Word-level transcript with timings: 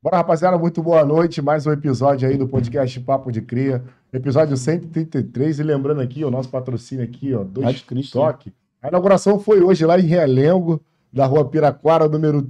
Bora, 0.00 0.18
rapaziada, 0.18 0.56
muito 0.56 0.80
boa 0.80 1.04
noite. 1.04 1.42
Mais 1.42 1.66
um 1.66 1.72
episódio 1.72 2.28
aí 2.28 2.36
do 2.36 2.46
podcast 2.46 3.00
Papo 3.00 3.32
de 3.32 3.42
Cria. 3.42 3.82
Episódio 4.12 4.56
133. 4.56 5.58
E 5.58 5.62
lembrando 5.64 6.00
aqui, 6.00 6.24
o 6.24 6.30
nosso 6.30 6.48
patrocínio 6.48 7.02
aqui, 7.04 7.34
ó, 7.34 7.42
dois 7.42 7.82
Cristo, 7.82 8.12
toque. 8.12 8.52
A 8.80 8.86
inauguração 8.86 9.40
foi 9.40 9.60
hoje 9.60 9.84
lá 9.84 9.98
em 9.98 10.06
Realengo, 10.06 10.80
da 11.12 11.26
rua 11.26 11.44
Piraquara, 11.44 12.06
número 12.08 12.48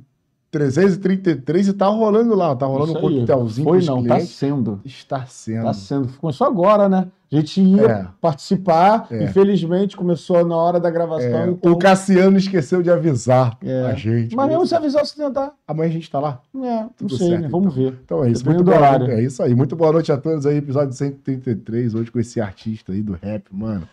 333, 0.51 1.69
e 1.69 1.73
tá 1.75 1.87
rolando 1.89 2.35
lá, 2.35 2.57
tá 2.57 2.65
rolando 2.65 2.93
um 2.97 3.01
coquetelzinho 3.01 3.69
Foi 3.69 3.85
não, 3.85 4.03
tá 4.03 4.15
clientes. 4.15 4.35
sendo. 4.35 4.81
Está 4.85 5.27
sendo. 5.27 5.65
Tá 5.65 5.75
sendo. 5.75 6.09
Começou 6.19 6.47
agora, 6.47 6.89
né? 6.89 7.07
A 7.31 7.37
gente 7.37 7.61
ia 7.61 7.83
É. 7.87 8.07
participar, 8.23 9.07
É. 9.11 9.25
infelizmente 9.25 9.95
começou 9.95 10.47
na 10.47 10.57
hora 10.57 10.81
da 10.81 10.91
gravação. 10.91 11.29
É, 11.29 11.49
então- 11.51 11.73
O 11.73 11.77
Cassiano 11.79 12.39
esqueceu 12.39 12.83
de 12.83 12.91
avisar 12.91 13.59
É. 13.63 13.83
a 13.85 13.95
gente. 13.95 14.35
Mas 14.35 14.49
mesmo 14.49 14.67
se 14.67 14.75
avisar, 14.75 15.05
se 15.05 15.15
tentar. 15.15 15.53
Amanhã 15.67 15.91
a 15.91 15.93
gente 15.93 16.11
tá 16.11 16.19
lá. 16.19 16.41
É, 16.57 16.59
não 16.59 16.89
Tudo 16.97 17.19
sei, 17.19 17.29
certo, 17.29 17.43
né? 17.43 17.49
Vamos 17.49 17.75
ver. 17.75 17.99
Então 18.03 18.25
é 18.25 18.31
isso. 18.31 18.45
Muito 18.47 18.65
boa 18.65 18.79
horário. 18.79 19.07
noite. 19.07 19.21
É 19.21 19.23
isso 19.23 19.43
aí. 19.43 19.55
Muito 19.55 19.77
boa 19.77 19.93
noite 19.93 20.11
a 20.11 20.17
todos 20.17 20.47
aí. 20.47 20.57
Episódio 20.57 20.95
133, 20.95 21.95
hoje 21.95 22.11
com 22.11 22.19
esse 22.19 22.41
artista 22.41 22.93
aí 22.93 23.03
do 23.03 23.13
rap, 23.13 23.45
mano. 23.53 23.87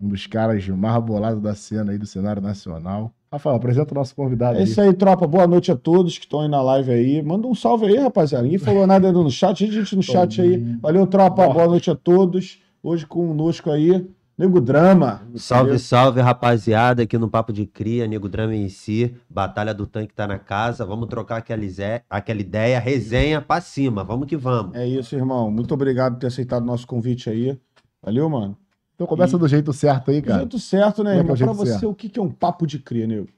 Um 0.00 0.08
dos 0.08 0.26
caras 0.28 0.66
mais 0.68 1.02
bolados 1.02 1.42
da 1.42 1.54
cena 1.56 1.90
aí 1.90 1.98
do 1.98 2.06
cenário 2.06 2.40
nacional. 2.40 3.12
Rafael, 3.32 3.54
apresenta 3.54 3.92
o 3.92 3.94
nosso 3.94 4.12
convidado 4.12 4.56
É 4.56 4.62
aí. 4.62 4.64
isso 4.64 4.80
aí, 4.80 4.92
tropa. 4.92 5.24
Boa 5.24 5.46
noite 5.46 5.70
a 5.70 5.76
todos 5.76 6.18
que 6.18 6.24
estão 6.24 6.40
aí 6.40 6.48
na 6.48 6.60
live 6.60 6.90
aí. 6.90 7.22
Manda 7.22 7.46
um 7.46 7.54
salve 7.54 7.86
aí, 7.86 7.96
rapaziada. 7.96 8.42
Ninguém 8.42 8.58
falou 8.58 8.84
nada 8.88 9.06
ainda 9.06 9.22
no 9.22 9.30
chat. 9.30 9.60
Gente, 9.64 9.72
gente 9.72 9.94
no 9.94 10.02
chat 10.02 10.42
aí. 10.42 10.56
Valeu, 10.82 11.06
tropa. 11.06 11.46
Boa. 11.48 11.68
Noite 11.68 11.92
a 11.92 11.94
todos. 11.94 12.58
Hoje 12.82 13.06
conosco 13.06 13.70
aí, 13.70 14.04
Nego 14.36 14.60
Drama. 14.60 15.22
Salve, 15.36 15.78
salve, 15.78 16.20
rapaziada, 16.20 17.04
aqui 17.04 17.16
no 17.18 17.28
Papo 17.28 17.52
de 17.52 17.66
Cria, 17.66 18.08
Nego 18.08 18.28
Drama 18.28 18.52
em 18.52 18.68
si, 18.68 19.14
Batalha 19.28 19.72
do 19.72 19.86
Tanque 19.86 20.12
tá 20.12 20.26
na 20.26 20.38
casa, 20.38 20.84
vamos 20.84 21.08
trocar 21.08 21.36
aquela, 21.36 21.62
aquela 22.08 22.40
ideia, 22.40 22.80
resenha 22.80 23.40
pra 23.40 23.60
cima, 23.60 24.02
vamos 24.02 24.26
que 24.26 24.36
vamos. 24.36 24.74
É 24.74 24.88
isso, 24.88 25.14
irmão. 25.14 25.50
Muito 25.52 25.72
obrigado 25.74 26.14
por 26.14 26.20
ter 26.20 26.28
aceitado 26.28 26.62
o 26.62 26.66
nosso 26.66 26.86
convite 26.86 27.30
aí. 27.30 27.56
Valeu, 28.02 28.28
mano. 28.28 28.56
Então 29.00 29.06
começa 29.08 29.38
do 29.38 29.48
jeito 29.48 29.72
certo 29.72 30.10
aí, 30.10 30.20
Do 30.20 30.26
cara. 30.26 30.38
jeito 30.40 30.58
certo, 30.58 31.02
né, 31.02 31.12
é 31.12 31.14
é 31.14 31.18
irmão? 31.20 31.34
jeito 31.34 31.48
Pra 31.48 31.58
você, 31.58 31.72
certo? 31.72 31.88
o 31.88 31.94
que 31.94 32.18
é 32.20 32.22
um 32.22 32.30
papo 32.30 32.66
de 32.66 32.78
cria, 32.78 33.06
nego? 33.06 33.28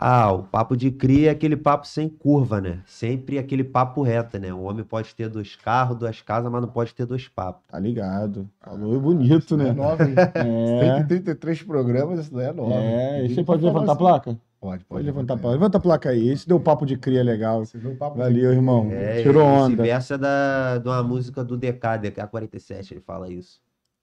Ah, 0.00 0.32
o 0.32 0.44
Papo 0.44 0.76
de 0.76 0.92
Cria 0.92 1.26
é 1.26 1.30
aquele 1.32 1.56
papo 1.56 1.84
sem 1.84 2.08
curva, 2.08 2.60
né? 2.60 2.78
Sempre 2.86 3.36
aquele 3.36 3.64
papo 3.64 4.00
reto, 4.00 4.38
né? 4.38 4.54
O 4.54 4.62
homem 4.62 4.84
pode 4.84 5.12
ter 5.12 5.28
dois 5.28 5.56
carros, 5.56 5.98
duas 5.98 6.22
casas, 6.22 6.52
mas 6.52 6.62
não 6.62 6.68
pode 6.68 6.94
ter 6.94 7.04
dois 7.04 7.26
papos. 7.26 7.64
Tá 7.66 7.80
ligado. 7.80 8.48
Falou 8.60 8.94
é 8.94 8.98
bonito, 9.00 9.54
É 9.54 9.56
né? 9.56 9.72
nove, 9.72 10.04
hein? 10.04 10.14
É. 10.36 10.98
133 10.98 11.64
programas, 11.64 12.20
isso 12.20 12.32
daí 12.32 12.46
é 12.46 12.52
nove. 12.52 12.74
É, 12.74 13.26
e 13.26 13.34
você 13.34 13.42
pode 13.42 13.64
levantar 13.64 13.88
a 13.90 13.92
assim. 13.94 13.98
placa? 13.98 14.38
Pode, 14.60 14.84
Pode 14.84 15.04
levantar 15.04 15.34
a 15.34 15.36
placa. 15.36 15.52
Levanta 15.54 15.78
a 15.78 15.80
placa 15.80 16.10
aí. 16.10 16.28
Esse 16.28 16.46
deu 16.46 16.60
papo 16.60 16.86
de 16.86 16.96
cria 16.96 17.24
legal. 17.24 17.64
Você 17.64 17.76
o 17.78 17.96
papo 17.96 18.16
de- 18.18 18.22
Valeu, 18.22 18.52
irmão. 18.52 18.88
É, 18.92 19.22
Tirou 19.24 19.42
esse 19.42 19.72
onda. 19.72 19.82
verso 19.82 20.14
é 20.14 20.18
da, 20.18 20.78
de 20.78 20.88
uma 20.88 21.02
música 21.02 21.42
do 21.42 21.56
DK, 21.56 21.98
DK47, 21.98 22.92
ele 22.92 23.00
fala 23.00 23.28
isso. 23.28 23.58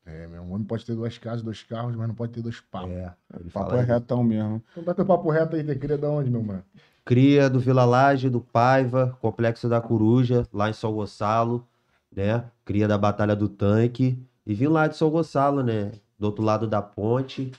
É, 0.05 0.27
meu, 0.27 0.43
um 0.43 0.53
homem 0.53 0.65
pode 0.65 0.85
ter 0.85 0.93
duas 0.93 1.17
casas, 1.17 1.41
dois 1.41 1.63
carros, 1.63 1.95
mas 1.95 2.07
não 2.07 2.13
pode 2.13 2.31
ter 2.31 2.41
dois 2.41 2.59
papos. 2.59 2.91
É, 2.91 3.11
ele 3.39 3.49
Papo 3.49 3.69
fala 3.69 3.81
é 3.81 3.83
retão 3.83 4.23
mesmo. 4.23 4.61
Então 4.71 4.83
dá 4.83 4.93
teu 4.93 5.05
papo 5.05 5.29
reto 5.31 5.55
aí, 5.55 5.63
te 5.63 5.75
cria 5.75 5.97
da 5.97 6.09
onde, 6.09 6.29
meu 6.29 6.43
mano? 6.43 6.63
Cria 7.03 7.49
do 7.49 7.59
Vila 7.59 7.85
Laje, 7.85 8.29
do 8.29 8.39
Paiva, 8.39 9.17
Complexo 9.19 9.67
da 9.67 9.81
Coruja, 9.81 10.47
lá 10.53 10.69
em 10.69 10.73
São 10.73 10.93
Gonçalo, 10.93 11.67
né? 12.15 12.45
Cria 12.63 12.87
da 12.87 12.97
Batalha 12.97 13.35
do 13.35 13.49
Tanque. 13.49 14.17
E 14.45 14.53
vim 14.53 14.67
lá 14.67 14.87
de 14.87 14.95
São 14.95 15.09
Gonçalo, 15.09 15.63
né? 15.63 15.91
Do 16.19 16.27
outro 16.27 16.43
lado 16.43 16.67
da 16.67 16.81
ponte. 16.81 17.51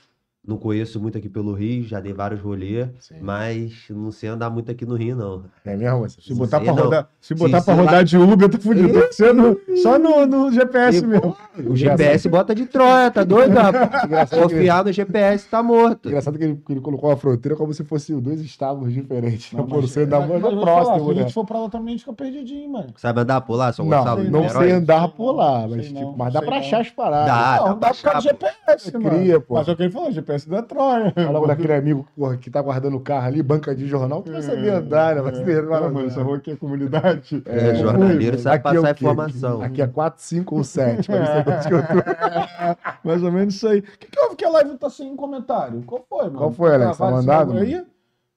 Não 0.47 0.55
conheço 0.55 0.97
muito 1.01 1.17
aqui 1.17 1.27
pelo 1.27 1.51
Rio, 1.51 1.83
já 1.83 1.99
dei 1.99 2.13
vários 2.13 2.39
rolês, 2.39 2.87
Sim. 3.01 3.15
mas 3.21 3.73
não 3.89 4.11
sei 4.11 4.29
andar 4.29 4.49
muito 4.49 4.71
aqui 4.71 4.85
no 4.85 4.95
Rio, 4.95 5.13
não. 5.13 5.43
É 5.65 5.75
mesmo? 5.75 5.99
Você 6.09 6.21
Se 6.21 6.33
botar 6.33 6.57
sei 6.59 6.65
pra 6.67 6.73
não. 6.75 6.83
rodar, 6.85 7.09
se 7.19 7.35
botar 7.35 7.61
pra 7.61 7.75
lá- 7.75 7.81
rodar 7.81 8.03
de 8.05 8.17
Uber, 8.17 8.47
tá 8.49 8.57
fudido. 8.57 9.07
Ser 9.11 9.33
no- 9.33 9.59
só 9.83 9.99
no, 9.99 10.25
no 10.25 10.49
GPS 10.51 10.99
E, 11.03 11.05
mesmo. 11.05 11.35
O 11.67 11.75
GPS 11.75 12.29
bota 12.29 12.55
de 12.55 12.65
Troia, 12.65 13.11
tá 13.11 13.25
doido? 13.25 13.53
Confiar 14.41 14.85
no 14.85 14.91
GPS 14.91 15.47
tá 15.49 15.61
morto. 15.61 16.07
Engraçado 16.07 16.37
que 16.37 16.43
ele, 16.45 16.55
que 16.65 16.71
ele 16.71 16.81
colocou 16.81 17.11
a 17.11 17.17
fronteira 17.17 17.55
como 17.57 17.73
se 17.73 17.83
fossem 17.83 18.17
dois 18.19 18.39
estados 18.41 18.93
diferentes. 18.93 19.51
Não, 19.51 19.61
Não, 19.61 19.67
por 19.67 19.81
mas- 19.81 19.91
ser 19.91 20.05
da 20.07 20.21
falar, 20.25 20.39
próximo, 20.39 21.05
Se 21.05 21.11
a 21.11 21.13
né? 21.13 21.21
gente 21.23 21.33
for 21.33 21.45
pra 21.45 21.59
lá 21.59 21.69
também, 21.69 21.87
a 21.87 21.91
gente 21.91 21.99
fica 22.01 22.13
perdidinho, 22.13 22.71
mano. 22.71 22.87
Sabe 22.95 23.19
andar 23.21 23.41
por 23.41 23.55
lá, 23.55 23.73
São 23.73 23.85
Não, 23.85 23.97
Gonçalo? 23.97 24.21
sei 24.21 24.29
não 24.29 24.41
não. 24.43 24.49
sei 24.49 24.71
andar 24.71 25.07
por 25.09 25.31
lá, 25.33 25.61
mas 25.67 25.71
Sei 25.71 25.93
tipo, 25.93 25.99
não, 25.99 26.15
mas 26.17 26.33
dá 26.33 26.41
pra 26.41 26.57
achar 26.57 26.81
as 26.81 26.89
paradas. 26.89 27.27
Dá, 27.27 27.65
não, 27.69 27.77
dá 27.79 27.93
por 27.93 28.01
causa 28.01 28.19
do 28.19 28.23
GPS, 28.23 28.97
mano. 28.97 29.09
cria, 29.09 29.39
pô. 29.41 29.55
Mas 29.55 29.67
é 29.67 29.71
o 29.71 29.75
que 29.75 29.83
ele 29.83 29.91
falou, 29.91 30.11
GPS 30.11 30.36
da 30.45 30.61
Troia. 30.61 31.11
Fala 31.13 31.47
daquele 31.47 31.73
amigo 31.73 32.05
porra, 32.15 32.37
que 32.37 32.49
tá 32.49 32.61
guardando 32.61 32.95
o 32.97 32.99
carro 32.99 33.25
ali, 33.27 33.41
banca 33.41 33.75
de 33.75 33.87
jornal, 33.87 34.21
tu 34.23 34.31
vai 34.31 34.41
saber 34.41 34.69
andar, 34.69 35.15
né? 35.15 35.21
Vai 35.21 35.33
saber 35.35 35.63
Não, 35.63 35.69
mano, 35.91 36.05
essa 36.07 36.21
rua 36.21 36.37
aqui 36.37 36.51
é 36.51 36.55
comunidade. 36.55 37.41
É, 37.45 37.75
jornaleiro 37.75 38.37
sabe 38.37 38.55
Aqui 38.57 38.67
é 38.67 38.73
passar 38.81 38.95
quê? 38.95 39.05
informação. 39.05 39.61
Aqui 39.61 39.81
é 39.81 39.87
4, 39.87 40.21
5 40.21 40.55
ou 40.55 40.63
7. 40.63 41.07
Pra 41.07 41.17
ver 41.17 41.25
se 41.25 41.31
é 41.31 41.55
onde 41.55 41.67
que 41.67 41.73
eu 41.73 41.81
tô. 41.81 43.07
Mais 43.07 43.23
ou 43.23 43.31
menos 43.31 43.55
isso 43.55 43.67
aí. 43.67 43.79
O 43.79 43.83
que, 43.83 44.07
que 44.07 44.19
houve 44.19 44.35
que 44.35 44.45
a 44.45 44.49
live 44.49 44.77
tá 44.77 44.89
sem 44.89 45.15
comentário? 45.15 45.81
Qual 45.83 46.05
foi, 46.09 46.25
mano? 46.25 46.37
Qual 46.37 46.51
foi, 46.51 46.73
Alex? 46.75 46.97
Tá 46.97 47.05
esse 47.05 47.13
mandado, 47.15 47.53
aí? 47.57 47.85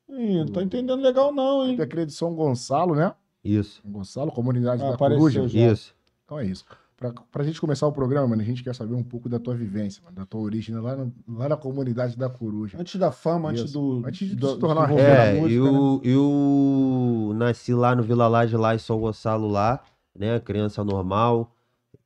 Ih, 0.08 0.38
não 0.40 0.46
tô 0.46 0.60
entendendo 0.60 1.00
legal 1.00 1.32
não, 1.32 1.66
hein? 1.66 1.76
É 1.78 1.82
aquele 1.82 2.06
de 2.06 2.12
São 2.12 2.34
Gonçalo, 2.34 2.94
né? 2.94 3.12
Isso, 3.44 3.80
São 3.82 3.90
Gonçalo, 3.92 4.32
comunidade 4.32 4.82
Ah, 4.84 4.90
da 4.90 4.96
Coruja. 4.96 5.46
já. 5.48 5.58
isso. 5.72 5.94
Então 6.24 6.38
é 6.38 6.44
isso. 6.46 6.64
Pra, 7.00 7.14
pra 7.32 7.42
gente 7.42 7.58
começar 7.58 7.86
o 7.86 7.92
programa, 7.92 8.28
mano, 8.28 8.42
a 8.42 8.44
gente 8.44 8.62
quer 8.62 8.74
saber 8.74 8.94
um 8.94 9.02
pouco 9.02 9.26
da 9.26 9.38
tua 9.38 9.54
vivência, 9.54 10.02
mano, 10.04 10.14
da 10.16 10.26
tua 10.26 10.42
origem 10.42 10.76
lá, 10.76 10.94
no- 10.94 11.10
lá 11.26 11.48
na 11.48 11.56
comunidade 11.56 12.14
da 12.14 12.28
Coruja. 12.28 12.76
Antes 12.78 13.00
da 13.00 13.10
fama, 13.10 13.48
antes 13.48 13.72
do... 13.72 14.02
Antes 14.04 14.28
de 14.28 14.36
do- 14.36 14.48
se 14.52 14.58
tornar 14.58 14.84
a 14.84 14.92
É, 14.98 15.34
música, 15.40 15.72
né? 15.72 15.78
eu, 15.78 16.00
eu 16.04 17.32
nasci 17.36 17.72
lá 17.72 17.96
no 17.96 18.02
Vila 18.02 18.28
Laje, 18.28 18.54
lá 18.54 18.74
em 18.74 18.78
São 18.78 19.00
Gonçalo, 19.00 19.48
lá, 19.48 19.80
né? 20.14 20.38
Criança 20.40 20.84
normal, 20.84 21.54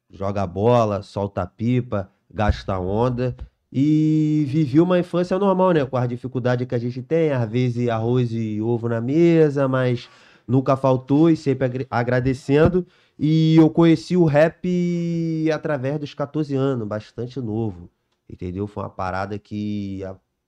joga 0.08 0.46
bola, 0.46 1.02
solta 1.02 1.44
pipa, 1.44 2.08
gasta 2.32 2.78
onda. 2.78 3.36
E 3.72 4.44
vivi 4.46 4.80
uma 4.80 5.00
infância 5.00 5.36
normal, 5.40 5.72
né? 5.72 5.84
Com 5.84 5.96
as 5.96 6.08
dificuldades 6.08 6.68
que 6.68 6.74
a 6.76 6.78
gente 6.78 7.02
tem, 7.02 7.32
às 7.32 7.50
vezes 7.50 7.88
arroz 7.88 8.30
e 8.32 8.62
ovo 8.62 8.88
na 8.88 9.00
mesa, 9.00 9.66
mas 9.66 10.08
nunca 10.46 10.76
faltou 10.76 11.28
e 11.28 11.36
sempre 11.36 11.84
agradecendo. 11.90 12.86
E 13.18 13.56
eu 13.56 13.70
conheci 13.70 14.16
o 14.16 14.24
rap 14.24 15.48
através 15.52 15.98
dos 16.00 16.14
14 16.14 16.54
anos, 16.54 16.86
bastante 16.86 17.40
novo. 17.40 17.88
Entendeu? 18.28 18.66
Foi 18.66 18.82
uma 18.82 18.90
parada 18.90 19.38
que 19.38 20.02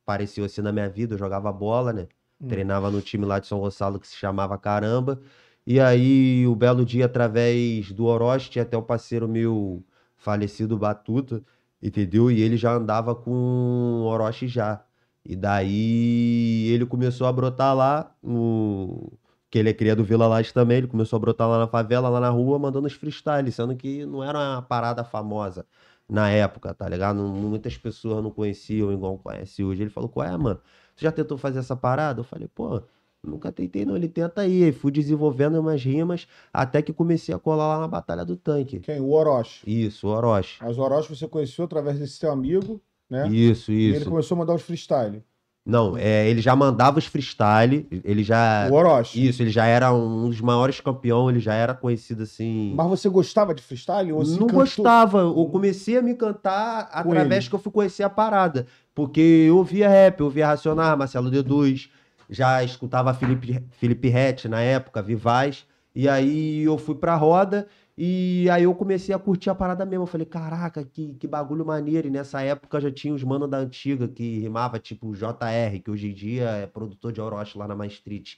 apareceu 0.04 0.44
assim 0.44 0.62
na 0.62 0.72
minha 0.72 0.88
vida. 0.88 1.15
Eu 1.15 1.19
jogava 1.19 1.53
bola, 1.53 1.93
né? 1.93 2.09
Hum. 2.41 2.49
Treinava 2.49 2.91
no 2.91 3.00
time 3.00 3.25
lá 3.25 3.38
de 3.38 3.47
São 3.47 3.60
Gonçalo 3.60 4.00
que 4.00 4.09
se 4.09 4.16
chamava 4.16 4.59
Caramba. 4.59 5.21
E 5.66 5.81
aí, 5.81 6.47
o 6.47 6.55
belo 6.55 6.84
dia, 6.84 7.06
através 7.06 7.93
do 7.93 8.05
Orochi, 8.06 8.50
tinha 8.50 8.62
até 8.62 8.76
o 8.76 8.82
parceiro 8.82 9.28
meu 9.28 9.84
falecido 10.16 10.78
Batuta, 10.78 11.43
entendeu? 11.82 12.31
E 12.31 12.41
ele 12.41 12.56
já 12.56 12.72
andava 12.72 13.15
com 13.15 13.31
o 13.32 14.05
Orochi 14.05 14.47
já. 14.49 14.84
E 15.25 15.34
daí 15.37 16.69
ele 16.72 16.87
começou 16.87 17.26
a 17.26 17.32
brotar 17.32 17.75
lá, 17.75 18.15
no... 18.22 19.12
que 19.56 19.61
ele 19.61 19.71
é 19.71 19.72
cria 19.72 19.97
do 19.97 20.05
Vila 20.05 20.27
Laje 20.27 20.53
também, 20.53 20.77
ele 20.77 20.87
começou 20.87 21.17
a 21.17 21.21
brotar 21.21 21.49
lá 21.49 21.59
na 21.59 21.67
favela, 21.67 22.11
lá 22.11 22.21
na 22.21 22.28
rua, 22.28 22.59
mandando 22.59 22.87
os 22.87 22.93
freestyles, 22.93 23.55
sendo 23.55 23.75
que 23.75 24.05
não 24.05 24.22
era 24.22 24.39
uma 24.39 24.61
parada 24.61 25.03
famosa 25.03 25.65
na 26.06 26.28
época, 26.31 26.75
tá 26.75 26.87
ligado? 26.87 27.22
Muitas 27.22 27.75
pessoas 27.78 28.22
não 28.22 28.31
conheciam 28.31 28.93
igual 28.93 29.17
conhece 29.17 29.65
hoje. 29.65 29.83
Ele 29.83 29.91
falou, 29.91 30.11
qual 30.11 30.27
é, 30.27 30.37
mano? 30.37 30.61
Você 30.94 31.06
já 31.06 31.11
tentou 31.11 31.39
fazer 31.39 31.61
essa 31.61 31.75
parada? 31.75 32.21
Eu 32.21 32.25
falei, 32.25 32.49
pô, 32.55 32.83
nunca 33.25 33.50
tentei 33.50 33.87
não, 33.87 33.97
ele 33.97 34.09
tenta 34.09 34.43
aí. 34.43 34.65
Aí 34.65 34.72
fui 34.72 34.93
desenvolvendo 34.93 35.59
umas 35.59 35.83
rimas 35.83 36.28
até 36.53 36.83
que 36.83 36.93
comecei 36.93 37.34
a 37.34 37.38
colar 37.38 37.67
lá 37.67 37.81
na 37.81 37.88
Batalha 37.88 38.27
do 38.27 38.37
Tanque. 38.37 38.81
Quem? 38.81 39.00
O 39.00 39.11
Orochi. 39.11 39.62
Isso, 39.67 40.06
Orochi. 40.06 40.62
As 40.62 40.77
Orochi 40.77 41.09
você 41.17 41.27
conheceu 41.27 41.65
através 41.65 41.99
desse 41.99 42.19
seu 42.19 42.31
amigo, 42.31 42.78
né? 43.09 43.27
Isso, 43.28 43.73
E 43.73 43.87
ele 43.87 44.00
isso. 44.00 44.11
começou 44.11 44.34
a 44.34 44.38
mandar 44.38 44.55
os 44.55 44.61
freestyle. 44.62 45.25
Não, 45.66 45.97
é, 45.99 46.28
ele 46.28 46.41
já 46.41 46.54
mandava 46.54 46.97
os 47.00 47.06
freestyle, 47.06 47.88
ele 48.04 48.22
já... 48.22 48.69
O 48.71 48.75
Orochi. 48.75 49.27
Isso, 49.27 49.43
ele 49.43 49.50
já 49.50 49.66
era 49.66 49.93
um 49.93 50.28
dos 50.28 50.41
maiores 50.41 50.81
campeões, 50.81 51.34
ele 51.34 51.41
já 51.44 51.54
era 51.54 51.75
conhecido 51.75 52.22
assim... 52.22 52.73
Mas 52.76 52.87
você 52.88 53.08
gostava 53.08 53.52
de 53.52 53.61
freestyle? 53.61 54.12
Ou 54.12 54.25
se 54.25 54.38
Não 54.38 54.46
cantou- 54.46 54.61
gostava. 54.61 55.19
Eu 55.23 55.44
comecei 55.50 55.96
a 55.99 56.02
me 56.02 56.14
cantar 56.14 56.88
Com 57.02 57.11
através 57.11 57.43
ele. 57.44 57.49
que 57.50 57.55
eu 57.56 57.58
fui 57.58 57.73
conhecer 57.73 58.05
a 58.05 58.08
parada. 58.08 58.64
Porque 58.94 59.20
eu 59.20 59.56
ouvia 59.56 59.88
rap, 59.88 60.20
eu 60.20 60.26
ouvia 60.26 60.46
Racionar, 60.46 60.96
Marcelo 60.96 61.31
D2, 61.32 61.88
já 62.31 62.62
escutava 62.62 63.12
Felipe, 63.12 63.61
Felipe 63.73 64.08
Rett 64.08 64.46
na 64.49 64.61
época, 64.61 65.02
Vivaz. 65.02 65.64
E 65.93 66.08
aí 66.08 66.62
eu 66.62 66.79
fui 66.79 66.94
pra 66.94 67.17
roda 67.17 67.67
e 67.96 68.48
aí 68.50 68.64
eu 68.64 68.75
comecei 68.75 69.14
a 69.14 69.19
curtir 69.19 69.48
a 69.50 69.54
parada 69.54 69.84
mesmo. 69.87 70.02
Eu 70.04 70.06
falei, 70.06 70.26
caraca, 70.26 70.84
que, 70.84 71.14
que 71.14 71.26
bagulho 71.26 71.64
maneiro. 71.64 72.06
E 72.08 72.10
nessa 72.10 72.43
época 72.43 72.81
já 72.81 72.90
tinha 72.93 73.14
os 73.14 73.22
manos 73.25 73.48
da 73.48 73.58
antiga 73.58 74.06
que 74.08 74.38
rimava 74.38 74.78
tipo 74.78 75.14
JR, 75.14 75.81
que 75.82 75.90
hoje 75.90 76.08
em 76.10 76.14
dia 76.14 76.44
é 76.50 76.66
produtor 76.66 77.12
de 77.12 77.20
Orochi 77.20 77.56
lá 77.56 77.66
na 77.66 77.75
Mais 77.75 77.93
Street. 77.94 78.37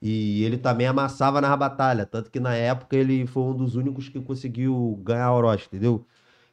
E 0.00 0.42
ele 0.44 0.58
também 0.58 0.86
amassava 0.86 1.40
na 1.40 1.56
batalha, 1.56 2.06
tanto 2.06 2.30
que 2.30 2.38
na 2.38 2.54
época 2.54 2.96
ele 2.96 3.26
foi 3.26 3.42
um 3.44 3.56
dos 3.56 3.74
únicos 3.76 4.08
que 4.08 4.20
conseguiu 4.20 4.96
ganhar 5.02 5.32
Orochi, 5.32 5.66
entendeu? 5.66 6.06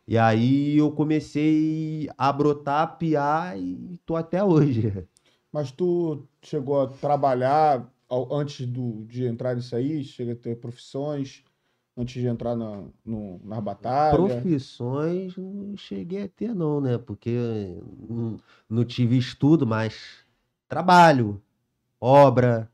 E 0.07 0.17
aí 0.17 0.77
eu 0.77 0.91
comecei 0.91 2.09
a 2.17 2.31
brotar, 2.33 2.83
a 2.83 2.87
piar 2.87 3.57
e 3.59 3.97
tô 4.05 4.15
até 4.15 4.43
hoje. 4.43 5.07
Mas 5.51 5.71
tu 5.71 6.27
chegou 6.41 6.81
a 6.81 6.87
trabalhar 6.87 7.91
antes 8.31 8.65
do, 8.67 9.03
de 9.05 9.25
entrar 9.25 9.55
nisso 9.55 9.75
aí? 9.75 10.03
Chega 10.03 10.33
a 10.33 10.35
ter 10.35 10.59
profissões? 10.59 11.43
Antes 11.97 12.21
de 12.21 12.27
entrar 12.27 12.55
na, 12.55 12.83
no, 13.05 13.39
na 13.43 13.61
batalha? 13.61 14.17
Profissões 14.17 15.37
não 15.37 15.77
cheguei 15.77 16.23
a 16.23 16.27
ter, 16.27 16.53
não, 16.53 16.81
né? 16.81 16.97
Porque 16.97 17.31
não, 18.09 18.37
não 18.69 18.83
tive 18.83 19.17
estudo, 19.17 19.65
mas 19.65 20.25
trabalho, 20.67 21.41
obra, 21.99 22.69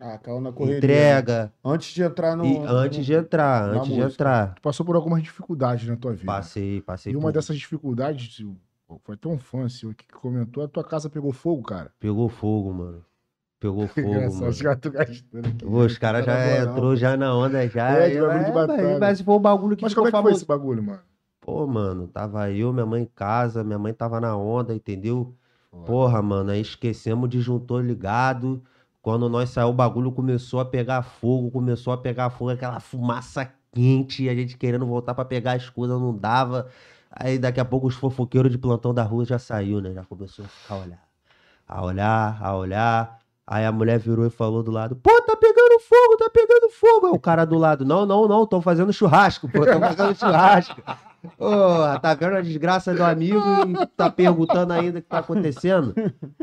Ah, 0.00 0.18
caiu 0.18 0.40
na 0.40 0.52
correria. 0.52 0.78
entrega. 0.78 1.52
Antes 1.64 1.94
de 1.94 2.02
entrar 2.02 2.36
no. 2.36 2.44
E 2.44 2.58
antes 2.66 3.06
de 3.06 3.14
entrar, 3.14 3.68
antes 3.70 3.92
de 3.92 4.00
música. 4.00 4.12
entrar, 4.12 4.54
Tu 4.56 4.62
passou 4.62 4.84
por 4.84 4.96
algumas 4.96 5.22
dificuldades 5.22 5.86
na 5.88 5.96
tua 5.96 6.12
vida. 6.12 6.26
passei, 6.26 6.80
passei 6.82 7.12
E 7.12 7.16
uma 7.16 7.26
por- 7.26 7.32
dessas 7.32 7.56
dificuldades, 7.56 8.44
foi 9.04 9.14
até 9.14 9.28
um 9.28 9.38
fã 9.38 9.68
seu 9.68 9.90
aqui 9.90 10.04
que 10.06 10.12
comentou, 10.14 10.64
a 10.64 10.68
tua 10.68 10.82
casa 10.84 11.08
pegou 11.08 11.32
fogo, 11.32 11.62
cara. 11.62 11.92
Pegou 12.00 12.28
fogo, 12.28 12.72
mano. 12.72 13.04
Pegou 13.64 13.88
fogo, 13.88 14.08
Engraçado, 14.08 14.34
mano. 14.40 14.50
os 14.50 14.60
caras 14.62 14.80
gastando 14.92 15.46
aqui. 15.46 15.64
Os 15.66 15.98
caras 15.98 16.26
já 16.26 16.36
Tá 16.36 16.44
moral. 16.60 16.74
entrou 16.74 16.96
já 16.96 17.16
na 17.16 17.34
onda 17.34 17.66
já. 17.68 17.90
É, 17.92 18.10
de 18.10 18.20
bagulho 18.20 18.44
de 18.44 18.52
vai- 18.52 18.66
batalha. 18.66 18.98
Mas 18.98 19.20
foi 19.22 19.34
um 19.34 19.38
bagulho 19.40 19.76
que 19.76 19.82
Mas 19.82 19.94
como 19.94 20.06
é 20.06 20.10
que 20.10 20.12
foi 20.16 20.22
famoso. 20.22 20.36
esse 20.36 20.46
bagulho, 20.46 20.82
mano? 20.82 21.00
Pô, 21.40 21.66
mano, 21.66 22.06
tava 22.08 22.50
eu, 22.50 22.72
minha 22.74 22.84
mãe 22.84 23.02
em 23.02 23.06
casa, 23.14 23.64
minha 23.64 23.78
mãe 23.78 23.94
tava 23.94 24.20
na 24.20 24.36
onda, 24.36 24.74
entendeu? 24.74 25.34
Foda. 25.70 25.84
Porra, 25.86 26.20
mano, 26.20 26.50
aí 26.50 26.60
esquecemos 26.60 27.24
o 27.24 27.28
disjuntor 27.28 27.82
ligado. 27.82 28.62
Quando 29.00 29.28
nós 29.30 29.48
saiu, 29.50 29.68
o 29.68 29.72
bagulho 29.72 30.12
começou 30.12 30.60
a 30.60 30.64
pegar 30.66 31.00
fogo, 31.02 31.50
começou 31.50 31.92
a 31.92 31.96
pegar 31.98 32.28
fogo, 32.30 32.50
aquela 32.50 32.80
fumaça 32.80 33.50
quente, 33.72 34.28
a 34.28 34.34
gente 34.34 34.56
querendo 34.58 34.84
voltar 34.86 35.14
pra 35.14 35.24
pegar 35.24 35.52
as 35.52 35.68
coisas, 35.70 35.98
não 35.98 36.14
dava. 36.14 36.68
Aí 37.10 37.38
daqui 37.38 37.60
a 37.60 37.64
pouco 37.64 37.86
os 37.86 37.94
fofoqueiros 37.94 38.50
de 38.52 38.58
plantão 38.58 38.92
da 38.92 39.02
rua 39.02 39.24
já 39.24 39.38
saiu, 39.38 39.80
né? 39.80 39.92
Já 39.94 40.04
começou 40.04 40.44
a 40.44 40.48
ficar 40.48 40.74
a 40.74 40.78
olhar. 40.78 41.04
A 41.66 41.82
olhar, 41.82 42.38
a 42.42 42.56
olhar. 42.56 43.18
Aí 43.46 43.64
a 43.66 43.72
mulher 43.72 43.98
virou 43.98 44.26
e 44.26 44.30
falou 44.30 44.62
do 44.62 44.70
lado: 44.70 44.96
Pô, 44.96 45.10
tá 45.22 45.36
pegando 45.36 45.78
fogo, 45.80 46.16
tá 46.18 46.30
pegando 46.30 46.70
fogo. 46.70 47.06
Aí 47.08 47.12
o 47.12 47.18
cara 47.18 47.44
do 47.44 47.58
lado: 47.58 47.84
Não, 47.84 48.06
não, 48.06 48.26
não, 48.26 48.46
tô 48.46 48.60
fazendo 48.62 48.92
churrasco, 48.92 49.48
pô, 49.50 49.66
tô 49.66 49.78
fazendo 49.78 50.14
churrasco. 50.16 50.82
Porra, 51.36 51.98
tá 52.00 52.14
vendo 52.14 52.36
a 52.36 52.40
desgraça 52.40 52.94
do 52.94 53.02
amigo 53.02 53.40
e 53.68 53.86
tá 53.96 54.10
perguntando 54.10 54.72
ainda 54.72 54.98
o 54.98 55.02
que 55.02 55.08
tá 55.08 55.18
acontecendo? 55.18 55.94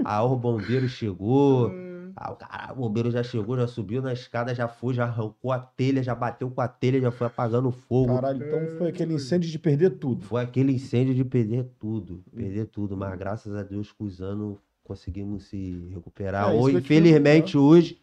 Aí 0.03 0.21
o 0.21 0.36
bombeiro 0.36 0.88
chegou. 0.88 1.71
Ah, 2.15 2.31
o 2.31 2.36
cara, 2.36 2.74
o 2.74 2.75
bombeiro 2.75 3.09
já 3.09 3.24
chegou, 3.24 3.57
já 3.57 3.68
subiu 3.68 4.01
na 4.01 4.12
escada, 4.12 4.54
já 4.54 4.68
foi, 4.68 4.94
já 4.94 5.06
arrancou 5.06 5.51
a 5.51 5.59
telha, 5.59 6.04
já 6.04 6.13
bateu 6.13 6.51
com 6.51 6.62
a 6.62 6.68
telha, 6.68 7.00
já 7.00 7.09
foi 7.09 7.27
apagando 7.27 7.71
fogo. 7.71 8.15
Caralho, 8.15 8.45
então 8.45 8.77
foi 8.77 8.89
aquele 8.89 9.13
incêndio 9.13 9.50
de 9.50 9.57
perder 9.57 9.92
tudo. 9.92 10.25
Foi 10.25 10.42
aquele 10.42 10.74
incêndio 10.74 11.15
de 11.15 11.24
perder 11.24 11.63
tudo, 11.80 12.24
perder 12.36 12.65
tudo, 12.65 12.97
mas 12.97 13.18
graças 13.18 13.56
a 13.56 13.63
Deus 13.63 13.92
com 13.92 14.04
os 14.04 14.21
anos 14.21 14.57
conseguimos 14.83 15.45
se 15.45 15.88
recuperar. 15.89 16.50
É, 16.54 16.57
te 16.62 16.72
infelizmente 16.78 17.57
hoje, 17.57 18.00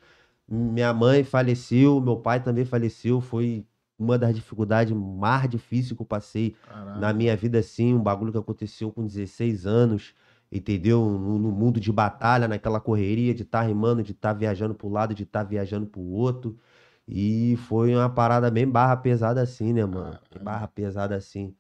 minha 0.49 0.93
mãe 0.93 1.25
faleceu, 1.25 2.01
meu 2.01 2.17
pai 2.17 2.43
também 2.43 2.65
faleceu, 2.65 3.21
foi 3.21 3.67
uma 3.99 4.17
das 4.19 4.35
dificuldades 4.35 4.95
mais 4.97 5.49
difíceis 5.49 5.93
que 5.93 6.01
eu 6.03 6.07
passei 6.07 6.57
na 6.95 7.13
minha 7.13 7.37
vida, 7.37 7.59
assim, 7.59 7.95
um 7.95 8.03
bagulho 8.03 8.33
que 8.33 8.39
aconteceu 8.39 8.91
com 8.93 9.05
16 9.07 9.67
anos, 9.67 10.15
entendeu? 10.51 11.01
No, 11.05 11.39
no 11.39 11.51
mundo 11.53 11.81
de 11.81 11.93
batalha, 11.93 12.49
naquela 12.49 12.81
correria 12.81 13.35
de 13.35 13.43
estar 13.43 13.63
rimando, 13.63 14.03
de 14.03 14.13
estar 14.13 14.33
viajando 14.33 14.75
pro 14.75 14.89
lado, 14.89 15.15
de 15.15 15.25
estar 15.25 15.43
viajando 15.45 15.87
pro 15.87 16.01
outro. 16.01 16.59
E 17.07 17.57
foi 17.69 17.95
uma 17.95 18.09
parada 18.11 18.51
bem 18.51 18.69
barra 18.69 18.97
pesada 18.97 19.41
assim, 19.43 19.73
né, 19.73 19.85
mano? 19.85 20.19
Barra 20.41 20.69
pesada 20.69 21.17
assim. 21.17 21.55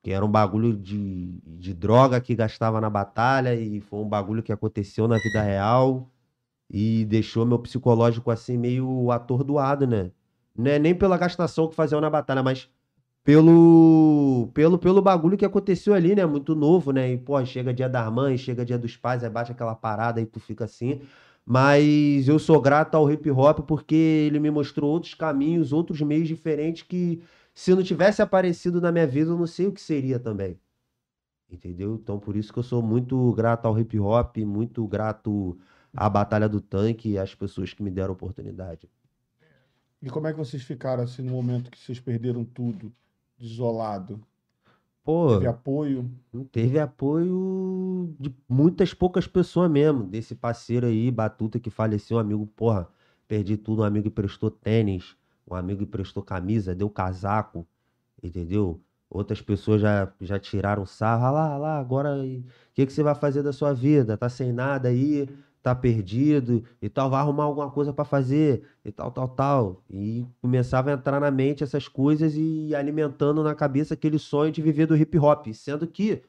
Porque 0.00 0.12
era 0.12 0.24
um 0.24 0.30
bagulho 0.30 0.76
de, 0.76 1.40
de 1.44 1.74
droga 1.74 2.20
que 2.20 2.34
gastava 2.34 2.80
na 2.80 2.88
batalha 2.88 3.54
e 3.54 3.80
foi 3.80 3.98
um 4.00 4.08
bagulho 4.08 4.42
que 4.42 4.52
aconteceu 4.52 5.08
na 5.08 5.18
vida 5.18 5.42
real 5.42 6.08
e 6.70 7.04
deixou 7.06 7.46
meu 7.46 7.58
psicológico 7.58 8.30
assim 8.30 8.56
meio 8.56 9.10
atordoado, 9.10 9.86
né? 9.86 10.12
É 10.64 10.78
nem 10.78 10.94
pela 10.94 11.16
gastação 11.16 11.68
que 11.68 11.74
faziam 11.74 12.00
na 12.00 12.10
batalha, 12.10 12.42
mas 12.42 12.68
pelo, 13.24 14.50
pelo, 14.54 14.78
pelo 14.78 15.02
bagulho 15.02 15.36
que 15.36 15.44
aconteceu 15.44 15.94
ali, 15.94 16.14
né? 16.14 16.24
Muito 16.26 16.54
novo, 16.54 16.92
né? 16.92 17.12
E, 17.12 17.18
pô, 17.18 17.44
chega 17.44 17.74
dia 17.74 17.88
das 17.88 18.10
mães, 18.12 18.40
chega 18.40 18.64
dia 18.64 18.78
dos 18.78 18.96
pais, 18.96 19.22
aí 19.22 19.30
bate 19.30 19.52
aquela 19.52 19.74
parada 19.74 20.20
e 20.20 20.26
tu 20.26 20.40
fica 20.40 20.64
assim. 20.64 21.00
Mas 21.44 22.28
eu 22.28 22.38
sou 22.38 22.60
grato 22.60 22.94
ao 22.94 23.10
hip 23.10 23.30
hop 23.30 23.60
porque 23.66 23.94
ele 23.94 24.38
me 24.40 24.50
mostrou 24.50 24.90
outros 24.90 25.14
caminhos, 25.14 25.72
outros 25.72 26.00
meios 26.02 26.28
diferentes 26.28 26.82
que 26.82 27.22
se 27.58 27.74
não 27.74 27.82
tivesse 27.82 28.22
aparecido 28.22 28.80
na 28.80 28.92
minha 28.92 29.04
vida, 29.04 29.32
eu 29.32 29.36
não 29.36 29.44
sei 29.44 29.66
o 29.66 29.72
que 29.72 29.80
seria 29.80 30.20
também. 30.20 30.60
Entendeu? 31.50 31.96
Então, 31.96 32.16
por 32.16 32.36
isso 32.36 32.52
que 32.52 32.58
eu 32.60 32.62
sou 32.62 32.80
muito 32.80 33.32
grato 33.32 33.66
ao 33.66 33.76
hip 33.76 33.98
hop, 33.98 34.36
muito 34.38 34.86
grato 34.86 35.58
à 35.92 36.08
Batalha 36.08 36.48
do 36.48 36.60
Tanque 36.60 37.08
e 37.10 37.18
às 37.18 37.34
pessoas 37.34 37.74
que 37.74 37.82
me 37.82 37.90
deram 37.90 38.12
oportunidade. 38.12 38.88
E 40.00 40.08
como 40.08 40.28
é 40.28 40.32
que 40.32 40.38
vocês 40.38 40.62
ficaram 40.62 41.02
assim 41.02 41.20
no 41.20 41.32
momento 41.32 41.68
que 41.68 41.76
vocês 41.80 41.98
perderam 41.98 42.44
tudo, 42.44 42.92
desolado? 43.36 44.20
Pô, 45.02 45.32
Teve 45.32 45.46
apoio? 45.48 46.10
teve 46.52 46.78
apoio 46.78 48.14
de 48.20 48.32
muitas 48.48 48.94
poucas 48.94 49.26
pessoas 49.26 49.68
mesmo. 49.68 50.04
Desse 50.04 50.36
parceiro 50.36 50.86
aí, 50.86 51.10
Batuta, 51.10 51.58
que 51.58 51.70
faleceu, 51.70 52.18
um 52.18 52.20
amigo, 52.20 52.46
porra, 52.46 52.88
perdi 53.26 53.56
tudo. 53.56 53.82
Um 53.82 53.84
amigo 53.84 54.04
que 54.04 54.14
prestou 54.14 54.48
tênis, 54.48 55.16
um 55.50 55.54
amigo 55.54 55.80
que 55.80 55.86
prestou 55.90 56.22
camisa, 56.22 56.74
deu 56.74 56.90
casaco, 56.90 57.66
entendeu? 58.22 58.80
Outras 59.10 59.40
pessoas 59.40 59.80
já, 59.80 60.12
já 60.20 60.38
tiraram 60.38 60.84
sarro. 60.84 61.24
Ah 61.24 61.30
lá, 61.30 61.52
ah 61.54 61.58
lá, 61.58 61.78
agora 61.78 62.14
o 62.16 62.42
que, 62.74 62.84
que 62.86 62.92
você 62.92 63.02
vai 63.02 63.14
fazer 63.14 63.42
da 63.42 63.52
sua 63.52 63.72
vida? 63.72 64.16
Tá 64.18 64.28
sem 64.28 64.52
nada 64.52 64.88
aí, 64.88 65.26
tá 65.62 65.74
perdido 65.74 66.62
e 66.80 66.88
tal, 66.88 67.08
vai 67.10 67.20
arrumar 67.20 67.44
alguma 67.44 67.70
coisa 67.70 67.92
pra 67.92 68.04
fazer 68.04 68.64
e 68.84 68.92
tal, 68.92 69.10
tal, 69.10 69.28
tal. 69.28 69.82
E 69.90 70.26
começava 70.42 70.90
a 70.90 70.94
entrar 70.94 71.20
na 71.20 71.30
mente 71.30 71.64
essas 71.64 71.88
coisas 71.88 72.34
e 72.36 72.74
alimentando 72.74 73.42
na 73.42 73.54
cabeça 73.54 73.94
aquele 73.94 74.18
sonho 74.18 74.52
de 74.52 74.60
viver 74.60 74.86
do 74.86 74.96
hip 74.96 75.18
hop. 75.18 75.46
Sendo 75.54 75.86
que, 75.86 76.22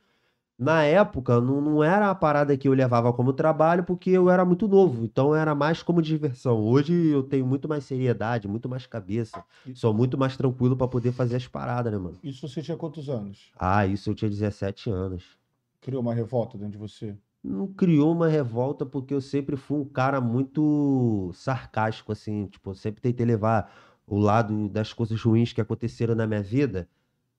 na 0.60 0.84
época, 0.84 1.40
não, 1.40 1.62
não 1.62 1.82
era 1.82 2.10
a 2.10 2.16
parada 2.16 2.58
que 2.58 2.68
eu 2.68 2.74
levava 2.74 3.14
como 3.14 3.32
trabalho 3.32 3.86
porque 3.86 4.10
eu 4.10 4.30
era 4.30 4.44
muito 4.44 4.68
novo. 4.68 5.06
Então 5.06 5.34
era 5.34 5.56
mais 5.56 5.82
como 5.82 6.02
diversão. 6.02 6.60
Hoje 6.60 6.94
eu 7.08 7.24
tenho 7.24 7.48
muito 7.48 7.70
mais 7.70 7.86
seriedade, 7.86 8.46
muito 8.48 8.68
mais 8.68 8.86
cabeça. 8.86 9.42
Sou 9.74 9.94
muito 9.94 10.18
mais 10.18 10.36
tranquilo 10.36 10.76
pra 10.76 10.88
poder 10.88 11.14
fazer 11.14 11.38
as 11.38 11.48
paradas, 11.48 11.94
né, 11.94 11.98
mano? 11.98 12.18
Isso 12.22 12.46
você 12.46 12.62
tinha 12.62 12.76
quantos 12.76 13.08
anos? 13.10 13.52
Ah, 13.58 13.88
isso 13.88 14.10
eu 14.10 14.16
tinha 14.16 14.30
17 14.30 14.90
anos. 14.90 15.38
Criou 15.80 16.02
uma 16.02 16.14
revolta 16.14 16.58
dentro 16.58 16.74
de 16.74 16.78
você? 16.78 17.16
não 17.42 17.68
criou 17.68 18.12
uma 18.12 18.28
revolta 18.28 18.86
porque 18.86 19.14
eu 19.14 19.22
sempre 19.22 19.56
fui 19.56 19.80
um 19.80 19.86
cara 19.86 20.20
muito 20.20 21.32
sarcástico, 21.34 22.12
assim, 22.12 22.48
tipo, 22.48 22.76
sempre 22.76 23.02
tentei 23.02 23.26
levar 23.26 23.72
o 24.06 24.18
lado 24.18 24.68
das 24.68 24.92
coisas 24.92 25.22
ruins 25.22 25.54
que 25.54 25.62
aconteceram 25.62 26.16
na 26.16 26.28
minha 26.28 26.42
vida, 26.44 26.90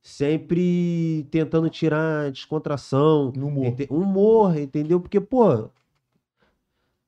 sempre 0.02 1.26
tentando 1.30 1.68
tirar 1.68 2.30
descontração, 2.30 3.30
humor. 3.36 3.66
ente- 3.66 3.86
humor, 3.90 4.58
entendeu? 4.58 5.00
Porque, 5.00 5.20
pô, 5.20 5.68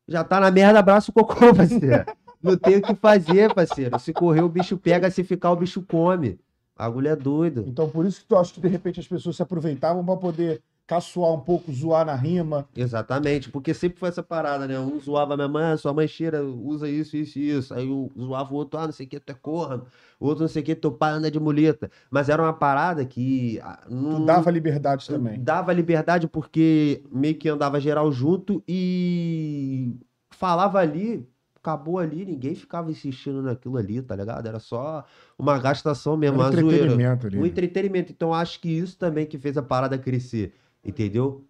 já 0.08 0.22
tá 0.24 0.40
na 0.40 0.50
merda, 0.50 0.78
abraça 0.80 1.10
o 1.10 1.14
cocô, 1.14 1.34
parceiro. 1.54 2.04
Não 2.42 2.56
tem 2.56 2.76
o 2.76 2.82
que 2.82 2.94
fazer, 2.94 3.54
parceiro. 3.54 3.98
Se 3.98 4.12
correr, 4.12 4.42
o 4.42 4.48
bicho 4.48 4.76
pega, 4.76 5.10
se 5.10 5.22
ficar, 5.22 5.52
o 5.52 5.56
bicho 5.56 5.82
come. 5.82 6.40
O 6.74 6.78
bagulho 6.78 7.08
é 7.08 7.16
doido. 7.16 7.64
Então 7.68 7.88
por 7.88 8.04
isso 8.04 8.20
que 8.20 8.26
tu 8.26 8.36
acha 8.36 8.52
que 8.52 8.60
de 8.60 8.68
repente 8.68 8.98
as 8.98 9.06
pessoas 9.06 9.36
se 9.36 9.42
aproveitavam 9.42 10.04
pra 10.04 10.16
poder 10.16 10.60
caçoar 10.86 11.32
um 11.32 11.40
pouco, 11.40 11.72
zoar 11.72 12.04
na 12.04 12.14
rima. 12.14 12.68
Exatamente, 12.76 13.48
porque 13.50 13.72
sempre 13.72 13.98
foi 13.98 14.08
essa 14.10 14.22
parada, 14.22 14.66
né? 14.66 14.78
Um 14.78 15.00
zoava 15.00 15.36
minha 15.36 15.48
mãe, 15.48 15.64
"Ah, 15.64 15.76
sua 15.76 15.92
mãe 15.94 16.06
cheira, 16.06 16.42
usa 16.44 16.88
isso, 16.88 17.16
isso 17.16 17.38
e 17.38 17.50
isso. 17.50 17.72
Aí 17.72 17.88
um 17.88 18.10
zoava 18.18 18.52
o 18.52 18.56
outro, 18.56 18.78
ah, 18.78 18.84
não 18.86 18.92
sei 18.92 19.06
o 19.06 19.08
que, 19.08 19.18
tu 19.20 19.30
é 19.30 19.34
corno. 19.34 19.84
O 20.20 20.26
outro, 20.26 20.42
não 20.42 20.48
sei 20.48 20.60
o 20.62 20.64
que, 20.64 20.74
teu 20.74 20.92
pai 20.92 21.12
anda 21.12 21.30
de 21.30 21.40
muleta. 21.40 21.90
Mas 22.10 22.28
era 22.28 22.42
uma 22.42 22.52
parada 22.52 23.04
que. 23.04 23.58
ah, 23.62 23.78
Tu 23.88 23.94
Não, 23.94 24.24
dava 24.24 24.50
liberdade 24.50 25.06
também. 25.06 25.40
Dava 25.42 25.72
liberdade 25.72 26.28
porque 26.28 27.02
meio 27.10 27.36
que 27.36 27.48
andava 27.48 27.80
geral 27.80 28.10
junto 28.12 28.62
e 28.68 29.94
falava 30.30 30.78
ali, 30.78 31.26
acabou 31.56 31.98
ali, 31.98 32.24
ninguém 32.24 32.54
ficava 32.54 32.90
insistindo 32.90 33.40
naquilo 33.40 33.76
ali, 33.76 34.02
tá 34.02 34.16
ligado? 34.16 34.46
Era 34.46 34.58
só 34.58 35.04
uma 35.38 35.58
gastação 35.58 36.16
mesmo, 36.16 36.42
Era 36.42 36.50
uma 36.50 36.60
zoeira. 36.60 36.74
entretenimento 36.86 37.26
ali. 37.28 37.38
Um 37.38 37.46
entretenimento. 37.46 38.12
Então 38.12 38.34
acho 38.34 38.60
que 38.60 38.68
isso 38.68 38.98
também 38.98 39.24
que 39.26 39.38
fez 39.38 39.56
a 39.56 39.62
parada 39.62 39.96
crescer, 39.96 40.52
entendeu? 40.84 41.46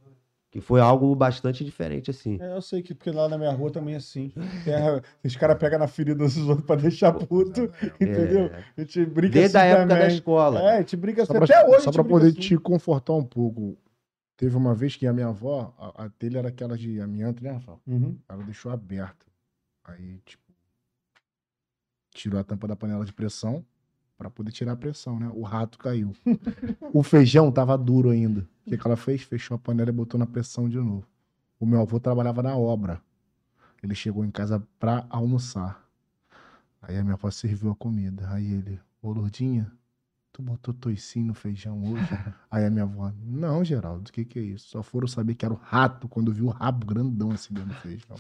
Que 0.51 0.61
foi 0.61 0.81
algo 0.83 1.15
bastante 1.17 1.65
diferente, 1.65 2.11
assim. 2.11 2.37
É, 2.39 2.55
eu 2.55 2.61
sei 2.61 2.83
que 2.83 2.95
porque 2.95 3.11
lá 3.11 3.27
na 3.27 3.39
minha 3.39 3.51
rua 3.53 3.71
também 3.73 3.95
é 3.95 3.97
assim. 3.97 4.31
A- 4.37 5.03
os 5.27 5.35
caras 5.35 5.57
pegam 5.59 5.79
na 5.79 5.89
ferida 5.89 6.25
dos 6.25 6.37
outros 6.37 6.67
pra 6.67 6.77
deixar 6.77 7.11
puto, 7.15 7.63
entendeu? 7.99 8.47
É, 8.53 8.65
A 8.77 8.81
gente 8.83 9.07
brinca 9.07 9.33
Desde 9.33 9.57
a 9.57 9.61
assim 9.63 9.71
época 9.71 9.87
da 9.87 9.95
também. 10.01 10.15
escola. 10.15 10.61
É, 10.61 10.77
a 10.77 10.81
gente 10.81 10.97
brinca 10.97 11.25
Só 11.25 11.33
assim. 11.33 11.47
pra, 11.47 11.59
Até 11.59 11.67
hoje 11.69 11.77
a 11.79 11.81
só 11.81 11.91
pra 11.93 12.05
poder 12.05 12.29
assim. 12.29 12.41
te 12.41 12.59
confortar 12.59 13.15
um 13.15 13.25
pouco. 13.25 13.79
Teve 14.37 14.55
uma 14.57 14.75
vez 14.75 14.95
que 14.95 15.07
a 15.07 15.13
minha 15.13 15.29
avó, 15.29 15.73
a, 15.79 16.05
a 16.05 16.11
telha 16.11 16.39
era 16.41 16.49
aquela 16.49 16.77
de 16.77 17.01
amianto, 17.01 17.43
né, 17.43 17.53
Rafael? 17.53 17.81
Uhum. 17.87 18.19
Ela 18.29 18.43
deixou 18.45 18.71
aberta. 18.73 19.25
Aí, 19.85 20.19
tipo, 20.27 20.43
tirou 22.15 22.39
a 22.39 22.45
tampa 22.45 22.69
da 22.69 22.77
panela 22.77 23.05
de 23.07 23.13
pressão 23.13 23.65
pra 24.19 24.29
poder 24.29 24.51
tirar 24.53 24.73
a 24.73 24.77
pressão, 24.77 25.19
né? 25.19 25.31
O 25.33 25.43
rato 25.43 25.79
caiu. 25.79 26.13
o 26.93 27.03
feijão 27.03 27.51
tava 27.51 27.77
duro 27.79 28.11
ainda. 28.11 28.47
O 28.67 28.71
que, 28.71 28.79
que 28.79 28.87
ela 28.87 28.97
fez? 28.97 29.23
Fechou 29.23 29.57
a 29.57 29.59
panela 29.59 29.91
e 29.91 29.93
botou 29.93 30.19
na 30.19 30.27
pressão 30.27 30.69
de 30.69 30.79
novo. 30.79 31.07
O 31.59 31.67
meu 31.67 31.81
avô 31.81 31.99
trabalhava 31.99 32.43
na 32.43 32.57
obra. 32.57 33.01
Ele 33.83 33.95
chegou 33.95 34.25
em 34.25 34.31
casa 34.31 34.63
pra 34.79 35.05
almoçar. 35.11 35.83
Aí 36.81 36.97
a 36.97 37.03
minha 37.03 37.15
avó 37.15 37.31
serviu 37.31 37.71
a 37.71 37.77
comida. 37.77 38.29
Aí 38.31 38.53
ele, 38.53 38.81
ô 39.03 39.13
Lourdinha, 39.13 39.71
tu 40.33 40.43
botou 40.43 40.73
toicinho 40.73 41.27
no 41.27 41.35
feijão 41.35 41.83
hoje? 41.83 42.09
Aí 42.51 42.65
a 42.65 42.71
minha 42.71 42.85
avó, 42.85 43.13
não, 43.25 43.65
Geraldo, 43.65 44.09
o 44.09 44.13
que 44.13 44.25
que 44.25 44.39
é 44.39 44.43
isso? 44.43 44.69
Só 44.69 44.83
foram 44.83 45.09
saber 45.09 45.35
que 45.35 45.45
era 45.45 45.55
o 45.55 45.57
rato 45.57 46.09
quando 46.09 46.33
viu 46.33 46.47
o 46.47 46.51
rabo 46.51 46.87
grandão 46.87 47.33
assim 47.33 47.55
dentro 47.55 47.71
do 47.71 47.77
feijão. 47.77 48.17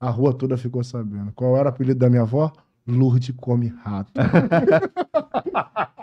A 0.00 0.10
rua 0.10 0.32
toda 0.32 0.56
ficou 0.56 0.82
sabendo. 0.82 1.32
Qual 1.32 1.56
era 1.56 1.66
o 1.66 1.68
apelido 1.70 2.00
da 2.00 2.10
minha 2.10 2.22
avó? 2.22 2.52
Lourdes 2.86 3.34
come 3.36 3.68
rato. 3.68 4.12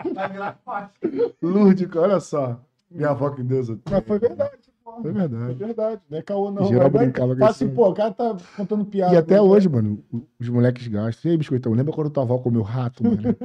Lourdes, 1.42 1.88
olha 1.96 2.20
só. 2.20 2.60
Minha 2.94 3.10
avó 3.10 3.30
que 3.30 3.42
Deus. 3.42 3.68
o 3.68 3.80
Mas 3.90 4.04
foi 4.06 4.18
verdade, 4.18 4.52
pô. 4.84 5.02
Foi 5.02 5.12
verdade. 5.12 5.54
verdade, 5.54 6.00
não 6.08 6.18
é 6.18 6.22
caô 6.22 6.50
não. 6.50 6.64
Geral 6.66 6.90
Vai- 6.90 7.04
brincava 7.04 7.28
com 7.34 7.40
isso. 7.40 7.50
assim, 7.50 7.68
pô, 7.68 7.88
o 7.90 7.94
cara 7.94 8.12
tá 8.12 8.36
contando 8.56 8.84
piada. 8.84 9.12
E 9.14 9.16
até 9.16 9.34
né? 9.34 9.40
hoje, 9.40 9.68
mano, 9.68 10.02
os 10.40 10.48
moleques 10.48 10.86
gastam. 10.86 11.28
E 11.30 11.32
aí, 11.32 11.38
biscoitão, 11.38 11.72
lembra 11.72 11.92
quando 11.92 12.10
tua 12.10 12.22
avó 12.22 12.38
comeu 12.38 12.62
rato, 12.62 13.02
mano? 13.04 13.36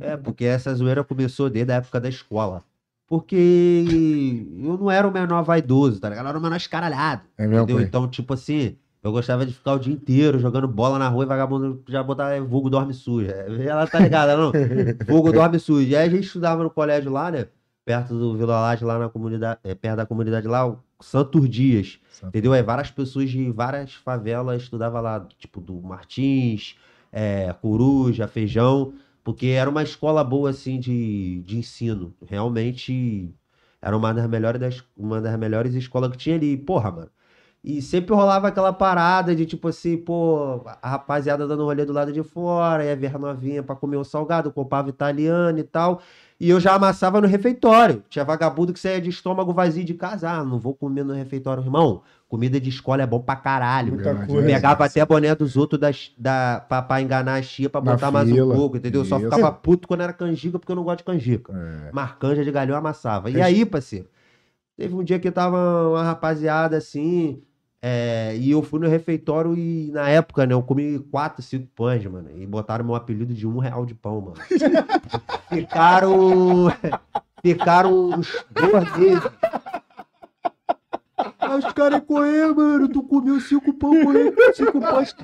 É, 0.00 0.16
porque 0.16 0.44
essa 0.44 0.72
zoeira 0.74 1.02
começou 1.02 1.50
desde 1.50 1.72
a 1.72 1.76
época 1.76 2.00
da 2.00 2.08
escola. 2.08 2.62
Porque 3.08 4.46
eu 4.62 4.76
não 4.78 4.90
era 4.90 5.06
o 5.06 5.12
menor 5.12 5.42
vaidoso, 5.42 6.00
tá 6.00 6.08
ligado? 6.08 6.24
Eu 6.26 6.28
era 6.30 6.38
o 6.38 6.42
menor 6.42 6.56
escaralhado. 6.56 7.22
É 7.38 7.46
mesmo, 7.46 7.62
Entendeu? 7.62 7.76
pai? 7.76 7.84
Então, 7.86 8.08
tipo 8.08 8.34
assim, 8.34 8.76
eu 9.02 9.12
gostava 9.12 9.46
de 9.46 9.52
ficar 9.52 9.74
o 9.74 9.78
dia 9.78 9.92
inteiro 9.92 10.38
jogando 10.38 10.66
bola 10.66 10.98
na 10.98 11.08
rua 11.08 11.24
e 11.24 11.26
vagabundo 11.26 11.82
já 11.88 12.02
botava 12.02 12.34
é, 12.34 12.40
vulgo 12.40 12.68
dorme 12.68 12.92
sujo. 12.92 13.28
É, 13.30 13.64
Ela 13.66 13.86
tá 13.86 14.00
ligada, 14.00 14.36
não? 14.36 14.52
vulgo 15.06 15.32
dorme 15.32 15.58
sujo. 15.58 15.86
E 15.86 15.94
aí 15.96 16.06
a 16.06 16.10
gente 16.10 16.24
estudava 16.26 16.62
no 16.64 16.70
colégio 16.70 17.12
lá, 17.12 17.30
né? 17.30 17.46
Perto 17.86 18.18
do 18.18 18.36
Vila 18.36 18.60
Laje, 18.60 18.84
lá 18.84 18.98
na 18.98 19.08
comunidade, 19.08 19.60
é, 19.64 19.74
perto 19.74 19.96
da 19.98 20.06
comunidade 20.06 20.48
lá, 20.48 20.66
o 20.68 20.82
Santos 21.00 21.48
Dias. 21.48 22.00
Entendeu? 22.30 22.52
Aí 22.52 22.62
várias 22.62 22.90
pessoas 22.90 23.30
de 23.30 23.50
várias 23.52 23.94
favelas 23.94 24.62
estudavam 24.64 25.00
lá, 25.02 25.26
tipo 25.38 25.60
do 25.62 25.80
Martins, 25.82 26.76
é, 27.12 27.52
Coruja, 27.62 28.28
Feijão, 28.28 28.94
porque 29.24 29.46
era 29.48 29.70
uma 29.70 29.82
escola 29.84 30.24
boa, 30.24 30.50
assim, 30.50 30.80
de, 30.80 31.42
de 31.44 31.58
ensino. 31.58 32.14
Realmente 32.26 33.34
era 33.80 33.96
uma 33.96 34.12
das 34.12 34.28
melhores, 34.28 34.60
das, 34.60 34.84
uma 34.96 35.20
das 35.20 35.38
melhores 35.38 35.74
escolas 35.74 36.10
que 36.12 36.18
tinha 36.18 36.36
ali. 36.36 36.56
Porra, 36.56 36.90
mano. 36.92 37.10
E 37.64 37.82
sempre 37.82 38.14
rolava 38.14 38.48
aquela 38.48 38.72
parada 38.72 39.34
de 39.34 39.44
tipo 39.44 39.68
assim, 39.68 39.96
pô, 39.96 40.62
a 40.80 40.90
rapaziada 40.90 41.48
dando 41.48 41.64
rolê 41.64 41.84
do 41.84 41.92
lado 41.92 42.12
de 42.12 42.22
fora, 42.22 42.84
ia 42.84 42.94
ver 42.96 43.14
a 43.16 43.18
novinha 43.18 43.62
pra 43.62 43.74
comer 43.74 43.96
um 43.96 44.04
salgado, 44.04 44.52
comprava 44.52 44.88
italiano 44.88 45.58
e 45.58 45.64
tal. 45.64 46.00
E 46.38 46.50
eu 46.50 46.60
já 46.60 46.74
amassava 46.74 47.20
no 47.20 47.26
refeitório. 47.26 48.02
Tinha 48.10 48.24
vagabundo 48.24 48.72
que 48.72 48.78
saía 48.78 49.00
de 49.00 49.08
estômago 49.08 49.54
vazio 49.54 49.84
de 49.84 49.94
casa. 49.94 50.30
Ah, 50.30 50.44
não 50.44 50.58
vou 50.58 50.74
comer 50.74 51.02
no 51.02 51.14
refeitório, 51.14 51.62
irmão. 51.62 52.02
Comida 52.28 52.60
de 52.60 52.68
escola 52.68 53.02
é 53.02 53.06
bom 53.06 53.20
pra 53.20 53.36
caralho. 53.36 53.94
Muita 53.94 54.14
coisa. 54.26 54.46
Pegava 54.46 54.84
até 54.84 55.04
boné 55.06 55.34
dos 55.34 55.56
outros 55.56 55.80
das, 55.80 56.12
da, 56.18 56.62
pra, 56.68 56.82
pra 56.82 57.00
enganar 57.00 57.34
a 57.34 57.42
chia 57.42 57.70
pra 57.70 57.80
Na 57.80 57.92
botar 57.92 58.10
mais 58.10 58.30
um 58.30 58.52
pouco, 58.52 58.76
entendeu? 58.76 59.04
Só 59.04 59.16
Isso. 59.16 59.30
ficava 59.30 59.50
puto 59.50 59.88
quando 59.88 60.02
era 60.02 60.12
canjica, 60.12 60.58
porque 60.58 60.72
eu 60.72 60.76
não 60.76 60.84
gosto 60.84 60.98
de 60.98 61.04
canjica. 61.04 61.52
É. 61.54 61.90
Mas 61.92 62.12
canja 62.18 62.44
de 62.44 62.50
galhão 62.50 62.76
amassava. 62.76 63.30
E 63.30 63.40
aí, 63.40 63.64
parceiro, 63.64 64.08
teve 64.76 64.94
um 64.94 65.02
dia 65.02 65.18
que 65.18 65.30
tava 65.30 65.88
uma 65.88 66.02
rapaziada 66.02 66.76
assim, 66.76 67.42
é, 67.88 68.36
e 68.36 68.50
eu 68.50 68.62
fui 68.62 68.80
no 68.80 68.88
refeitório 68.88 69.56
e 69.56 69.92
na 69.92 70.08
época, 70.08 70.44
né, 70.44 70.54
eu 70.54 70.60
comi 70.60 70.98
quatro, 70.98 71.40
cinco 71.40 71.68
pães, 71.72 72.04
mano, 72.04 72.28
e 72.34 72.44
botaram 72.44 72.84
meu 72.84 72.96
apelido 72.96 73.32
de 73.32 73.46
um 73.46 73.58
real 73.58 73.86
de 73.86 73.94
pão, 73.94 74.20
mano. 74.20 74.34
Ficaram. 75.48 76.66
Ficaram 77.40 78.08
uns 78.08 78.44
dois 78.50 78.96
meses. 78.96 79.30
Aí 81.38 81.58
os 81.58 81.72
caras 81.74 82.02
correram, 82.04 82.56
mano. 82.56 82.88
Tu 82.88 83.00
comeu 83.04 83.40
cinco 83.40 83.72
pão, 83.72 83.92
correu 84.02 84.34
cinco 84.52 84.80
pães. 84.80 85.14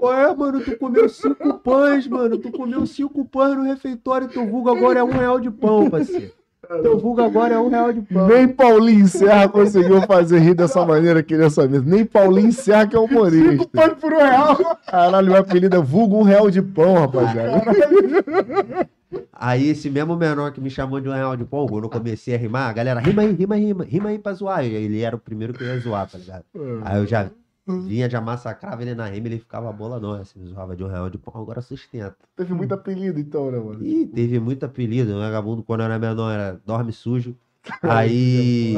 Ué, 0.00 0.34
mano, 0.34 0.64
tu 0.64 0.78
comeu 0.78 1.06
cinco 1.10 1.58
pães, 1.58 2.06
mano. 2.06 2.38
Tu 2.38 2.50
comeu 2.50 2.86
cinco 2.86 3.26
pães 3.26 3.54
no 3.58 3.64
refeitório. 3.64 4.26
Teu 4.26 4.48
vulgo 4.48 4.70
agora 4.70 5.00
é 5.00 5.04
um 5.04 5.10
real 5.10 5.38
de 5.38 5.50
pão, 5.50 5.90
parceiro. 5.90 6.32
Teu 6.82 6.96
vulgo 6.98 7.20
agora 7.20 7.54
é 7.54 7.58
um 7.58 7.68
real 7.68 7.92
de 7.92 8.00
pão. 8.02 8.28
Nem 8.28 8.46
Paulinho 8.46 9.08
Serra 9.08 9.48
conseguiu 9.48 10.00
fazer 10.02 10.38
rir 10.38 10.54
dessa 10.54 10.86
maneira 10.86 11.18
aqui 11.18 11.36
nessa 11.36 11.66
mesa. 11.66 11.84
Nem 11.84 12.04
Paulinho 12.04 12.52
Serra, 12.52 12.86
que 12.86 12.94
é 12.94 12.98
humorista. 12.98 13.66
Pode 13.72 13.96
por 13.96 14.12
um 14.12 14.18
real. 14.18 14.56
Caralho, 14.86 15.26
meu 15.26 15.40
apelido 15.40 15.76
é 15.76 15.80
vulgo 15.80 16.18
um 16.18 16.22
real 16.22 16.48
de 16.48 16.62
pão, 16.62 16.94
rapaziada. 16.94 17.62
Aí 19.32 19.70
esse 19.70 19.90
mesmo 19.90 20.14
menor 20.14 20.52
que 20.52 20.60
me 20.60 20.70
chamou 20.70 21.00
de 21.00 21.08
um 21.08 21.12
real 21.12 21.36
de 21.36 21.44
pão, 21.44 21.66
quando 21.66 21.84
eu 21.84 21.90
comecei 21.90 22.34
a 22.34 22.38
rimar, 22.38 22.70
a 22.70 22.72
galera, 22.72 23.00
rima 23.00 23.22
aí, 23.22 23.32
rima 23.32 23.54
aí, 23.56 23.64
rima, 23.64 23.84
rima 23.84 24.08
aí 24.10 24.18
pra 24.18 24.32
zoar. 24.34 24.64
Ele 24.64 25.00
era 25.00 25.16
o 25.16 25.18
primeiro 25.18 25.52
que 25.52 25.64
ia 25.64 25.78
zoar, 25.78 26.08
tá 26.08 26.18
ligado? 26.18 26.44
Aí 26.84 26.98
eu 26.98 27.06
já 27.06 27.28
vinha, 27.78 28.08
já 28.08 28.20
massacrava 28.20 28.82
ele 28.82 28.94
na 28.94 29.06
rima, 29.06 29.28
ele 29.28 29.38
ficava 29.38 29.72
bola 29.72 30.00
não, 30.00 30.12
assim, 30.12 30.44
zoava 30.46 30.76
de 30.76 30.82
um 30.84 30.88
real 30.88 31.08
de 31.10 31.18
pão, 31.18 31.40
agora 31.40 31.60
sustenta. 31.62 32.16
Teve 32.36 32.52
muito 32.54 32.72
apelido, 32.72 33.18
então, 33.20 33.50
né, 33.50 33.58
mano? 33.58 33.84
Ih, 33.84 34.06
teve 34.06 34.38
muito 34.40 34.64
apelido, 34.64 35.14
o 35.14 35.18
vagabundo 35.18 35.62
quando 35.62 35.82
era 35.82 35.98
menor 35.98 36.30
era 36.32 36.60
Dorme 36.64 36.92
Sujo. 36.92 37.36
Aí, 37.82 38.74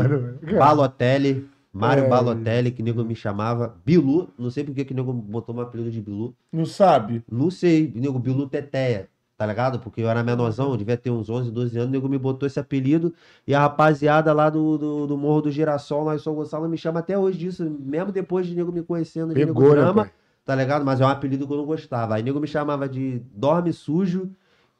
Balotelli, 0.58 1.49
Mário 1.72 2.04
É. 2.04 2.08
Balotelli, 2.08 2.70
que 2.70 2.82
nego 2.82 3.02
me 3.04 3.14
chamava, 3.14 3.75
Bilu, 3.84 4.28
não 4.38 4.50
sei 4.50 4.62
por 4.62 4.75
que 4.75 4.84
que 4.84 4.92
nego 4.92 5.12
botou 5.12 5.54
meu 5.54 5.64
apelido 5.64 5.90
de 5.90 6.02
Bilu. 6.02 6.34
Não 6.52 6.66
sabe? 6.66 7.25
Não 7.30 7.50
sei, 7.50 7.90
nego 7.94 8.18
Bilu 8.18 8.46
Teteia, 8.49 9.08
tá 9.42 9.46
ligado? 9.46 9.80
Porque 9.80 10.00
eu 10.00 10.08
era 10.08 10.22
menorzão, 10.22 10.76
devia 10.76 10.96
ter 10.96 11.11
uns 11.11 11.28
11, 11.28 11.50
12 11.50 11.76
anos, 11.76 11.88
o 11.88 11.90
nego 11.90 12.08
me 12.08 12.16
botou 12.16 12.46
esse 12.46 12.61
apelido. 12.61 13.12
E 13.44 13.52
a 13.52 13.58
rapaziada 13.58 14.32
lá 14.32 14.49
do, 14.49 14.78
do, 14.78 15.06
do 15.08 15.18
Morro 15.18 15.42
do 15.42 15.50
Girassol, 15.50 16.04
lá 16.04 16.14
em 16.14 16.18
São 16.20 16.32
Gonçalo, 16.32 16.68
me 16.68 16.78
chama 16.78 17.00
até 17.00 17.18
hoje 17.18 17.38
disso, 17.38 17.68
mesmo 17.80 18.12
depois 18.12 18.46
de 18.46 18.54
nego 18.54 18.70
me 18.70 18.84
conhecendo 18.84 19.34
de 19.34 19.40
nego 19.40 19.52
Pegou, 19.61 19.75
né, 19.75 19.80
drama, 19.82 20.04
pai? 20.04 20.12
tá 20.44 20.54
ligado? 20.54 20.84
Mas 20.84 21.00
é 21.00 21.04
um 21.04 21.08
apelido 21.08 21.44
que 21.44 21.52
eu 21.52 21.56
não 21.56 21.66
gostava. 21.66 22.14
Aí 22.14 22.22
nego 22.22 22.38
me 22.38 22.46
chamava 22.46 22.88
de 22.88 23.20
Dorme 23.34 23.72
Sujo, 23.72 24.30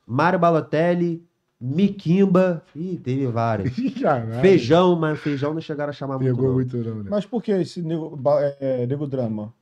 Mário 0.07 0.39
Balotelli, 0.39 1.25
Miquimba, 1.61 2.63
ih, 2.77 3.01
teve 3.03 3.27
vários. 3.27 3.75
Caralho. 4.01 4.41
Feijão, 4.41 4.95
mas 4.95 5.19
feijão 5.19 5.53
não 5.55 5.61
chegaram 5.61 5.91
a 5.91 5.93
chamar 5.93 6.19
muito 6.21 6.37
Pegou 6.37 6.47
não. 6.51 6.55
muito, 6.55 6.77
não, 6.77 7.03
né? 7.03 7.11
Mas 7.11 7.27
por 7.27 7.43
que 7.43 7.51
esse 7.51 7.83
nego, 7.83 8.17
ba- 8.17 8.41
é, 8.41 8.83
é, 8.83 8.87
nego 8.87 9.09
drama? 9.09 9.53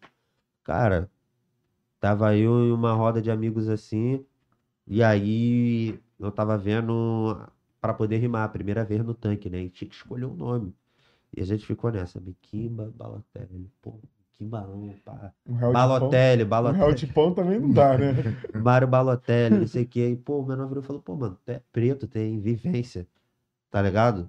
Cara, 0.63 1.09
tava 1.99 2.37
eu 2.37 2.67
e 2.67 2.71
uma 2.71 2.93
roda 2.93 3.23
de 3.23 3.31
amigos 3.31 3.67
assim, 3.67 4.23
e 4.91 5.05
aí 5.05 6.01
eu 6.19 6.33
tava 6.33 6.59
vendo 6.59 7.41
pra 7.81 7.95
poder 7.95 8.19
rimar 8.19 8.45
a 8.45 8.49
primeira 8.49 8.85
vez 8.85 9.05
no 9.05 9.15
tanque, 9.15 9.49
né? 9.49 9.63
E 9.63 9.71
tinha 9.71 9.89
que 9.89 9.95
escolher 9.95 10.25
um 10.25 10.35
nome. 10.35 10.75
E 11.37 11.41
a 11.41 11.45
gente 11.45 11.65
ficou 11.65 11.93
nessa, 11.93 12.21
Miquimba, 12.21 12.93
Balotelli, 12.97 13.71
pô, 13.81 14.01
Miquimba 14.19 14.63
não, 14.63 14.93
pá. 15.05 15.33
Um 15.47 15.57
Balotelli, 15.71 16.45
pão? 16.45 16.59
Um 16.65 16.73
real 16.73 16.93
Balotelli, 16.93 16.95
de 16.97 17.07
pão 17.07 17.33
também 17.33 17.61
não 17.61 17.71
dá, 17.71 17.97
né? 17.97 18.15
Mário 18.61 18.89
Balotelli, 18.89 19.61
não 19.61 19.67
sei 19.69 19.85
o 19.85 19.87
que. 19.87 20.05
E, 20.09 20.17
pô, 20.17 20.41
o 20.41 20.47
menor 20.47 20.67
virou 20.67 20.83
e 20.83 20.87
falou, 20.87 21.01
pô, 21.01 21.15
mano, 21.15 21.39
tu 21.45 21.51
é 21.51 21.63
preto, 21.71 22.09
tem 22.09 22.41
vivência, 22.41 23.07
tá 23.71 23.81
ligado? 23.81 24.29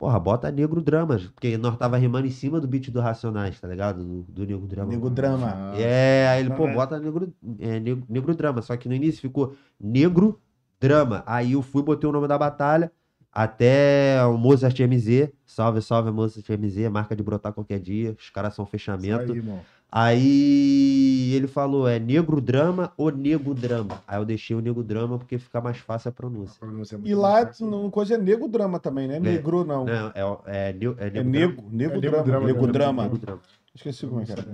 Porra, 0.00 0.18
bota 0.18 0.50
Negro 0.50 0.80
Dramas, 0.80 1.26
porque 1.26 1.58
nós 1.58 1.76
tava 1.76 1.98
rimando 1.98 2.26
em 2.26 2.30
cima 2.30 2.58
do 2.58 2.66
beat 2.66 2.88
do 2.90 3.02
Racionais, 3.02 3.60
tá 3.60 3.68
ligado? 3.68 4.02
Do, 4.02 4.22
do 4.22 4.46
Negro 4.46 4.66
Drama. 4.66 4.90
Nego 4.90 5.10
drama. 5.10 5.74
É, 5.76 6.26
aí 6.26 6.40
ele, 6.40 6.54
pô, 6.54 6.66
bota 6.66 6.98
negro, 6.98 7.30
é, 7.58 7.78
negro, 7.78 8.02
negro 8.08 8.34
drama. 8.34 8.62
Só 8.62 8.74
que 8.78 8.88
no 8.88 8.94
início 8.94 9.20
ficou 9.20 9.54
negro 9.78 10.40
drama. 10.80 11.22
Aí 11.26 11.52
eu 11.52 11.60
fui, 11.60 11.82
botei 11.82 12.08
o 12.08 12.12
nome 12.14 12.26
da 12.26 12.38
batalha. 12.38 12.90
Até 13.30 14.24
o 14.24 14.38
Mozart 14.38 14.80
MZ. 14.80 15.34
Salve, 15.44 15.82
salve, 15.82 16.10
Mozart 16.10 16.48
MZ. 16.48 16.88
Marca 16.88 17.14
de 17.14 17.22
brotar 17.22 17.52
qualquer 17.52 17.78
dia. 17.78 18.16
Os 18.18 18.30
caras 18.30 18.54
são 18.54 18.62
Isso 18.62 18.70
fechamento. 18.70 19.32
aí, 19.32 19.36
irmão. 19.36 19.60
Aí 19.92 21.32
ele 21.34 21.46
falou: 21.48 21.88
é 21.88 21.98
negro 21.98 22.40
drama 22.40 22.92
ou 22.96 23.10
nego 23.10 23.52
drama? 23.54 24.00
Aí 24.06 24.20
eu 24.20 24.24
deixei 24.24 24.54
o 24.54 24.60
nego 24.60 24.82
drama 24.84 25.18
porque 25.18 25.38
fica 25.38 25.60
mais 25.60 25.78
fácil 25.78 26.10
a 26.10 26.12
pronúncia. 26.12 26.56
Pronúncia 26.60 26.96
é 26.96 27.00
E 27.02 27.14
lá, 27.14 27.46
fácil. 27.46 27.66
no 27.66 27.90
coisa 27.90 28.14
é 28.14 28.18
nego 28.18 28.46
drama 28.48 28.78
também, 28.78 29.08
né? 29.08 29.18
Negro 29.18 29.64
não. 29.64 29.84
Não, 29.84 30.12
é, 30.14 30.20
é, 30.46 30.68
é 30.68 30.70
É 30.70 31.22
nego 31.22 31.28
nego, 31.30 31.62
nego, 31.70 31.94
É 31.94 32.00
nego 32.00 32.00
drama. 32.00 32.22
drama, 32.22 32.46
nego 32.46 32.60
nego 32.60 32.72
drama. 32.72 33.02
Nego 33.02 33.18
drama. 33.18 33.40
Esqueci 33.74 34.06
como 34.06 34.20
é 34.20 34.24
que 34.24 34.32
era. 34.32 34.44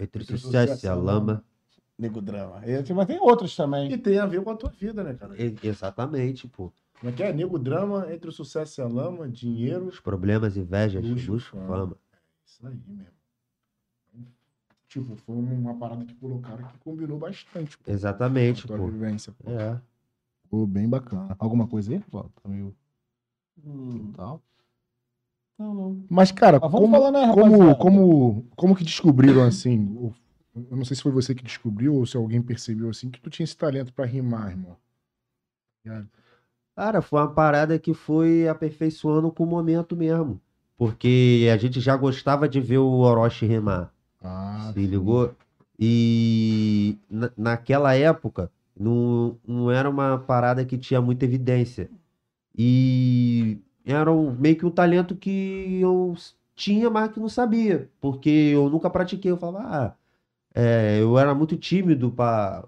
Entre 0.00 0.24
sucesso 0.36 0.84
e 0.86 0.88
a 0.88 0.94
lama. 0.94 1.44
Nego 1.96 2.20
drama. 2.20 2.60
E- 2.66 2.92
Mas 2.92 3.06
tem 3.06 3.20
outros 3.20 3.54
também. 3.54 3.92
E 3.92 3.96
tem 3.96 4.18
a 4.18 4.26
ver 4.26 4.42
com 4.42 4.50
a 4.50 4.56
tua 4.56 4.70
vida, 4.70 5.04
né, 5.04 5.14
cara? 5.14 5.40
E- 5.40 5.54
Exatamente, 5.62 6.48
pô. 6.48 6.72
Como 6.98 7.12
é 7.12 7.14
que 7.14 7.22
é? 7.22 7.32
Nego 7.32 7.56
drama 7.58 8.12
entre 8.12 8.28
o 8.30 8.32
sucesso 8.32 8.80
e 8.80 8.82
a 8.82 8.86
lama, 8.88 9.28
dinheiro. 9.28 9.86
Os 9.86 10.00
problemas, 10.00 10.56
invejas, 10.56 11.04
Luxo, 11.04 11.30
luxo, 11.32 11.50
fama. 11.52 11.66
fama. 11.68 11.96
Isso 12.44 12.66
aí 12.66 12.74
mesmo. 12.88 13.12
Tipo, 14.94 15.16
foi 15.16 15.34
uma 15.34 15.74
parada 15.74 16.04
que 16.04 16.14
colocaram 16.14 16.64
que 16.68 16.78
combinou 16.78 17.18
bastante. 17.18 17.76
pô, 17.76 17.90
Exatamente, 17.90 18.66
com 18.66 18.74
a 18.74 18.76
tua 18.76 18.86
pô. 18.86 18.92
vivência. 18.92 19.32
Pô. 19.32 19.50
É. 19.50 19.80
Ficou 20.44 20.66
bem 20.68 20.88
bacana. 20.88 21.34
Alguma 21.38 21.66
coisa 21.66 21.92
aí? 21.92 22.00
Pô, 22.00 22.22
tá 22.22 22.48
meio 22.48 22.74
Hum, 23.64 24.12
tal. 24.16 24.40
não, 25.58 25.74
não. 25.74 26.04
Mas, 26.08 26.30
cara, 26.32 26.58
vamos 26.58 26.78
como, 26.80 26.96
falar, 26.96 27.10
né, 27.12 27.32
como, 27.34 27.76
como, 27.76 28.46
como 28.56 28.76
que 28.76 28.84
descobriram 28.84 29.42
assim? 29.44 30.12
Eu 30.54 30.76
não 30.76 30.84
sei 30.84 30.96
se 30.96 31.02
foi 31.02 31.10
você 31.12 31.34
que 31.34 31.42
descobriu 31.42 31.94
ou 31.94 32.06
se 32.06 32.16
alguém 32.16 32.40
percebeu 32.42 32.88
assim 32.90 33.10
que 33.10 33.20
tu 33.20 33.30
tinha 33.30 33.44
esse 33.44 33.56
talento 33.56 33.92
pra 33.92 34.04
rimar, 34.04 34.50
irmão. 34.50 34.76
Cara, 36.76 37.02
foi 37.02 37.20
uma 37.20 37.34
parada 37.34 37.78
que 37.80 37.92
foi 37.94 38.46
aperfeiçoando 38.48 39.32
com 39.32 39.42
o 39.44 39.46
momento 39.46 39.96
mesmo. 39.96 40.40
porque 40.76 41.48
a 41.52 41.56
gente 41.56 41.80
já 41.80 41.96
gostava 41.96 42.48
de 42.48 42.60
ver 42.60 42.78
o 42.78 42.98
Orochi 43.00 43.46
rimar. 43.46 43.93
Ah, 44.24 44.72
Se 44.72 44.80
sim. 44.80 44.86
ligou? 44.86 45.34
E 45.78 46.98
na- 47.10 47.32
naquela 47.36 47.94
época 47.94 48.50
não, 48.76 49.38
não 49.46 49.70
era 49.70 49.88
uma 49.90 50.18
parada 50.18 50.64
que 50.64 50.78
tinha 50.78 51.00
muita 51.00 51.24
evidência. 51.24 51.90
E 52.58 53.58
era 53.84 54.12
um- 54.12 54.32
meio 54.34 54.56
que 54.58 54.66
um 54.66 54.70
talento 54.72 55.16
que 55.16 55.80
eu 55.80 56.14
tinha, 56.56 56.90
mas 56.90 57.12
que 57.12 57.20
não 57.20 57.28
sabia. 57.30 57.90
Porque 58.00 58.30
eu 58.30 58.70
nunca 58.70 58.90
pratiquei. 58.90 59.30
Eu 59.32 59.38
falava, 59.38 59.66
ah, 59.94 59.96
é, 60.54 61.00
eu 61.02 61.18
era 61.18 61.34
muito 61.34 61.56
tímido 61.58 62.10
para 62.12 62.66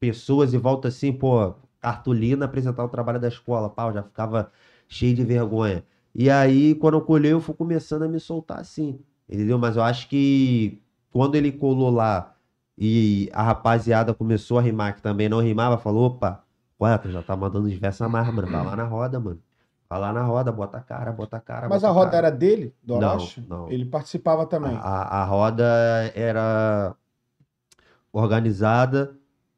pessoas 0.00 0.52
e 0.54 0.58
volta 0.58 0.88
assim, 0.88 1.12
pô, 1.12 1.54
cartolina 1.80 2.44
apresentar 2.46 2.84
o 2.84 2.88
trabalho 2.88 3.20
da 3.20 3.28
escola, 3.28 3.70
pau, 3.70 3.92
já 3.92 4.02
ficava 4.02 4.50
cheio 4.88 5.14
de 5.14 5.24
vergonha. 5.24 5.84
E 6.14 6.30
aí, 6.30 6.74
quando 6.76 6.94
eu 6.96 7.02
colhei, 7.02 7.32
eu 7.32 7.40
fui 7.40 7.54
começando 7.54 8.02
a 8.04 8.08
me 8.08 8.18
soltar 8.20 8.60
assim, 8.60 8.98
entendeu? 9.28 9.58
Mas 9.58 9.76
eu 9.76 9.82
acho 9.82 10.08
que 10.08 10.80
quando 11.10 11.34
ele 11.36 11.52
colou 11.52 11.90
lá 11.90 12.34
e 12.78 13.30
a 13.32 13.42
rapaziada 13.42 14.14
começou 14.14 14.58
a 14.58 14.62
rimar, 14.62 14.94
que 14.96 15.02
também 15.02 15.28
não 15.28 15.40
rimava, 15.40 15.78
falou, 15.78 16.06
opa, 16.06 16.44
ué, 16.80 16.96
tu 16.98 17.10
já 17.10 17.22
tá 17.22 17.36
mandando 17.36 17.68
diversos 17.70 18.02
a 18.02 18.08
mais, 18.08 18.26
mano, 18.32 18.48
vai 18.48 18.64
lá 18.64 18.76
na 18.76 18.84
roda, 18.84 19.18
mano. 19.20 19.40
Vai 19.88 20.00
lá 20.00 20.12
na 20.12 20.22
roda, 20.22 20.50
bota 20.50 20.78
a 20.78 20.80
cara, 20.80 21.12
bota 21.12 21.36
a 21.36 21.40
cara, 21.40 21.68
Mas 21.68 21.84
a 21.84 21.90
roda 21.90 22.10
cara. 22.10 22.28
era 22.28 22.30
dele, 22.30 22.74
do 22.82 22.94
Não, 22.94 23.14
Orochi? 23.14 23.40
não. 23.48 23.68
Ele 23.70 23.84
participava 23.84 24.44
também. 24.46 24.72
A, 24.74 24.80
a- 24.80 25.22
a 25.22 25.24
roda 25.24 25.64
era 26.14 26.96
organizada, 28.12 29.16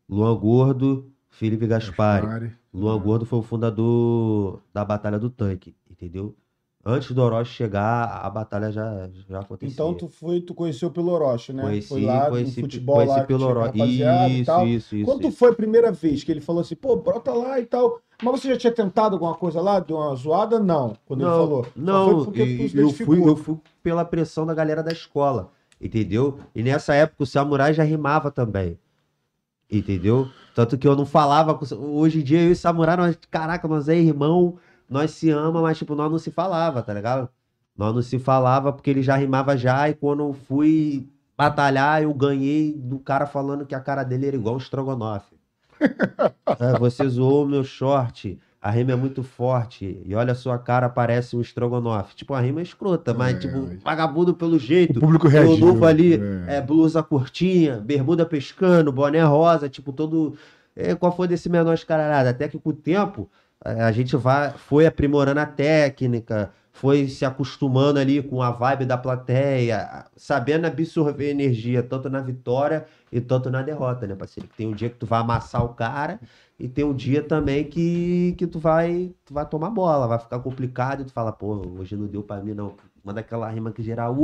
Luan 0.09 0.37
Gordo, 0.37 1.11
Felipe 1.31 1.67
Gaspari. 1.67 2.27
Gaspari. 2.27 2.57
Luan 2.73 2.99
Gordo 3.01 3.25
foi 3.25 3.39
o 3.39 3.43
fundador 3.43 4.61
da 4.73 4.85
Batalha 4.85 5.19
do 5.19 5.31
Tanque, 5.31 5.75
entendeu? 5.91 6.37
Antes 6.85 7.11
do 7.13 7.21
Orochi 7.21 7.53
chegar, 7.53 8.05
a 8.23 8.31
batalha 8.31 8.71
já, 8.71 9.11
já 9.29 9.41
acontecia. 9.41 9.73
Então 9.73 9.93
tu 9.93 10.09
foi, 10.09 10.41
tu 10.41 10.55
conheceu 10.55 10.91
pelo 10.91 11.13
Orochi, 11.13 11.53
né? 11.53 11.63
conheci, 11.65 11.89
foi 11.89 12.03
lá 12.03 12.31
conheci, 12.31 12.61
futebol 12.61 12.97
conheci 12.97 13.19
lá 13.19 13.25
pelo 13.25 13.47
Orochi. 13.47 13.79
Isso, 13.83 14.65
isso, 14.65 14.97
isso, 14.97 15.05
Quando 15.05 15.29
isso. 15.29 15.37
foi 15.37 15.51
a 15.51 15.55
primeira 15.55 15.93
vez 15.93 16.25
que 16.25 16.31
ele 16.31 16.41
falou 16.41 16.63
assim, 16.63 16.77
pô, 16.77 16.97
brota 16.97 17.33
lá 17.35 17.61
e 17.61 17.67
tal. 17.67 18.01
Mas 18.23 18.41
você 18.41 18.49
já 18.49 18.57
tinha 18.57 18.73
tentado 18.73 19.17
alguma 19.17 19.35
coisa 19.35 19.61
lá? 19.61 19.81
Deu 19.81 19.97
uma 19.97 20.15
zoada? 20.15 20.59
Não. 20.59 20.97
Quando 21.05 21.21
ele 21.21 21.31
Não, 21.31 21.37
falou. 21.37 21.65
Só 21.65 21.71
não, 21.77 22.25
foi 22.25 22.39
e- 22.39 22.73
eu, 22.75 22.91
fui, 22.91 23.29
eu 23.29 23.37
fui 23.37 23.57
pela 23.83 24.05
pressão 24.05 24.47
da 24.47 24.55
galera 24.55 24.83
da 24.83 24.93
escola, 24.93 25.51
entendeu? 25.81 26.39
E 26.55 26.63
nessa 26.63 26.95
época 26.95 27.25
o 27.25 27.27
Samurai 27.27 27.75
já 27.75 27.83
rimava 27.83 28.31
também, 28.31 28.79
entendeu? 29.71 30.29
Tanto 30.55 30.79
que 30.79 30.89
eu 30.89 30.97
não 30.97 31.05
falava, 31.07 31.55
com... 31.55 31.65
hoje 31.75 32.21
em 32.21 32.25
dia 32.25 32.41
eu 32.41 32.49
e 32.49 32.53
o 32.53 32.57
Samurai, 32.57 32.97
nós, 32.97 33.19
caraca, 33.31 33.69
nós 33.69 33.89
é 33.89 33.97
irmão, 33.97 34.57
nós 34.89 35.11
se 35.13 35.31
ama, 35.31 35.61
mas 35.63 35.79
tipo, 35.79 35.95
nós 35.95 36.11
não 36.11 36.19
se 36.19 36.31
falava, 36.31 36.83
tá 36.83 36.93
ligado? 36.95 37.29
Nós 37.77 37.95
não 37.95 38.03
se 38.03 38.19
falava 38.19 38.73
porque 38.73 38.91
ele 38.91 39.03
já 39.03 39.17
rimava 39.17 39.57
já, 39.57 39.89
e 39.89 39.95
quando 39.95 40.21
eu 40.25 40.33
fui 40.33 41.09
batalhar, 41.37 42.03
eu 42.03 42.13
ganhei 42.15 42.73
do 42.77 42.99
cara 42.99 43.27
falando 43.27 43.65
que 43.67 43.75
a 43.75 43.81
cara 43.81 44.03
dele 44.05 44.27
era 44.29 44.37
igual 44.37 44.55
um 44.57 44.59
estrogonofe. 44.59 45.37
É, 46.59 46.77
você 46.79 47.09
zoou 47.09 47.45
o 47.45 47.49
meu 47.49 47.63
short, 47.63 48.39
a 48.61 48.71
rima 48.71 48.93
é 48.93 48.97
muito 48.97 49.23
forte, 49.23 50.03
e 50.05 50.15
olha 50.15 50.33
a 50.33 50.35
sua 50.35 50.59
cara, 50.59 50.89
parece 50.89 51.37
um 51.37 51.41
estrogonofe. 51.41 52.17
Tipo, 52.17 52.35
a 52.35 52.41
rima 52.41 52.61
é 52.61 52.63
escrota, 52.63 53.15
mas 53.15 53.37
É, 53.37 53.39
tipo, 53.39 53.71
vagabundo 53.85 54.35
pelo 54.35 54.57
O 54.57 54.59
jeito. 54.59 54.99
público 54.99 55.29
O 55.29 55.31
reagiu. 55.31 55.57
novo 55.57 55.85
ali 55.85 56.15
é. 56.47 56.57
é 56.57 56.61
blusa 56.61 57.03
curtinha, 57.03 57.81
bermuda 57.81 58.27
pescando, 58.27 58.93
boné 58.93 59.23
rosa, 59.23 59.69
tipo, 59.69 59.93
todo. 59.93 60.37
É, 60.75 60.95
qual 60.95 61.15
foi 61.15 61.29
desse 61.29 61.49
menor 61.49 61.75
escaralhado? 61.75 62.29
Até 62.29 62.49
que 62.49 62.59
com 62.59 62.71
o 62.71 62.73
tempo 62.73 63.31
a 63.65 63.87
a 63.89 63.93
gente 63.93 64.17
vai, 64.17 64.51
foi 64.53 64.87
aprimorando 64.87 65.41
a 65.41 65.47
técnica, 65.47 66.53
foi 66.73 67.09
se 67.09 67.25
acostumando 67.25 67.99
ali 67.99 68.23
com 68.23 68.41
a 68.43 68.51
vibe 68.51 68.87
da 68.87 68.97
plateia, 68.97 70.07
sabendo 70.17 70.67
absorver 70.67 71.31
energia, 71.31 71.83
tanto 71.83 72.09
na 72.09 72.21
vitória 72.21 72.87
e 73.11 73.21
tanto 73.21 73.51
na 73.51 73.63
derrota, 73.63 74.07
né, 74.07 74.15
parceiro? 74.15 74.49
Tem 74.57 74.67
um 74.67 74.73
dia 74.75 74.89
que 74.89 74.97
tu 74.97 75.07
vai 75.07 75.21
amassar 75.21 75.65
o 75.65 75.75
cara 75.75 76.21
e 76.59 76.69
tem 76.69 76.85
um 76.85 76.95
dia 76.95 77.23
também 77.23 77.65
que, 77.65 78.35
que 78.39 78.47
tu 78.47 78.59
vai 78.61 79.15
tu 79.25 79.35
vai 79.35 79.47
tomar 79.49 79.71
bola, 79.71 80.07
vai 80.07 80.19
ficar 80.19 80.39
complicado 80.41 81.03
e 81.03 81.05
tu 81.05 81.13
fala, 81.13 81.33
pô, 81.33 81.57
hoje 81.79 81.97
não 81.97 82.07
deu 82.07 82.23
pra 82.23 82.41
mim 82.43 82.55
não. 82.55 82.77
Manda 83.05 83.21
aquela 83.21 83.49
rima 83.51 83.73
que 83.73 83.83
geral, 83.83 84.17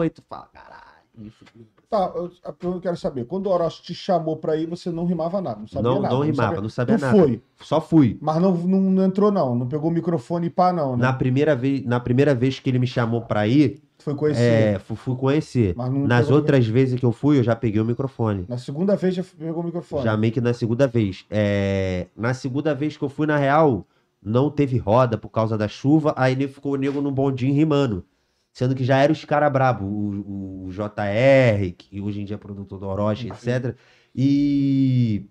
aí 0.00 0.10
tu 0.10 0.22
fala, 0.28 0.48
caralho, 0.52 0.82
me 1.16 1.30
fudeu. 1.30 1.77
Tá, 1.90 2.12
eu, 2.14 2.30
eu 2.74 2.80
quero 2.80 2.96
saber. 2.98 3.24
Quando 3.24 3.46
o 3.46 3.50
Orochi 3.50 3.82
te 3.82 3.94
chamou 3.94 4.36
pra 4.36 4.54
ir, 4.56 4.66
você 4.66 4.90
não 4.90 5.06
rimava 5.06 5.40
nada, 5.40 5.60
não 5.60 5.66
sabia 5.66 5.90
Não, 5.90 6.02
nada. 6.02 6.14
não 6.14 6.20
rimava, 6.20 6.42
sabia- 6.48 6.60
não 6.62 6.68
sabia 6.68 6.98
nada. 6.98 7.18
foi, 7.18 7.40
Só 7.62 7.80
fui. 7.80 8.18
mas 8.20 8.42
não, 8.42 8.54
não, 8.54 8.78
não 8.78 9.04
entrou 9.06 9.32
não, 9.32 9.54
não 9.54 9.66
pegou 9.66 9.90
o 9.90 9.92
microfone 9.94 10.48
e 10.48 10.50
pá 10.50 10.70
não, 10.70 10.96
né? 10.98 11.02
Na 11.04 11.14
primeira 11.14 11.56
vez, 11.56 11.82
na 11.86 11.98
primeira 11.98 12.34
vez 12.34 12.60
que 12.60 12.68
ele 12.68 12.78
me 12.78 12.86
chamou 12.86 13.22
pra 13.22 13.48
ir, 13.48 13.80
foi 14.00 14.14
conhecer. 14.14 14.42
é, 14.74 14.78
fu- 14.78 14.94
fui 14.94 15.16
conhecer. 15.16 15.74
Não 15.78 16.06
Nas 16.06 16.30
outras 16.30 16.66
vezes 16.66 17.00
que 17.00 17.06
eu 17.06 17.10
fui, 17.12 17.38
eu 17.38 17.42
já 17.42 17.56
peguei 17.56 17.80
o 17.80 17.84
microfone. 17.86 18.44
Na 18.46 18.58
segunda 18.58 18.94
vez 18.94 19.14
já 19.14 19.24
pegou 19.38 19.62
o 19.62 19.64
microfone. 19.66 20.04
Já 20.04 20.14
meio 20.14 20.32
que 20.32 20.42
na 20.42 20.52
segunda 20.52 20.86
vez. 20.86 21.24
É, 21.30 22.06
na 22.14 22.34
segunda 22.34 22.74
vez 22.74 22.98
que 22.98 23.02
eu 23.04 23.08
fui, 23.08 23.26
na 23.26 23.38
real, 23.38 23.86
não 24.22 24.50
teve 24.50 24.76
roda 24.76 25.16
por 25.16 25.30
causa 25.30 25.56
da 25.56 25.66
chuva, 25.66 26.12
aí 26.18 26.34
ele 26.34 26.48
ficou 26.48 26.72
o 26.72 26.76
nego 26.76 27.00
no 27.00 27.10
bondinho 27.10 27.54
rimando. 27.54 28.04
Sendo 28.52 28.74
que 28.74 28.84
já 28.84 28.98
era 28.98 29.12
os 29.12 29.24
caras 29.24 29.52
brabo, 29.52 29.84
o, 29.86 30.66
o 30.66 30.70
JR, 30.72 31.72
que 31.72 32.00
hoje 32.00 32.20
em 32.20 32.24
dia 32.24 32.36
é 32.36 32.38
produtor 32.38 32.78
do 32.80 32.86
Orochi, 32.86 33.28
etc. 33.28 33.76
E 34.14 35.26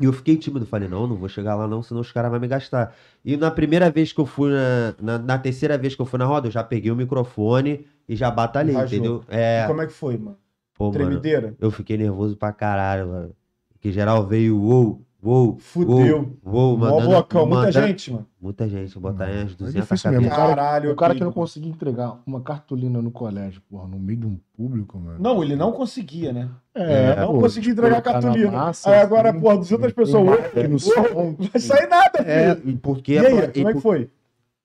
e 0.00 0.04
eu 0.04 0.12
fiquei 0.12 0.36
tímido, 0.36 0.66
falei, 0.66 0.88
não, 0.88 1.06
não 1.06 1.16
vou 1.16 1.28
chegar 1.28 1.54
lá 1.54 1.66
não, 1.66 1.82
senão 1.82 2.02
os 2.02 2.12
caras 2.12 2.30
vão 2.30 2.38
me 2.40 2.46
gastar. 2.48 2.94
E 3.24 3.36
na 3.36 3.50
primeira 3.50 3.90
vez 3.90 4.12
que 4.12 4.20
eu 4.20 4.26
fui, 4.26 4.50
na, 4.52 4.94
na, 5.00 5.18
na 5.18 5.38
terceira 5.38 5.78
vez 5.78 5.94
que 5.94 6.02
eu 6.02 6.06
fui 6.06 6.18
na 6.18 6.26
roda, 6.26 6.48
eu 6.48 6.52
já 6.52 6.62
peguei 6.62 6.90
o 6.90 6.96
microfone 6.96 7.86
e 8.08 8.14
já 8.14 8.30
batalhei, 8.30 8.74
Rajou. 8.76 8.96
entendeu? 8.96 9.24
E 9.54 9.62
É, 9.62 9.66
como 9.66 9.80
é 9.82 9.86
que 9.86 9.92
foi, 9.92 10.18
mano? 10.18 10.38
pô, 10.74 10.92
mano, 10.92 10.98
Tremedeira? 11.20 11.56
eu 11.58 11.70
fiquei 11.70 11.96
nervoso 11.96 12.36
pra 12.36 12.52
caralho, 12.52 13.08
mano. 13.08 13.36
Que 13.80 13.92
geral 13.92 14.26
veio, 14.26 14.58
uou, 14.60 15.05
uou, 15.26 15.56
Fudeu. 15.58 16.36
uou, 16.44 16.54
uou, 16.54 16.78
Mó 16.78 16.84
mandando, 16.90 17.08
blocão, 17.10 17.46
muita 17.46 17.72
gente, 17.72 18.12
mano. 18.12 18.26
Muita 18.40 18.68
gente, 18.68 18.98
botar 18.98 19.24
aí 19.24 19.40
É 19.40 19.44
200 19.44 19.74
difícil 19.74 20.10
mesmo. 20.10 20.28
cabeças. 20.28 20.32
O 20.32 20.36
cara- 20.36 20.56
Caralho, 20.56 20.92
O 20.92 20.96
cara 20.96 21.14
que 21.14 21.24
não 21.24 21.32
conseguia 21.32 21.70
entregar 21.70 22.20
uma 22.26 22.40
cartolina 22.40 23.02
no 23.02 23.10
colégio, 23.10 23.60
porra, 23.68 23.88
no 23.88 23.98
meio 23.98 24.18
de 24.20 24.26
um 24.26 24.38
público, 24.56 24.98
mano. 24.98 25.18
Não, 25.20 25.42
ele 25.42 25.56
não 25.56 25.72
conseguia, 25.72 26.32
né? 26.32 26.48
É, 26.74 27.16
não 27.16 27.34
pô, 27.34 27.40
conseguia 27.40 27.72
entregar 27.72 27.98
a 27.98 28.02
colocar 28.02 28.20
na 28.20 28.22
cartolina. 28.22 28.50
massa, 28.52 28.90
Aí 28.90 29.00
agora, 29.00 29.30
assim, 29.30 29.40
porra, 29.40 29.56
200 29.56 29.92
pessoas. 29.92 30.36
Porra, 30.36 30.78
som. 30.78 31.36
Não 31.38 31.48
vai 31.52 31.60
sair 31.60 31.88
nada, 31.88 32.18
É, 32.20 32.54
filho. 32.54 32.70
e 32.70 32.76
porque 32.76 33.12
E 33.14 33.16
é 33.16 33.20
aí, 33.26 33.48
como 33.52 33.68
é 33.70 33.74
que 33.74 33.80
foi? 33.80 34.10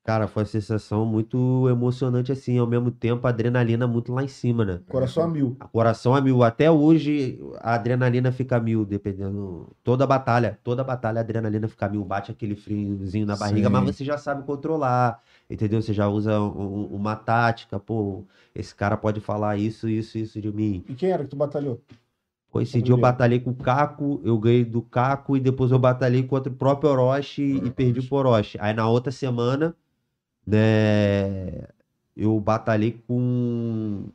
Cara, 0.04 0.28
foi 0.28 0.42
uma 0.42 0.50
sensação 0.50 1.06
muito 1.06 1.70
emocionante 1.70 2.32
assim, 2.32 2.58
ao 2.58 2.66
mesmo 2.66 2.90
tempo 2.90 3.28
a 3.28 3.30
adrenalina 3.30 3.86
muito 3.86 4.12
lá 4.12 4.24
em 4.24 4.28
cima, 4.28 4.66
né? 4.66 4.80
Coração 4.90 5.24
a 5.24 5.28
mil. 5.28 5.56
Coração 5.72 6.16
a 6.16 6.20
mil. 6.22 6.42
Até 6.42 6.72
hoje 6.72 7.40
a 7.60 7.76
adrenalina 7.76 8.32
fica 8.32 8.58
a 8.58 8.60
mil, 8.60 8.84
dependendo. 8.84 9.70
Toda 9.84 10.08
batalha, 10.08 10.58
toda 10.64 10.84
batalha 10.84 11.20
a 11.20 11.22
adrenalina 11.22 11.68
fica 11.68 11.86
a 11.86 11.90
mil. 11.90 12.04
Bate 12.04 12.32
aquele 12.32 12.56
friozinho 12.56 13.28
na 13.28 13.36
barriga, 13.36 13.68
Sim. 13.68 13.74
mas 13.74 13.96
você 13.96 14.04
já 14.04 14.18
sabe 14.18 14.44
controlar, 14.44 15.22
entendeu? 15.48 15.80
Você 15.80 15.94
já 15.94 16.08
usa 16.10 16.42
um- 16.42 16.48
um- 16.62 16.86
uma 16.96 17.16
tática. 17.16 17.80
Pô, 17.80 18.24
esse 18.56 18.74
cara 18.74 18.98
pode 18.98 19.20
falar 19.20 19.58
isso, 19.58 19.88
isso, 19.88 20.18
isso 20.18 20.42
de 20.42 20.52
mim. 20.52 20.84
E 20.90 20.96
quem 20.96 21.12
era 21.12 21.24
que 21.24 21.30
tu 21.30 21.36
batalhou? 21.36 21.80
Pô, 22.52 22.60
esse 22.60 22.82
dia 22.82 22.94
eu 22.94 22.98
batalhei 22.98 23.40
com 23.40 23.52
o 23.52 23.56
Caco, 23.56 24.20
eu 24.26 24.38
ganhei 24.38 24.66
do 24.66 24.82
Caco 24.82 25.38
e 25.38 25.40
depois 25.40 25.72
eu 25.72 25.80
batalhei 25.80 26.24
contra 26.24 26.52
o 26.52 26.56
próprio 26.56 26.90
Orochi 26.90 27.62
e 27.64 27.70
perdi 27.70 28.02
pro 28.02 28.18
Orochi. 28.18 28.58
Aí 28.60 28.74
na 28.74 28.90
outra 28.90 29.10
semana, 29.12 29.74
né, 30.52 31.68
eu 32.16 32.38
batalhei 32.40 33.02
com 33.08 34.06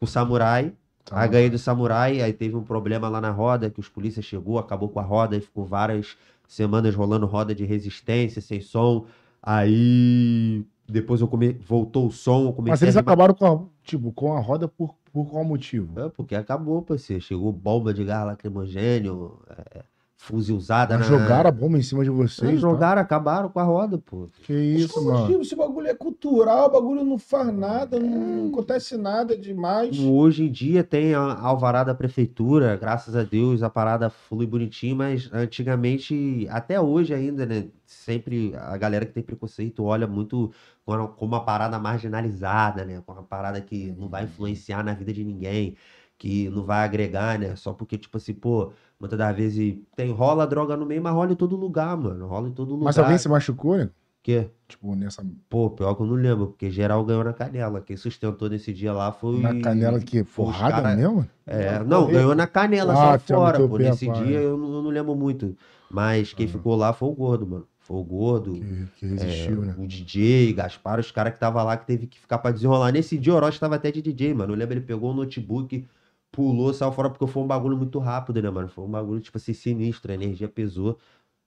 o 0.00 0.06
Samurai. 0.06 0.72
Tá. 1.04 1.20
Aí 1.20 1.28
ganhei 1.28 1.50
do 1.50 1.58
Samurai, 1.58 2.20
aí 2.20 2.32
teve 2.32 2.56
um 2.56 2.62
problema 2.62 3.08
lá 3.08 3.20
na 3.20 3.30
roda, 3.30 3.70
que 3.70 3.80
os 3.80 3.88
polícias 3.88 4.24
chegou, 4.24 4.58
acabou 4.58 4.88
com 4.88 4.98
a 5.00 5.04
roda 5.04 5.36
e 5.36 5.40
ficou 5.40 5.64
várias 5.64 6.16
semanas 6.48 6.94
rolando 6.94 7.26
roda 7.26 7.54
de 7.54 7.64
resistência, 7.64 8.42
sem 8.42 8.60
som. 8.60 9.06
Aí 9.42 10.64
depois 10.88 11.20
eu 11.20 11.28
come... 11.28 11.52
voltou 11.52 12.08
o 12.08 12.10
som, 12.10 12.54
Mas 12.58 12.82
eles 12.82 12.96
acabaram 12.96 13.32
com 13.32 13.46
a, 13.46 13.60
tipo, 13.84 14.12
com 14.12 14.36
a 14.36 14.40
roda 14.40 14.66
por, 14.66 14.94
por 15.12 15.30
qual 15.30 15.44
motivo? 15.44 15.98
É, 16.00 16.08
porque 16.08 16.34
acabou, 16.34 16.82
parceiro. 16.82 17.22
Chegou 17.22 17.52
bomba 17.52 17.94
de 17.94 18.04
gás 18.04 18.26
lacrimogênio, 18.26 19.38
é, 19.48 19.84
fuzilzada 20.20 20.98
Mas 20.98 21.08
na... 21.08 21.18
jogaram 21.18 21.48
a 21.48 21.52
bomba 21.52 21.78
em 21.78 21.82
cima 21.82 22.04
de 22.04 22.10
vocês. 22.10 22.46
Eles 22.46 22.60
tá? 22.60 22.68
jogaram, 22.68 23.00
acabaram 23.00 23.48
com 23.48 23.58
a 23.58 23.62
roda, 23.62 23.96
pô. 23.96 24.28
Que 24.42 24.52
isso, 24.52 25.02
mano. 25.02 25.40
Esse 25.40 25.56
bagulho 25.56 25.86
é 25.88 25.94
cultural, 25.94 26.68
o 26.68 26.72
bagulho 26.72 27.02
não 27.02 27.18
faz 27.18 27.52
nada, 27.52 27.98
não 27.98 28.48
acontece 28.48 28.98
nada 28.98 29.34
demais. 29.34 29.98
Hoje 29.98 30.44
em 30.44 30.52
dia 30.52 30.84
tem 30.84 31.14
a 31.14 31.20
a 31.20 31.46
alvará 31.46 31.84
da 31.84 31.94
prefeitura, 31.94 32.76
graças 32.76 33.16
a 33.16 33.22
Deus 33.22 33.62
a 33.62 33.70
parada 33.70 34.10
flui 34.10 34.46
bonitinho, 34.46 34.96
mas 34.96 35.30
antigamente, 35.32 36.46
até 36.50 36.80
hoje 36.80 37.14
ainda, 37.14 37.46
né? 37.46 37.68
Sempre 37.86 38.54
a 38.56 38.76
galera 38.76 39.06
que 39.06 39.12
tem 39.12 39.22
preconceito 39.22 39.84
olha 39.84 40.06
muito 40.06 40.52
como 40.84 41.08
como 41.08 41.34
uma 41.34 41.44
parada 41.44 41.78
marginalizada, 41.78 42.84
né? 42.84 43.02
Como 43.06 43.18
uma 43.20 43.26
parada 43.26 43.60
que 43.60 43.92
não 43.92 44.08
vai 44.08 44.24
influenciar 44.24 44.84
na 44.84 44.92
vida 44.92 45.12
de 45.12 45.24
ninguém, 45.24 45.76
que 46.18 46.50
não 46.50 46.64
vai 46.64 46.84
agregar, 46.84 47.38
né? 47.38 47.56
Só 47.56 47.72
porque, 47.72 47.96
tipo 47.96 48.18
assim, 48.18 48.34
pô, 48.34 48.72
muitas 49.00 49.18
das 49.18 49.34
vezes 49.36 49.76
tem 49.96 50.12
rola 50.12 50.46
droga 50.46 50.76
no 50.76 50.84
meio, 50.86 51.02
mas 51.02 51.12
rola 51.14 51.32
em 51.32 51.36
todo 51.36 51.56
lugar, 51.56 51.96
mano. 51.96 52.26
Rola 52.26 52.48
em 52.48 52.52
todo 52.52 52.70
lugar. 52.72 52.84
Mas 52.84 52.98
alguém 52.98 53.18
se 53.18 53.28
machucou, 53.28 53.76
né? 53.78 53.88
Que? 54.22 54.50
Tipo, 54.68 54.94
nessa. 54.94 55.24
Pô, 55.48 55.70
pior 55.70 55.94
que 55.94 56.02
eu 56.02 56.06
não 56.06 56.14
lembro, 56.14 56.48
porque 56.48 56.70
geral 56.70 57.02
ganhou 57.04 57.24
na 57.24 57.32
canela. 57.32 57.80
Quem 57.80 57.96
sustentou 57.96 58.50
nesse 58.50 58.70
dia 58.72 58.92
lá 58.92 59.10
foi. 59.10 59.40
Na 59.40 59.58
canela 59.60 59.98
que 59.98 60.22
porrada 60.22 60.74
cara- 60.82 60.94
mesmo? 60.94 61.26
É, 61.46 61.78
Não, 61.78 62.02
não, 62.02 62.06
ganhou 62.12 62.34
na 62.34 62.46
canela, 62.46 62.92
Ah, 62.92 63.18
só 63.18 63.34
fora, 63.36 63.66
pô. 63.66 63.78
Nesse 63.78 64.06
dia 64.12 64.38
eu 64.40 64.58
não, 64.58 64.74
eu 64.74 64.82
não 64.82 64.90
lembro 64.90 65.14
muito. 65.16 65.56
Mas 65.90 66.34
quem 66.34 66.44
Ah. 66.46 66.50
ficou 66.50 66.76
lá 66.76 66.92
foi 66.92 67.08
o 67.08 67.12
gordo, 67.12 67.46
mano. 67.46 67.66
Foi 67.80 67.96
o 67.96 68.04
gordo. 68.04 68.52
Que, 68.52 68.86
que 68.98 69.06
é, 69.06 69.08
resistiu, 69.08 69.62
né? 69.62 69.74
O 69.78 69.86
DJ, 69.86 70.52
Gaspar, 70.52 71.00
os 71.00 71.10
caras 71.10 71.32
que 71.32 71.40
tava 71.40 71.62
lá 71.62 71.76
que 71.78 71.86
teve 71.86 72.06
que 72.06 72.20
ficar 72.20 72.38
pra 72.38 72.50
desenrolar. 72.52 72.92
Nesse 72.92 73.16
dia 73.18 73.32
o 73.32 73.36
Orochi 73.36 73.58
tava 73.58 73.76
até 73.76 73.90
de 73.90 74.02
DJ, 74.02 74.34
mano. 74.34 74.52
Eu 74.52 74.56
lembro, 74.58 74.74
ele 74.74 74.82
pegou 74.84 75.10
o 75.10 75.14
notebook, 75.14 75.84
pulou, 76.30 76.72
saiu 76.72 76.92
fora, 76.92 77.10
porque 77.10 77.26
foi 77.26 77.42
um 77.42 77.46
bagulho 77.46 77.76
muito 77.76 77.98
rápido, 77.98 78.40
né, 78.42 78.50
mano? 78.50 78.68
Foi 78.68 78.84
um 78.84 78.90
bagulho, 78.90 79.20
tipo 79.20 79.36
assim, 79.36 79.52
sinistro, 79.52 80.10
a 80.10 80.14
energia 80.14 80.48
pesou. 80.48 80.98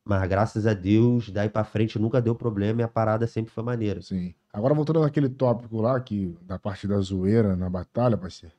Mas 0.05 0.27
graças 0.27 0.67
a 0.67 0.73
Deus, 0.73 1.29
daí 1.29 1.49
pra 1.49 1.63
frente 1.63 1.97
nunca 1.97 2.21
deu 2.21 2.35
problema 2.35 2.81
e 2.81 2.83
a 2.83 2.87
parada 2.87 3.25
sempre 3.25 3.53
foi 3.53 3.63
maneira. 3.63 4.01
Sim. 4.01 4.33
Agora 4.51 4.73
voltando 4.73 4.99
naquele 4.99 5.29
tópico 5.29 5.81
lá, 5.81 5.99
que, 5.99 6.35
da 6.41 6.59
parte 6.59 6.87
da 6.87 6.99
zoeira 6.99 7.55
na 7.55 7.69
batalha, 7.69 8.17
parceiro. 8.17 8.53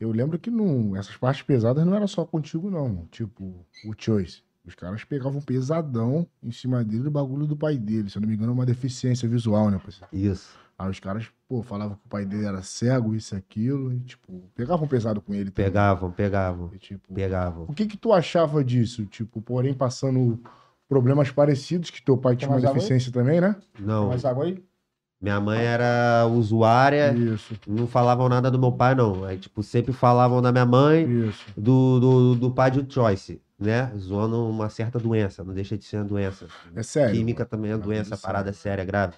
Eu 0.00 0.10
lembro 0.10 0.38
que 0.38 0.50
não, 0.50 0.96
essas 0.96 1.16
partes 1.16 1.42
pesadas 1.42 1.84
não 1.84 1.94
era 1.94 2.06
só 2.06 2.24
contigo, 2.24 2.70
não. 2.70 3.06
Tipo, 3.10 3.64
o 3.84 3.92
Choice. 3.96 4.42
Os 4.64 4.74
caras 4.74 5.04
pegavam 5.04 5.40
pesadão 5.40 6.26
em 6.42 6.50
cima 6.50 6.82
dele 6.84 7.04
do 7.04 7.10
bagulho 7.10 7.46
do 7.46 7.56
pai 7.56 7.76
dele. 7.76 8.08
Se 8.08 8.16
eu 8.16 8.22
não 8.22 8.28
me 8.28 8.34
engano, 8.34 8.52
é 8.52 8.54
uma 8.54 8.66
deficiência 8.66 9.28
visual, 9.28 9.70
né, 9.70 9.78
parceiro? 9.78 10.08
Isso. 10.12 10.56
Aí 10.82 10.90
os 10.90 10.98
caras, 10.98 11.26
pô, 11.48 11.62
falavam 11.62 11.94
que 11.94 12.04
o 12.04 12.08
pai 12.08 12.24
dele 12.24 12.44
era 12.44 12.60
cego, 12.62 13.14
isso 13.14 13.34
e 13.34 13.38
aquilo. 13.38 13.92
E, 13.92 14.00
tipo, 14.00 14.32
pegavam 14.54 14.88
pesado 14.88 15.20
com 15.20 15.32
ele. 15.32 15.50
também. 15.50 15.70
Pegavam, 15.70 16.10
pegavam, 16.10 16.70
E, 16.74 16.78
tipo, 16.78 17.14
pegavam. 17.14 17.64
o 17.68 17.72
que 17.72 17.86
que 17.86 17.96
tu 17.96 18.12
achava 18.12 18.64
disso? 18.64 19.06
Tipo, 19.06 19.40
porém, 19.40 19.72
passando 19.74 20.40
problemas 20.88 21.30
parecidos, 21.30 21.88
que 21.88 22.02
teu 22.02 22.18
pai 22.18 22.34
tinha 22.36 22.50
uma 22.50 22.60
deficiência 22.60 23.12
também, 23.12 23.40
né? 23.40 23.54
Não, 23.78 24.08
Mais 24.08 24.24
água 24.24 24.44
aí? 24.44 24.62
minha 25.20 25.40
mãe 25.40 25.60
era 25.64 26.26
usuária, 26.26 27.12
Isso, 27.14 27.54
não 27.66 27.86
falavam 27.86 28.28
nada 28.28 28.50
do 28.50 28.58
meu 28.58 28.72
pai, 28.72 28.94
não. 28.96 29.24
Aí, 29.24 29.38
tipo, 29.38 29.62
sempre 29.62 29.92
falavam 29.92 30.42
da 30.42 30.50
minha 30.50 30.66
mãe, 30.66 31.06
do, 31.56 32.00
do, 32.00 32.34
do 32.34 32.50
pai 32.50 32.72
de 32.72 32.92
Choice, 32.92 33.40
né? 33.56 33.92
Zoando 33.96 34.44
uma 34.48 34.68
certa 34.68 34.98
doença, 34.98 35.44
não 35.44 35.54
deixa 35.54 35.78
de 35.78 35.84
ser 35.84 35.98
uma 35.98 36.04
doença. 36.06 36.48
É 36.74 36.82
sério. 36.82 37.14
Química 37.14 37.44
também 37.46 37.70
é 37.70 37.78
doença, 37.78 38.16
parada 38.16 38.52
séria, 38.52 38.84
grave. 38.84 39.14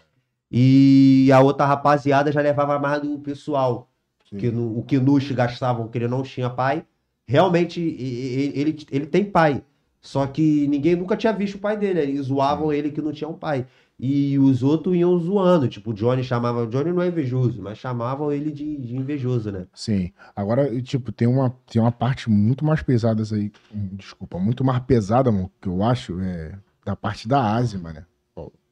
E 0.57 1.33
a 1.33 1.40
outra 1.40 1.67
rapaziada 1.67 2.31
já 2.31 2.40
levava 2.40 2.79
mais 2.79 3.03
do 3.03 3.19
pessoal, 3.19 3.90
Sim. 4.31 4.37
que 4.37 4.51
no, 4.53 4.79
o 4.79 4.85
Kinush 4.85 5.33
gastavam, 5.33 5.88
que 5.88 5.99
ele 5.99 6.07
não 6.07 6.23
tinha 6.23 6.49
pai. 6.49 6.85
Realmente, 7.27 7.81
e- 7.81 8.53
e- 8.55 8.61
ele, 8.61 8.77
ele 8.93 9.07
tem 9.07 9.25
pai, 9.25 9.64
só 10.01 10.27
que 10.29 10.69
ninguém 10.69 10.95
nunca 10.95 11.17
tinha 11.17 11.33
visto 11.33 11.57
o 11.57 11.59
pai 11.59 11.77
dele, 11.77 11.99
eles 12.01 12.27
zoavam 12.27 12.73
ele 12.73 12.93
que 12.93 13.03
não 13.03 13.11
tinha 13.11 13.27
um 13.29 13.35
pai. 13.35 13.67
E 13.99 14.38
os 14.38 14.62
outros 14.62 14.95
iam 14.95 15.19
zoando, 15.19 15.67
tipo, 15.67 15.90
o 15.90 15.95
Johnny 15.95 16.23
chamava, 16.23 16.62
o 16.62 16.67
Johnny 16.69 16.93
não 16.93 17.03
é 17.03 17.09
invejoso, 17.09 17.61
mas 17.61 17.79
chamavam 17.79 18.31
ele 18.31 18.53
de, 18.53 18.77
de 18.77 18.97
invejoso, 18.97 19.51
né? 19.51 19.67
Sim. 19.75 20.12
Agora, 20.37 20.81
tipo, 20.83 21.11
tem 21.11 21.27
uma, 21.27 21.51
tem 21.67 21.83
uma 21.83 21.90
parte 21.93 22.31
muito 22.31 22.64
mais 22.64 22.81
pesada 22.81 23.25
aí. 23.33 23.51
Desculpa, 23.73 24.38
muito 24.38 24.62
mais 24.64 24.81
pesada, 24.85 25.33
mano, 25.33 25.51
que 25.61 25.69
eu 25.69 25.83
acho, 25.83 26.21
é 26.21 26.57
da 26.85 26.95
parte 26.95 27.27
da 27.27 27.55
Ásia, 27.55 27.79
mano. 27.81 28.05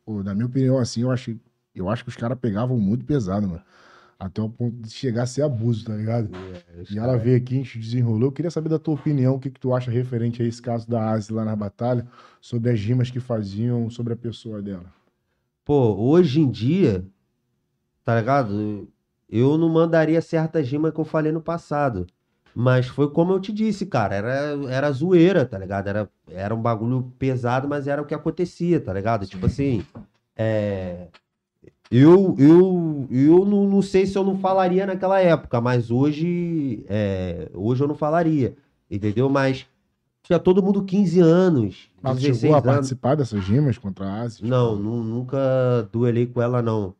Pô, 0.05 0.23
na 0.23 0.33
minha 0.35 0.47
opinião, 0.47 0.79
assim, 0.79 1.03
eu 1.03 1.11
acho, 1.11 1.37
eu 1.75 1.89
acho 1.89 2.03
que 2.05 2.11
os 2.11 2.17
caras 2.17 2.39
pegavam 2.39 2.77
muito 2.79 3.05
pesado, 3.05 3.47
mano. 3.49 3.63
Até 4.19 4.41
o 4.41 4.49
ponto 4.49 4.77
de 4.77 4.91
chegar 4.91 5.25
a 5.25 5.27
ser 5.27 5.43
abuso, 5.43 5.85
tá 5.85 5.97
ligado? 5.97 6.31
E 6.89 6.97
ela 6.97 7.17
veio 7.17 7.37
aqui, 7.37 7.57
a 7.57 7.59
gente 7.59 7.79
desenrolou. 7.79 8.29
Eu 8.29 8.33
queria 8.33 8.53
saber 8.53 8.69
da 8.69 8.79
tua 8.79 8.95
opinião, 8.95 9.35
o 9.35 9.41
que, 9.41 9.51
que 9.51 9.59
tu 9.59 9.75
acha 9.75 9.91
referente 9.91 10.41
a 10.41 10.47
esse 10.47 10.63
caso 10.63 10.89
da 10.89 11.11
Ásia 11.11 11.35
lá 11.35 11.45
na 11.45 11.57
batalha, 11.57 12.07
sobre 12.41 12.71
as 12.71 12.79
rimas 12.79 13.11
que 13.11 13.19
faziam 13.19 13.91
sobre 13.91 14.13
a 14.13 14.17
pessoa 14.17 14.63
dela. 14.63 14.85
Pô, 15.65 15.97
hoje 15.97 16.41
em 16.41 16.49
dia, 16.49 17.05
tá 18.05 18.15
ligado? 18.15 18.89
Eu 19.29 19.59
não 19.59 19.69
mandaria 19.69 20.21
certas 20.21 20.69
rimas 20.69 20.93
que 20.93 21.01
eu 21.01 21.05
falei 21.05 21.33
no 21.33 21.41
passado. 21.41 22.07
Mas 22.55 22.87
foi 22.87 23.11
como 23.11 23.33
eu 23.33 23.41
te 23.41 23.53
disse, 23.53 23.87
cara. 23.87 24.15
Era, 24.15 24.31
era 24.71 24.93
zoeira, 24.93 25.45
tá 25.47 25.59
ligado? 25.59 25.89
Era, 25.89 26.09
era 26.29 26.55
um 26.55 26.61
bagulho 26.61 27.13
pesado, 27.19 27.67
mas 27.67 27.87
era 27.87 28.03
o 28.03 28.05
que 28.05 28.15
acontecia, 28.15 28.81
tá 28.81 28.93
ligado? 28.93 29.27
Tipo 29.27 29.47
assim, 29.47 29.85
é. 30.37 31.09
Eu, 31.91 32.35
eu, 32.39 33.07
eu 33.11 33.45
não, 33.45 33.69
não 33.69 33.83
sei 33.83 34.07
se 34.07 34.17
eu 34.17 34.25
não 34.25 34.39
falaria 34.39 34.87
naquela 34.87 35.21
época, 35.21 35.61
mas 35.61 35.91
hoje, 35.91 36.85
é, 36.89 37.51
hoje 37.53 37.83
eu 37.83 37.89
não 37.89 37.95
falaria, 37.95 38.57
entendeu? 38.91 39.29
Mas 39.29 39.67
tinha 40.23 40.39
todo 40.39 40.63
mundo 40.63 40.85
15 40.85 41.21
anos, 41.21 41.91
Mas 42.01 42.17
tu 42.17 42.21
16 42.23 42.41
chegou 42.41 42.55
a 42.55 42.59
anos. 42.59 42.75
participar 42.77 43.15
dessas 43.17 43.45
rimas 43.45 43.77
contra 43.77 44.07
a 44.07 44.21
Ásia? 44.23 44.47
Não, 44.47 44.75
nu- 44.77 45.05
nunca 45.05 45.39
duelei 45.93 46.27
com 46.27 46.41
ela, 46.41 46.63
não. 46.63 46.95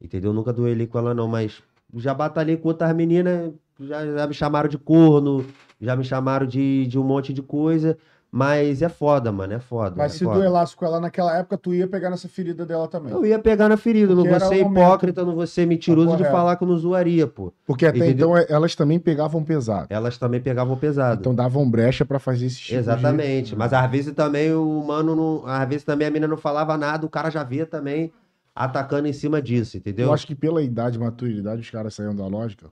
Entendeu? 0.00 0.32
Nunca 0.34 0.52
duelei 0.52 0.86
com 0.86 0.98
ela, 0.98 1.14
não. 1.14 1.26
Mas 1.26 1.62
já 1.96 2.12
batalhei 2.12 2.56
com 2.58 2.68
outras 2.68 2.94
meninas, 2.94 3.50
já, 3.80 4.04
já 4.04 4.26
me 4.26 4.34
chamaram 4.34 4.68
de 4.68 4.76
corno, 4.76 5.46
já 5.80 5.96
me 5.96 6.04
chamaram 6.04 6.46
de, 6.46 6.86
de 6.86 6.98
um 6.98 7.04
monte 7.04 7.32
de 7.32 7.40
coisa. 7.40 7.96
Mas 8.36 8.82
é 8.82 8.88
foda, 8.88 9.30
mano, 9.30 9.52
é 9.52 9.60
foda. 9.60 9.94
Mas 9.96 10.14
é 10.14 10.18
se 10.18 10.24
foda. 10.24 10.40
duelasse 10.40 10.74
com 10.74 10.84
ela 10.84 10.98
naquela 10.98 11.36
época, 11.38 11.56
tu 11.56 11.72
ia 11.72 11.86
pegar 11.86 12.10
nessa 12.10 12.28
ferida 12.28 12.66
dela 12.66 12.88
também. 12.88 13.12
Eu 13.12 13.24
ia 13.24 13.38
pegar 13.38 13.68
na 13.68 13.76
ferida, 13.76 14.08
não 14.12 14.24
Porque 14.24 14.28
vou 14.30 14.36
era 14.36 14.46
ser 14.48 14.64
momento. 14.64 14.82
hipócrita, 14.82 15.24
não 15.24 15.36
vou 15.36 15.46
ser 15.46 15.64
mentiroso 15.66 16.08
de 16.10 16.16
correto. 16.16 16.32
falar 16.32 16.56
que 16.56 16.64
eu 16.64 16.68
não 16.68 16.76
zoaria, 16.76 17.28
pô. 17.28 17.52
Porque 17.64 17.86
até 17.86 17.98
Entendeu? 17.98 18.30
então 18.30 18.36
é, 18.36 18.46
elas 18.48 18.74
também 18.74 18.98
pegavam 18.98 19.44
pesado. 19.44 19.86
Elas 19.88 20.18
também 20.18 20.40
pegavam 20.40 20.76
pesado. 20.76 21.20
Então 21.20 21.32
davam 21.32 21.70
brecha 21.70 22.04
pra 22.04 22.18
fazer 22.18 22.46
esse 22.46 22.56
tipo 22.58 22.72
de- 22.72 22.76
Exatamente. 22.78 23.54
Mas 23.54 23.72
às 23.72 23.88
vezes 23.88 24.12
também 24.14 24.52
o 24.52 24.82
mano 24.84 25.14
não. 25.14 25.46
Às 25.46 25.68
vezes 25.68 25.84
também 25.84 26.08
a 26.08 26.10
menina 26.10 26.26
não 26.26 26.36
falava 26.36 26.76
nada, 26.76 27.06
o 27.06 27.08
cara 27.08 27.30
já 27.30 27.44
via 27.44 27.64
também 27.66 28.12
atacando 28.52 29.06
em 29.06 29.12
cima 29.12 29.40
disso, 29.40 29.76
entendeu? 29.76 30.06
Eu 30.06 30.12
acho 30.12 30.26
que 30.26 30.34
pela 30.34 30.60
idade 30.60 30.96
e 30.96 31.00
maturidade 31.00 31.60
os 31.60 31.70
caras 31.70 31.94
saíam 31.94 32.14
da 32.16 32.26
lógica. 32.26 32.66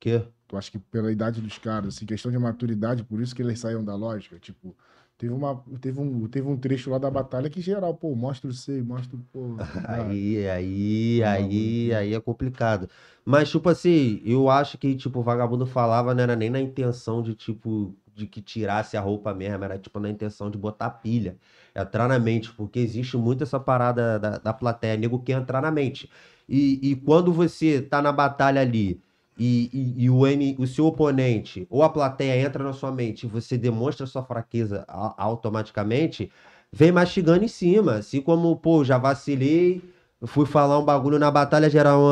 que. 0.00 0.22
Tu 0.48 0.56
acha 0.56 0.70
que 0.70 0.78
pela 0.78 1.10
idade 1.10 1.40
dos 1.40 1.56
caras, 1.58 1.96
assim, 1.96 2.04
questão 2.04 2.30
de 2.30 2.38
maturidade, 2.38 3.02
por 3.04 3.20
isso 3.22 3.34
que 3.34 3.40
eles 3.40 3.58
saíam 3.58 3.82
da 3.82 3.94
lógica? 3.94 4.36
Tipo, 4.38 4.74
teve, 5.22 5.32
uma, 5.32 5.64
teve, 5.80 6.00
um, 6.00 6.28
teve 6.28 6.48
um 6.48 6.56
trecho 6.58 6.90
lá 6.90 6.98
da 6.98 7.08
batalha 7.10 7.48
que 7.48 7.60
geral, 7.60 7.94
pô, 7.94 8.12
mostra 8.16 8.50
o 8.50 8.52
seio, 8.52 8.84
mostra 8.84 9.16
o. 9.16 9.20
Pô. 9.32 9.56
Aí, 9.88 10.48
aí, 10.48 11.22
Um 11.22 11.24
aí, 11.24 11.36
bagulho. 11.36 11.96
aí 11.96 12.14
é 12.14 12.20
complicado. 12.20 12.88
Mas, 13.24 13.50
tipo 13.50 13.68
assim, 13.68 14.20
eu 14.24 14.48
acho 14.50 14.76
que, 14.78 14.94
tipo, 14.96 15.20
o 15.20 15.22
vagabundo 15.22 15.66
falava, 15.66 16.14
não 16.14 16.22
era 16.22 16.34
nem 16.34 16.50
na 16.50 16.60
intenção 16.60 17.22
de, 17.22 17.34
tipo, 17.34 17.94
de 18.14 18.26
que 18.26 18.42
tirasse 18.42 18.96
a 18.96 19.00
roupa 19.00 19.32
mesmo, 19.32 19.62
era, 19.64 19.78
tipo, 19.78 20.00
na 20.00 20.08
intenção 20.10 20.50
de 20.50 20.58
botar 20.58 20.90
pilha, 20.90 21.38
entrar 21.74 22.08
na 22.08 22.18
mente, 22.18 22.52
porque 22.52 22.80
existe 22.80 23.16
muito 23.16 23.44
essa 23.44 23.60
parada 23.60 24.18
da, 24.18 24.38
da 24.38 24.52
plateia, 24.52 24.96
nego 24.96 25.20
quer 25.22 25.34
entrar 25.40 25.62
na 25.62 25.70
mente. 25.70 26.10
E, 26.48 26.80
e 26.90 26.96
quando 26.96 27.32
você 27.32 27.80
tá 27.80 28.02
na 28.02 28.10
batalha 28.12 28.60
ali 28.60 29.00
e, 29.38 29.70
e, 29.98 30.04
e 30.04 30.10
o, 30.10 30.26
M, 30.26 30.56
o 30.58 30.66
seu 30.66 30.86
oponente 30.86 31.66
ou 31.70 31.82
a 31.82 31.88
plateia 31.88 32.36
entra 32.40 32.62
na 32.64 32.72
sua 32.72 32.92
mente 32.92 33.24
e 33.26 33.28
você 33.28 33.56
demonstra 33.58 34.06
sua 34.06 34.22
fraqueza 34.22 34.84
a- 34.88 35.14
automaticamente, 35.24 36.30
vem 36.72 36.92
mastigando 36.92 37.44
em 37.44 37.48
cima. 37.48 37.94
Assim 37.96 38.20
como, 38.20 38.56
pô, 38.56 38.84
já 38.84 38.98
vacilei, 38.98 39.82
fui 40.26 40.46
falar 40.46 40.78
um 40.78 40.84
bagulho 40.84 41.18
na 41.18 41.30
batalha 41.30 41.68
geral. 41.70 42.02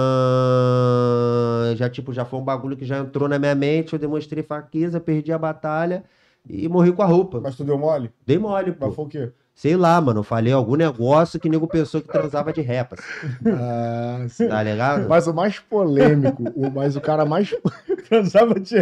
ah, 0.00 1.74
Já, 1.76 1.88
tipo, 1.88 2.12
já 2.12 2.24
foi 2.24 2.38
um 2.40 2.44
bagulho 2.44 2.76
que 2.76 2.84
já 2.84 2.98
entrou 2.98 3.28
na 3.28 3.38
minha 3.38 3.54
mente, 3.54 3.92
eu 3.92 3.98
demonstrei 3.98 4.42
fraqueza, 4.42 5.00
perdi 5.00 5.32
a 5.32 5.38
batalha 5.38 6.04
e 6.48 6.68
morri 6.68 6.92
com 6.92 7.02
a 7.02 7.06
roupa. 7.06 7.40
Mas 7.40 7.56
tu 7.56 7.64
deu 7.64 7.78
mole? 7.78 8.10
Dei 8.26 8.38
mole, 8.38 8.72
pô. 8.72 8.86
Mas 8.86 8.94
foi 8.94 9.04
o 9.04 9.08
quê? 9.08 9.32
Sei 9.58 9.76
lá, 9.76 10.00
mano, 10.00 10.20
eu 10.20 10.22
falei 10.22 10.52
algum 10.52 10.76
negócio 10.76 11.40
que 11.40 11.48
nego 11.48 11.66
pensou 11.66 12.00
que 12.00 12.06
transava 12.06 12.52
de 12.52 12.60
repas, 12.60 13.00
Ah, 13.44 14.24
sim. 14.28 14.46
tá 14.46 14.62
ligado? 14.62 15.08
Mas 15.08 15.26
o 15.26 15.34
mais 15.34 15.58
polêmico, 15.58 16.44
o, 16.54 16.70
mas 16.70 16.94
o 16.94 17.00
cara 17.00 17.24
mais, 17.26 17.52
Transava 18.08 18.54
de 18.60 18.76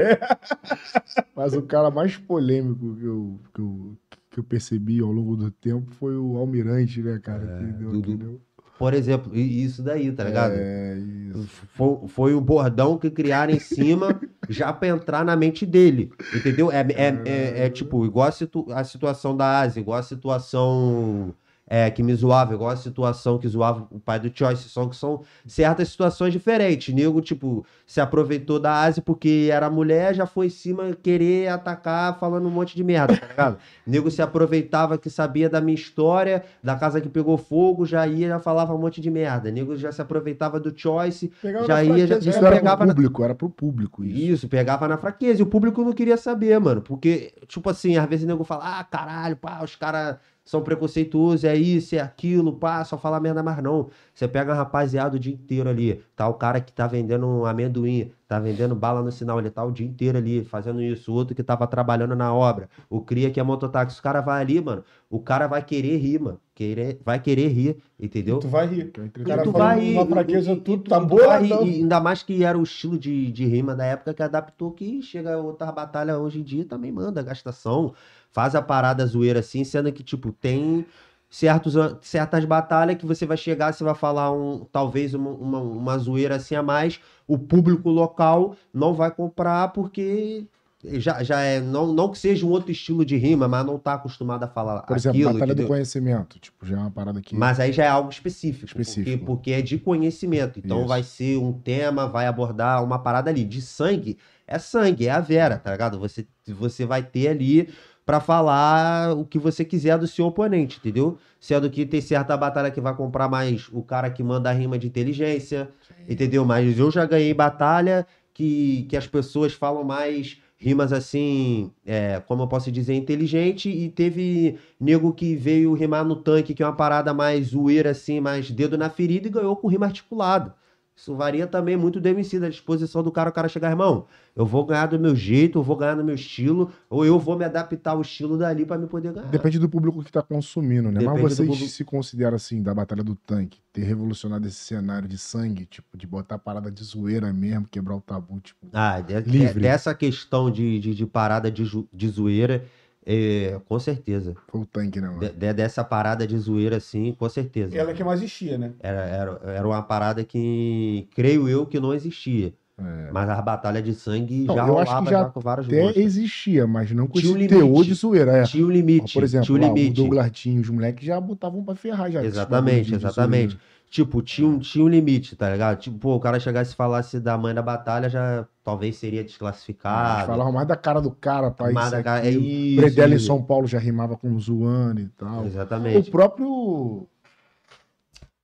mas 1.35 1.55
o 1.55 1.63
cara 1.63 1.91
mais 1.91 2.19
polêmico 2.19 2.95
que 2.95 3.05
eu, 3.07 3.41
que 3.55 3.61
eu, 3.63 3.97
que 4.33 4.39
eu 4.41 4.45
percebi 4.45 5.01
ao 5.01 5.11
longo 5.11 5.35
do 5.35 5.51
tempo 5.51 5.91
foi 5.93 6.15
o 6.15 6.37
Almirante, 6.37 7.01
né, 7.03 7.19
cara? 7.23 7.43
É, 7.43 7.59
que 7.59 7.73
deu, 7.73 7.91
do- 7.93 8.03
que 8.03 8.11
do- 8.11 8.17
deu- 8.19 8.41
Por 8.79 8.93
exemplo, 8.95 9.35
isso 9.35 9.83
daí, 9.83 10.13
tá 10.13 10.23
ligado? 10.25 10.53
É, 10.55 10.99
isso. 10.99 11.67
Foi, 11.69 12.09
foi 12.09 12.35
o 12.35 12.41
bordão 12.41 12.99
que 12.99 13.11
criaram 13.11 13.53
em 13.55 13.59
cima 13.59 14.21
já 14.49 14.73
pra 14.73 14.89
entrar 14.89 15.25
na 15.25 15.35
mente 15.37 15.65
dele. 15.65 16.15
Entendeu? 16.33 16.71
É, 16.71 16.81
é, 16.93 17.23
é, 17.25 17.67
é 17.67 17.71
tipo, 17.71 18.05
igual 18.05 18.29
a, 18.29 18.33
situ- 18.33 18.67
a 18.71 18.85
situação 18.85 19.37
da 19.37 19.61
Ásia, 19.61 19.81
igual 19.81 19.99
a 19.99 20.03
situação 20.03 21.35
é, 21.69 21.91
que 21.91 22.03
me 22.03 22.15
zoava, 22.15 22.55
igual 22.55 22.71
a 22.71 22.77
situação 22.77 23.39
que 23.39 23.49
zoava 23.49 23.87
o 23.91 23.99
pai 23.99 24.21
do 24.21 24.31
Choice 24.33 24.69
Song, 24.69 24.91
que 24.91 24.97
são 24.97 25.23
certas 25.47 25.89
situações 25.89 26.33
diferentes. 26.33 26.95
Nego, 26.95 27.21
tipo, 27.21 27.67
se 27.85 28.01
aproveitou 28.01 28.61
da 28.61 28.83
Ásia 28.83 29.03
porque 29.05 29.49
era 29.51 29.69
mulher, 29.69 30.15
já 30.15 30.27
foi 30.27 30.47
em 30.47 30.51
cima 30.51 30.97
querer 31.03 31.49
atacar 31.49 32.19
falando 32.21 32.47
um 32.47 32.51
monte 32.51 32.77
de 32.77 32.85
merda, 32.85 33.17
tá 33.17 33.27
ligado? 33.27 33.59
Nego 33.87 34.11
se 34.11 34.23
aproveitava 34.23 34.97
que 34.97 35.11
sabia 35.11 35.49
da 35.49 35.61
minha 35.61 35.75
história, 35.75 36.45
da 36.63 36.77
casa 36.77 37.01
que 37.01 37.09
pegou 37.09 37.37
fogo, 37.37 37.85
já 37.85 38.07
ia, 38.07 38.29
já 38.29 38.39
falava 38.39 38.73
um 38.75 38.79
monte 38.79 39.01
de 39.01 39.11
merda. 39.11 39.51
Nego 39.51 39.77
já 39.77 39.91
se 39.91 40.01
aproveitava 40.01 40.61
do 40.61 40.73
Choice, 40.77 41.33
Pegava 41.43 41.67
Já 41.67 41.75
na 41.75 41.83
ia, 41.85 42.07
já- 42.07 42.19
Isso 42.19 42.31
era 42.31 42.57
pegava 42.57 42.77
pro 42.79 42.87
na- 42.87 42.95
público, 42.95 43.25
era 43.25 43.35
pro 43.35 43.51
público 43.51 44.05
isso. 44.05 44.19
isso, 44.35 44.49
pegava 44.49 44.87
na 44.87 44.97
fraqueza. 44.97 45.41
E 45.41 45.43
o 45.43 45.47
público 45.47 45.83
não 45.83 45.93
queria 45.93 46.17
saber, 46.17 46.59
mano. 46.61 46.81
Porque, 46.81 47.33
tipo 47.49 47.69
assim, 47.69 47.97
às 47.97 48.09
vezes 48.09 48.25
o 48.25 48.29
nego 48.29 48.45
fala, 48.45 48.79
ah, 48.81 48.85
caralho, 48.85 49.37
pá, 49.37 49.63
os 49.65 49.75
caras 49.75 50.17
são 50.47 50.63
preconceituosos, 50.63 51.45
é 51.45 51.55
isso, 51.57 51.95
é 51.97 52.01
aquilo, 52.01 52.53
pá, 52.55 52.83
só 52.85 52.97
fala 52.97 53.21
merda 53.21 53.43
mais 53.43 53.61
não. 53.63 53.89
Você 54.15 54.27
pega 54.29 54.53
a 54.53 54.55
rapaziada 54.55 55.17
o 55.17 55.19
dia 55.21 55.35
inteiro 55.35 55.69
ali, 55.69 56.01
tá 56.15 56.27
o 56.29 56.35
cara 56.35 56.61
que 56.61 56.73
tá 56.73 56.87
vendendo 56.87 57.27
um 57.27 57.45
amendoim, 57.45 58.13
tá 58.29 58.39
vendendo 58.39 58.75
bala 58.75 59.03
no 59.03 59.11
sinal, 59.13 59.39
ele 59.41 59.51
tá 59.51 59.65
o 59.65 59.73
dia 59.73 59.87
inteiro 59.87 60.17
ali 60.19 60.45
fazendo 60.45 60.81
isso, 60.81 61.13
o 61.13 61.15
outro 61.17 61.35
que 61.35 61.43
tava 61.43 61.67
trabalhando 61.67 62.15
na 62.17 62.33
obra, 62.33 62.69
o 62.89 63.01
cria 63.01 63.31
que 63.31 63.41
é 63.41 63.43
mototáxi, 63.43 63.99
o 63.99 64.03
cara 64.03 64.21
vai 64.21 64.41
ali, 64.41 64.61
mano, 64.61 64.85
o 65.11 65.21
cara 65.21 65.47
vai 65.49 65.63
querer 65.65 65.97
rir, 65.99 66.21
mano, 66.21 66.41
querer, 66.55 67.01
vai 67.05 67.21
querer 67.21 67.49
rir, 67.49 67.77
entendeu? 68.01 68.39
Tu 68.39 68.49
vai 68.49 68.67
rir. 68.67 68.93
O 69.21 69.25
cara 69.25 69.43
tu 69.43 69.53
vai- 69.53 69.93
uma 69.93 70.07
fraqueza, 70.07 70.53
e- 70.53 70.61
tu 70.61 70.73
e- 70.75 70.79
tá 70.79 71.01
e 71.03 71.07
boa, 71.07 71.27
vai- 71.27 71.49
não? 71.49 71.67
e 71.67 71.75
ainda 71.83 72.01
mais 72.01 72.23
que 72.23 72.43
era 72.45 72.57
o 72.59 72.63
estilo 72.63 72.99
de, 72.99 73.31
de 73.33 73.45
rima 73.47 73.75
da 73.75 73.85
época 73.85 74.15
que 74.15 74.23
adaptou 74.23 74.71
que 74.73 75.03
chega 75.03 75.37
outra 75.39 75.71
batalha 75.73 76.19
hoje 76.19 76.41
em 76.41 76.43
dia 76.45 76.65
também 76.65 76.91
manda 76.93 77.23
gastação, 77.23 77.93
faz 78.37 78.55
a 78.55 78.61
parada 78.61 79.07
zoeira 79.07 79.41
assim, 79.41 79.65
sendo 79.65 79.91
que 79.91 80.03
tipo 80.05 80.31
tem 80.31 80.85
certos, 81.31 81.75
certas 82.03 82.45
batalhas 82.45 82.99
que 82.99 83.07
você 83.07 83.25
vai 83.25 83.39
chegar, 83.39 83.73
você 83.73 83.83
vai 83.83 83.95
falar 83.95 84.31
um 84.31 84.67
talvez 84.71 85.15
uma, 85.15 85.31
uma, 85.31 85.59
uma 85.59 85.97
zoeira 85.97 86.37
assim 86.37 86.55
a 86.55 86.63
mais, 86.63 87.01
o 87.27 87.39
público 87.39 87.89
local 87.89 88.55
não 88.75 88.93
vai 88.93 89.11
comprar 89.11 89.69
porque 89.69 90.47
já, 90.85 91.23
já 91.23 91.41
é 91.41 91.61
não, 91.61 91.95
não 91.95 92.11
que 92.11 92.19
seja 92.19 92.45
um 92.45 92.51
outro 92.51 92.71
estilo 92.71 93.07
de 93.07 93.17
rima, 93.17 93.49
mas 93.49 93.65
não 93.65 93.79
tá 93.79 93.95
acostumado 93.95 94.43
a 94.45 94.49
falar 94.49 94.83
Por 94.83 94.95
exemplo, 94.99 95.17
aquilo, 95.17 95.33
Batalha 95.33 95.53
entendeu? 95.53 95.65
do 95.65 95.69
Conhecimento. 95.69 96.39
Tipo, 96.39 96.67
já 96.67 96.77
é 96.77 96.79
uma 96.79 96.91
parada 96.91 97.21
que. 97.23 97.35
Mas 97.35 97.59
aí 97.59 97.73
já 97.73 97.85
é 97.85 97.89
algo 97.89 98.11
específico, 98.11 98.67
Específico. 98.67 99.05
Porque, 99.05 99.27
porque 99.27 99.53
é 99.53 99.63
de 99.63 99.79
conhecimento. 99.79 100.59
Então 100.59 100.81
Isso. 100.81 100.89
vai 100.89 101.03
ser 101.03 101.39
um 101.39 101.53
tema, 101.55 102.07
vai 102.07 102.27
abordar 102.27 102.85
uma 102.85 102.99
parada 102.99 103.31
ali. 103.31 103.45
De 103.45 103.63
sangue, 103.63 104.19
é 104.47 104.59
sangue, 104.59 105.07
é 105.09 105.11
a 105.11 105.21
Vera, 105.21 105.59
tá 105.59 105.73
ligado? 105.73 105.99
Você, 105.99 106.27
você 106.47 106.85
vai 106.85 107.03
ter 107.03 107.29
ali 107.29 107.69
pra 108.07 108.21
falar 108.21 109.13
o 109.19 109.25
que 109.25 109.37
você 109.37 109.65
quiser 109.65 109.99
do 109.99 110.07
seu 110.07 110.27
oponente, 110.27 110.79
entendeu? 110.79 111.19
Sendo 111.41 111.69
que 111.69 111.85
tem 111.85 112.01
certa 112.01 112.37
batalha 112.37 112.71
que 112.71 112.81
vai 112.81 112.95
comprar 112.95 113.29
mais 113.29 113.69
o 113.73 113.83
cara 113.83 114.09
que 114.09 114.23
manda 114.23 114.49
a 114.49 114.53
rima 114.53 114.79
de 114.79 114.87
inteligência, 114.87 115.69
entendeu? 116.09 116.45
Mas 116.45 116.79
eu 116.79 116.89
já 116.89 117.05
ganhei 117.05 117.35
batalha 117.35 118.07
que, 118.33 118.87
que 118.89 118.97
as 118.97 119.09
pessoas 119.09 119.55
falam 119.55 119.83
mais 119.83 120.41
rimas 120.57 120.93
assim, 120.93 121.71
é, 121.85 122.23
como 122.27 122.45
eu 122.45 122.49
posso 122.49 122.71
dizer, 122.71 122.95
inteligente, 122.95 123.69
e 123.69 123.91
teve 123.91 124.59
nego 124.81 125.13
que 125.13 125.35
veio 125.35 125.75
rimar 125.75 126.05
no 126.05 126.17
tanque, 126.17 126.55
que 126.55 126.63
é 126.63 126.67
uma 126.67 126.77
parada 126.77 127.13
mais 127.13 127.49
zoeira, 127.49 127.91
assim, 127.91 128.21
mais 128.21 128.51
dedo 128.51 128.79
na 128.79 128.89
ferida, 128.89 129.27
e 129.27 129.31
ganhou 129.31 129.57
com 129.57 129.69
rima 129.69 129.87
articulada. 129.87 130.55
Isso 130.97 131.15
varia 131.15 131.47
também 131.47 131.77
muito 131.77 132.01
do 132.01 132.09
MC, 132.09 132.41
da 132.41 132.49
disposição 132.49 133.03
do 133.03 133.13
cara, 133.13 133.29
o 133.29 133.33
cara 133.33 133.49
chegar, 133.49 133.69
irmão, 133.69 134.07
eu 134.35 134.47
vou 134.47 134.65
ganhar 134.65 134.87
do 134.87 134.99
meu 134.99 135.15
jeito, 135.15 135.59
eu 135.59 135.63
vou 135.63 135.77
ganhar 135.77 135.95
no 135.95 136.03
meu 136.03 136.15
estilo, 136.15 136.73
ou 136.89 137.05
eu 137.05 137.19
vou 137.19 137.37
me 137.37 137.45
adaptar 137.45 137.91
ao 137.91 138.01
estilo 138.01 138.39
dali 138.39 138.65
pra 138.65 138.79
me 138.79 138.87
poder 138.87 139.13
ganhar. 139.13 139.27
Depende 139.29 139.59
do 139.59 139.69
público 139.69 140.03
que 140.03 140.11
tá 140.11 140.23
consumindo, 140.23 140.91
né? 140.91 141.01
Mas 141.05 141.15
Depende 141.17 141.35
do 141.35 141.55
vocês 141.55 141.73
se 141.73 141.85
consideram 141.85 142.35
assim, 142.37 142.63
da 142.63 142.73
Batalha 142.73 143.05
do 143.05 143.15
Tanque, 143.15 143.61
ter 143.75 143.83
revolucionado 143.83 144.49
esse 144.49 144.57
cenário 144.57 145.07
de 145.07 145.19
sangue, 145.19 145.67
tipo, 145.67 145.99
de 145.99 146.07
botar 146.07 146.39
parada 146.39 146.71
de 146.71 146.83
zoeira 146.83 147.31
mesmo, 147.31 147.69
quebrar 147.71 147.95
o 147.95 148.01
tabu, 148.01 148.41
tipo. 148.41 148.67
Ah, 148.73 148.99
de- 148.99 149.21
Livre. 149.21 149.61
dessa 149.61 149.95
questão 149.95 150.51
de, 150.51 150.81
de, 150.81 150.95
de 150.95 151.05
parada 151.05 151.51
de, 151.51 151.63
de 151.93 152.09
zoeira, 152.09 152.65
é, 153.07 153.59
com 153.69 153.79
certeza. 153.79 154.35
Foi 154.49 154.61
o 154.63 154.67
tanque, 154.67 155.01
né, 155.01 155.07
mano? 155.09 155.21
De- 155.21 155.31
de- 155.31 155.53
dessa 155.55 155.85
parada 155.85 156.27
de 156.27 156.37
zoeira, 156.37 156.77
assim, 156.77 157.15
com 157.19 157.29
certeza. 157.29 157.77
Ela 157.77 157.93
é 157.93 157.95
que 157.95 158.03
mais 158.05 158.21
existia, 158.21 158.59
né? 158.59 158.73
Era, 158.81 159.01
era, 159.03 159.41
era 159.45 159.67
uma 159.67 159.81
parada 159.83 160.25
que, 160.25 161.09
creio 161.15 161.49
eu, 161.49 161.65
que 161.67 161.79
não 161.81 161.95
existia. 161.95 162.53
É. 162.79 163.11
Mas 163.11 163.27
as 163.31 163.43
batalhas 163.43 163.83
de 163.83 163.95
sangue 163.95 164.45
Não, 164.45 164.55
já 164.55 164.67
eu 164.67 164.79
acho 164.79 164.85
que 164.85 164.93
rolava 164.99 165.11
já 165.11 165.19
já 165.21 165.25
com 165.31 165.41
vários 165.41 165.67
Até 165.67 165.99
existia, 165.99 166.67
mas 166.67 166.91
não 166.93 167.07
com 167.07 167.19
Tinha 167.19 167.39
esse 167.39 167.49
teor 167.49 167.63
limite. 167.63 167.85
de 167.89 167.95
zoeira. 167.95 168.33
É. 168.33 168.43
Tinha 168.43 168.67
o 168.67 168.71
limite. 168.71 169.15
Por 169.15 169.23
exemplo, 169.23 169.47
tinha 169.47 169.57
o 169.57 169.61
lá, 169.63 169.73
o 169.73 169.75
limite. 169.75 169.95
Douglas 169.97 170.31
Tinho, 170.33 170.61
os 170.61 170.69
moleques 170.69 171.07
já 171.07 171.19
botavam 171.19 171.65
pra 171.65 171.75
ferrar 171.75 172.11
já. 172.11 172.21
esses 172.21 172.35
Exatamente, 172.35 172.95
exatamente. 172.95 173.59
Tipo, 173.89 174.21
tinha 174.21 174.47
um, 174.49 174.59
tinha 174.59 174.85
um 174.85 174.89
limite, 174.89 175.37
tá 175.37 175.51
ligado? 175.51 175.79
Tipo, 175.79 175.97
pô, 175.99 176.17
o 176.17 176.21
cara 176.21 176.41
chegasse 176.41 176.73
e 176.73 176.77
falasse 176.77 177.21
da 177.21 177.39
mãe 177.39 177.55
da 177.55 177.63
batalha, 177.63 178.09
já 178.11 178.47
talvez 178.63 178.97
seria 178.97 179.21
Eles 179.21 179.31
desclassificado. 179.33 180.27
falavam 180.27 180.53
mais 180.53 180.67
da 180.67 180.77
cara 180.77 181.01
do 181.01 181.11
cara, 181.13 181.51
pra 181.53 181.71
Mas 181.73 181.85
isso, 181.87 181.93
da 181.97 182.03
cara- 182.03 182.27
é 182.27 182.31
isso, 182.31 182.81
Predella 182.81 183.15
em. 183.15 183.19
São 183.19 183.41
Paulo 183.43 183.67
já 183.67 183.79
rimava 183.79 184.17
com 184.17 184.39
zoando 184.39 185.01
e 185.01 185.09
tal. 185.09 185.45
O 185.45 185.47
Exatamente. 185.47 186.11
próprio. 186.11 187.07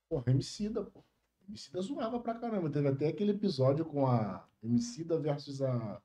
Porra, 0.09 0.25
Emicida, 0.29 0.83
pô. 0.83 1.03
Emicida 1.49 1.81
zoava 1.83 2.19
pra 2.21 2.35
caramba. 2.35 2.71
Teve 2.71 2.89
até 2.89 3.09
aquele 3.09 3.33
episódio 3.33 3.85
com 3.85 4.07
a 4.07 4.45
Emicida 4.63 5.19
versus 5.19 5.61
a 5.61 5.99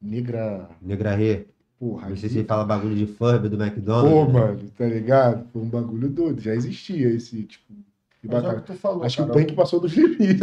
Negra. 0.00 0.68
Negra 0.80 1.14
Rê. 1.14 1.46
Porra, 1.78 2.08
Não 2.10 2.16
sei 2.16 2.28
se 2.28 2.38
ele 2.38 2.46
fala 2.48 2.64
bagulho 2.64 2.94
de 2.94 3.06
Furby 3.06 3.48
do 3.48 3.56
Pô, 3.56 3.62
McDonald's. 3.64 4.32
mano, 4.34 4.70
tá 4.76 4.84
ligado? 4.86 5.46
Foi 5.50 5.62
um 5.62 5.68
bagulho 5.68 6.08
doido. 6.10 6.40
Já 6.40 6.54
existia 6.54 7.08
esse 7.08 7.42
tipo 7.44 7.72
de 8.22 8.28
Mas 8.28 8.36
é 8.36 8.38
o 8.38 8.42
batalha. 8.42 8.60
que 8.60 8.72
tu 8.72 8.78
falou, 8.78 9.02
Acho 9.04 9.16
que 9.16 9.22
cara. 9.22 9.32
o 9.32 9.40
tanque 9.40 9.54
passou 9.54 9.80
dos 9.80 9.92
limites. 9.92 10.40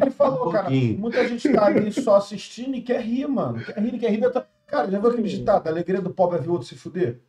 Ele 0.00 0.10
falou, 0.10 0.48
Um 0.50 0.52
cara. 0.52 0.70
Muita 0.70 1.28
gente 1.28 1.48
tá 1.52 1.66
ali 1.66 1.92
só 1.92 2.16
assistindo 2.16 2.74
e 2.74 2.80
quer 2.80 3.00
rir, 3.00 3.26
mano. 3.28 3.60
Quer 3.64 3.78
rir, 3.80 3.98
quer 3.98 4.10
rir. 4.10 4.20
da- 4.32 4.44
Cara, 4.66 4.90
já 4.90 4.98
viu 4.98 5.10
aquele 5.10 5.28
ditado? 5.28 5.66
A 5.66 5.70
alegria 5.70 6.00
do 6.00 6.08
pobre 6.10 6.38
é 6.38 6.40
ver 6.40 6.48
o 6.48 6.52
outro 6.52 6.66
se 6.66 6.74
fuder? 6.74 7.20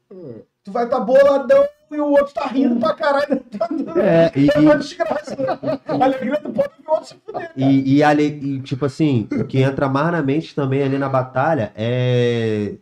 Tu 0.64 0.72
vai 0.72 0.88
tá 0.88 0.98
boladão 0.98 1.66
e 1.92 2.00
o 2.00 2.08
outro 2.12 2.34
tá 2.34 2.48
rindo 2.48 2.80
pra 2.80 2.94
caralho. 2.94 3.44
Tá 3.60 3.68
É, 4.02 4.32
e, 4.40 4.48
é 4.56 4.60
uma 4.60 4.78
desgraça. 4.78 5.36
A 5.86 5.94
alegria 6.06 6.40
do 6.40 6.50
pobre 6.52 6.72
é 6.80 6.82
ver 6.82 6.88
o 6.88 6.92
outro 6.92 7.06
se 7.10 7.16
fuder. 7.16 7.52
e, 7.58 7.64
e, 7.66 7.96
e 7.98 8.04
ale- 8.04 8.24
e, 8.42 8.62
tipo 8.62 8.86
assim, 8.86 9.28
o 9.34 9.44
que 9.44 9.60
entra 9.60 9.90
mais 9.90 10.12
na 10.14 10.22
mente 10.24 10.56
também 10.56 10.82
ali 10.84 10.98
na 10.98 11.10
batalha 11.10 11.74
é. 11.76 12.76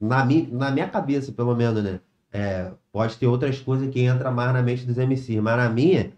Na, 0.00 0.24
mi, 0.24 0.48
na 0.52 0.70
minha 0.72 0.88
cabeça, 0.88 1.30
pelo 1.32 1.54
menos, 1.56 1.82
né? 1.82 2.00
É, 2.32 2.70
pode 2.92 3.16
ter 3.16 3.26
outras 3.28 3.58
coisas 3.60 3.88
que 3.88 4.00
entra 4.00 4.30
mais 4.30 4.52
na 4.52 4.62
mente 4.62 4.84
dos 4.84 4.96
MCs, 4.98 5.40
mas 5.40 5.56
na 5.56 5.68
minha, 5.68 6.10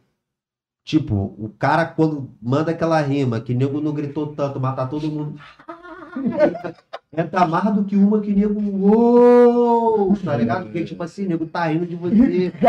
tipo, 0.85 1.15
o 1.39 1.49
cara 1.59 1.85
quando 1.87 2.31
manda 2.41 2.71
aquela 2.71 3.01
rima, 3.01 3.41
que 3.41 3.55
nego 3.55 3.81
não 3.81 3.93
gritou 3.93 4.35
tanto, 4.35 4.61
matar 4.61 4.89
todo 4.89 5.11
mundo. 5.11 5.41
Entra 7.17 7.47
mais 7.47 7.75
do 7.75 7.85
que 7.85 7.97
uma 7.97 8.21
que 8.21 8.33
nego. 8.33 8.61
Uou! 8.61 10.17
Tá 10.25 10.37
ligado? 10.37 10.65
Porque, 10.65 10.85
tipo 10.85 11.03
assim, 11.03 11.27
nego 11.27 11.47
tá 11.47 11.67
rindo 11.67 11.87
de 11.87 11.97
você. 11.97 12.53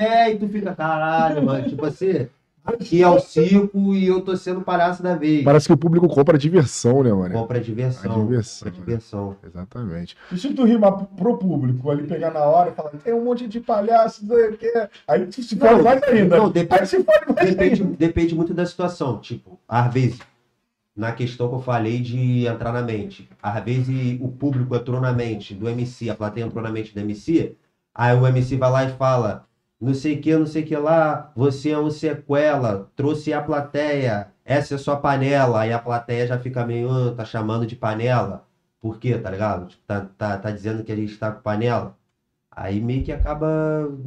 É, 0.00 0.32
e 0.32 0.38
tu 0.38 0.48
fica, 0.48 0.74
caralho, 0.74 1.44
mano. 1.44 1.68
Tipo 1.68 1.86
assim, 1.86 2.28
aqui 2.64 3.02
é 3.02 3.08
o 3.08 3.18
circo 3.20 3.94
e 3.94 4.06
eu 4.06 4.20
tô 4.20 4.36
sendo 4.36 4.60
palhaço 4.60 5.02
da 5.02 5.14
vez. 5.14 5.44
Parece 5.44 5.66
que 5.66 5.72
o 5.72 5.76
público 5.76 6.08
compra 6.08 6.36
diversão, 6.38 7.02
né, 7.02 7.12
mano? 7.12 7.34
Compra 7.34 7.60
diversão. 7.60 8.12
A 8.12 8.14
diversão, 8.24 8.68
Compra 8.70 8.84
diversão. 8.84 9.36
Exatamente. 9.44 10.16
E 10.30 10.38
se 10.38 10.52
tu 10.52 10.64
rimar 10.64 10.92
pro 10.92 11.36
público, 11.38 11.90
ali 11.90 12.06
pegar 12.06 12.30
na 12.32 12.40
hora 12.40 12.70
e 12.70 12.74
falar, 12.74 12.90
tem 12.90 13.12
um 13.14 13.24
monte 13.24 13.46
de 13.48 13.60
palhaço, 13.60 14.26
não 14.26 14.36
sei 14.36 14.48
o 14.50 14.56
quê. 14.56 14.88
Aí 15.06 15.26
tu 15.26 15.42
se 15.42 15.56
fala 15.56 15.82
mais 15.82 16.02
ainda. 16.02 16.36
Não, 16.36 16.46
Aí 16.46 16.52
depende, 16.52 16.86
se 16.86 17.02
fala 17.02 17.20
mais 17.34 17.48
depende, 17.50 17.82
ainda. 17.82 17.96
depende 17.96 18.34
muito 18.34 18.54
da 18.54 18.66
situação. 18.66 19.18
Tipo, 19.20 19.58
às 19.68 19.92
vezes, 19.92 20.18
na 20.96 21.12
questão 21.12 21.48
que 21.48 21.54
eu 21.54 21.60
falei 21.62 22.00
de 22.00 22.46
entrar 22.46 22.72
na 22.72 22.82
mente, 22.82 23.28
às 23.42 23.64
vezes 23.64 24.18
o 24.20 24.28
público 24.28 24.74
entrou 24.74 25.00
na 25.00 25.12
mente 25.12 25.54
do 25.54 25.68
MC, 25.68 26.10
a 26.10 26.14
plateia 26.14 26.44
entrou 26.44 26.62
na 26.62 26.70
mente 26.70 26.92
do 26.92 27.00
MC, 27.00 27.56
aí 27.94 28.16
o 28.16 28.26
MC 28.26 28.56
vai 28.56 28.70
lá 28.70 28.84
e 28.84 28.90
fala. 28.92 29.46
Não 29.80 29.94
sei 29.94 30.16
o 30.16 30.20
que, 30.20 30.36
não 30.36 30.46
sei 30.46 30.62
o 30.62 30.66
que 30.66 30.76
lá, 30.76 31.32
você 31.34 31.70
é 31.70 31.78
um 31.78 31.90
sequela, 31.90 32.90
trouxe 32.94 33.32
a 33.32 33.40
plateia, 33.40 34.28
essa 34.44 34.74
é 34.74 34.78
sua 34.78 34.96
panela, 34.96 35.60
aí 35.60 35.72
a 35.72 35.78
plateia 35.78 36.26
já 36.26 36.38
fica 36.38 36.66
meio, 36.66 36.90
"Ah, 36.90 37.14
tá 37.16 37.24
chamando 37.24 37.66
de 37.66 37.76
panela, 37.76 38.44
por 38.80 38.98
quê, 38.98 39.16
tá 39.18 39.30
ligado? 39.30 39.66
Tipo, 39.68 39.82
Tá, 39.86 40.06
tá, 40.18 40.36
tá 40.38 40.50
dizendo 40.50 40.84
que 40.84 40.92
a 40.92 40.96
gente 40.96 41.16
tá 41.16 41.30
com 41.32 41.40
panela. 41.40 41.96
Aí 42.54 42.80
meio 42.80 43.02
que 43.04 43.12
acaba 43.12 43.46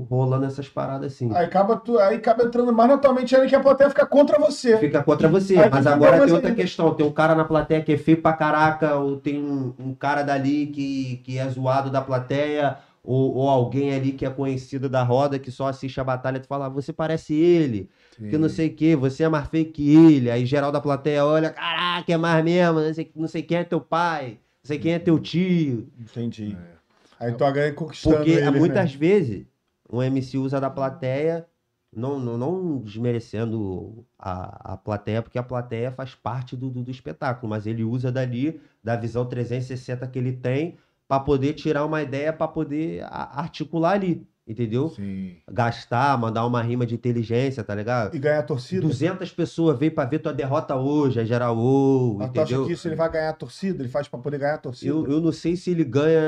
rolando 0.09 0.45
essas 0.45 0.67
paradas 0.67 1.13
assim. 1.13 1.33
Aí 1.33 1.45
acaba, 1.45 1.77
tu, 1.77 1.97
aí 1.97 2.17
acaba 2.17 2.43
entrando 2.43 2.73
mais 2.73 2.89
na 2.89 2.97
tua 2.97 3.13
mente 3.13 3.33
ainda 3.35 3.47
que 3.47 3.55
a 3.55 3.59
plateia 3.59 3.89
fica 3.89 4.05
contra 4.05 4.37
você. 4.37 4.77
Fica 4.77 5.01
contra 5.01 5.27
você, 5.29 5.57
Aí 5.57 5.69
mas 5.71 5.87
agora 5.87 6.19
tem 6.23 6.33
outra 6.33 6.49
ainda. 6.49 6.61
questão. 6.61 6.93
Tem 6.93 7.05
um 7.05 7.11
cara 7.11 7.33
na 7.35 7.45
plateia 7.45 7.81
que 7.81 7.93
é 7.93 7.97
feio 7.97 8.21
pra 8.21 8.33
caraca, 8.33 8.95
ou 8.97 9.15
tem 9.17 9.41
um, 9.41 9.73
um 9.79 9.93
cara 9.95 10.23
dali 10.23 10.67
que, 10.67 11.21
que 11.23 11.39
é 11.39 11.47
zoado 11.49 11.89
da 11.89 12.01
plateia, 12.01 12.77
ou, 13.03 13.35
ou 13.35 13.49
alguém 13.49 13.93
ali 13.93 14.13
que 14.13 14.25
é 14.25 14.29
conhecido 14.29 14.87
da 14.87 15.03
roda, 15.03 15.37
que 15.37 15.51
só 15.51 15.67
assiste 15.67 15.99
a 15.99 16.03
batalha 16.03 16.37
e 16.37 16.39
tu 16.39 16.47
fala, 16.47 16.67
"Ah, 16.67 16.69
você 16.69 16.93
parece 16.93 17.33
ele, 17.33 17.89
que 18.29 18.37
não 18.37 18.47
sei 18.47 18.67
o 18.69 18.73
que, 18.73 18.95
você 18.95 19.23
é 19.23 19.29
mais 19.29 19.47
feio 19.49 19.71
que 19.71 19.93
ele. 19.93 20.31
Aí 20.31 20.45
geral 20.45 20.71
da 20.71 20.79
plateia 20.79 21.25
olha, 21.25 21.49
caraca, 21.49 22.11
é 22.13 22.17
mais 22.17 22.43
mesmo, 22.43 22.79
não 22.79 22.93
sei, 22.93 23.11
não 23.15 23.27
sei 23.27 23.43
quem 23.43 23.57
é 23.57 23.63
teu 23.63 23.81
pai, 23.81 24.39
não 24.63 24.67
sei 24.67 24.79
quem 24.79 24.93
é 24.93 24.99
teu 24.99 25.19
tio. 25.19 25.91
Entendi. 25.99 26.55
Aí 27.19 27.31
tu 27.33 27.51
ganha 27.51 27.73
conquistando 27.73 28.17
Porque 28.17 28.31
ele, 28.31 28.41
né? 28.41 28.51
muitas 28.51 28.93
vezes 28.93 29.45
um 29.91 30.01
MC 30.01 30.37
usa 30.37 30.59
da 30.59 30.69
plateia, 30.69 31.45
não, 31.95 32.19
não, 32.19 32.37
não 32.37 32.77
desmerecendo 32.79 34.05
a, 34.17 34.73
a 34.73 34.77
plateia, 34.77 35.21
porque 35.21 35.37
a 35.37 35.43
plateia 35.43 35.91
faz 35.91 36.15
parte 36.15 36.55
do, 36.55 36.69
do, 36.69 36.81
do 36.83 36.91
espetáculo, 36.91 37.49
mas 37.49 37.67
ele 37.67 37.83
usa 37.83 38.11
dali, 38.11 38.59
da 38.83 38.95
visão 38.95 39.25
360 39.25 40.07
que 40.07 40.17
ele 40.17 40.33
tem, 40.33 40.77
para 41.07 41.23
poder 41.23 41.53
tirar 41.53 41.85
uma 41.85 42.01
ideia, 42.01 42.33
para 42.33 42.47
poder 42.47 43.03
articular 43.05 43.93
ali. 43.93 44.27
Entendeu? 44.47 44.89
Sim. 44.89 45.37
Gastar, 45.49 46.17
mandar 46.17 46.45
uma 46.45 46.61
rima 46.61 46.85
de 46.85 46.93
inteligência, 46.95 47.63
tá 47.63 47.73
ligado? 47.73 48.15
E 48.15 48.19
ganhar 48.19 48.39
a 48.39 48.43
torcida. 48.43 48.81
200 48.81 49.31
pessoas 49.31 49.79
veio 49.79 49.93
pra 49.93 50.05
ver 50.05 50.19
tua 50.19 50.33
derrota 50.33 50.75
hoje, 50.75 51.19
aí 51.19 51.25
geral, 51.25 51.57
ô, 51.57 52.15
Mas 52.19 52.29
tu 52.31 52.41
acha 52.41 52.49
entendeu? 52.51 52.67
que 52.67 52.73
isso 52.73 52.87
ele 52.87 52.95
vai 52.95 53.09
ganhar 53.09 53.29
a 53.29 53.33
torcida? 53.33 53.81
Ele 53.81 53.89
faz 53.89 54.07
pra 54.07 54.19
poder 54.19 54.37
ganhar 54.39 54.55
a 54.55 54.57
torcida? 54.57 54.91
Eu, 54.91 55.07
eu 55.07 55.21
não 55.21 55.31
sei 55.31 55.55
se 55.55 55.71
ele 55.71 55.83
ganha. 55.83 56.19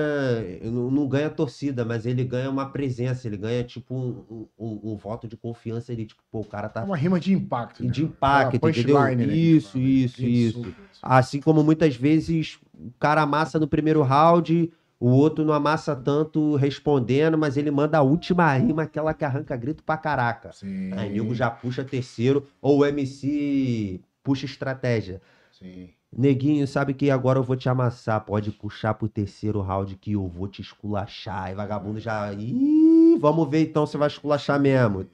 Não, 0.63 0.89
não 0.89 1.07
ganha 1.07 1.29
torcida, 1.29 1.83
mas 1.83 2.05
ele 2.05 2.23
ganha 2.23 2.49
uma 2.49 2.69
presença, 2.69 3.27
ele 3.27 3.37
ganha, 3.37 3.63
tipo, 3.63 3.93
um, 3.93 4.47
um, 4.57 4.79
um 4.93 4.95
voto 4.95 5.27
de 5.27 5.35
confiança 5.35 5.91
ali. 5.91 6.05
Tipo, 6.05 6.21
pô, 6.31 6.39
o 6.39 6.45
cara 6.45 6.67
É 6.67 6.69
tá. 6.69 6.83
uma 6.83 6.95
rima 6.97 7.19
de 7.19 7.33
impacto. 7.33 7.83
né? 7.83 7.91
De 7.91 8.03
impacto, 8.03 8.55
Aquela 8.55 8.71
entendeu? 8.71 8.95
punchline, 8.97 9.25
né, 9.27 9.33
Isso, 9.35 9.77
isso, 9.77 10.23
isso. 10.23 10.59
Isso. 10.61 10.75
Assim 11.01 11.39
como 11.41 11.63
muitas 11.63 11.95
vezes 11.95 12.57
o 12.73 12.91
cara 12.99 13.21
amassa 13.21 13.59
no 13.59 13.67
primeiro 13.67 14.01
round, 14.01 14.71
o 14.99 15.09
outro 15.09 15.43
não 15.43 15.53
amassa 15.53 15.95
tanto 15.95 16.55
respondendo, 16.55 17.37
mas 17.37 17.57
ele 17.57 17.69
manda 17.69 17.97
a 17.97 18.01
última 18.01 18.53
rima, 18.53 18.83
aquela 18.83 19.13
que 19.13 19.25
arranca 19.25 19.55
grito 19.55 19.83
pra 19.83 19.97
caraca. 19.97 20.51
Sim. 20.53 20.91
Aí 20.93 21.09
nego 21.09 21.35
já 21.35 21.49
puxa 21.49 21.83
terceiro, 21.83 22.47
ou 22.61 22.79
o 22.79 22.85
MC 22.85 23.99
puxa 24.23 24.45
estratégia. 24.45 25.21
Sim. 25.51 25.89
Neguinho, 26.17 26.65
sabe 26.65 26.93
que 26.93 27.11
agora 27.11 27.39
eu 27.39 27.43
vou 27.43 27.57
te 27.57 27.67
amassar. 27.67 28.21
Pode 28.21 28.49
puxar 28.51 28.93
pro 28.93 29.07
terceiro 29.07 29.61
round 29.61 29.95
que 29.97 30.13
eu 30.13 30.25
vou 30.27 30.47
te 30.47 30.61
esculachar. 30.61 31.51
E 31.51 31.55
vagabundo 31.55 31.99
já. 31.99 32.31
Ih, 32.33 33.17
vamos 33.19 33.49
ver 33.49 33.63
então 33.63 33.85
se 33.85 33.97
vai 33.97 34.07
esculachar 34.07 34.59
mesmo. 34.59 35.05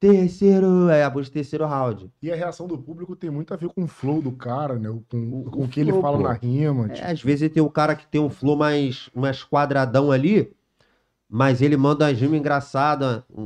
Terceiro. 0.00 0.88
É, 0.88 1.02
abuso 1.02 1.30
terceiro 1.30 1.66
round. 1.66 2.10
E 2.22 2.30
a 2.30 2.36
reação 2.36 2.66
do 2.68 2.78
público 2.78 3.16
tem 3.16 3.30
muito 3.30 3.52
a 3.52 3.56
ver 3.56 3.68
com 3.70 3.82
o 3.84 3.88
flow 3.88 4.22
do 4.22 4.32
cara, 4.32 4.78
né? 4.78 4.88
Com, 5.08 5.40
O- 5.40 5.50
com 5.50 5.60
o 5.60 5.64
o 5.64 5.68
que 5.68 5.80
ele 5.80 5.90
flow, 5.90 6.02
fala 6.02 6.16
pô. 6.18 6.22
na 6.24 6.32
rima. 6.32 6.86
É, 6.86 6.94
tipo, 6.94 7.06
às 7.08 7.22
vezes 7.22 7.50
tem 7.50 7.62
um 7.62 7.68
cara 7.68 7.96
que 7.96 8.06
tem 8.06 8.20
um 8.20 8.30
flow 8.30 8.56
mais, 8.56 9.10
mais 9.14 9.42
quadradão 9.44 10.10
ali, 10.12 10.52
mas 11.28 11.62
ele 11.62 11.76
manda 11.76 12.06
uma 12.06 12.12
rima 12.12 12.36
engraçada, 12.36 13.24
um- 13.30 13.42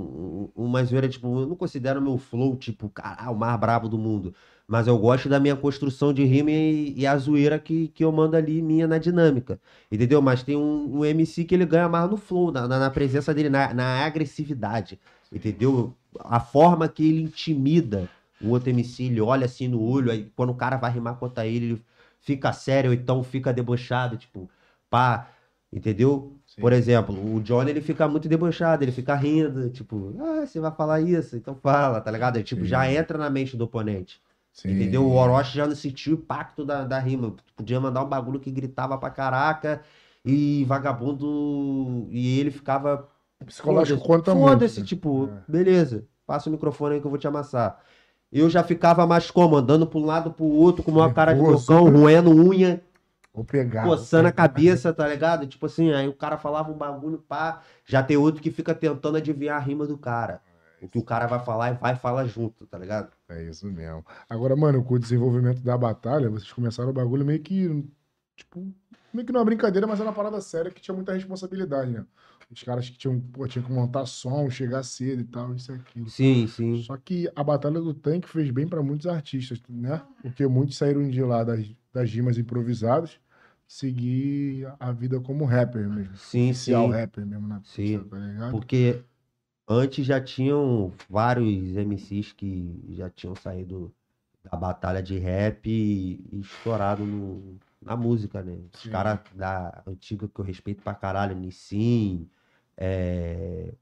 um- 0.57 0.65
uma 0.67 0.85
zoeira, 0.85 1.09
tipo, 1.09 1.27
eu 1.41 1.47
não 1.47 1.57
considero 1.57 2.01
meu 2.03 2.19
flow, 2.19 2.57
tipo, 2.57 2.89
caralho, 2.91 3.33
o 3.33 3.39
mais 3.39 3.59
brabo 3.61 3.89
do 3.89 3.99
mundo. 3.99 4.35
Mas 4.69 4.87
eu 4.87 4.99
gosto 4.99 5.29
da 5.29 5.41
minha 5.41 5.57
construção 5.57 6.13
de 6.15 6.25
rima 6.25 6.51
e, 6.51 6.95
e 6.99 7.07
a 7.07 7.17
zoeira 7.19 7.59
que, 7.59 7.89
que 7.89 8.05
eu 8.05 8.13
mando 8.13 8.37
ali, 8.37 8.63
minha 8.63 8.87
na 8.87 8.99
dinâmica. 8.99 9.61
Entendeu? 9.91 10.23
Mas 10.23 10.43
tem 10.43 10.57
um, 10.57 10.99
um 11.01 11.05
MC 11.05 11.45
que 11.45 11.55
ele 11.55 11.67
ganha 11.67 11.89
mais 11.89 12.09
no 12.11 12.17
flow, 12.17 12.53
na, 12.53 12.69
na- 12.69 12.79
na 12.79 12.91
presença 12.91 13.35
dele, 13.35 13.51
na, 13.51 13.75
na 13.75 14.05
agressividade. 14.07 14.99
Entendeu? 15.31 15.95
A 16.21 16.41
forma 16.41 16.89
que 16.89 17.07
ele 17.09 17.23
intimida 17.23 18.09
o 18.41 18.51
outro 18.51 18.71
MC, 18.71 19.05
ele 19.05 19.21
olha 19.21 19.47
assim 19.47 19.69
no 19.69 19.81
olho, 19.83 20.11
aí 20.11 20.31
quando 20.37 20.51
o 20.51 20.55
cara 20.55 20.77
vai 20.77 20.91
rimar 20.91 21.17
contra 21.17 21.47
ele, 21.47 21.67
ele 21.67 21.85
fica 22.21 22.53
sério, 22.53 22.91
ou 22.91 22.95
então 22.97 23.23
fica 23.23 23.53
debochado, 23.53 24.17
tipo, 24.17 24.51
pá, 24.91 25.29
entendeu? 25.73 26.37
sim. 26.47 26.61
Por 26.61 26.73
exemplo, 26.73 27.35
o 27.37 27.41
Johnny 27.43 27.71
ele 27.71 27.81
fica 27.81 28.07
muito 28.09 28.29
debochado, 28.29 28.85
ele 28.85 28.93
fica 28.93 29.15
rindo, 29.15 29.71
tipo, 29.71 30.15
ah, 30.21 30.47
você 30.47 30.61
vai 30.61 30.71
falar 30.73 31.01
isso, 31.01 31.37
então 31.37 31.55
fala, 31.57 32.01
tá 32.01 32.11
ligado? 32.11 32.37
Ele, 32.37 32.45
tipo, 32.45 32.65
Sim. 32.65 32.69
já 32.69 32.91
entra 32.91 33.19
na 33.19 33.29
mente 33.31 33.57
do 33.57 33.65
oponente, 33.65 34.21
Sim. 34.53 34.71
entendeu? 34.71 35.05
O 35.05 35.15
Orochi 35.15 35.57
já 35.57 35.67
não 35.67 35.75
sentiu 35.75 36.15
o 36.17 36.19
impacto 36.21 36.65
da, 36.65 36.85
da 36.85 36.99
rima, 36.99 37.35
podia 37.57 37.81
mandar 37.81 38.05
um 38.05 38.09
bagulho 38.09 38.39
que 38.41 38.51
gritava 38.51 38.97
pra 38.99 39.11
caraca, 39.11 39.83
e 40.25 40.65
vagabundo, 40.67 42.07
e 42.11 42.39
ele 42.39 42.51
ficava 42.51 43.09
Psicológico 43.45 44.01
Foda-se, 44.01 44.07
conta 44.25 44.35
muito. 44.35 44.49
Foda-se, 44.51 44.81
né? 44.81 44.87
tipo, 44.87 45.29
É. 45.29 45.51
beleza, 45.51 46.05
passa 46.27 46.49
o 46.49 46.53
microfone 46.53 46.95
aí 46.97 47.01
que 47.01 47.07
eu 47.07 47.11
vou 47.11 47.19
te 47.19 47.27
amassar. 47.27 47.79
Eu 48.33 48.49
já 48.49 48.63
ficava 48.63 49.07
mais 49.07 49.31
como, 49.31 49.57
andando 49.57 49.87
pra 49.87 49.99
um 49.99 50.07
lado 50.07 50.31
pro 50.33 50.45
outro, 50.47 50.83
com 50.83 50.91
uma 50.91 51.13
cara 51.13 51.35
de 51.35 51.41
bocão, 51.41 51.91
roendo 51.91 52.31
unha, 52.31 52.83
Vou 53.35 53.45
pegar. 53.45 53.85
coçando 53.85 54.29
a 54.29 54.33
cabeça, 54.33 54.93
tá 54.93 55.07
ligado? 55.07 55.47
Tipo 55.47 55.67
assim, 55.67 55.93
aí 55.93 56.09
o 56.09 56.15
cara 56.15 56.39
falava 56.39 56.71
um 56.71 56.77
bagulho, 56.77 57.19
pá. 57.19 57.61
Já 57.85 58.03
tem 58.03 58.17
outro 58.17 58.43
que 58.43 58.51
fica 58.51 58.75
tentando 58.75 59.17
adivinhar 59.19 59.57
a 59.57 59.61
rima 59.61 59.87
do 59.87 59.99
cara. 59.99 60.41
O 60.81 60.89
que 60.89 60.99
o 60.99 61.05
cara 61.05 61.27
vai 61.27 61.39
falar 61.39 61.71
e 61.71 61.75
vai 61.75 61.95
falar 61.95 62.25
junto, 62.27 62.67
tá 62.67 62.77
ligado? 62.77 63.11
É 63.29 63.43
isso 63.45 63.67
mesmo. 63.67 64.05
Agora, 64.29 64.57
mano, 64.57 64.83
com 64.83 64.95
o 64.95 64.99
desenvolvimento 64.99 65.61
da 65.63 65.79
batalha, 65.79 66.29
vocês 66.29 66.53
começaram 66.53 66.91
o 66.91 66.93
bagulho 66.93 67.25
meio 67.25 67.39
que. 67.41 67.85
Tipo, 68.35 68.67
meio 69.15 69.25
que 69.27 69.33
não 69.33 69.43
é 69.43 69.45
brincadeira, 69.45 69.87
mas 69.87 70.01
era 70.01 70.09
uma 70.09 70.15
parada 70.15 70.41
séria 70.41 70.71
que 70.71 70.81
tinha 70.81 70.95
muita 70.95 71.13
responsabilidade, 71.13 71.91
né? 71.93 72.05
Os 72.53 72.63
caras 72.63 72.89
que 72.91 72.99
tinham, 72.99 73.19
pô, 73.21 73.47
tinham 73.49 73.65
que 73.67 73.73
montar 73.73 74.05
som, 74.07 74.49
chegar 74.51 74.83
cedo 74.83 75.23
e 75.23 75.25
tal, 75.25 75.55
isso 75.55 75.73
e 75.73 75.77
aquilo. 75.77 76.09
Sim, 76.09 76.47
sim. 76.47 76.83
Só 76.83 76.97
que 76.97 77.31
a 77.35 77.43
Batalha 77.43 77.81
do 77.81 77.95
Tanque 77.95 78.29
fez 78.29 78.51
bem 78.51 78.67
pra 78.69 78.83
muitos 78.83 79.07
artistas, 79.07 79.61
né? 79.69 80.03
Porque 80.21 80.47
muitos 80.47 80.77
saíram 80.77 81.09
de 81.09 81.23
lá 81.23 81.45
das, 81.45 81.67
das 81.93 82.11
rimas 82.11 82.37
improvisadas, 82.37 83.19
seguir 83.67 84.67
a 84.79 84.93
vida 84.93 85.19
como 85.21 85.45
rapper 85.45 85.89
mesmo. 85.89 86.17
Sim, 86.17 86.51
Oficial 86.51 86.87
sim. 86.87 86.93
rapper 86.93 87.27
mesmo 87.27 87.49
na 87.49 87.61
Sim. 87.63 87.99
pista, 87.99 88.05
tá 88.11 88.19
ligado? 88.19 88.51
Porque 88.51 89.03
antes 89.69 90.05
já 90.07 90.21
tinham 90.21 90.93
vários 91.09 91.77
MCs 91.77 92.33
que 92.33 92.85
já 92.91 93.09
tinham 93.11 93.35
saído 93.35 93.95
da 94.45 94.57
batalha 94.57 95.03
de 95.03 95.19
rap 95.19 95.69
e, 95.71 96.25
e 96.33 96.41
estourado 96.41 97.05
no- 97.05 97.57
na 97.81 97.97
música, 97.97 98.43
né? 98.43 98.59
Os 98.75 98.83
Sim. 98.83 98.91
caras 98.91 99.21
da 99.35 99.83
antiga 99.87 100.29
que 100.29 100.41
eu 100.41 100.45
respeito 100.45 100.83
pra 100.83 100.95
caralho, 100.95 101.37
Nissin, 101.37 102.29
é... 102.77 103.75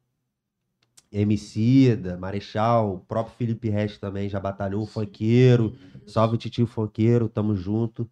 Emicida, 1.13 2.17
Marechal, 2.17 2.95
o 2.95 2.99
próprio 3.01 3.35
Felipe 3.37 3.69
Rest 3.69 3.99
também 3.99 4.29
já 4.29 4.39
batalhou, 4.39 4.87
funkeiro, 4.87 5.77
salve 6.07 6.39
Titio 6.39 6.67
Funkeiro, 6.67 7.29
tamo 7.29 7.57
junto. 7.57 8.09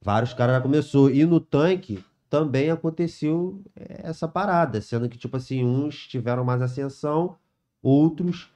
Vários 0.00 0.32
caras 0.32 0.56
já 0.56 0.60
começou. 0.60 1.10
E 1.10 1.24
no 1.26 1.40
tanque 1.40 2.04
também 2.30 2.70
aconteceu 2.70 3.62
eh, 3.74 4.02
essa 4.04 4.28
parada, 4.28 4.80
sendo 4.80 5.08
que, 5.08 5.18
tipo 5.18 5.36
assim, 5.36 5.64
uns 5.64 6.06
tiveram 6.06 6.44
mais 6.44 6.62
ascensão, 6.62 7.36
outros 7.82 8.50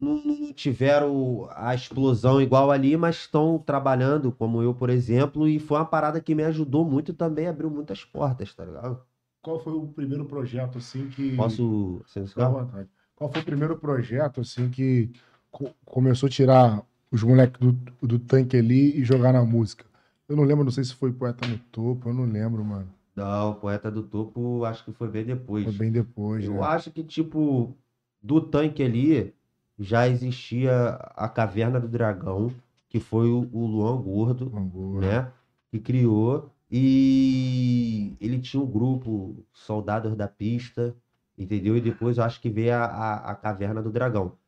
não, 0.00 0.22
não 0.24 0.52
tiveram 0.52 1.48
a 1.50 1.74
explosão 1.74 2.40
igual 2.40 2.70
ali, 2.70 2.96
mas 2.96 3.16
estão 3.16 3.58
trabalhando, 3.58 4.32
como 4.32 4.62
eu, 4.62 4.74
por 4.74 4.90
exemplo, 4.90 5.48
e 5.48 5.58
foi 5.58 5.78
uma 5.78 5.84
parada 5.86 6.20
que 6.20 6.34
me 6.34 6.44
ajudou 6.44 6.84
muito 6.84 7.12
também 7.12 7.46
abriu 7.48 7.70
muitas 7.70 8.04
portas, 8.04 8.54
tá 8.54 8.64
ligado? 8.64 9.02
Qual 9.42 9.58
foi 9.60 9.72
o 9.72 9.86
primeiro 9.88 10.24
projeto, 10.24 10.78
assim, 10.78 11.08
que... 11.10 11.36
Posso. 11.36 12.02
vontade. 12.50 12.88
Qual 13.16 13.30
foi 13.32 13.40
o 13.42 13.44
primeiro 13.44 13.78
projeto, 13.78 14.40
assim, 14.40 14.70
que 14.70 15.10
co- 15.50 15.74
começou 15.84 16.26
a 16.28 16.30
tirar 16.30 16.82
os 17.10 17.22
moleques 17.22 17.60
do, 17.60 17.72
do 18.06 18.18
tanque 18.18 18.56
ali 18.56 18.98
e 19.00 19.04
jogar 19.04 19.32
na 19.32 19.44
música? 19.44 19.84
Eu 20.28 20.36
não 20.36 20.44
lembro, 20.44 20.64
não 20.64 20.70
sei 20.72 20.84
se 20.84 20.94
foi 20.94 21.12
Poeta 21.12 21.46
no 21.46 21.58
Topo, 21.58 22.08
eu 22.08 22.14
não 22.14 22.24
lembro, 22.24 22.64
mano. 22.64 22.88
Não, 23.14 23.54
Poeta 23.60 23.90
do 23.90 24.02
Topo, 24.02 24.64
acho 24.64 24.84
que 24.84 24.92
foi 24.92 25.08
bem 25.08 25.24
depois. 25.24 25.66
Foi 25.66 25.72
bem 25.72 25.90
depois, 25.92 26.44
Eu 26.44 26.54
né? 26.54 26.62
acho 26.62 26.90
que, 26.90 27.04
tipo, 27.04 27.76
do 28.22 28.40
tanque 28.40 28.82
ali 28.82 29.34
já 29.78 30.08
existia 30.08 30.94
a 31.16 31.28
Caverna 31.28 31.78
do 31.80 31.88
Dragão, 31.88 32.54
que 32.88 33.00
foi 33.00 33.28
o, 33.28 33.48
o 33.52 33.66
Luan 33.66 34.00
Gordo, 34.02 34.56
Angor. 34.56 35.02
né? 35.02 35.32
Que 35.70 35.78
criou. 35.80 36.51
E 36.72 38.16
ele 38.20 38.40
tinha 38.40 38.62
um 38.62 38.66
grupo, 38.70 39.44
Soldados 39.52 40.16
da 40.16 40.28
Pista, 40.28 40.96
entendeu? 41.38 41.76
E 41.76 41.82
depois 41.82 42.18
eu 42.18 42.24
acho 42.24 42.40
que 42.40 42.50
veio 42.50 42.74
a, 42.74 42.84
a, 42.86 43.32
a 43.32 43.36
Caverna 43.36 43.82
do 43.82 43.92
Dragão. 43.92 44.38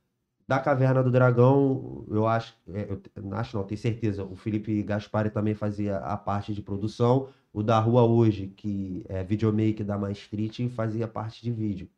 Da 0.49 0.61
Caverna 0.61 1.03
do 1.03 1.11
Dragão, 1.11 2.05
eu 2.09 2.27
acho, 2.27 2.55
é, 2.69 2.91
eu 2.91 3.01
te- 3.01 3.11
acho 3.33 3.57
não, 3.57 3.65
tenho 3.65 3.81
certeza, 3.81 4.25
o 4.25 4.37
Felipe 4.37 4.83
Gaspari 4.83 5.31
também 5.31 5.55
fazia 5.55 5.99
a 5.99 6.17
parte 6.17 6.55
de 6.55 6.63
produção. 6.63 7.29
O 7.53 7.63
da 7.63 7.79
Rua 7.81 8.05
Hoje, 8.05 8.49
que 8.49 9.05
é 9.09 9.25
videomaker 9.25 9.87
da 9.87 9.99
My 9.99 10.13
Street, 10.13 10.69
fazia 10.71 11.09
parte 11.09 11.43
de 11.43 11.51
vídeo. 11.53 11.89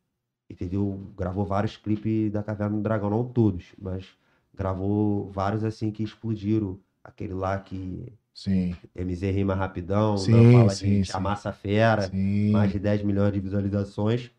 Entendeu? 0.49 1.11
Gravou 1.17 1.45
vários 1.45 1.77
clipes 1.77 2.31
da 2.31 2.43
Caverna 2.43 2.77
do 2.77 2.83
Dragão, 2.83 3.09
não 3.09 3.27
todos, 3.27 3.73
mas 3.77 4.07
gravou 4.53 5.31
vários 5.31 5.63
assim 5.63 5.91
que 5.91 6.03
explodiram. 6.03 6.79
Aquele 7.03 7.33
lá 7.33 7.59
que 7.59 8.13
Sim, 8.37 8.75
MZ 8.95 9.31
rima 9.31 9.55
rapidão, 9.55 10.15
Sim, 10.19 10.31
não 10.31 10.45
fala 10.45 10.75
sim, 10.75 11.01
de 11.01 11.11
amassa 11.11 11.51
fera, 11.51 12.03
sim. 12.03 12.51
mais 12.51 12.71
de 12.71 12.79
10 12.79 13.01
milhões 13.03 13.33
de 13.33 13.39
visualizações. 13.39 14.31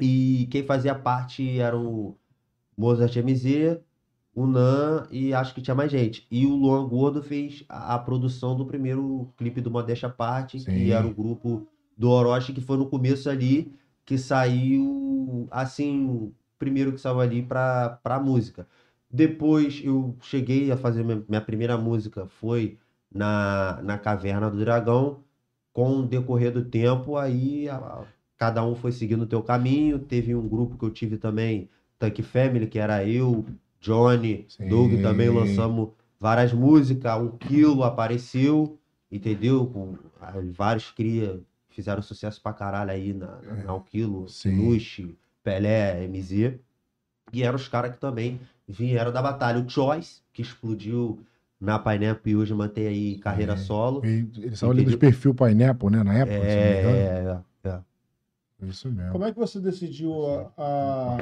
E 0.00 0.48
quem 0.50 0.64
fazia 0.64 0.94
parte 0.94 1.58
era 1.60 1.76
o 1.78 2.16
Mozart 2.76 3.16
MZ, 3.16 3.80
o 4.34 4.46
Nan 4.46 5.08
e 5.10 5.34
acho 5.34 5.54
que 5.54 5.62
tinha 5.62 5.74
mais 5.74 5.90
gente. 5.90 6.26
E 6.30 6.46
o 6.46 6.54
Luan 6.56 6.88
Gordo 6.88 7.22
fez 7.22 7.64
a, 7.68 7.94
a 7.94 7.98
produção 7.98 8.56
do 8.56 8.66
primeiro 8.66 9.32
clipe 9.36 9.60
do 9.60 9.70
Modéstia 9.70 10.08
Parte, 10.10 10.60
que 10.66 10.90
era 10.92 11.06
o 11.06 11.14
grupo 11.14 11.66
do 11.96 12.10
Orochi, 12.10 12.52
que 12.52 12.60
foi 12.60 12.76
no 12.78 12.88
começo 12.90 13.30
ali, 13.30 13.74
que 14.04 14.18
saiu, 14.18 15.48
assim, 15.50 16.06
o 16.06 16.34
primeiro 16.58 16.92
que 16.92 17.00
saiu 17.00 17.20
ali 17.20 17.42
pra, 17.42 17.98
pra 18.02 18.20
música. 18.20 18.68
Depois 19.10 19.80
eu 19.84 20.16
cheguei 20.20 20.70
a 20.70 20.76
fazer 20.76 21.04
minha, 21.04 21.24
minha 21.28 21.40
primeira 21.40 21.76
música, 21.78 22.26
foi 22.28 22.78
na, 23.16 23.80
na 23.82 23.98
Caverna 23.98 24.50
do 24.50 24.58
Dragão. 24.58 25.20
Com 25.72 26.00
o 26.00 26.06
decorrer 26.06 26.52
do 26.52 26.64
tempo, 26.64 27.16
aí 27.16 27.68
a- 27.68 28.04
cada 28.38 28.64
um 28.64 28.74
foi 28.74 28.92
seguindo 28.92 29.22
o 29.22 29.26
teu 29.26 29.42
caminho. 29.42 29.98
Teve 29.98 30.34
um 30.34 30.48
grupo 30.48 30.78
que 30.78 30.84
eu 30.84 30.90
tive 30.90 31.16
também, 31.18 31.68
Tank 31.98 32.22
Family, 32.22 32.66
que 32.66 32.78
era 32.78 33.04
eu, 33.04 33.44
Johnny, 33.80 34.46
Sim. 34.48 34.68
Doug 34.68 34.94
também 35.02 35.28
lançamos 35.28 35.90
várias 36.18 36.52
músicas. 36.52 37.20
Um 37.20 37.30
Quilo 37.36 37.82
apareceu, 37.84 38.78
entendeu? 39.12 39.66
Com 39.66 39.96
vários 40.52 40.90
cria 40.90 41.40
fizeram 41.68 42.00
sucesso 42.00 42.40
pra 42.42 42.54
caralho 42.54 42.90
aí 42.90 43.12
na, 43.12 43.38
na, 43.42 43.54
na 43.64 43.74
Um 43.74 43.80
Quilo, 43.80 44.26
Sim. 44.28 44.56
Sinushi, 44.56 45.14
Pelé, 45.42 46.04
MZ. 46.04 46.58
E 47.32 47.42
eram 47.42 47.56
os 47.56 47.68
caras 47.68 47.92
que 47.92 47.98
também 48.00 48.40
vieram 48.66 49.12
da 49.12 49.20
batalha. 49.20 49.60
O 49.62 49.68
Choice, 49.68 50.22
que 50.32 50.40
explodiu 50.40 51.20
na 51.60 51.78
Pineapple 51.78 52.32
e 52.32 52.36
hoje 52.36 52.52
mantém 52.54 52.86
aí 52.86 53.18
carreira 53.18 53.54
É. 53.54 53.56
solo. 53.56 54.04
Ele, 54.04 54.30
ele 54.38 54.56
saiu 54.56 54.70
ali 54.72 54.84
dos 54.84 54.96
perfil 54.96 55.34
Pineapple, 55.34 55.90
né? 55.90 56.02
Na 56.02 56.14
época, 56.14 56.48
se 56.48 56.56
não 56.56 56.64
me 56.64 56.78
engano. 56.78 56.96
É, 56.96 57.42
é, 57.64 57.68
é. 57.70 58.66
Isso 58.66 58.90
mesmo. 58.90 59.12
Como 59.12 59.24
é 59.24 59.32
que 59.32 59.38
você 59.38 59.60
decidiu 59.60 60.26
a, 60.26 60.52
a- 60.56 61.16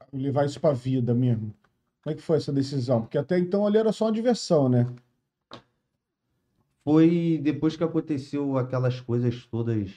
a 0.00 0.06
levar 0.12 0.46
isso 0.46 0.60
pra 0.60 0.72
vida 0.72 1.12
mesmo? 1.14 1.54
Como 2.02 2.12
é 2.12 2.16
que 2.16 2.22
foi 2.22 2.36
essa 2.38 2.52
decisão? 2.52 3.02
Porque 3.02 3.18
até 3.18 3.38
então 3.38 3.66
ali 3.66 3.76
era 3.78 3.92
só 3.92 4.06
uma 4.06 4.12
diversão, 4.12 4.68
né? 4.68 4.86
Foi 6.84 7.38
depois 7.42 7.76
que 7.76 7.84
aconteceu 7.84 8.56
aquelas 8.56 9.00
coisas 9.00 9.44
todas 9.46 9.92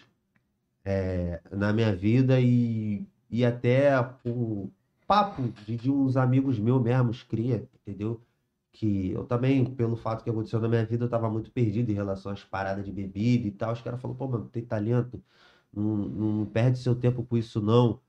é, 0.83 1.39
na 1.51 1.71
minha 1.71 1.95
vida 1.95 2.39
e, 2.41 3.05
e 3.29 3.45
até 3.45 3.97
o 4.25 4.69
papo 5.07 5.53
de, 5.65 5.77
de 5.77 5.89
uns 5.91 6.17
amigos 6.17 6.59
meus 6.59 6.81
mesmos 6.81 7.23
cria, 7.23 7.67
entendeu? 7.87 8.19
Que 8.73 9.11
eu 9.11 9.25
também, 9.25 9.65
pelo 9.65 9.95
fato 9.95 10.23
que 10.23 10.29
aconteceu 10.29 10.59
na 10.59 10.67
minha 10.69 10.85
vida, 10.85 11.05
eu 11.05 11.09
tava 11.09 11.29
muito 11.29 11.51
perdido 11.51 11.91
em 11.91 11.93
relação 11.95 12.31
às 12.31 12.43
paradas 12.43 12.85
de 12.85 12.91
bebida 12.91 13.47
e 13.47 13.51
tal. 13.51 13.73
Os 13.73 13.81
caras 13.81 14.01
falaram, 14.01 14.17
pô, 14.17 14.27
mano, 14.27 14.49
tem 14.49 14.63
talento, 14.65 15.21
não, 15.73 15.97
não 15.97 16.45
perde 16.45 16.79
seu 16.79 16.95
tempo 16.95 17.23
com 17.23 17.37
isso 17.37 17.61
não, 17.61 17.99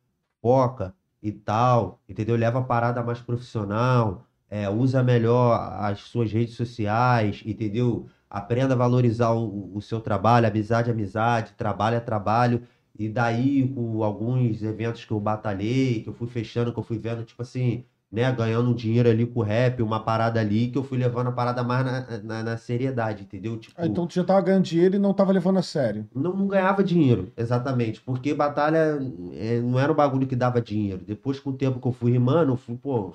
foca 0.40 0.94
e 1.22 1.32
tal, 1.32 2.00
entendeu? 2.08 2.36
Leva 2.36 2.60
a 2.60 2.62
parada 2.64 3.02
mais 3.02 3.20
profissional, 3.20 4.26
é, 4.50 4.68
usa 4.68 5.02
melhor 5.02 5.54
as 5.80 6.00
suas 6.00 6.32
redes 6.32 6.54
sociais, 6.54 7.42
entendeu? 7.46 8.08
Aprenda 8.28 8.74
a 8.74 8.76
valorizar 8.76 9.30
o, 9.32 9.74
o 9.76 9.80
seu 9.80 10.00
trabalho, 10.00 10.46
amizade 10.46 10.90
é 10.90 10.92
amizade, 10.92 11.54
trabalho 11.54 11.96
é 11.96 12.00
trabalho. 12.00 12.62
E 12.98 13.08
daí, 13.08 13.66
com 13.74 14.02
alguns 14.02 14.62
eventos 14.62 15.04
que 15.04 15.12
eu 15.12 15.20
batalhei, 15.20 16.02
que 16.02 16.08
eu 16.08 16.12
fui 16.14 16.26
fechando, 16.28 16.72
que 16.72 16.78
eu 16.78 16.82
fui 16.82 16.98
vendo, 16.98 17.24
tipo 17.24 17.40
assim, 17.42 17.84
né, 18.12 18.30
ganhando 18.32 18.70
um 18.70 18.74
dinheiro 18.74 19.08
ali 19.08 19.26
com 19.26 19.40
o 19.40 19.42
rap, 19.42 19.82
uma 19.82 20.04
parada 20.04 20.40
ali, 20.40 20.70
que 20.70 20.78
eu 20.78 20.84
fui 20.84 20.98
levando 20.98 21.28
a 21.28 21.32
parada 21.32 21.62
mais 21.64 21.84
na, 21.84 22.18
na, 22.22 22.42
na 22.42 22.56
seriedade, 22.58 23.22
entendeu? 23.24 23.58
Tipo, 23.58 23.76
Ah, 23.80 23.86
então 23.86 24.06
tu 24.06 24.14
já 24.14 24.24
tava 24.24 24.40
ganhando 24.40 24.64
dinheiro 24.64 24.96
e 24.96 24.98
não 24.98 25.12
tava 25.14 25.32
levando 25.32 25.58
a 25.58 25.62
sério. 25.62 26.08
não, 26.14 26.34
não 26.36 26.46
ganhava 26.46 26.84
dinheiro, 26.84 27.32
exatamente, 27.36 28.00
porque 28.00 28.34
batalha 28.34 28.98
é, 29.32 29.60
não 29.60 29.78
era 29.78 29.90
um 29.92 29.94
bagulho 29.94 30.26
que 30.26 30.36
dava 30.36 30.60
dinheiro. 30.60 31.04
Depois, 31.04 31.40
com 31.40 31.50
o 31.50 31.56
tempo 31.56 31.80
que 31.80 31.86
eu 31.88 31.92
fui 31.92 32.12
rimando, 32.12 32.52
eu 32.52 32.56
fui, 32.56 32.76
pô, 32.76 33.12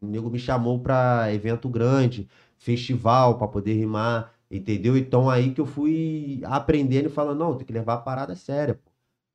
o 0.00 0.06
nego 0.06 0.30
me 0.30 0.38
chamou 0.38 0.78
pra 0.80 1.32
evento 1.32 1.68
grande, 1.68 2.28
festival, 2.58 3.38
pra 3.38 3.46
poder 3.48 3.74
rimar, 3.74 4.32
entendeu? 4.50 4.96
Então 4.96 5.28
aí 5.30 5.52
que 5.54 5.60
eu 5.60 5.66
fui 5.66 6.40
aprendendo 6.44 7.06
e 7.06 7.10
falando, 7.10 7.38
não, 7.38 7.56
tem 7.56 7.66
que 7.66 7.72
levar 7.72 7.94
a 7.94 7.98
parada 7.98 8.34
séria, 8.34 8.74
pô. 8.74 8.89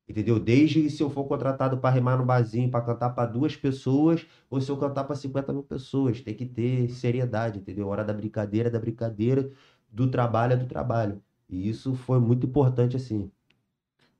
Entendeu? 0.08 0.38
Desde 0.38 0.88
se 0.88 1.02
eu 1.02 1.10
for 1.10 1.24
contratado 1.24 1.78
pra 1.78 1.90
rimar 1.90 2.16
no 2.16 2.24
barzinho, 2.24 2.70
pra 2.70 2.80
cantar 2.80 3.10
pra 3.10 3.26
duas 3.26 3.56
pessoas, 3.56 4.26
ou 4.48 4.60
se 4.60 4.70
eu 4.70 4.76
cantar 4.76 5.04
pra 5.04 5.16
50 5.16 5.52
mil 5.52 5.64
pessoas, 5.64 6.20
tem 6.20 6.34
que 6.34 6.46
ter 6.46 6.88
seriedade, 6.90 7.58
entendeu? 7.58 7.88
Hora 7.88 8.04
da 8.04 8.12
brincadeira 8.12 8.68
é 8.68 8.70
da 8.72 8.78
brincadeira, 8.78 9.50
do 9.90 10.08
trabalho 10.08 10.52
é 10.52 10.56
do 10.56 10.66
trabalho. 10.66 11.20
E 11.48 11.68
isso 11.68 11.94
foi 11.94 12.20
muito 12.20 12.46
importante, 12.46 12.96
assim. 12.96 13.30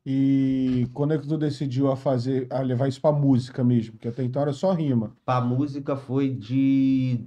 E 0.05 0.89
quando 0.95 1.15
é 1.15 1.19
que 1.19 1.27
tu 1.27 1.37
decidiu 1.37 1.91
a 1.91 1.97
fazer, 1.97 2.47
a 2.51 2.61
levar 2.61 2.89
isso 2.89 3.01
pra 3.01 3.11
música 3.11 3.65
mesmo? 3.65 3.93
Porque 3.95 4.09
até 4.09 4.23
então 4.23 4.41
era 4.43 4.53
só 4.53 4.73
rima. 4.73 5.17
A 5.27 5.41
música 5.41 5.97
foi 5.97 6.31
de 6.31 7.27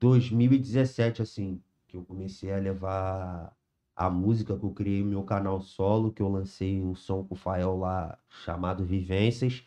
2017, 0.00 1.22
assim, 1.22 1.60
que 1.86 1.96
eu 1.96 2.04
comecei 2.04 2.52
a 2.52 2.58
levar 2.58 3.52
a 3.96 4.10
música, 4.10 4.56
que 4.58 4.64
eu 4.64 4.70
criei 4.70 5.02
meu 5.02 5.22
canal 5.24 5.60
solo, 5.60 6.12
que 6.12 6.22
eu 6.22 6.28
lancei 6.28 6.80
um 6.82 6.94
som 6.94 7.24
com 7.24 7.34
o 7.34 7.38
Fael 7.38 7.78
lá 7.78 8.18
chamado 8.44 8.84
Vivências. 8.84 9.64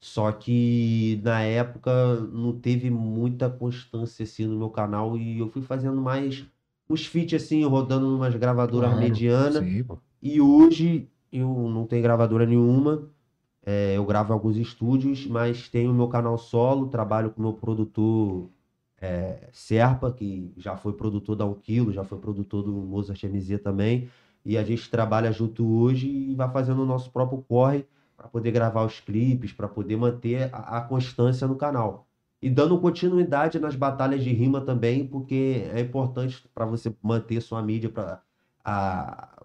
Só 0.00 0.30
que 0.32 1.20
na 1.24 1.42
época 1.42 2.20
não 2.32 2.58
teve 2.58 2.90
muita 2.90 3.50
constância 3.50 4.22
assim 4.24 4.46
no 4.46 4.58
meu 4.58 4.70
canal 4.70 5.16
e 5.16 5.38
eu 5.38 5.48
fui 5.48 5.62
fazendo 5.62 6.00
mais 6.00 6.44
uns 6.88 7.06
feats 7.06 7.42
assim, 7.42 7.64
rodando 7.64 8.08
numas 8.08 8.34
gravadoras 8.34 8.90
Claro, 8.90 9.04
medianas. 9.04 9.64
E 10.22 10.40
hoje 10.40 11.08
eu 11.32 11.48
não 11.68 11.86
tenho 11.86 12.02
gravadora 12.02 12.46
nenhuma. 12.46 13.08
É, 13.64 13.96
eu 13.96 14.04
gravo 14.06 14.32
em 14.32 14.34
alguns 14.34 14.56
estúdios, 14.56 15.26
mas 15.26 15.68
tenho 15.68 15.90
o 15.90 15.94
meu 15.94 16.08
canal 16.08 16.38
solo, 16.38 16.88
trabalho 16.88 17.30
com 17.30 17.40
o 17.40 17.42
meu 17.42 17.52
produtor 17.52 18.48
é, 19.00 19.48
Serpa, 19.52 20.12
que 20.12 20.52
já 20.56 20.76
foi 20.76 20.92
produtor 20.92 21.36
da 21.36 21.44
1 21.46 21.54
Quilo, 21.54 21.92
já 21.92 22.04
foi 22.04 22.18
produtor 22.18 22.62
do 22.62 22.72
Mozart 22.72 23.22
MZ 23.24 23.60
também. 23.62 24.08
E 24.44 24.56
a 24.56 24.64
gente 24.64 24.90
trabalha 24.90 25.30
junto 25.32 25.66
hoje 25.66 26.08
e 26.08 26.34
vai 26.34 26.50
fazendo 26.50 26.82
o 26.82 26.86
nosso 26.86 27.10
próprio 27.10 27.42
corre 27.42 27.86
para 28.16 28.28
poder 28.28 28.50
gravar 28.50 28.84
os 28.84 29.00
clipes, 29.00 29.52
para 29.52 29.68
poder 29.68 29.96
manter 29.96 30.50
a, 30.52 30.78
a 30.78 30.80
constância 30.80 31.46
no 31.46 31.56
canal. 31.56 32.08
E 32.40 32.48
dando 32.48 32.78
continuidade 32.80 33.58
nas 33.58 33.74
batalhas 33.74 34.22
de 34.22 34.32
rima 34.32 34.60
também, 34.60 35.06
porque 35.06 35.68
é 35.72 35.80
importante 35.80 36.48
para 36.54 36.66
você 36.66 36.94
manter 37.02 37.40
sua 37.40 37.62
mídia, 37.62 37.90
para 37.90 38.22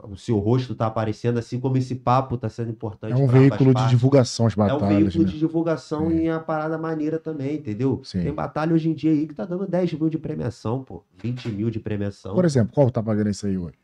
o 0.04 0.16
seu 0.18 0.38
rosto 0.38 0.76
tá 0.76 0.88
aparecendo, 0.88 1.38
assim 1.40 1.60
como 1.60 1.78
esse 1.78 1.96
papo 1.96 2.38
tá 2.38 2.50
sendo 2.50 2.72
importante 2.72 3.14
É 3.14 3.16
um 3.16 3.28
veículo 3.28 3.74
de 3.74 3.88
divulgação 3.90 4.48
as 4.48 4.54
É 4.54 4.56
um 4.56 4.68
batalhas, 4.68 4.98
veículo 4.98 5.24
né? 5.26 5.32
de 5.32 5.40
divulgação 5.40 6.10
Sim. 6.10 6.24
e 6.24 6.30
a 6.30 6.40
parada 6.40 6.78
maneira 6.78 7.18
também, 7.20 7.56
entendeu? 7.56 8.02
Sim. 8.04 8.24
Tem 8.24 8.34
batalha 8.34 8.74
hoje 8.74 8.90
em 8.90 8.94
dia 8.94 9.12
aí 9.12 9.28
que 9.28 9.34
tá 9.34 9.46
dando 9.46 9.66
10 9.66 9.94
mil 9.94 10.10
de 10.10 10.18
premiação, 10.18 10.84
pô. 10.84 11.04
20 11.18 11.50
mil 11.50 11.70
de 11.70 11.80
premiação. 11.80 12.36
Por 12.36 12.46
exemplo, 12.46 12.74
qual 12.74 12.90
tá 12.90 13.02
pagando 13.02 13.30
isso 13.30 13.46
aí 13.46 13.58
hoje? 13.58 13.78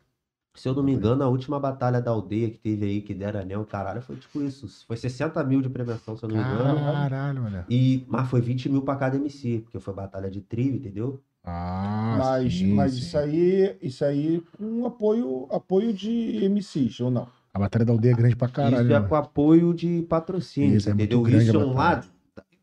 Se 0.54 0.68
eu 0.68 0.74
não 0.74 0.82
me 0.82 0.92
engano, 0.92 1.22
a 1.22 1.28
última 1.28 1.60
batalha 1.60 2.02
da 2.02 2.10
aldeia 2.10 2.50
que 2.50 2.58
teve 2.58 2.84
aí, 2.84 3.00
que 3.00 3.14
deram 3.14 3.40
anel, 3.40 3.64
caralho, 3.64 4.02
foi 4.02 4.16
tipo 4.16 4.42
isso. 4.42 4.84
Foi 4.86 4.96
60 4.96 5.42
mil 5.44 5.62
de 5.62 5.70
premiação, 5.70 6.16
se 6.16 6.24
eu 6.24 6.28
não 6.28 6.36
me 6.36 6.42
engano. 6.42 6.74
Caralho, 6.74 7.44
olha. 7.44 7.64
E, 7.70 8.04
mas 8.08 8.28
foi 8.28 8.40
20 8.40 8.68
mil 8.68 8.82
pra 8.82 8.96
cada 8.96 9.16
MC, 9.16 9.60
porque 9.60 9.78
foi 9.78 9.94
batalha 9.94 10.28
de 10.28 10.40
trio, 10.40 10.74
entendeu? 10.74 11.20
Ah, 11.50 12.16
mas 12.18 12.54
sim, 12.54 12.74
mas 12.74 12.92
sim. 12.92 12.98
isso 12.98 13.18
aí, 13.18 13.78
isso 13.82 14.04
aí 14.04 14.40
com 14.56 14.86
apoio, 14.86 15.48
apoio 15.50 15.92
de 15.92 16.44
MCs, 16.44 17.00
ou 17.00 17.10
não? 17.10 17.28
A 17.52 17.58
batalha 17.58 17.84
da 17.84 17.92
aldeia 17.92 18.12
é 18.12 18.16
grande 18.16 18.36
pra 18.36 18.48
caralho. 18.48 18.82
Isso 18.84 18.92
é 18.92 19.00
né? 19.00 19.08
com 19.08 19.14
apoio 19.16 19.74
de 19.74 20.02
patrocínio, 20.02 20.76
Isso, 20.76 20.88
é 20.88 20.92
entendeu? 20.92 21.22
grande 21.22 21.44
Isso 21.44 21.56
é 21.56 21.58
um 21.58 21.74
lado 21.74 22.06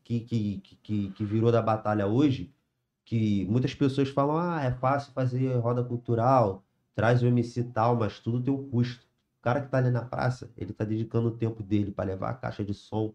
que, 0.04 0.22
que, 0.22 0.62
que, 0.82 1.10
que 1.12 1.26
virou 1.26 1.52
da 1.52 1.62
batalha 1.62 2.08
hoje, 2.08 2.54
que 3.04 3.46
muitas 3.46 3.76
pessoas 3.76 4.10
falam, 4.10 4.38
ah, 4.38 4.64
é 4.64 4.72
fácil 4.72 5.12
fazer 5.12 5.54
roda 5.58 5.84
cultural, 5.84 6.64
traz 6.96 7.22
o 7.22 7.28
MC 7.28 7.66
tal, 7.66 7.96
mas 7.98 8.20
tudo 8.20 8.42
tem 8.42 8.54
um 8.54 8.70
custo. 8.70 9.06
O 9.40 9.44
cara 9.44 9.62
que 9.62 9.70
tá 9.70 9.78
ali 9.78 9.92
na 9.92 10.04
praça, 10.04 10.50
ele 10.58 10.72
tá 10.74 10.86
dedicando 10.86 11.28
o 11.28 11.38
tempo 11.38 11.62
dele 11.62 11.92
para 11.92 12.06
levar 12.06 12.30
a 12.30 12.34
caixa 12.34 12.64
de 12.64 12.74
som, 12.74 13.14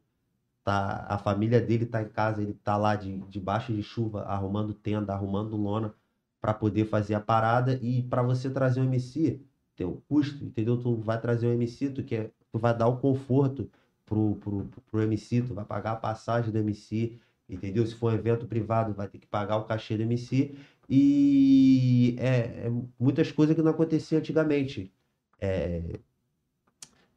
tá, 0.65 1.07
a 1.09 1.19
família 1.19 1.61
dele 1.61 1.87
tá 1.87 2.03
em 2.03 2.09
casa, 2.09 2.43
ele 2.43 2.55
tá 2.55 2.77
lá 2.77 2.97
de, 2.97 3.19
debaixo 3.29 3.73
de 3.73 3.83
chuva, 3.83 4.23
arrumando 4.23 4.75
tenda, 4.75 5.13
arrumando 5.13 5.57
lona, 5.57 5.95
para 6.41 6.55
poder 6.55 6.87
fazer 6.87 7.15
a 7.15 7.21
parada, 7.21 7.79
e 7.83 8.03
para 8.03 8.23
você 8.23 8.51
trazer 8.51 8.81
o 8.81 8.85
MC, 8.85 9.41
tem 9.77 9.87
um 9.87 10.01
custo, 10.09 10.45
entendeu? 10.45 10.77
Tu 10.81 10.97
vai 10.97 11.21
trazer 11.21 11.47
o 11.47 11.53
MC, 11.53 11.91
tu, 11.91 12.05
quer, 12.05 12.33
tu 12.53 12.59
vai 12.59 12.77
dar 12.77 12.89
o 12.89 12.99
conforto 12.99 13.71
pro, 14.05 14.37
pro, 14.37 14.69
pro 14.91 15.03
MC, 15.03 15.43
tu 15.43 15.55
vai 15.55 15.65
pagar 15.65 15.93
a 15.93 15.97
passagem 15.97 16.53
do 16.53 16.59
MC, 16.59 17.19
entendeu? 17.49 17.87
Se 17.87 17.95
for 17.95 18.13
um 18.13 18.15
evento 18.17 18.47
privado, 18.47 18.95
vai 18.95 19.09
ter 19.09 19.19
que 19.19 19.27
pagar 19.27 19.57
o 19.57 19.65
cachê 19.65 19.97
do 19.97 20.03
MC. 20.03 20.57
E 20.89 22.17
é, 22.19 22.67
é 22.67 22.73
muitas 22.99 23.33
coisas 23.33 23.55
que 23.57 23.63
não 23.63 23.71
aconteciam 23.71 24.19
antigamente. 24.19 24.93
É, 25.41 26.01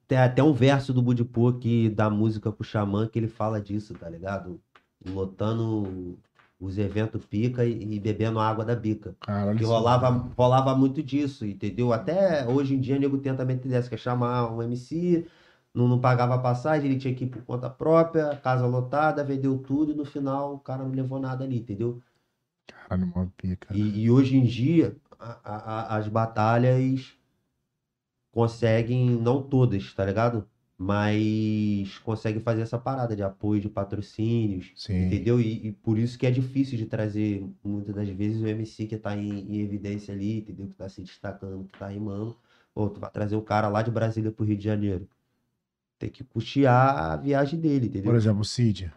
tem 0.08 0.18
até 0.18 0.44
um 0.44 0.54
verso 0.54 0.94
do 0.94 1.02
Budipô 1.02 1.54
que 1.54 1.90
da 1.90 2.10
música 2.10 2.52
pro 2.52 2.64
Xamã 2.64 3.08
que 3.08 3.18
ele 3.20 3.28
fala 3.28 3.62
disso, 3.62 3.94
tá 3.96 4.10
ligado? 4.10 4.62
Lotando 5.06 6.18
os 6.60 6.78
eventos 6.78 7.26
pica 7.26 7.66
e, 7.66 7.96
e 7.96 8.00
bebendo 8.00 8.40
água 8.40 8.64
da 8.66 8.76
bica. 8.76 9.16
Caralho, 9.20 9.58
Que 9.58 9.64
isso- 9.64 9.72
rolava, 9.74 10.10
rolava 10.38 10.76
muito 10.76 11.02
disso, 11.04 11.46
entendeu? 11.46 11.92
Até 11.94 12.48
hoje 12.48 12.76
em 12.76 12.80
dia, 12.80 12.96
o 12.98 13.00
nego 13.00 13.18
tenta 13.18 13.46
meter 13.46 13.70
dessa, 13.70 13.90
quer 13.90 13.98
chamar 14.00 14.52
um 14.52 14.62
MC, 14.64 15.28
não, 15.74 15.88
não 15.88 16.00
pagava 16.00 16.38
passagem, 16.40 16.90
ele 16.92 17.00
tinha 17.00 17.14
que 17.14 17.26
ir 17.26 17.30
por 17.30 17.44
conta 17.44 17.70
própria, 17.70 18.36
casa 18.38 18.66
lotada, 18.66 19.24
vendeu 19.24 19.58
tudo 19.60 19.92
e 19.92 19.96
no 19.96 20.06
final 20.06 20.56
o 20.56 20.60
cara 20.60 20.84
não 20.84 20.92
levou 20.92 21.20
nada 21.20 21.44
ali, 21.44 21.58
entendeu? 21.60 22.02
Caralho, 22.68 23.08
mó 23.08 23.26
pica. 23.38 23.74
E, 23.76 24.04
e 24.04 24.12
hoje 24.12 24.38
em 24.38 24.44
dia, 24.46 24.96
a- 25.20 25.40
a- 25.44 25.98
as 25.98 26.08
batalhas 26.08 27.14
conseguem, 28.36 29.10
não 29.10 29.42
todas, 29.42 29.94
tá 29.94 30.06
ligado? 30.06 30.46
Mas 30.78 31.98
conseguem 32.00 32.42
fazer 32.42 32.64
essa 32.64 32.78
parada 32.78 33.16
de 33.16 33.24
apoio 33.24 33.62
de 33.62 33.70
patrocínios, 33.70 34.74
Sim. 34.76 35.06
Entendeu? 35.06 35.40
E, 35.40 35.68
e 35.68 35.72
por 35.72 35.98
isso 35.98 36.20
que 36.20 36.28
é 36.28 36.32
difícil 36.32 36.78
de 36.78 36.86
trazer, 36.86 37.50
muitas 37.64 37.96
das 37.96 38.10
vezes, 38.10 38.42
o 38.42 38.46
MC 38.48 38.88
que 38.88 38.98
tá 38.98 39.16
em, 39.16 39.30
em 39.50 39.62
evidência 39.62 40.14
ali, 40.14 40.40
entendeu? 40.40 40.68
Que 40.68 40.76
tá 40.76 40.90
se 40.90 41.02
destacando, 41.02 41.64
que 41.64 41.80
tá 41.80 41.88
rimando. 41.88 42.36
Ou 42.76 42.90
tu 42.90 43.00
vai 43.00 43.10
trazer 43.10 43.38
o 43.38 43.42
cara 43.42 43.70
lá 43.70 43.82
de 43.82 43.90
Brasília 43.90 44.34
pro 44.34 44.44
Rio 44.44 44.58
de 44.58 44.66
Janeiro. 44.66 45.08
Tem 45.98 46.10
que 46.10 46.26
custear 46.26 47.14
a 47.14 47.16
viagem 47.16 47.58
dele, 47.58 47.86
entendeu? 47.86 48.12
Por 48.12 48.18
exemplo, 48.18 48.42
o 48.42 48.46
Cid. 48.46 48.92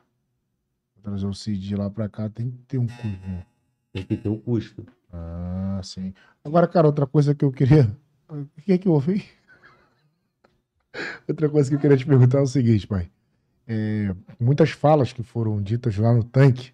Pra 0.94 1.12
trazer 1.12 1.26
o 1.28 1.32
Cid 1.32 1.60
de 1.60 1.76
lá 1.76 1.88
pra 1.88 2.08
cá 2.08 2.28
tem 2.28 2.50
que 2.50 2.58
ter 2.66 2.78
um 2.78 2.88
custo. 2.88 3.06
né? 3.06 3.46
Tem 3.92 4.02
que 4.02 4.16
ter 4.16 4.28
um 4.28 4.38
custo. 4.40 4.84
Ah, 5.12 5.80
sim. 5.84 6.12
Agora, 6.44 6.66
cara, 6.66 6.88
outra 6.88 7.06
coisa 7.06 7.36
que 7.36 7.44
eu 7.44 7.52
queria. 7.52 7.96
O 8.28 8.46
que 8.62 8.72
é 8.72 8.78
que 8.78 8.86
eu 8.88 8.92
ouvi? 8.92 9.24
Outra 11.28 11.48
coisa 11.48 11.68
que 11.68 11.76
eu 11.76 11.80
queria 11.80 11.96
te 11.96 12.06
perguntar 12.06 12.38
é 12.38 12.42
o 12.42 12.46
seguinte, 12.46 12.86
pai. 12.86 13.10
é, 13.66 14.14
muitas 14.40 14.70
falas 14.70 15.12
que 15.12 15.22
foram 15.22 15.62
ditas 15.62 15.96
lá 15.98 16.12
no 16.12 16.24
tanque 16.24 16.72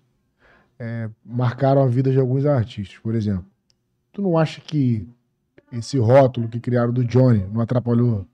é, 0.78 1.10
marcaram 1.24 1.82
a 1.82 1.88
vida 1.88 2.10
de 2.10 2.18
alguns 2.18 2.46
artistas. 2.46 2.98
Por 2.98 3.14
exemplo, 3.14 3.46
tu 4.12 4.22
não 4.22 4.38
acha 4.38 4.60
que 4.60 5.08
esse 5.72 5.98
rótulo 5.98 6.48
que 6.48 6.60
criaram 6.60 6.92
do 6.92 7.04
Johnny 7.04 7.44
não 7.52 7.60
atrapalhou 7.60 8.26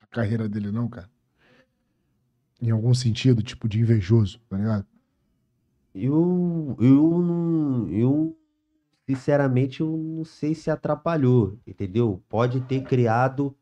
a 0.00 0.06
carreira 0.06 0.48
dele, 0.48 0.70
não, 0.70 0.88
cara? 0.88 1.08
Em 2.60 2.70
algum 2.70 2.94
sentido, 2.94 3.42
tipo 3.42 3.68
de 3.68 3.80
invejoso, 3.80 4.40
tá 4.48 4.56
ligado? 4.56 4.86
Eu, 5.94 6.76
eu 6.80 7.18
não, 7.18 7.88
eu 7.88 8.38
sinceramente 9.06 9.80
eu 9.80 9.96
não 9.96 10.24
sei 10.24 10.54
se 10.54 10.70
atrapalhou, 10.70 11.56
entendeu? 11.66 12.20
Pode 12.28 12.60
ter 12.62 12.82
criado 12.82 13.54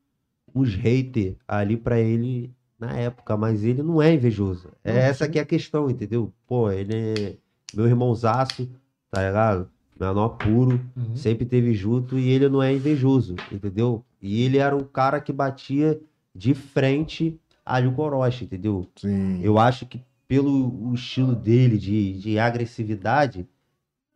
uns 0.55 0.75
haters 0.75 1.37
ali 1.47 1.77
pra 1.77 1.99
ele 2.01 2.53
na 2.79 2.93
época, 2.97 3.37
mas 3.37 3.65
ele 3.65 3.83
não 3.83 4.01
é 4.01 4.13
invejoso. 4.15 4.69
É 4.83 4.93
Não, 4.93 4.99
essa 4.99 5.27
sim. 5.27 5.33
que 5.33 5.39
é 5.39 5.43
a 5.43 5.47
questão, 5.47 5.91
entendeu? 5.91 6.33
Pô, 6.47 6.71
ele 6.71 6.95
é 6.95 7.37
meu 7.75 7.87
irmãozaço, 7.87 8.69
tá 9.11 9.25
ligado? 9.27 9.69
Menor 9.99 10.31
puro, 10.31 10.81
Uhum. 10.97 11.15
sempre 11.17 11.45
teve 11.45 11.73
junto 11.75 12.19
e 12.19 12.29
ele 12.29 12.49
não 12.49 12.63
é 12.63 12.73
invejoso, 12.73 13.37
entendeu? 13.53 14.05
E 14.21 14.43
ele 14.43 14.59
era 14.59 14.75
um 14.75 14.83
cara 14.85 15.21
que 15.21 15.33
batia 15.33 16.01
de 16.35 16.53
frente 16.55 17.39
ali 17.65 17.87
o 17.87 18.01
Orochi, 18.01 18.45
entendeu? 18.45 18.89
Sim. 18.97 19.41
Eu 19.43 19.59
acho 19.59 19.87
que 19.87 20.01
pelo 20.27 20.89
o 20.89 20.95
estilo 20.95 21.35
dele 21.35 21.79
de, 21.79 22.19
de 22.19 22.39
agressividade, 22.39 23.47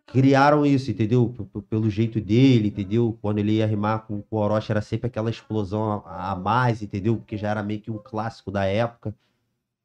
criaram 0.09 0.66
isso, 0.66 0.90
entendeu? 0.90 1.28
P- 1.52 1.62
Pelo 1.62 1.90
jeito 1.90 2.20
dele, 2.20 2.68
entendeu? 2.68 3.18
Quando 3.22 3.38
ele 3.38 3.52
ia 3.54 3.66
rimar 3.66 4.06
com, 4.06 4.22
com 4.22 4.36
o 4.36 4.40
Orochi, 4.40 4.72
era 4.72 4.82
sempre 4.82 5.06
aquela 5.09 5.30
explosão 5.30 6.02
a, 6.06 6.32
a 6.32 6.36
mais, 6.36 6.82
entendeu? 6.82 7.16
Porque 7.16 7.36
já 7.36 7.50
era 7.50 7.62
meio 7.62 7.80
que 7.80 7.90
um 7.90 7.98
clássico 7.98 8.50
da 8.50 8.64
época. 8.64 9.14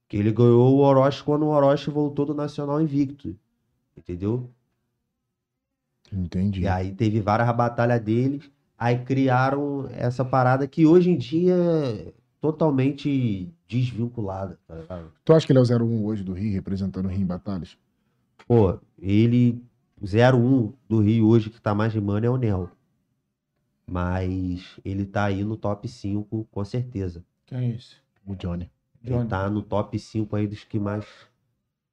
Que 0.09 0.17
ele 0.17 0.31
ganhou 0.31 0.75
o 0.75 0.79
Orochi 0.79 1.23
quando 1.23 1.43
o 1.45 1.49
Orochi 1.49 1.89
voltou 1.91 2.25
do 2.25 2.33
Nacional 2.35 2.81
invicto, 2.81 3.37
entendeu? 3.97 4.49
Entendi. 6.11 6.61
E 6.61 6.67
aí 6.67 6.91
teve 6.93 7.19
várias 7.21 7.53
batalhas 7.55 7.99
deles, 8.01 8.49
aí 8.77 9.03
criaram 9.03 9.87
essa 9.91 10.23
parada 10.23 10.67
que 10.67 10.85
hoje 10.85 11.09
em 11.09 11.17
dia 11.17 11.55
é 11.55 12.13
totalmente 12.39 13.49
desvinculada, 13.67 14.59
tá? 14.67 15.03
Tu 15.25 15.33
acha 15.33 15.45
que 15.47 15.51
ele 15.53 15.59
é 15.59 15.61
o 15.61 15.65
01 15.65 16.05
hoje 16.05 16.23
do 16.23 16.33
Rio, 16.33 16.51
representando 16.53 17.05
o 17.05 17.09
Rio 17.09 17.21
em 17.21 17.25
batalhas? 17.25 17.77
Pô, 18.47 18.79
ele, 18.99 19.63
01 20.03 20.73
do 20.89 20.99
Rio 20.99 21.27
hoje 21.27 21.49
que 21.49 21.61
tá 21.61 21.73
mais 21.73 21.93
rimando 21.93 22.25
é 22.25 22.29
o 22.29 22.37
Nel. 22.37 22.69
Mas 23.87 24.79
ele 24.83 25.05
tá 25.05 25.25
aí 25.25 25.43
no 25.43 25.57
top 25.57 25.87
5, 25.87 26.47
com 26.51 26.65
certeza. 26.65 27.23
Quem 27.45 27.57
é 27.57 27.75
esse? 27.75 27.95
O 28.25 28.35
Johnny. 28.35 28.69
Ele 29.03 29.15
Johnny. 29.15 29.29
tá 29.29 29.49
no 29.49 29.61
top 29.61 29.97
5 29.99 30.35
aí 30.35 30.47
dos 30.47 30.63
que 30.63 30.79
mais 30.79 31.05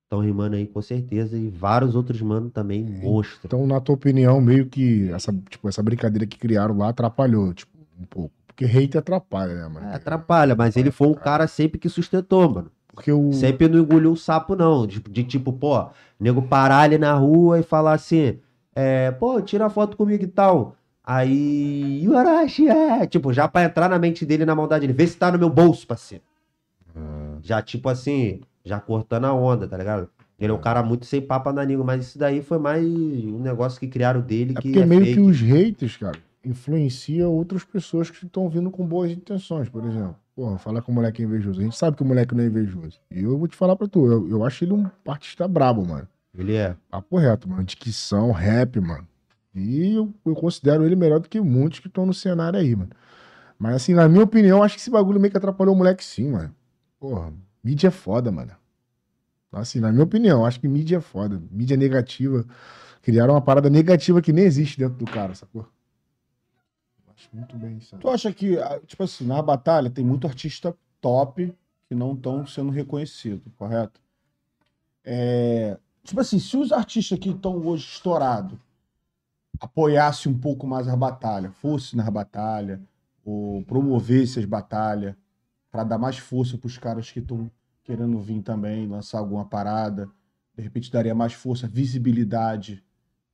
estão 0.05 0.21
rimando 0.21 0.57
aí, 0.57 0.67
com 0.67 0.81
certeza. 0.81 1.37
E 1.37 1.49
vários 1.49 1.95
outros 1.95 2.21
mano 2.23 2.51
também, 2.51 2.83
monstro. 2.85 3.41
Então, 3.45 3.67
na 3.67 3.81
tua 3.81 3.95
opinião, 3.95 4.41
meio 4.41 4.67
que 4.67 5.11
essa, 5.13 5.33
tipo, 5.49 5.69
essa 5.69 5.83
brincadeira 5.83 6.27
que 6.27 6.39
criaram 6.39 6.77
lá 6.79 6.89
atrapalhou, 6.89 7.53
tipo, 7.53 7.77
um 7.99 8.05
pouco. 8.05 8.35
Porque 8.47 8.65
hate 8.65 8.99
atrapalha, 8.99 9.55
né, 9.55 9.69
mano? 9.69 9.87
É, 9.87 9.95
atrapalha, 9.95 10.55
mas 10.55 10.77
ele 10.77 10.91
foi 10.91 11.09
um 11.09 11.15
cara 11.15 11.47
sempre 11.47 11.79
que 11.79 11.89
sustentou, 11.89 12.49
mano. 12.49 12.71
Porque 12.93 13.13
o. 13.13 13.33
Sempre 13.33 13.69
não 13.69 13.79
engoliu 13.81 14.13
o 14.13 14.17
sapo, 14.17 14.55
não. 14.57 14.87
De, 14.87 15.01
de 15.01 15.25
tipo, 15.25 15.53
pô, 15.53 15.89
nego 16.19 16.43
parar 16.43 16.81
ali 16.81 16.99
na 16.99 17.15
rua 17.15 17.61
e 17.61 17.63
falar 17.63 17.93
assim, 17.95 18.39
é, 18.75 19.11
pô, 19.13 19.41
tira 19.41 19.71
foto 19.71 19.97
comigo 19.97 20.25
e 20.25 20.27
tal. 20.29 20.75
Aí, 21.05 22.03
Yurashi, 22.05 22.69
é. 22.69 23.07
Tipo, 23.07 23.33
já 23.33 23.49
pra 23.49 23.65
entrar 23.65 23.89
na 23.89 23.99
mente 23.99 24.25
dele, 24.25 24.45
na 24.45 24.55
maldade 24.55 24.87
dele, 24.87 24.93
vê 24.97 25.07
se 25.07 25.17
tá 25.17 25.31
no 25.33 25.39
meu 25.39 25.51
bolso, 25.51 25.87
parceiro. 25.87 26.23
Ah, 26.95 27.37
Já, 27.43 27.61
tipo 27.63 27.89
assim, 27.89 28.41
já 28.65 28.79
cortando 28.81 29.25
a 29.25 29.33
onda, 29.35 29.67
tá 29.67 29.77
ligado? 29.77 30.09
Ele 30.39 30.51
é 30.53 30.55
um 30.55 30.59
É. 30.59 30.61
cara 30.61 30.83
muito 30.83 31.05
sem 31.07 31.21
papa 31.21 31.53
na 31.53 31.65
língua, 31.65 31.85
mas 31.85 32.07
isso 32.09 32.19
daí 32.19 32.43
foi 32.43 32.59
mais 32.59 32.85
um 32.85 33.39
negócio 33.41 33.79
que 33.79 33.87
criaram 33.89 34.21
dele 34.21 34.53
É 34.57 34.61
que 34.61 34.69
porque 34.69 34.81
é 34.81 34.87
meio 34.87 35.01
fake. 35.03 35.15
que 35.15 35.21
os 35.21 35.41
haters, 35.41 35.97
cara, 35.97 36.19
influencia 36.45 37.29
outras 37.29 37.65
pessoas 37.65 38.11
que 38.11 38.25
estão 38.25 38.49
vindo 38.49 38.71
com 38.71 38.87
boas 38.87 39.11
intenções, 39.11 39.69
por 39.69 39.85
exemplo. 39.85 40.17
Porra, 40.35 40.59
falar 40.59 40.81
que 40.83 40.91
o 40.91 40.93
moleque 40.93 41.23
é 41.23 41.25
invejoso. 41.27 41.61
A 41.61 41.65
gente 41.65 41.77
sabe 41.77 41.97
que 41.97 42.03
o 42.03 42.07
moleque 42.07 42.35
não 42.35 42.43
é 42.43 42.47
invejoso. 42.47 42.99
E 43.11 43.23
eu 43.23 43.39
vou 43.39 43.47
te 43.47 43.57
falar 43.57 43.77
pra 43.77 43.87
tu, 43.87 44.07
eu, 44.07 44.29
eu 44.29 44.45
acho 44.45 44.65
ele 44.65 44.73
um 44.73 44.87
artista 45.07 45.47
brabo, 45.47 45.87
mano. 45.87 46.09
Ele 46.37 46.55
é. 46.55 46.77
Papo 46.91 47.19
reto, 47.19 47.49
mano. 47.49 47.65
Dicção, 47.65 48.31
rap, 48.31 48.81
mano. 48.81 49.07
E 49.55 49.95
eu, 49.95 50.15
eu 50.25 50.35
considero 50.35 50.87
ele 50.87 50.97
melhor 50.97 51.21
do 51.21 51.29
que 51.29 51.41
muitos 51.41 51.81
que 51.81 51.89
estão 51.89 52.07
no 52.07 52.15
cenário 52.15 52.59
aí, 52.59 52.75
mano. 52.75 52.91
Mas 53.59 53.77
assim, 53.77 53.93
na 53.93 54.09
minha 54.09 54.25
opinião, 54.25 54.63
acho 54.63 54.77
que 54.77 54.81
esse 54.81 54.91
bagulho 54.91 55.21
meio 55.21 55.31
que 55.31 55.37
atrapalhou 55.37 55.75
o 55.75 55.79
moleque 55.79 56.03
sim, 56.03 56.31
mano. 56.31 56.55
Porra, 56.99 57.33
mídia 57.63 57.89
é 57.89 57.91
foda, 57.91 58.31
mano. 58.31 58.53
Assim, 59.53 59.81
na 59.81 59.91
minha 59.91 60.05
opinião, 60.05 60.47
acho 60.47 60.61
que 60.61 60.69
mídia 60.69 60.99
é 60.99 61.01
foda. 61.01 61.43
Mídia 61.51 61.77
negativa. 61.77 62.45
Criaram 63.03 63.35
uma 63.35 63.41
parada 63.41 63.69
negativa 63.69 64.23
que 64.23 64.33
nem 64.33 64.45
existe 64.45 64.79
dentro 64.79 64.97
do 64.97 65.05
cara, 65.05 65.35
sacou? 65.35 65.67
Muito 67.33 67.57
bem 67.57 67.79
isso. 67.79 67.97
Tu 67.97 68.09
acha 68.09 68.33
que, 68.33 68.59
ah, 68.59 68.81
tipo 68.87 69.03
assim, 69.03 69.27
na 69.27 69.43
batalha 69.43 69.91
tem 69.91 70.05
muito 70.05 70.27
artista 70.27 70.77
top 71.01 71.55
que 71.89 71.95
não 71.95 72.15
estão 72.15 72.47
sendo 72.47 72.71
reconhecidos, 72.71 73.53
correto? 73.57 74.01
É, 75.05 75.79
tipo 76.05 76.21
assim, 76.21 76.39
se 76.39 76.57
os 76.57 76.73
artistas 76.73 77.19
que 77.19 77.31
estão 77.31 77.57
hoje 77.67 77.85
estourados 77.85 78.59
apoiassem 79.61 80.33
um 80.33 80.39
pouco 80.39 80.67
mais 80.67 80.89
a 80.89 80.97
batalha, 80.97 81.51
fosse 81.51 81.97
na 81.97 82.11
batalha, 82.11 82.81
ou 83.25 83.63
promovesse 83.65 84.39
as 84.39 84.45
batalhas, 84.45 85.15
para 85.71 85.85
dar 85.85 85.99
mais 85.99 86.19
força 86.19 86.59
para 86.59 86.67
os 86.67 86.79
caras 86.79 87.11
que 87.11 87.21
estão 87.21 87.51
querendo 87.85 88.19
vir 88.19 88.43
também, 88.43 88.89
lançar 88.89 89.19
alguma 89.19 89.45
parada, 89.45 90.09
de 90.57 90.63
repente 90.63 90.91
daria 90.91 91.15
mais 91.15 91.33
força, 91.33 91.67
visibilidade. 91.67 92.83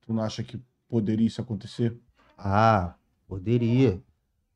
Tu 0.01 0.13
não 0.13 0.23
acha 0.23 0.43
que 0.43 0.59
poderia 0.87 1.27
isso 1.27 1.41
acontecer? 1.41 1.97
Ah, 2.37 2.95
poderia. 3.27 4.01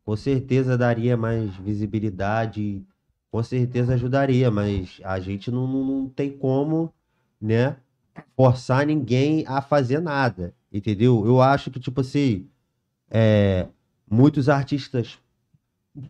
Com 0.04 0.16
certeza 0.16 0.78
daria 0.78 1.16
mais 1.16 1.56
visibilidade, 1.58 2.84
com 3.32 3.42
certeza 3.44 3.94
ajudaria, 3.94 4.50
mas 4.52 5.00
a 5.04 5.20
gente 5.20 5.52
não, 5.52 5.68
não, 5.68 5.86
não 5.86 6.10
tem 6.10 6.32
como, 6.32 6.92
né, 7.40 7.78
forçar 8.36 8.86
ninguém 8.86 9.46
a 9.48 9.62
fazer 9.62 10.00
nada, 10.00 10.54
entendeu? 10.72 11.26
Eu 11.26 11.42
acho 11.42 11.72
que, 11.72 11.80
tipo 11.80 12.02
assim, 12.02 12.48
é, 13.10 13.68
muitos 14.10 14.50
artistas, 14.50 15.18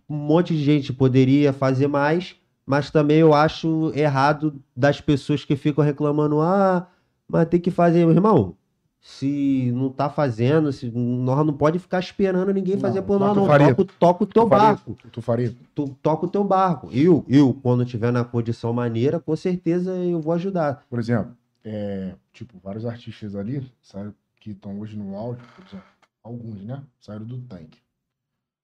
um 0.09 0.16
monte 0.16 0.55
de 0.55 0.64
gente 0.64 0.93
poderia 0.93 1.53
fazer 1.53 1.88
mais, 1.88 2.36
mas 2.66 2.89
também 2.89 3.18
eu 3.18 3.34
acho 3.34 3.91
errado 3.95 4.62
das 4.76 5.01
pessoas 5.01 5.43
que 5.43 5.55
ficam 5.55 5.84
reclamando, 5.84 6.39
ah, 6.39 6.88
mas 7.28 7.47
tem 7.49 7.59
que 7.59 7.72
fazer, 7.72 8.05
meu 8.05 8.16
irmão. 8.16 8.57
Se 9.04 9.72
não 9.74 9.89
tá 9.89 10.12
fazendo, 10.12 10.72
se 10.72 10.89
nós 10.91 11.43
não 11.43 11.54
pode 11.58 11.80
ficar 11.80 11.99
esperando 11.99 12.54
ninguém 12.54 12.76
Não, 12.76 12.82
fazer 12.82 13.02
por 13.02 13.20
nós, 13.20 13.36
não. 13.36 13.47
faria- 13.47 13.74
Toca, 13.74 13.82
o- 13.82 13.86
toca 13.97 14.24
o 14.24 14.28
teu 14.28 14.43
Tu 14.43 14.49
faria- 14.49 14.66
barco. 14.68 14.97
Tu 15.12 15.22
faria? 15.24 15.56
Tu 15.74 15.89
toca 16.04 16.26
o 16.28 16.30
teu 16.30 16.43
barco. 16.43 16.88
Eu, 16.93 17.26
eu, 17.28 17.52
quando 17.64 17.84
tiver 17.84 18.12
na 18.12 18.24
condição 18.24 18.72
maneira, 18.72 19.20
com 19.20 19.36
certeza 19.36 19.91
eu 19.95 20.22
vou 20.22 20.34
ajudar. 20.34 20.86
Por 20.88 20.99
exemplo, 20.99 21.36
é, 21.66 22.14
tipo, 22.32 22.60
vários 22.60 22.86
artistas 22.86 23.36
ali 23.36 23.66
saíram, 23.82 24.14
que 24.39 24.52
estão 24.52 24.80
hoje 24.80 24.95
no 24.95 25.16
áudio, 25.18 25.43
por 25.56 25.66
exemplo, 25.66 25.86
alguns, 26.24 26.62
né? 26.64 26.84
Saíram 26.99 27.26
do 27.26 27.39
tanque. 27.39 27.80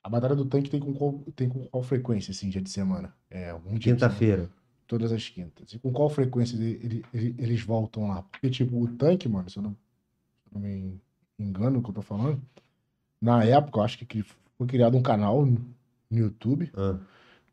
A 0.04 0.10
batalha 0.10 0.36
do 0.36 0.46
tanque 0.46 0.70
tem 0.70 0.80
com 0.80 0.94
qual, 0.94 1.14
tem 1.36 1.50
com 1.50 1.66
qual 1.66 1.82
frequência, 1.82 2.30
assim, 2.32 2.48
dia 2.48 2.62
de 2.62 2.70
semana? 2.70 3.12
É, 3.32 3.56
um 3.56 3.74
dia. 3.74 3.94
Quinta-feira. 3.94 4.50
Todas 4.86 5.12
as 5.12 5.28
quintas. 5.28 5.74
E 5.74 5.80
com 5.80 5.92
qual 5.92 6.10
frequência 6.10 6.56
ele- 6.56 6.80
ele- 6.84 7.06
ele- 7.12 7.36
eles 7.40 7.62
voltam 7.62 8.08
lá? 8.08 8.22
Porque, 8.22 8.50
tipo, 8.52 8.80
o 8.82 8.88
tanque, 8.88 9.28
mano, 9.28 9.50
se 9.50 9.58
eu 9.58 9.64
não, 9.64 9.76
não 10.52 10.62
me 10.62 11.02
engano 11.40 11.78
no 11.78 11.84
que 11.84 11.90
eu 11.90 11.94
tô 11.96 12.02
falando, 12.02 12.42
na 13.22 13.44
época, 13.44 13.80
eu 13.80 13.84
acho 13.84 14.00
que 14.06 14.24
foi 14.58 14.68
criado 14.68 14.98
um 14.98 15.02
canal 15.04 15.46
no 15.46 15.66
YouTube, 16.12 16.72
Ah, 16.76 17.00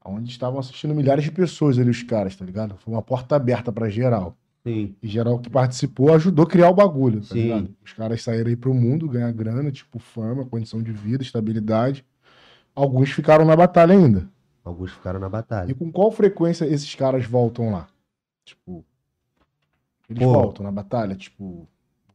onde 0.05 0.31
estavam 0.31 0.59
assistindo 0.61 0.95
milhares 0.95 1.25
de 1.25 1.33
pessoas 1.33 1.79
ali, 1.79 1.91
os 1.91 2.03
caras, 2.03 2.37
tá 2.37 2.45
ligado? 2.45 2.77
Foi 2.79 2.93
uma 2.95 3.03
porta 3.03 3.37
aberta 3.37 3.73
pra 3.73 3.89
geral. 3.89 4.37
sim. 4.67 4.97
E 5.03 5.09
geral 5.09 5.39
que 5.41 5.51
participou 5.51 6.15
ajudou 6.15 6.47
a 6.47 6.49
criar 6.49 6.71
o 6.71 6.75
bagulho, 6.75 7.21
tá 7.23 7.35
Sim. 7.35 7.43
ligado? 7.43 7.77
Os 7.85 7.93
caras 7.93 8.23
saíram 8.23 8.49
aí 8.51 8.57
pro 8.57 8.75
mundo, 8.75 9.09
ganhar 9.09 9.33
grana, 9.33 9.71
tipo, 9.73 9.99
fama, 9.99 10.47
condição 10.47 10.83
de 10.83 10.93
vida, 10.93 11.23
estabilidade. 11.23 12.05
Alguns 12.75 13.11
ficaram 13.11 13.45
na 13.45 13.57
batalha 13.57 13.93
ainda. 13.95 14.29
Alguns 14.65 14.93
ficaram 14.93 15.21
na 15.21 15.29
E 15.29 15.31
batalha. 15.31 15.75
com 15.75 15.93
qual 15.93 16.11
frequência 16.11 16.65
esses 16.65 16.95
caras 16.95 17.25
voltam 17.27 17.71
lá? 17.71 17.87
Tipo, 18.45 18.85
eles 20.09 20.23
Pô. 20.23 20.33
voltam 20.33 20.65
na 20.65 20.73
batalha, 20.73 21.15
tipo, 21.17 21.69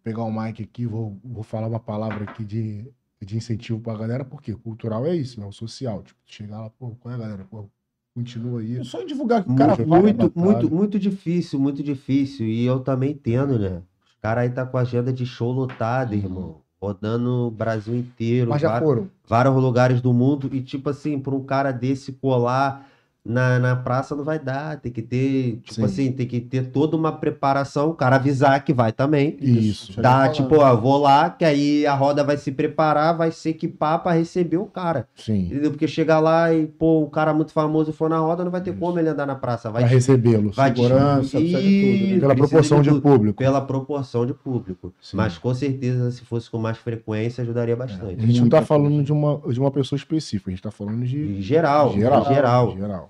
pegar 0.10 0.24
o 0.24 0.32
mic 0.32 0.64
aqui, 0.64 0.88
vou, 0.88 1.16
vou 1.24 1.44
falar 1.44 1.68
uma 1.68 1.80
palavra 1.80 2.24
aqui 2.24 2.44
de, 2.44 2.84
de 3.24 3.38
incentivo 3.38 3.80
pra 3.80 3.94
galera, 3.96 4.26
porque 4.26 4.54
cultural 4.56 5.06
é 5.06 5.16
isso, 5.16 5.40
né? 5.40 5.46
O 5.46 5.52
social. 5.52 6.02
Tipo, 6.02 6.20
chegar 6.26 6.62
lá, 6.62 6.70
pô, 6.72 6.96
qual 7.00 7.14
é, 7.14 7.18
galera? 7.18 7.46
Pô, 7.50 7.70
continua 8.16 8.60
aí. 8.62 8.78
É 8.80 8.84
só 8.84 9.04
divulgar 9.04 9.44
que 9.44 9.52
o 9.52 9.56
cara 9.56 9.76
Muito, 9.78 9.88
fala. 9.88 10.02
muito, 10.02 10.32
muito, 10.40 10.72
muito 10.76 11.00
difícil, 11.00 11.60
muito 11.60 11.84
difícil. 11.84 12.48
E 12.48 12.66
eu 12.66 12.80
também 12.80 13.12
entendo, 13.12 13.60
né? 13.60 13.84
Os 14.04 14.16
caras 14.20 14.46
aí 14.46 14.50
tá 14.50 14.66
com 14.66 14.78
a 14.78 14.82
agenda 14.82 15.14
de 15.14 15.26
show 15.28 15.52
lotada, 15.52 16.16
irmão. 16.16 16.62
Rodando 16.82 17.48
o 17.48 17.52
Brasil 17.52 17.96
inteiro. 17.96 18.50
Mas 18.50 18.62
já 18.62 18.70
vários- 18.70 18.90
foram. 18.90 19.10
vários 19.28 19.56
lugares 19.56 20.02
do 20.02 20.12
mundo 20.12 20.50
e 20.52 20.60
tipo 20.62 20.90
assim, 20.90 21.20
para 21.20 21.36
um 21.36 21.44
cara 21.44 21.72
desse 21.72 22.14
colar 22.14 22.88
na, 23.30 23.60
na 23.60 23.76
praça 23.76 24.16
não 24.16 24.24
vai 24.24 24.40
dar. 24.40 24.80
Tem 24.80 24.92
que 24.92 25.02
ter, 25.02 25.58
tipo 25.64 25.74
Sim. 25.76 25.84
assim, 25.84 26.12
tem 26.12 26.26
que 26.28 26.40
ter 26.42 26.72
toda 26.72 26.96
uma 26.98 27.12
preparação, 27.12 27.90
o 27.90 27.94
cara 27.94 28.16
avisar 28.16 28.64
que 28.64 28.74
vai 28.74 28.92
também. 28.92 29.38
Isso. 29.40 30.02
Dá, 30.02 30.28
tipo, 30.30 30.56
ó, 30.58 30.76
vou 30.76 30.98
lá, 30.98 31.30
que 31.30 31.46
aí 31.46 31.86
a 31.86 31.94
roda 31.94 32.24
vai 32.24 32.38
se 32.38 32.52
preparar, 32.52 33.16
vai 33.16 33.32
se 33.32 33.50
equipar 33.50 34.02
pra 34.02 34.14
receber 34.14 34.58
o 34.58 34.66
cara. 34.66 35.08
Sim. 35.16 35.46
Entendeu? 35.46 35.72
Porque 35.72 35.88
chegar 35.88 36.20
lá 36.20 36.54
e, 36.54 36.66
pô, 36.66 37.04
o 37.04 37.10
cara 37.10 37.34
muito 37.34 37.52
famoso 37.54 37.94
for 37.94 38.10
na 38.10 38.18
roda, 38.20 38.44
não 38.44 38.52
vai 38.52 38.62
ter 38.62 38.72
Isso. 38.72 38.80
como 38.80 38.98
ele 39.00 39.10
andar 39.10 39.26
na 39.26 39.36
praça. 39.36 39.70
Vai 39.70 39.84
Pra 39.84 39.92
recebê-lo. 39.92 40.52
vai 40.52 40.72
te- 40.74 40.82
segurança, 40.82 41.38
precisa 41.38 41.62
de 41.62 41.82
tudo, 41.82 42.14
né? 42.14 42.20
Pela 42.20 42.36
proporção 42.36 42.82
de 42.82 42.90
tudo. 42.90 43.02
público. 43.02 43.38
Pela 43.38 43.62
proporção 43.62 44.26
de 44.26 44.34
público. 44.34 44.94
Sim. 45.02 45.18
Mas 45.18 45.38
com 45.38 45.54
certeza, 45.54 46.12
se 46.12 46.22
fosse 46.26 46.50
com 46.50 46.58
mais 46.58 46.78
frequência, 46.78 47.42
ajudaria 47.44 47.76
A 47.76 47.78
bastante. 47.78 48.26
gente 48.26 48.42
não 48.42 48.50
tá 48.50 48.62
falando 48.62 49.04
de 49.04 49.12
uma, 49.12 49.40
de 49.52 49.60
uma 49.60 49.70
pessoa 49.72 49.98
específica, 49.98 50.50
a 50.50 50.54
gente 50.54 50.64
tá 50.64 50.72
falando 50.72 51.06
de 51.06 51.38
Em 51.38 51.42
geral, 51.42 51.94
geral. 51.94 52.22
em 52.22 52.34
geral. 52.34 52.72
geral. 52.76 53.08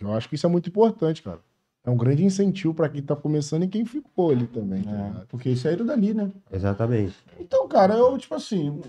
Eu 0.00 0.12
acho 0.14 0.28
que 0.28 0.34
isso 0.34 0.46
é 0.46 0.50
muito 0.50 0.68
importante, 0.68 1.22
cara. 1.22 1.40
É 1.84 1.90
um 1.90 1.96
grande 1.96 2.24
incentivo 2.24 2.72
pra 2.72 2.88
quem 2.88 3.02
tá 3.02 3.16
começando 3.16 3.64
e 3.64 3.68
quem 3.68 3.84
ficou 3.84 4.30
ali 4.30 4.46
também. 4.46 4.84
tá 4.84 4.90
É, 4.90 5.24
porque 5.28 5.56
saíram 5.56 5.84
dali, 5.84 6.14
né? 6.14 6.30
Exatamente. 6.50 7.16
Então, 7.40 7.66
cara, 7.66 7.94
eu, 7.94 8.16
tipo 8.16 8.34
assim, 8.34 8.80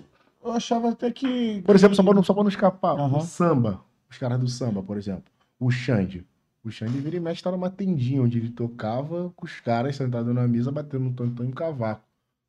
eu 0.43 0.51
achava 0.51 0.89
até 0.91 1.11
que. 1.11 1.61
Por 1.63 1.75
exemplo, 1.75 1.95
só 1.95 2.03
pra 2.03 2.13
não, 2.13 2.23
só 2.23 2.33
pra 2.33 2.43
não 2.43 2.49
escapar, 2.49 2.99
Aham. 2.99 3.17
o 3.17 3.21
samba, 3.21 3.81
os 4.09 4.17
caras 4.17 4.39
do 4.39 4.47
samba, 4.47 4.83
por 4.83 4.95
exemplo, 4.97 5.23
o 5.59 5.71
Xande. 5.71 6.25
O 6.63 6.69
Xande 6.69 6.97
vira 6.99 7.17
e 7.17 7.19
mexe 7.19 7.41
tá 7.43 7.51
numa 7.51 7.69
tendinha 7.69 8.21
onde 8.21 8.37
ele 8.37 8.49
tocava 8.49 9.33
com 9.35 9.45
os 9.45 9.59
caras 9.59 9.95
sentados 9.95 10.33
na 10.33 10.47
mesa, 10.47 10.71
batendo 10.71 11.05
no 11.05 11.13
tantão 11.13 11.45
e 11.45 11.49
um 11.49 11.51
cavaco. 11.51 12.03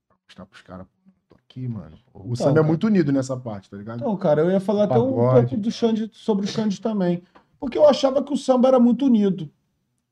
Pra 0.09 0.17
mostrar 0.29 0.47
pros 0.47 0.63
caras, 0.63 0.87
tô 1.29 1.35
aqui, 1.37 1.67
mano. 1.67 1.97
O 2.13 2.21
Então, 2.21 2.37
samba 2.37 2.61
é 2.61 2.63
muito 2.63 2.87
unido 2.87 3.11
nessa 3.11 3.37
parte, 3.37 3.71
tá 3.71 3.77
ligado? 3.77 4.01
Então, 4.01 4.17
cara, 4.17 4.43
eu 4.43 4.51
ia 4.51 4.61
falar 4.61 4.85
até 4.85 4.99
um 4.99 5.13
pouco 5.13 5.57
do 5.57 5.71
Xande, 5.71 6.11
sobre 6.13 6.45
o 6.45 6.49
Xande 6.49 6.81
também. 6.81 7.23
Porque 7.65 7.79
eu 7.79 7.89
achava 7.89 8.23
que 8.23 8.31
o 8.33 8.37
samba 8.37 8.69
era 8.69 8.79
muito 8.79 9.07
unido. 9.07 9.49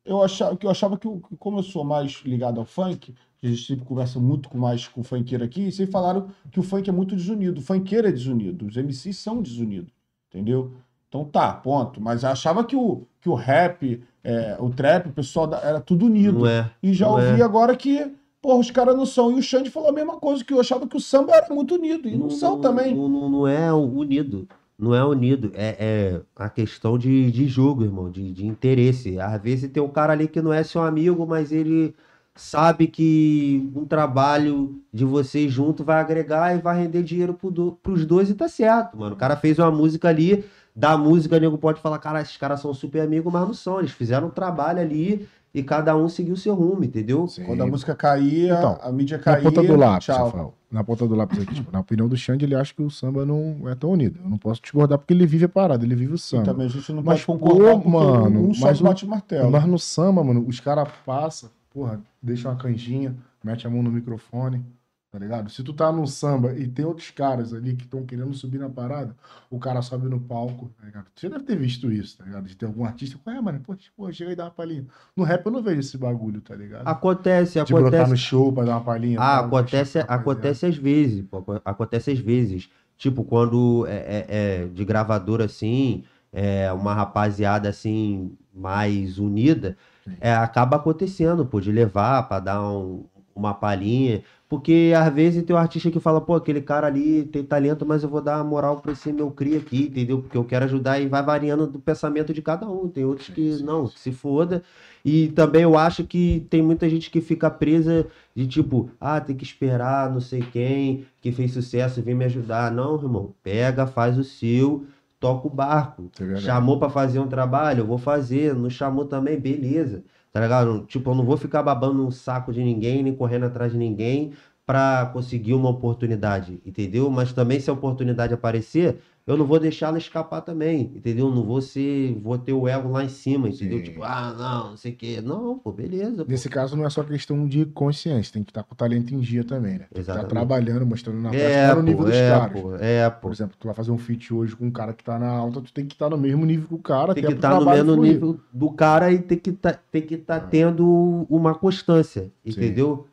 Eu 0.04 0.22
achava 0.22 0.56
que, 0.56 0.64
eu 0.66 0.70
achava 0.70 0.96
que, 0.96 1.06
que 1.06 1.36
como 1.38 1.58
eu 1.58 1.62
sou 1.62 1.84
mais 1.84 2.22
ligado 2.24 2.58
ao 2.58 2.64
funk, 2.64 3.14
a 3.42 3.46
gente 3.46 3.62
sempre 3.66 3.84
conversa 3.84 4.18
muito 4.18 4.48
com 4.48 4.56
mais 4.56 4.88
com 4.88 5.02
o 5.02 5.04
funkeiro 5.04 5.44
aqui, 5.44 5.62
e 5.68 5.70
vocês 5.72 5.88
falaram 5.90 6.28
que 6.50 6.58
o 6.58 6.62
funk 6.62 6.88
é 6.88 6.92
muito 6.92 7.14
desunido. 7.14 7.60
O 7.60 7.62
funkeiro 7.62 8.08
é 8.08 8.10
desunido, 8.12 8.66
os 8.66 8.74
MCs 8.76 9.18
são 9.18 9.42
desunidos, 9.42 9.92
entendeu? 10.32 10.72
Então 11.08 11.24
tá, 11.26 11.52
ponto. 11.52 12.00
Mas 12.00 12.22
eu 12.22 12.30
achava 12.30 12.64
que 12.64 12.74
o, 12.74 13.02
que 13.20 13.28
o 13.28 13.34
rap, 13.34 14.02
é, 14.24 14.56
o 14.58 14.70
trap, 14.70 15.08
o 15.08 15.12
pessoal 15.12 15.46
da- 15.46 15.60
era 15.60 15.78
tudo 15.80 16.06
unido. 16.06 16.38
Não 16.40 16.46
é. 16.46 16.70
E 16.82 16.94
já 16.94 17.06
Não 17.06 17.12
ouvi 17.16 17.40
é. 17.40 17.44
agora 17.44 17.76
que, 17.76 18.10
porra, 18.40 18.58
os 18.60 18.70
caras 18.70 18.96
não 18.96 19.04
são. 19.04 19.30
E 19.30 19.34
o 19.38 19.42
Xande 19.42 19.68
falou 19.68 19.90
a 19.90 19.92
mesma 19.92 20.16
coisa, 20.18 20.42
que 20.42 20.54
eu 20.54 20.58
achava 20.60 20.86
que 20.88 20.96
o 20.96 21.00
samba 21.00 21.34
era 21.36 21.54
muito 21.54 21.74
unido. 21.74 22.08
E 22.08 22.16
não, 22.16 22.30
são 22.30 22.58
também. 22.60 22.96
Não, 22.96 23.08
não- 23.10 23.28
não 23.28 23.46
é 23.46 23.70
unido. 23.72 24.48
Não 24.82 24.92
é 24.94 25.04
unido. 25.04 25.52
É, 25.54 25.76
é 25.78 26.20
a 26.34 26.48
questão 26.48 26.98
de, 26.98 27.30
de 27.30 27.46
jogo, 27.46 27.84
irmão, 27.84 28.10
de, 28.10 28.32
de 28.32 28.44
interesse. 28.44 29.16
Às 29.20 29.40
vezes 29.40 29.70
tem 29.70 29.80
um 29.80 29.88
cara 29.88 30.12
ali 30.12 30.26
que 30.26 30.42
não 30.42 30.52
é 30.52 30.64
seu 30.64 30.82
amigo, 30.82 31.24
mas 31.24 31.52
ele 31.52 31.94
sabe 32.34 32.88
que 32.88 33.70
um 33.76 33.84
trabalho 33.84 34.80
de 34.92 35.04
vocês 35.04 35.52
junto 35.52 35.84
vai 35.84 36.00
agregar 36.00 36.56
e 36.56 36.60
vai 36.60 36.82
render 36.82 37.02
dinheiro 37.04 37.32
pro 37.34 37.50
do, 37.50 37.78
pros 37.80 38.04
dois 38.04 38.28
e 38.28 38.34
tá 38.34 38.48
certo, 38.48 38.98
mano. 38.98 39.14
O 39.14 39.18
cara 39.18 39.36
fez 39.36 39.56
uma 39.58 39.70
música 39.70 40.08
ali, 40.08 40.44
da 40.74 40.96
música, 40.96 41.36
o 41.36 41.38
nego 41.38 41.58
pode 41.58 41.80
falar, 41.80 41.98
cara, 41.98 42.20
esses 42.20 42.36
caras 42.36 42.58
são 42.60 42.74
super 42.74 43.02
amigos, 43.02 43.32
mas 43.32 43.46
não 43.46 43.54
são. 43.54 43.78
Eles 43.78 43.92
fizeram 43.92 44.28
um 44.28 44.30
trabalho 44.30 44.80
ali 44.80 45.28
e 45.54 45.62
cada 45.62 45.94
um 45.94 46.08
seguiu 46.08 46.34
seu 46.34 46.54
rumo, 46.54 46.82
entendeu? 46.82 47.28
Sim. 47.28 47.44
Quando 47.44 47.62
a 47.62 47.66
música 47.66 47.94
caía, 47.94 48.54
Então, 48.54 48.78
a 48.82 48.90
mídia 48.90 49.18
Na 49.18 49.22
caía. 49.22 49.42
ponta 49.42 49.62
do 49.62 49.76
lápis, 49.76 50.06
tchau. 50.06 50.54
Na 50.72 50.82
ponta 50.82 51.06
do 51.06 51.14
lápis 51.14 51.38
aqui, 51.38 51.54
tipo, 51.54 51.70
na 51.70 51.80
opinião 51.80 52.08
do 52.08 52.16
Xande, 52.16 52.46
ele 52.46 52.54
acha 52.54 52.72
que 52.72 52.80
o 52.82 52.90
samba 52.90 53.26
não 53.26 53.68
é 53.68 53.74
tão 53.74 53.90
unido. 53.90 54.18
Eu 54.24 54.30
não 54.30 54.38
posso 54.38 54.62
discordar 54.62 54.96
porque 54.98 55.12
ele 55.12 55.26
vive 55.26 55.44
a 55.44 55.48
parada, 55.48 55.84
ele 55.84 55.94
vive 55.94 56.12
o 56.12 56.16
E 56.16 56.18
samba. 56.18 56.44
também 56.44 56.66
a 56.66 56.70
gente 56.70 56.90
não 56.92 57.02
Mas, 57.02 57.22
pode 57.24 57.38
concordar 57.38 57.78
pô, 57.78 57.88
mano, 57.90 58.48
um 58.48 58.54
só 58.54 58.64
mas 58.66 58.80
o- 58.80 58.84
bate 58.84 59.06
martelo. 59.06 59.50
Mas 59.50 59.66
no 59.66 59.78
samba, 59.78 60.24
mano, 60.24 60.42
os 60.48 60.60
caras 60.60 60.88
passam, 61.04 61.50
porra, 61.74 62.00
deixa 62.22 62.48
uma 62.48 62.56
canjinha, 62.56 63.14
mete 63.44 63.66
a 63.66 63.70
mão 63.70 63.82
no 63.82 63.90
microfone, 63.92 64.64
tá 65.12 65.18
ligado? 65.18 65.50
Se 65.50 65.62
tu 65.62 65.74
tá 65.74 65.92
no 65.92 66.06
samba 66.06 66.54
e 66.54 66.66
tem 66.66 66.86
outros 66.86 67.10
caras 67.10 67.52
ali 67.52 67.76
que 67.76 67.84
estão 67.84 68.02
querendo 68.06 68.32
subir 68.32 68.58
na 68.58 68.70
parada, 68.70 69.14
o 69.50 69.58
cara 69.58 69.82
sobe 69.82 70.08
no 70.08 70.18
palco, 70.18 70.70
tá 70.80 70.86
ligado? 70.86 71.06
Você 71.14 71.28
deve 71.28 71.44
ter 71.44 71.54
visto 71.54 71.92
isso, 71.92 72.16
tá 72.16 72.24
ligado? 72.24 72.44
De 72.48 72.56
ter 72.56 72.64
algum 72.64 72.82
artista, 72.82 73.18
ué, 73.26 73.38
mano, 73.42 73.60
pô, 73.60 73.76
pô, 73.94 74.10
chega 74.10 74.30
aí 74.30 74.32
e 74.32 74.36
dá 74.36 74.44
uma 74.44 74.50
palhinha. 74.50 74.86
No 75.14 75.22
rap 75.22 75.44
eu 75.44 75.52
não 75.52 75.62
vejo 75.62 75.80
esse 75.80 75.98
bagulho, 75.98 76.40
tá 76.40 76.54
ligado? 76.56 76.88
Acontece, 76.88 77.62
de 77.62 77.72
brotar 77.74 77.88
acontece. 78.00 78.10
no 78.10 78.16
show 78.16 78.50
pra 78.54 78.64
dar 78.64 78.72
uma 78.72 78.84
palhinha. 78.84 79.20
Ah, 79.20 79.36
tal, 79.36 79.44
acontece, 79.48 79.98
acontece 79.98 80.64
às 80.66 80.76
vezes, 80.78 81.22
pô, 81.30 81.38
aco- 81.38 81.60
acontece 81.62 82.10
às 82.10 82.18
vezes. 82.18 82.70
Tipo, 82.96 83.22
quando 83.22 83.86
é, 83.86 83.96
é- 83.96 84.26
é 84.64 84.66
de 84.68 84.82
gravadora 84.82 85.44
assim, 85.44 86.04
é 86.32 86.72
uma 86.72 86.94
rapaziada 86.94 87.68
assim, 87.68 88.32
mais 88.54 89.18
unida, 89.18 89.76
é, 90.20 90.32
acaba 90.34 90.76
acontecendo, 90.76 91.44
pô, 91.44 91.60
de 91.60 91.70
levar 91.70 92.22
pra 92.28 92.40
dar 92.40 92.62
um- 92.66 93.04
uma 93.34 93.52
palhinha. 93.52 94.22
Porque 94.52 94.92
às 94.94 95.10
vezes 95.14 95.42
tem 95.44 95.56
um 95.56 95.58
artista 95.58 95.90
que 95.90 95.98
fala, 95.98 96.20
pô, 96.20 96.34
aquele 96.34 96.60
cara 96.60 96.86
ali 96.86 97.24
tem 97.24 97.42
talento, 97.42 97.86
mas 97.86 98.02
eu 98.02 98.08
vou 98.10 98.20
dar 98.20 98.44
moral 98.44 98.82
pra 98.82 98.92
esse 98.92 99.10
meu 99.10 99.30
cria 99.30 99.56
aqui, 99.56 99.84
entendeu? 99.84 100.20
Porque 100.20 100.36
eu 100.36 100.44
quero 100.44 100.66
ajudar 100.66 101.00
e 101.00 101.08
vai 101.08 101.22
variando 101.22 101.66
do 101.66 101.78
pensamento 101.78 102.34
de 102.34 102.42
cada 102.42 102.68
um. 102.68 102.86
Tem 102.86 103.02
outros 103.02 103.28
que 103.28 103.54
sim, 103.54 103.64
não, 103.64 103.86
sim. 103.86 103.94
se 103.96 104.12
foda. 104.12 104.62
E 105.02 105.28
também 105.28 105.62
eu 105.62 105.78
acho 105.78 106.04
que 106.04 106.46
tem 106.50 106.60
muita 106.60 106.86
gente 106.86 107.10
que 107.10 107.22
fica 107.22 107.48
presa 107.48 108.06
de 108.34 108.46
tipo, 108.46 108.90
ah, 109.00 109.22
tem 109.22 109.34
que 109.34 109.42
esperar 109.42 110.12
não 110.12 110.20
sei 110.20 110.42
quem 110.42 111.06
que 111.22 111.32
fez 111.32 111.54
sucesso 111.54 112.02
vir 112.02 112.14
me 112.14 112.26
ajudar. 112.26 112.70
Não, 112.70 112.96
irmão, 112.96 113.34
pega, 113.42 113.86
faz 113.86 114.18
o 114.18 114.22
seu, 114.22 114.84
toca 115.18 115.46
o 115.46 115.50
barco. 115.50 116.10
É. 116.20 116.36
Chamou 116.36 116.78
pra 116.78 116.90
fazer 116.90 117.20
um 117.20 117.26
trabalho, 117.26 117.80
eu 117.80 117.86
vou 117.86 117.96
fazer. 117.96 118.54
Não 118.54 118.68
chamou 118.68 119.06
também, 119.06 119.40
beleza. 119.40 120.04
Tá 120.32 120.40
ligado? 120.40 120.86
Tipo, 120.86 121.10
eu 121.10 121.14
não 121.14 121.24
vou 121.24 121.36
ficar 121.36 121.62
babando 121.62 122.06
um 122.06 122.10
saco 122.10 122.52
de 122.52 122.62
ninguém, 122.64 123.02
nem 123.02 123.14
correndo 123.14 123.44
atrás 123.46 123.72
de 123.72 123.78
ninguém 123.78 124.32
pra 124.64 125.10
conseguir 125.12 125.54
uma 125.54 125.68
oportunidade, 125.68 126.60
entendeu? 126.64 127.10
Mas 127.10 127.32
também 127.32 127.60
se 127.60 127.68
a 127.68 127.72
oportunidade 127.72 128.32
aparecer, 128.32 129.00
eu 129.26 129.36
não 129.36 129.46
vou 129.46 129.58
deixar 129.60 129.88
ela 129.88 129.98
escapar 129.98 130.40
também, 130.40 130.92
entendeu? 130.96 131.30
Não 131.30 131.44
vou 131.44 131.60
ser, 131.60 132.18
vou 132.22 132.36
ter 132.36 132.52
o 132.52 132.66
ego 132.66 132.88
lá 132.90 133.04
em 133.04 133.08
cima, 133.08 133.48
entendeu? 133.48 133.78
Sim. 133.78 133.84
Tipo, 133.84 134.02
ah, 134.02 134.34
não, 134.36 134.70
não 134.70 134.76
sei 134.76 134.92
o 134.92 134.96
quê. 134.96 135.20
Não, 135.22 135.58
pô, 135.58 135.70
beleza. 135.72 136.24
pô. 136.24 136.30
Nesse 136.30 136.48
caso 136.48 136.76
não 136.76 136.84
é 136.84 136.90
só 136.90 137.02
questão 137.02 137.46
de 137.46 137.64
consciência, 137.66 138.32
tem 138.32 138.42
que 138.42 138.50
estar 138.50 138.62
com 138.64 138.74
o 138.74 138.76
talento 138.76 139.14
em 139.14 139.20
dia 139.20 139.44
também, 139.44 139.72
né? 139.74 139.78
Tem 139.78 139.88
que 139.94 140.00
estar 140.00 140.12
Exatamente. 140.14 140.30
trabalhando, 140.30 140.86
mostrando 140.86 141.20
na 141.20 141.30
prática, 141.30 141.48
É, 141.50 141.68
tá 141.68 141.74
no 141.76 141.82
nível 141.82 141.98
pô, 141.98 142.04
dos 142.04 142.14
é, 142.16 142.28
caras. 142.30 142.60
pô, 142.60 142.76
é, 142.76 143.10
pô. 143.10 143.20
Por 143.20 143.32
exemplo, 143.32 143.56
tu 143.58 143.66
vai 143.66 143.74
fazer 143.74 143.90
um 143.92 143.98
feat 143.98 144.34
hoje 144.34 144.56
com 144.56 144.66
um 144.66 144.70
cara 144.70 144.92
que 144.92 145.04
tá 145.04 145.18
na 145.18 145.28
alta, 145.30 145.60
tu 145.60 145.72
tem 145.72 145.86
que 145.86 145.94
estar 145.94 146.10
no 146.10 146.18
mesmo 146.18 146.44
nível 146.44 146.66
que 146.68 146.74
o 146.74 146.78
cara, 146.78 147.14
Tem 147.14 147.24
que 147.24 147.32
estar 147.32 147.58
no 147.60 147.66
mesmo 147.66 147.94
fluir. 147.94 148.12
nível 148.14 148.40
do 148.52 148.70
cara 148.72 149.12
e 149.12 149.18
tem 149.20 149.38
que 149.38 149.52
tá, 149.52 149.72
tem 149.90 150.02
que 150.02 150.14
estar 150.14 150.40
tendo 150.40 151.26
uma 151.30 151.54
constância, 151.54 152.30
entendeu? 152.44 153.06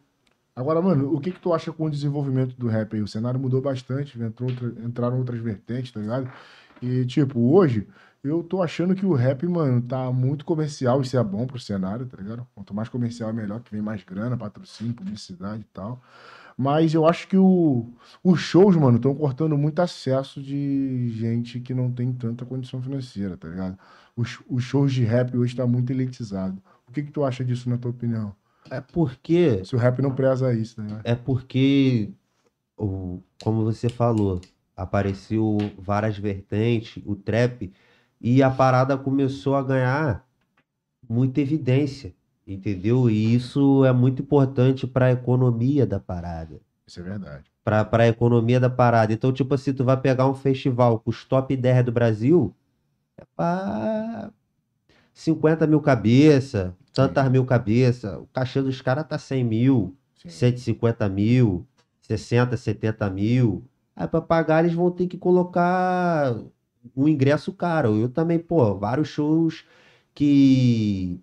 Agora, 0.59 0.81
mano, 0.81 1.13
o 1.15 1.21
que 1.21 1.31
que 1.31 1.39
tu 1.39 1.53
acha 1.53 1.71
com 1.71 1.85
o 1.85 1.89
desenvolvimento 1.89 2.53
do 2.57 2.67
rap 2.67 2.93
aí? 2.93 3.01
O 3.01 3.07
cenário 3.07 3.39
mudou 3.39 3.61
bastante, 3.61 4.21
entrou 4.21 4.49
outra- 4.49 4.67
entraram 4.85 5.17
outras 5.17 5.39
vertentes, 5.39 5.91
tá 5.91 6.01
ligado? 6.01 6.29
E, 6.81 7.05
tipo, 7.05 7.39
hoje, 7.55 7.87
eu 8.21 8.43
tô 8.43 8.61
achando 8.61 8.93
que 8.93 9.05
o 9.05 9.13
rap, 9.13 9.47
mano, 9.47 9.81
tá 9.81 10.11
muito 10.11 10.43
comercial, 10.43 10.99
isso 11.01 11.17
é 11.17 11.23
bom 11.23 11.47
pro 11.47 11.57
cenário, 11.59 12.05
tá 12.05 12.17
ligado? 12.17 12.45
Quanto 12.53 12.73
mais 12.73 12.89
comercial 12.89 13.29
é 13.29 13.33
melhor, 13.33 13.61
que 13.61 13.71
vem 13.71 13.81
mais 13.81 14.03
grana, 14.03 14.35
patrocínio, 14.37 14.93
publicidade 14.93 15.61
e 15.61 15.73
tal. 15.73 16.01
Mas 16.57 16.93
eu 16.93 17.05
acho 17.07 17.27
que 17.27 17.37
o, 17.37 17.87
os 18.23 18.39
shows, 18.41 18.75
mano, 18.75 18.97
estão 18.97 19.15
cortando 19.15 19.57
muito 19.57 19.79
acesso 19.81 20.41
de 20.41 21.09
gente 21.11 21.59
que 21.61 21.73
não 21.73 21.91
tem 21.91 22.11
tanta 22.13 22.45
condição 22.45 22.81
financeira, 22.81 23.37
tá 23.37 23.47
ligado? 23.47 23.77
Os, 24.15 24.39
os 24.49 24.63
shows 24.63 24.93
de 24.93 25.03
rap 25.05 25.37
hoje 25.37 25.55
tá 25.55 25.65
muito 25.65 25.91
elitizado. 25.91 26.61
O 26.87 26.91
que 26.91 27.03
que 27.03 27.11
tu 27.11 27.23
acha 27.23 27.45
disso, 27.45 27.69
na 27.69 27.77
tua 27.77 27.91
opinião? 27.91 28.35
É 28.69 28.81
porque 28.81 29.63
Se 29.63 29.75
o 29.75 29.79
rap 29.79 30.01
não 30.01 30.13
preza 30.13 30.53
isso, 30.53 30.81
ligado? 30.81 31.01
é 31.03 31.15
porque 31.15 32.11
como 33.43 33.63
você 33.63 33.89
falou, 33.89 34.39
apareceu 34.75 35.57
várias 35.77 36.17
vertentes, 36.17 37.03
o 37.05 37.15
trap 37.15 37.71
e 38.21 38.41
a 38.41 38.49
parada 38.49 38.97
começou 38.97 39.55
a 39.55 39.63
ganhar 39.63 40.25
muita 41.07 41.41
evidência, 41.41 42.13
entendeu? 42.47 43.09
E 43.09 43.33
isso 43.35 43.83
é 43.83 43.91
muito 43.91 44.21
importante 44.21 44.87
para 44.87 45.07
a 45.07 45.11
economia 45.11 45.85
da 45.85 45.99
parada. 45.99 46.61
Isso 46.87 46.99
é 47.01 47.03
verdade. 47.03 47.43
para 47.63 48.03
a 48.03 48.07
economia 48.07 48.59
da 48.59 48.69
parada. 48.69 49.11
Então, 49.13 49.31
tipo 49.33 49.53
assim, 49.53 49.73
tu 49.73 49.83
vai 49.83 49.97
pegar 49.99 50.27
um 50.27 50.33
festival 50.33 50.99
com 50.99 51.09
os 51.09 51.23
top 51.25 51.55
10 51.55 51.85
do 51.85 51.91
Brasil, 51.91 52.55
é 53.17 53.23
pra 53.35 54.31
50 55.13 55.67
mil 55.67 55.81
cabeça, 55.81 56.75
tantas 57.07 57.31
mil 57.31 57.45
cabeça. 57.45 58.19
O 58.19 58.27
cachê 58.27 58.61
dos 58.61 58.81
caras 58.81 59.07
tá 59.07 59.17
100 59.17 59.43
mil, 59.43 59.95
Sim. 60.21 60.29
150 60.29 61.07
mil, 61.09 61.65
60, 62.01 62.57
70 62.57 63.09
mil. 63.09 63.63
Aí 63.95 64.07
pra 64.07 64.21
pagar 64.21 64.63
eles 64.63 64.75
vão 64.75 64.91
ter 64.91 65.07
que 65.07 65.17
colocar 65.17 66.35
um 66.95 67.07
ingresso 67.07 67.51
caro. 67.53 67.95
Eu 67.97 68.09
também, 68.09 68.39
pô, 68.39 68.75
vários 68.75 69.07
shows 69.07 69.65
que 70.13 71.19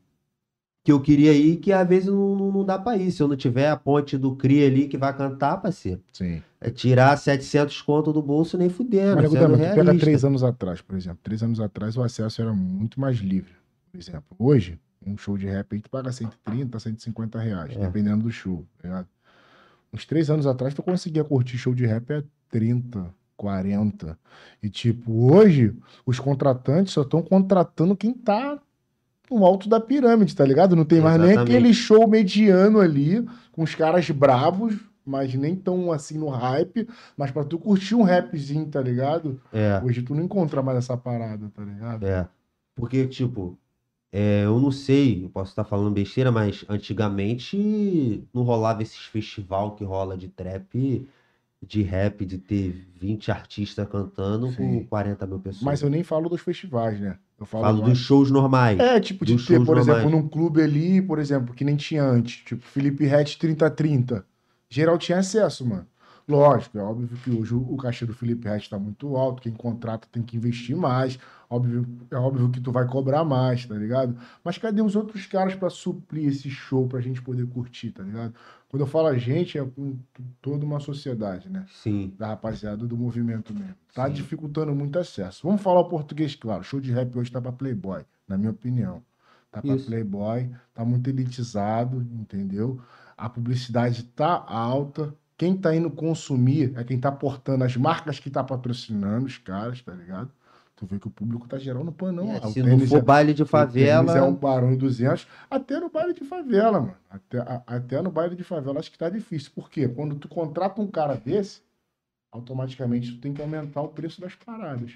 que 0.87 0.93
eu 0.93 1.01
queria 1.01 1.33
ir, 1.33 1.57
que 1.57 1.73
às 1.73 1.87
vezes 1.89 2.09
não, 2.09 2.37
não, 2.37 2.65
dá 2.65 2.79
pra 2.79 2.97
ir. 2.97 3.11
Se 3.11 3.21
eu 3.21 3.27
não 3.27 3.35
tiver 3.35 3.69
a 3.69 3.77
ponte 3.77 4.17
do 4.17 4.37
CRI 4.37 4.65
ali 4.65 4.87
que 4.87 4.97
vai 4.97 5.15
cantar, 5.17 5.57
parceiro, 5.57 6.01
Sim. 6.13 6.41
é 6.61 6.71
tirar 6.71 7.17
700 7.17 7.83
conto 7.83 8.13
do 8.13 8.23
bolso 8.23 8.57
nem 8.57 8.69
fudendo. 8.69 9.17
Mas, 9.17 9.25
Nego 9.25 9.35
sendo 9.35 9.55
tu 9.55 9.59
pega 9.59 9.75
realista. 9.75 10.07
três 10.07 10.25
anos 10.25 10.45
atrás, 10.45 10.81
por 10.81 10.97
exemplo. 10.97 11.19
Três 11.25 11.43
anos 11.43 11.59
atrás 11.59 11.97
o 11.97 12.05
acesso 12.05 12.41
era 12.41 12.53
muito 12.53 13.01
mais 13.01 13.17
livre. 13.17 13.51
Por 13.91 13.99
exemplo, 13.99 14.37
hoje, 14.39 14.79
um 15.07 15.17
show 15.17 15.39
de 15.39 15.47
rap 15.47 15.73
aí 15.75 15.81
tu 15.81 15.89
paga 15.89 16.11
130, 16.13 16.79
150 16.81 17.39
reais, 17.39 17.77
É. 17.77 17.79
dependendo 17.79 18.25
do 18.25 18.31
show, 18.31 18.65
tá 18.79 18.89
ligado? 18.89 19.07
Uns 19.93 20.05
três 20.05 20.29
anos 20.29 20.47
atrás 20.47 20.75
tu 20.75 20.83
conseguia 20.83 21.23
curtir 21.25 21.57
show 21.57 21.75
de 21.75 21.87
rap 21.87 22.13
a 22.13 22.23
30, 22.51 23.15
40. 23.37 24.19
E 24.63 24.69
tipo, 24.69 25.33
hoje 25.33 25.75
os 26.05 26.19
contratantes 26.19 26.93
só 26.93 27.03
estão 27.03 27.23
contratando 27.23 27.97
quem 27.97 28.13
tá 28.13 28.59
no 29.31 29.45
alto 29.45 29.69
da 29.69 29.81
pirâmide, 29.81 30.35
tá 30.35 30.45
ligado? 30.45 30.77
Não 30.77 30.85
tem 30.85 31.01
mais 31.01 31.21
nem 31.21 31.37
aquele 31.37 31.73
show 31.73 32.07
mediano 32.09 32.81
ali, 32.81 33.25
com 33.53 33.63
os 33.63 33.75
caras 33.75 34.09
brabos, 34.11 34.77
mas 35.05 35.33
nem 35.35 35.55
tão 35.55 35.93
assim 35.93 36.19
no 36.19 36.29
hype, 36.29 36.89
mas 37.17 37.31
pra 37.31 37.45
tu 37.45 37.59
curtir 37.59 37.95
um 37.95 38.03
rapzinho, 38.03 38.67
tá 38.67 38.81
ligado? 38.81 39.41
É. 39.53 39.81
Hoje 39.85 40.03
tu 40.03 40.15
não 40.15 40.23
encontra 40.25 40.63
mais 40.63 40.79
essa 40.79 40.97
parada, 40.97 41.49
tá 41.55 41.63
ligado? 41.63 42.05
É. 42.07 42.29
Porque, 42.75 43.07
tipo, 43.07 43.57
é, 44.19 44.45
eu 44.45 44.59
não 44.61 44.71
sei, 44.71 45.25
eu 45.25 45.29
posso 45.31 45.51
estar 45.51 45.65
falando 45.65 45.93
besteira, 45.93 46.33
mas 46.33 46.65
antigamente 46.69 48.27
não 48.33 48.43
rolava 48.43 48.83
esses 48.83 49.05
festival 49.05 49.75
que 49.75 49.85
rola 49.85 50.17
de 50.17 50.29
trap, 50.29 51.07
de 51.63 51.83
rap, 51.83 52.25
de 52.25 52.39
ter 52.39 52.73
20 52.95 53.31
artistas 53.31 53.89
cantando 53.89 54.49
Sim. 54.49 54.81
com 54.81 54.87
40 54.87 55.27
mil 55.27 55.39
pessoas. 55.41 55.63
Mas 55.63 55.83
eu 55.83 55.91
nem 55.91 56.03
falo 56.03 56.29
dos 56.29 56.41
festivais, 56.41 57.01
né? 57.01 57.19
Eu 57.39 57.45
falo, 57.47 57.65
falo 57.65 57.79
mais- 57.83 57.93
dos 57.93 57.99
shows 57.99 58.31
normais. 58.31 58.79
É, 58.81 58.99
tipo, 59.01 59.25
de 59.25 59.37
ter, 59.45 59.65
por 59.65 59.77
exemplo, 59.77 60.03
normais. 60.03 60.23
num 60.25 60.29
clube 60.29 60.63
ali, 60.63 61.03
por 61.03 61.19
exemplo, 61.19 61.55
que 61.55 61.65
nem 61.65 61.77
tinha 61.77 62.03
antes, 62.05 62.43
tipo, 62.45 62.63
Felipe 62.63 63.05
Rett 63.05 63.39
3030. 63.39 64.25
Geral 64.71 64.97
tinha 64.99 65.19
acesso, 65.19 65.67
mano. 65.67 65.87
Lógico, 66.29 66.77
é 66.79 66.83
óbvio 66.83 67.09
que 67.23 67.31
hoje 67.31 67.55
o 67.55 67.75
o 67.75 67.77
cachê 67.77 68.05
do 68.05 68.13
Felipe 68.13 68.49
Rett 68.49 68.69
tá 68.69 68.79
muito 68.79 69.17
alto, 69.17 69.41
quem 69.43 69.53
contrata 69.53 70.09
tem 70.11 70.23
que 70.23 70.37
investir 70.37 70.77
mais, 70.77 71.19
óbvio, 71.49 71.87
é 72.11 72.17
óbvio 72.17 72.51
que 72.51 72.61
tu 72.61 72.73
vai 72.73 72.87
cobrar 72.87 73.25
mais, 73.25 73.67
tá 73.67 73.75
ligado? 73.75 74.17
Mas 74.45 74.59
cadê 74.59 74.83
os 74.83 74.97
outros 74.97 75.27
caras 75.27 75.55
pra 75.55 75.71
suprir 75.71 76.29
esse 76.29 76.51
show 76.51 76.87
pra 76.89 77.01
gente 77.01 77.23
poder 77.23 77.47
curtir, 77.47 77.91
tá 77.93 78.03
ligado? 78.03 78.35
Quando 78.69 78.81
eu 78.83 78.87
falo 78.87 79.07
a 79.07 79.17
gente, 79.17 79.59
é 79.59 79.65
com 79.65 79.97
toda 80.43 80.65
uma 80.65 80.81
sociedade, 80.81 81.49
né? 81.49 81.65
Sim. 81.71 82.13
da 82.19 82.29
rapaziada 82.29 82.87
do 82.87 82.97
movimento 82.97 83.55
mesmo. 83.55 83.75
Tá 83.95 84.07
Sim. 84.09 84.15
dificultando 84.15 84.75
muito 84.75 84.99
acesso. 84.99 85.47
Vamos 85.47 85.63
falar 85.63 85.81
o 85.81 85.89
português, 85.89 86.35
claro. 86.35 86.63
Show 86.65 86.81
de 86.81 86.93
rap 86.93 87.17
hoje 87.17 87.31
tá 87.31 87.41
pra 87.41 87.53
Playboy, 87.53 88.05
na 88.29 88.37
minha 88.37 88.51
opinião. 88.51 89.03
Tá 89.51 89.63
pra 89.63 89.77
Isso. 89.77 89.87
Playboy, 89.87 90.51
tá 90.75 90.85
muito 90.85 91.09
elitizado, 91.09 92.03
entendeu? 92.13 92.81
A 93.17 93.31
publicidade 93.31 94.03
tá 94.03 94.45
alta. 94.47 95.15
Quem 95.39 95.57
tá 95.57 95.75
indo 95.75 95.91
consumir 95.91 96.73
é 96.77 96.85
quem 96.85 96.99
tá 96.99 97.13
portando 97.13 97.65
as 97.65 97.77
marcas 97.77 98.19
que 98.19 98.31
tá 98.31 98.43
patrocinando 98.43 99.27
os 99.27 99.39
caras, 99.39 99.81
tá 99.81 99.93
ligado? 99.93 100.31
Tu 100.77 100.85
vê 100.85 100.99
que 100.99 101.09
o 101.09 101.11
público 101.11 101.49
tá 101.49 101.57
geral 101.59 101.83
no 101.83 101.91
panão. 101.91 102.31
É. 102.31 102.47
O 102.47 102.51
se 102.51 102.63
não 102.63 102.79
for 102.81 102.99
é- 102.99 103.03
baile 103.03 103.33
de 103.33 103.43
o 103.43 103.47
favela, 103.47 104.17
é 104.17 104.23
um 104.23 104.35
barão 104.35 104.71
e 104.73 104.77
200, 104.77 105.27
até 105.51 105.81
no 105.81 105.89
baile 105.89 106.13
de 106.13 106.23
favela, 106.23 106.81
mano. 106.81 106.97
Até, 107.09 107.39
a- 107.39 107.63
até 107.67 108.03
no 108.03 108.11
baile 108.11 108.37
de 108.37 108.45
favela 108.45 108.79
acho 108.79 108.93
que 108.93 108.99
tá 108.99 109.09
difícil. 109.09 109.51
Por 109.55 109.71
quê? 109.71 109.89
Quando 109.89 110.17
tu 110.17 110.29
contrata 110.29 110.83
um 110.83 110.87
cara 110.87 111.15
desse, 111.17 111.63
automaticamente 112.31 113.13
tu 113.15 113.21
tem 113.23 113.33
que 113.33 113.41
aumentar 113.41 113.81
o 113.81 113.89
preço 113.89 114.21
das 114.21 114.35
paradas. 114.35 114.93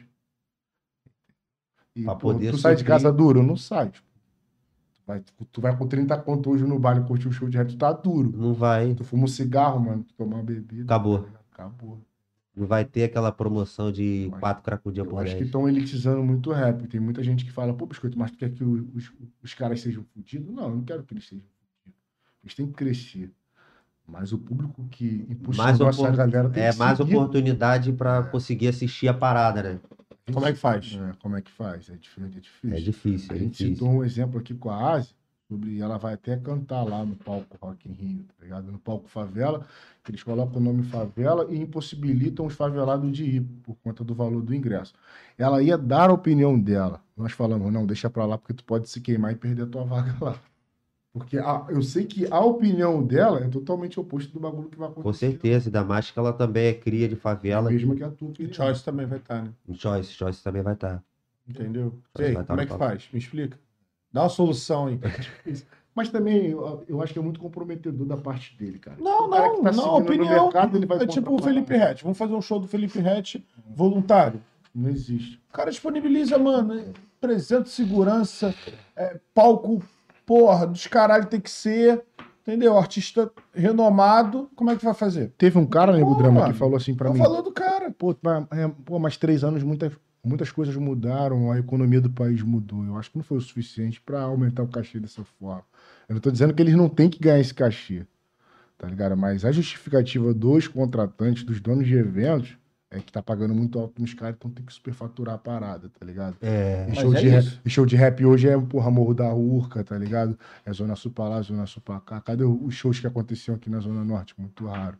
E 1.97 2.05
Pra 2.05 2.15
poder 2.15 2.51
tu 2.51 2.59
sai 2.59 2.77
de 2.77 2.85
casa 2.85 3.11
duro? 3.11 3.43
Não 3.43 3.57
sai. 3.57 3.89
tipo. 3.89 4.07
Tu 4.95 5.03
vai, 5.07 5.25
tu 5.51 5.61
vai 5.63 5.77
com 5.77 5.89
30 5.89 6.17
conto 6.19 6.51
hoje 6.51 6.65
no 6.65 6.79
baile 6.79 7.05
curtir 7.05 7.27
um 7.27 7.33
show 7.33 7.49
de 7.49 7.57
rap, 7.57 7.69
tu 7.69 7.79
tá 7.79 7.91
duro. 7.91 8.31
não 8.37 8.53
vai. 8.53 8.95
Tu 8.95 9.03
fuma 9.03 9.25
um 9.25 9.27
cigarro, 9.27 9.81
mano, 9.81 10.05
tu 10.05 10.13
tomar 10.15 10.37
uma 10.37 10.43
bebida. 10.45 10.85
Acabou. 10.85 11.27
Acabou. 11.51 11.99
Não 12.55 12.67
vai 12.67 12.85
ter 12.85 13.05
aquela 13.05 13.31
promoção 13.31 13.93
de 13.93 14.29
Mas 14.31 14.41
quatro 14.41 14.63
cracudinhas 14.65 15.09
por 15.09 15.21
acho 15.23 15.33
que 15.33 15.39
10. 15.39 15.47
estão 15.47 15.69
elitizando 15.69 16.23
muito 16.23 16.51
o 16.51 16.53
rap. 16.53 16.87
Tem 16.89 17.01
muita 17.01 17.23
gente 17.23 17.45
que 17.45 17.53
fala, 17.53 17.73
pô, 17.73 17.87
Biscoito, 17.87 18.19
mas 18.19 18.31
tu 18.33 18.39
quer 18.39 18.51
que 18.53 18.65
os, 18.65 19.13
os, 19.43 19.55
caras 19.55 19.81
sejam 19.81 20.05
fodidos? 20.13 20.53
Não, 20.53 20.65
eu 20.65 20.75
não 20.77 20.83
quero 20.85 21.05
que 21.05 21.15
eles 21.15 21.29
sejam 21.29 21.45
fodidos. 21.47 22.01
Eles 22.43 22.55
têm 22.55 22.67
que 22.67 22.73
crescer. 22.73 23.31
Mas 24.07 24.33
o 24.33 24.39
público 24.39 24.85
que 24.91 25.25
Mais 25.57 25.81
impulsionou 25.81 25.89
essa 25.89 26.03
opor- 26.03 26.17
galera 26.17 26.51
tem 26.51 26.63
É 26.65 26.75
mais 26.75 26.99
seguir. 26.99 27.15
oportunidade 27.17 27.93
pra 27.93 28.25
conseguir 28.25 28.69
assistir 28.69 29.07
a 29.07 29.15
parada, 29.15 29.63
né? 29.63 29.81
Como 30.33 30.47
é 30.47 30.53
que 30.53 30.59
faz? 30.59 30.93
É, 30.95 31.13
como 31.21 31.37
é 31.37 31.43
que 31.43 31.51
faz? 31.51 31.89
É 31.89 31.95
difícil. 31.97 32.25
É 32.25 32.29
difícil. 32.29 32.73
É 32.73 32.81
difícil, 32.81 33.33
A 33.33 33.37
é 33.37 33.39
gente 33.39 33.51
difícil. 33.51 33.75
citou 33.75 33.89
um 33.91 34.05
exemplo 34.05 34.41
aqui 34.41 34.55
com 34.55 34.71
a 34.71 34.95
Asi, 34.95 35.15
sobre 35.51 35.81
ela 35.81 35.99
vai 35.99 36.15
até 36.15 36.37
cantar 36.37 36.85
lá 36.85 37.05
no 37.05 37.17
palco 37.17 37.59
Rock 37.61 37.89
in 37.89 37.93
Rio, 37.93 38.25
tá 38.25 38.35
ligado? 38.45 38.71
No 38.71 38.79
palco 38.79 39.09
Favela, 39.09 39.67
que 40.05 40.13
eles 40.13 40.23
colocam 40.23 40.59
o 40.59 40.65
nome 40.65 40.85
Favela 40.85 41.45
e 41.51 41.59
impossibilitam 41.61 42.47
os 42.47 42.55
favelados 42.55 43.11
de 43.11 43.25
ir 43.25 43.41
por 43.65 43.75
conta 43.83 44.05
do 44.05 44.15
valor 44.15 44.43
do 44.43 44.55
ingresso. 44.55 44.95
Ela 45.37 45.61
ia 45.61 45.77
dar 45.77 46.09
a 46.09 46.13
opinião 46.13 46.57
dela. 46.59 47.03
Nós 47.17 47.33
falamos, 47.33 47.73
não, 47.73 47.85
deixa 47.85 48.09
pra 48.09 48.25
lá 48.25 48.39
porque 48.39 48.55
tu 48.55 48.63
pode 48.65 48.89
se 48.89 49.01
queimar 49.01 49.33
e 49.33 49.35
perder 49.37 49.63
a 49.65 49.67
tua 49.67 49.85
vaga 49.85 50.15
lá. 50.25 50.39
Porque 51.13 51.37
a- 51.39 51.67
eu 51.71 51.83
sei 51.83 52.07
que 52.07 52.33
a 52.33 52.39
opinião 52.39 53.05
dela 53.05 53.41
é 53.41 53.49
totalmente 53.49 53.99
oposto 53.99 54.33
do 54.33 54.39
bagulho 54.39 54.69
que 54.69 54.79
vai 54.79 54.89
acontecer. 54.89 55.03
Com 55.03 55.13
certeza, 55.33 55.69
ainda 55.69 55.83
mais 55.83 56.09
que 56.13 56.17
ela 56.17 56.33
também 56.33 56.67
é 56.69 56.75
cria 56.75 57.09
de 57.09 57.15
É 57.15 57.19
favela. 57.19 57.69
mesma 57.69 57.97
que 57.97 58.05
a 58.05 58.11
tua 58.11 58.29
opinião. 58.29 58.55
Choice 58.55 58.85
também 58.85 59.07
vai 59.07 59.19
estar, 59.19 59.43
né? 59.43 59.51
O 59.67 59.75
Choice, 59.75 60.13
Choice 60.13 60.45
também 60.45 60.63
vai 60.63 60.75
estar. 60.75 61.03
Entendeu? 61.49 61.99
Vai 62.17 62.29
Ei, 62.29 62.35
tá 62.37 62.45
como 62.45 62.61
é 62.61 62.67
que 62.67 62.79
faz? 62.79 63.09
Me 63.13 63.19
explica. 63.19 63.59
Dá 64.13 64.23
uma 64.23 64.29
solução 64.29 64.87
aí. 64.87 64.99
Mas 65.95 66.09
também 66.09 66.51
eu, 66.51 67.03
acho 67.03 67.13
que 67.13 67.19
é 67.19 67.23
muito 67.23 67.41
comprometedor 67.41 68.07
da 68.07 68.17
parte 68.17 68.57
dele, 68.57 68.79
cara. 68.79 68.97
Não, 69.01 69.27
O 69.27 69.31
cara 69.31 69.49
não, 69.49 69.57
que 69.57 69.63
tá 69.63 69.73
não, 69.73 69.97
opinião. 69.97 70.45
mercado, 70.45 70.77
ele 70.77 70.87
vai 70.87 70.99
É 70.99 71.07
tipo 71.07 71.35
o 71.35 71.43
Felipe 71.43 71.77
Rett. 71.77 72.03
Vamos 72.03 72.17
fazer 72.17 72.35
um 72.35 72.41
show 72.41 72.61
do 72.61 72.69
Felipe 72.69 73.01
Rett 73.01 73.45
voluntário. 73.69 74.41
Não 74.75 74.89
existe. 74.89 75.41
O 75.51 75.53
cara 75.53 75.71
disponibiliza, 75.71 76.39
mano, 76.39 76.93
presente 77.21 77.65
de 77.65 77.71
segurança, 77.71 78.55
é, 78.97 79.19
palco, 79.35 79.83
porra, 80.25 80.65
dos 80.67 80.87
caralho 80.87 81.27
tem 81.27 81.41
que 81.41 81.51
ser, 81.51 82.05
entendeu? 82.43 82.79
Artista 82.79 83.31
renomado, 83.53 84.49
como 84.55 84.71
é 84.71 84.77
que 84.77 84.85
vai 84.85 84.95
fazer? 84.95 85.33
Teve 85.37 85.59
um 85.59 85.67
cara, 85.67 85.93
Nego 85.93 86.13
Pô, 86.15 86.23
Drama, 86.23 86.41
mano, 86.43 86.53
que 86.53 86.59
falou 86.59 86.77
assim 86.77 86.95
pra 86.95 87.09
Tô 87.09 87.15
mim. 87.15 87.19
falando 87.19 87.45
do 87.45 87.53
cara. 87.53 87.91
Pô, 87.91 88.15
mas, 88.23 88.47
é, 88.53 88.69
pô, 88.85 88.99
mas 89.01 89.17
três 89.17 89.43
anos 89.43 89.63
muitas, 89.65 89.93
muitas 90.25 90.51
coisas 90.51 90.75
mudaram, 90.77 91.51
a 91.51 91.59
economia 91.59 92.01
do 92.01 92.11
país 92.11 92.43
mudou. 92.43 92.85
Eu 92.85 92.97
acho 92.97 93.11
que 93.11 93.17
não 93.19 93.25
foi 93.25 93.39
o 93.39 93.41
suficiente 93.41 94.01
pra 94.01 94.23
aumentar 94.23 94.63
o 94.63 94.69
cachê 94.69 94.99
dessa 95.01 95.25
forma. 95.25 95.65
Eu 96.09 96.15
não 96.15 96.21
tô 96.21 96.31
dizendo 96.31 96.55
que 96.55 96.63
eles 96.63 96.75
não 96.75 96.89
têm 96.89 97.09
que 97.09 97.19
ganhar 97.19 97.41
esse 97.41 97.55
cachê, 97.55 98.07
tá 98.77 98.87
ligado? 98.87 99.17
Mas 99.17 99.45
a 99.45 99.53
justificativa 99.53 100.35
dos 100.35 100.69
contratantes, 100.69 101.45
dos 101.45 101.61
donos 101.61 101.87
de 101.87 101.95
eventos, 101.95 102.57
é 102.91 102.99
que 102.99 103.13
tá 103.13 103.23
pagando 103.23 103.55
muito 103.55 103.79
alto 103.79 104.01
nos 104.01 104.13
caras, 104.15 104.35
então 104.37 104.51
tem 104.51 104.65
que 104.65 104.73
superfaturar 104.73 105.37
a 105.37 105.39
parada, 105.39 105.89
tá 105.89 106.05
ligado? 106.05 106.37
É. 106.43 106.89
E 106.91 106.97
show, 106.97 107.15
é 107.15 107.21
de 107.21 107.29
rap, 107.29 107.61
e 107.65 107.71
show 107.71 107.87
de 107.87 107.97
rap 107.97 108.27
hoje 108.27 108.49
é, 108.49 108.59
porra, 108.59 108.91
Morro 108.91 109.15
da 109.15 109.33
Urca, 109.33 109.85
tá 109.85 109.97
ligado? 109.97 110.37
É 110.67 110.73
Zona 110.73 110.97
Sul 110.97 111.13
pra 111.13 111.29
lá, 111.29 111.41
Zona 111.41 111.67
Sul 111.67 111.81
pra 111.83 112.01
cá. 112.01 112.21
Cadê 112.21 112.43
os 112.45 112.75
shows 112.75 112.99
que 112.99 113.07
aconteciam 113.07 113.55
aqui 113.55 113.71
na 113.71 113.79
Zona 113.79 114.05
Norte? 114.05 114.35
Muito 114.37 114.67
raro. 114.67 114.99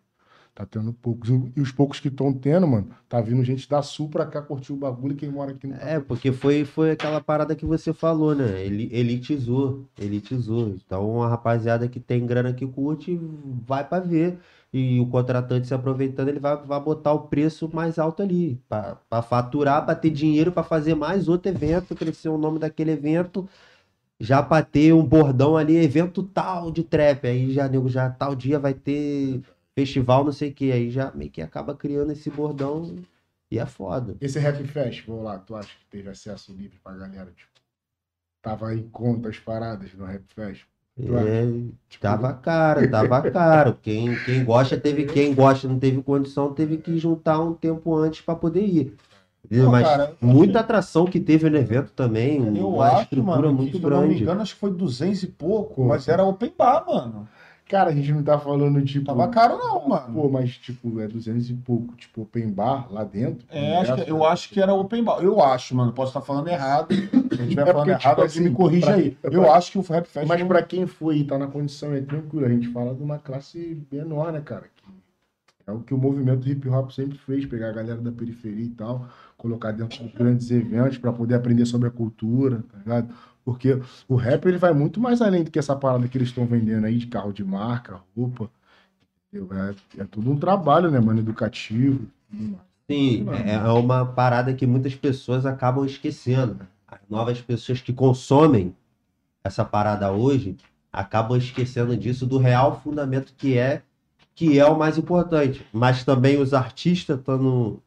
Tá 0.55 0.67
tendo 0.67 0.93
poucos. 0.93 1.31
E 1.57 1.61
os 1.61 1.71
poucos 1.71 2.01
que 2.01 2.09
estão 2.09 2.33
tendo, 2.33 2.67
mano, 2.67 2.89
tá 3.09 3.21
vindo 3.21 3.43
gente 3.45 3.69
da 3.69 3.83
Sul 3.83 4.09
pra 4.09 4.27
cá 4.27 4.43
curtir 4.43 4.73
o 4.73 4.77
bagulho 4.77 5.13
e 5.13 5.17
quem 5.17 5.31
mora 5.31 5.53
aqui 5.53 5.69
tá. 5.69 5.77
É, 5.77 6.01
porque 6.01 6.33
foi, 6.33 6.65
foi 6.65 6.91
aquela 6.91 7.21
parada 7.21 7.55
que 7.55 7.65
você 7.65 7.93
falou, 7.93 8.35
né? 8.35 8.65
Ele 8.65 8.89
elitizou, 8.93 9.87
elitizou. 9.99 10.69
Então 10.71 11.23
a 11.23 11.29
rapaziada 11.29 11.89
que 11.89 12.01
tem 12.01 12.27
grana 12.27 12.53
que 12.53 12.67
curte 12.67 13.19
vai 13.67 13.87
pra 13.87 14.01
ver. 14.01 14.39
E 14.73 15.01
o 15.01 15.07
contratante 15.07 15.67
se 15.67 15.75
aproveitando, 15.75 16.29
ele 16.29 16.39
vai, 16.39 16.57
vai 16.57 16.81
botar 16.81 17.13
o 17.13 17.21
preço 17.23 17.69
mais 17.73 17.99
alto 17.99 18.23
ali. 18.23 18.61
Pra, 18.69 18.97
pra 19.09 19.23
faturar, 19.23 19.85
pra 19.85 19.95
ter 19.95 20.11
dinheiro 20.11 20.53
pra 20.53 20.63
fazer 20.63 20.95
mais 20.95 21.29
outro 21.29 21.51
evento, 21.51 21.95
crescer 21.95 22.29
o 22.29 22.39
nome 22.39 22.59
daquele 22.59 22.93
evento. 22.93 23.49
Já 24.21 24.43
pra 24.43 24.63
ter 24.63 24.93
um 24.93 25.05
bordão 25.05 25.57
ali, 25.57 25.77
evento 25.77 26.23
tal 26.23 26.71
de 26.71 26.85
trap. 26.85 27.27
Aí 27.27 27.53
já, 27.53 27.69
nego, 27.69 27.89
já 27.89 28.11
tal 28.11 28.35
dia 28.37 28.59
vai 28.59 28.75
ter 28.75 29.43
festival, 29.81 30.25
não 30.25 30.33
sei 30.33 30.51
o 30.51 30.55
que. 30.55 30.73
Aí 30.73 30.91
já 30.91 31.11
meio 31.13 31.31
que 31.31 31.43
acaba 31.43 31.75
criando 31.75 32.13
esse 32.13 32.31
bordão 32.31 32.97
e 33.51 33.59
é 33.59 33.67
foda. 33.67 34.17
Esse 34.21 34.39
Rap 34.39 34.65
Festival 34.67 35.23
lá, 35.23 35.39
tu 35.39 35.55
acha 35.55 35.69
que 35.69 35.85
teve 35.91 36.09
acesso 36.09 36.53
livre 36.53 36.79
pra 36.83 36.93
galera? 36.97 37.31
Tipo, 37.33 37.51
tava 38.43 38.75
em 38.75 38.89
conta 38.89 39.29
as 39.29 39.39
paradas 39.39 39.93
no 39.95 40.05
Rap 40.05 40.25
Festival? 40.35 40.71
É, 40.99 41.47
Tipo, 41.89 42.03
Tava 42.03 42.33
caro, 42.35 42.91
tava 42.91 43.23
caro. 43.31 43.79
Quem, 43.81 44.15
quem 44.17 44.45
gosta 44.45 44.79
teve, 44.79 45.07
quem 45.07 45.35
gosta 45.35 45.67
não 45.67 45.79
teve 45.79 46.03
condição, 46.03 46.53
teve 46.53 46.77
que 46.77 46.99
juntar 46.99 47.41
um 47.41 47.55
tempo 47.55 47.95
antes 47.97 48.21
para 48.21 48.35
poder 48.35 48.65
ir. 48.65 48.97
Pô, 49.49 49.71
Mas 49.71 49.89
cara, 49.89 50.17
muita 50.21 50.61
atração 50.61 51.07
que 51.07 51.19
teve 51.19 51.49
no 51.49 51.57
evento 51.57 51.93
também, 51.93 52.41
Eu 52.41 52.69
uma 52.75 52.85
acho, 52.85 53.03
estrutura 53.03 53.27
mano, 53.27 53.53
muito 53.55 53.73
que, 53.73 53.79
se 53.79 53.85
eu 53.85 53.91
não 53.91 54.03
me 54.03 54.09
grande. 54.09 54.23
engano, 54.23 54.43
acho 54.43 54.55
que 54.55 54.61
foi 54.61 54.71
200 54.71 55.23
e 55.23 55.27
pouco, 55.27 55.83
mas 55.85 56.07
era 56.07 56.25
open 56.25 56.53
bar, 56.57 56.85
mano. 56.87 57.29
Cara, 57.71 57.91
a 57.91 57.95
gente 57.95 58.11
não 58.13 58.21
tá 58.23 58.37
falando, 58.37 58.83
tipo. 58.85 59.07
Tava 59.07 59.29
caro 59.29 59.57
não, 59.57 59.89
mano. 59.89 60.13
Pô, 60.13 60.29
mas, 60.29 60.57
tipo, 60.57 60.99
é 61.01 61.07
200 61.07 61.49
e 61.51 61.55
pouco. 61.55 61.95
Tipo, 61.95 62.23
open 62.23 62.51
bar 62.51 62.93
lá 62.93 63.05
dentro. 63.05 63.47
É, 63.49 63.77
acho 63.77 63.95
que- 63.95 64.11
eu 64.11 64.25
acho 64.25 64.49
que 64.51 64.61
era 64.61 64.75
open 64.75 65.05
bar. 65.05 65.23
Eu 65.23 65.41
acho, 65.41 65.77
mano. 65.77 65.93
Posso 65.93 66.11
estar 66.11 66.21
falando 66.21 66.49
errado. 66.49 66.93
Se 66.93 67.01
eu 67.05 67.45
estiver 67.45 67.63
É 67.63 67.67
falando 67.67 67.75
porque, 67.77 67.91
errado, 67.91 68.01
tipo 68.01 68.09
alguém 68.23 68.41
me 68.41 68.47
assim, 68.49 68.53
corrige 68.55 68.87
pra- 68.87 68.95
aí. 68.97 69.17
é 69.23 69.27
Eu 69.29 69.43
pra- 69.43 69.55
acho 69.55 69.71
que 69.71 69.79
o 69.79 69.83
Rap 69.83 70.07
Fest. 70.07 70.27
Mas 70.27 70.41
não- 70.41 70.49
pra 70.49 70.63
quem 70.65 70.85
foi 70.87 71.19
e 71.19 71.25
tá 71.25 71.39
na 71.39 71.47
condição 71.47 71.95
é 71.95 72.01
tranquilo. 72.01 72.45
A 72.45 72.49
gente 72.49 72.67
fala 72.73 72.93
de 72.93 73.03
uma 73.05 73.19
classe 73.19 73.81
menor, 73.93 74.33
né, 74.33 74.41
cara? 74.45 74.65
É 75.67 75.71
o 75.73 75.79
que 75.79 75.95
o 75.95 75.99
movimento 75.99 76.49
hip 76.49 76.69
hop 76.69 76.91
sempre 76.91 77.17
fez, 77.19 77.47
pegar 77.47 77.69
a 77.69 77.73
galera 77.73 78.01
da 78.01 78.11
periferia 78.11 78.65
e 78.65 78.71
tal, 78.71 79.07
colocar 79.37 79.71
dentro 79.71 80.03
de 80.03 80.09
grandes 80.09 80.51
eventos 80.51 80.99
pra 80.99 81.13
poder 81.13 81.37
aprender 81.37 81.65
sobre 81.67 81.87
a 81.87 81.91
cultura, 81.93 82.65
tá 82.73 82.79
ligado? 82.79 83.15
Porque 83.51 83.83
o 84.07 84.15
rap 84.15 84.47
ele 84.47 84.59
vai 84.59 84.73
muito 84.73 85.01
mais 85.01 85.21
além 85.21 85.43
do 85.43 85.51
que 85.51 85.59
essa 85.59 85.75
parada 85.75 86.07
que 86.07 86.17
eles 86.17 86.29
estão 86.29 86.47
vendendo 86.47 86.85
aí 86.85 86.97
de 86.97 87.09
carro 87.09 87.33
de 87.33 87.43
marca, 87.43 88.01
roupa. 88.17 88.49
É, 89.35 90.03
é 90.03 90.05
tudo 90.05 90.31
um 90.31 90.39
trabalho, 90.39 90.89
né, 90.89 91.01
mano? 91.01 91.19
Educativo. 91.19 92.07
Sim, 92.89 93.27
é 93.29 93.55
é 93.55 93.73
uma 93.73 94.07
parada 94.07 94.55
que 94.55 94.65
muitas 94.69 94.95
pessoas 94.95 95.45
acabam 95.45 95.85
esquecendo. 95.85 96.61
As 96.87 97.01
novas 97.11 97.41
pessoas 97.41 97.81
que 97.81 97.93
consomem 97.93 98.73
essa 99.43 99.65
parada 99.65 100.13
hoje 100.13 100.57
acabam 100.93 101.37
esquecendo 101.37 101.97
disso, 101.97 102.27
do 102.27 102.39
real 102.39 102.81
fundamento 102.81 103.35
que 103.37 103.59
é 103.59 103.83
que 104.33 104.61
é 104.61 104.65
o 104.65 104.79
mais 104.79 104.97
importante. 104.97 105.67
Mas 105.73 106.05
também 106.05 106.41
os 106.41 106.55
artistas 106.55 107.19
estão 107.19 107.81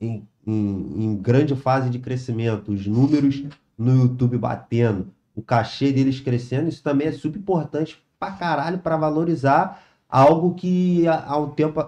em, 0.00 0.24
em, 0.46 1.04
em 1.04 1.16
grande 1.16 1.56
fase 1.56 1.90
de 1.90 1.98
crescimento, 1.98 2.70
os 2.70 2.86
números 2.86 3.42
no 3.80 4.02
YouTube 4.02 4.36
batendo, 4.36 5.08
o 5.34 5.42
cachê 5.42 5.90
deles 5.90 6.20
crescendo, 6.20 6.68
isso 6.68 6.82
também 6.82 7.08
é 7.08 7.12
super 7.12 7.38
importante 7.38 8.02
pra 8.18 8.32
caralho 8.32 8.78
para 8.78 8.96
valorizar 8.96 9.82
algo 10.08 10.54
que 10.54 11.06
há 11.08 11.36
um 11.38 11.50
tempo 11.50 11.80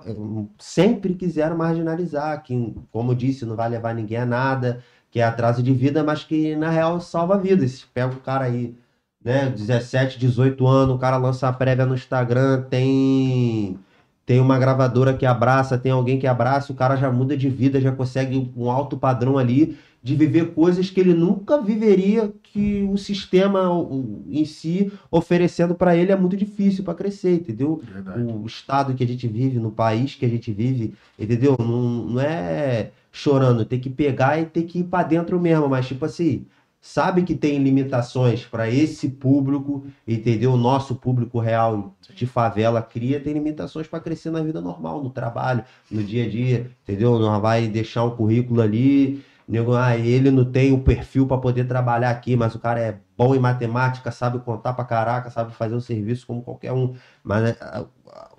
sempre 0.59 1.15
quiseram 1.15 1.57
marginalizar, 1.57 2.43
que, 2.43 2.75
como 2.91 3.15
disse, 3.15 3.45
não 3.45 3.57
vai 3.57 3.69
levar 3.69 3.95
ninguém 3.95 4.19
a 4.19 4.27
nada, 4.27 4.83
que 5.11 5.21
é 5.21 5.25
atraso 5.25 5.63
de 5.63 5.75
vida, 5.75 6.03
mas 6.05 6.25
que 6.25 6.57
na 6.57 6.71
real 6.71 7.01
salva 7.01 7.37
vidas. 7.37 7.85
Pega 7.93 8.15
um 8.15 8.21
cara 8.21 8.45
aí, 8.47 8.75
né, 9.23 9.51
17, 9.51 10.19
18 10.19 10.67
anos, 10.67 10.95
o 10.95 10.99
cara 10.99 11.17
lança 11.17 11.49
a 11.49 11.53
prévia 11.53 11.85
no 11.85 11.95
Instagram, 11.95 12.63
tem 12.71 13.79
tem 14.25 14.41
uma 14.41 14.57
gravadora 14.59 15.15
que 15.15 15.27
abraça, 15.27 15.77
tem 15.77 15.91
alguém 15.91 16.19
que 16.19 16.29
abraça, 16.29 16.73
o 16.73 16.77
cara 16.77 16.97
já 16.97 17.11
muda 17.11 17.37
de 17.37 17.49
vida, 17.49 17.81
já 17.81 17.91
consegue 17.91 18.53
um 18.57 18.71
alto 18.71 18.97
padrão 18.97 19.37
ali 19.37 19.77
de 20.03 20.17
viver 20.17 20.53
coisas 20.55 20.91
que 20.91 21.01
ele 21.01 21.15
nunca 21.15 21.61
viveria, 21.63 22.33
que 22.43 22.83
o 22.91 22.97
sistema 22.97 23.71
o- 23.73 24.25
em 24.29 24.45
si 24.45 24.91
oferecendo 25.11 25.75
para 25.75 25.97
ele 25.97 26.11
é 26.13 26.17
muito 26.17 26.37
difícil 26.37 26.83
para 26.85 26.95
crescer, 26.95 27.35
entendeu? 27.37 27.81
Verdade. 27.85 28.21
o 28.23 28.45
estado 28.47 28.95
que 28.95 29.05
a 29.05 29.07
gente 29.07 29.29
vive, 29.29 29.59
no 29.59 29.71
país 29.71 30.15
que 30.15 30.27
a 30.27 30.29
gente 30.29 30.53
vive, 30.53 30.95
entendeu? 31.19 31.57
Não, 31.59 32.07
não 32.07 32.21
é 32.21 32.91
chorando, 33.13 33.65
tem 33.65 33.79
que 33.81 33.91
pegar 33.91 34.39
e 34.41 34.47
ter 34.47 34.63
que 34.65 34.81
ir 34.81 34.85
pra 34.85 35.03
dentro 35.03 35.39
mesmo, 35.41 35.69
mas 35.69 35.87
tipo 35.87 36.05
assim, 36.05 36.47
sabe 36.81 37.23
que 37.23 37.35
tem 37.35 37.59
limitações 37.63 38.45
para 38.45 38.69
esse 38.69 39.09
público, 39.09 39.85
entendeu? 40.07 40.53
O 40.53 40.57
nosso 40.57 40.97
público 40.97 41.39
real 41.39 41.95
de 42.15 42.27
favela 42.27 42.83
cria, 42.83 43.21
tem 43.21 43.33
limitações 43.35 43.87
para 43.87 44.01
crescer 44.01 44.31
na 44.31 44.43
vida 44.43 44.61
normal, 44.61 45.03
no 45.03 45.11
trabalho, 45.11 45.65
no 45.91 46.03
dia 46.03 46.25
a 46.25 46.29
dia, 46.29 46.71
entendeu? 46.83 47.19
Não 47.19 47.41
vai 47.41 47.69
deixar 47.69 48.05
um 48.05 48.17
currículo 48.17 48.61
ali, 48.61 49.23
nego, 49.49 49.75
ah, 49.75 49.97
ele 49.97 50.31
não 50.31 50.45
tem 50.45 50.73
o 50.73 50.81
perfil 50.83 51.27
para 51.27 51.39
poder 51.39 51.67
trabalhar 51.67 52.11
aqui, 52.11 52.37
mas 52.37 52.55
o 52.55 52.59
cara 52.59 52.81
é 52.81 52.99
bom 53.17 53.35
em 53.35 53.39
matemática, 53.39 54.11
sabe 54.11 54.39
contar 54.41 54.73
pra 54.75 54.85
caraca, 54.85 55.31
sabe 55.31 55.53
fazer 55.55 55.75
o 55.75 55.81
serviço 55.81 56.27
como 56.27 56.43
qualquer 56.43 56.73
um. 56.73 56.95
Mas 57.23 57.51
a- 57.61 57.87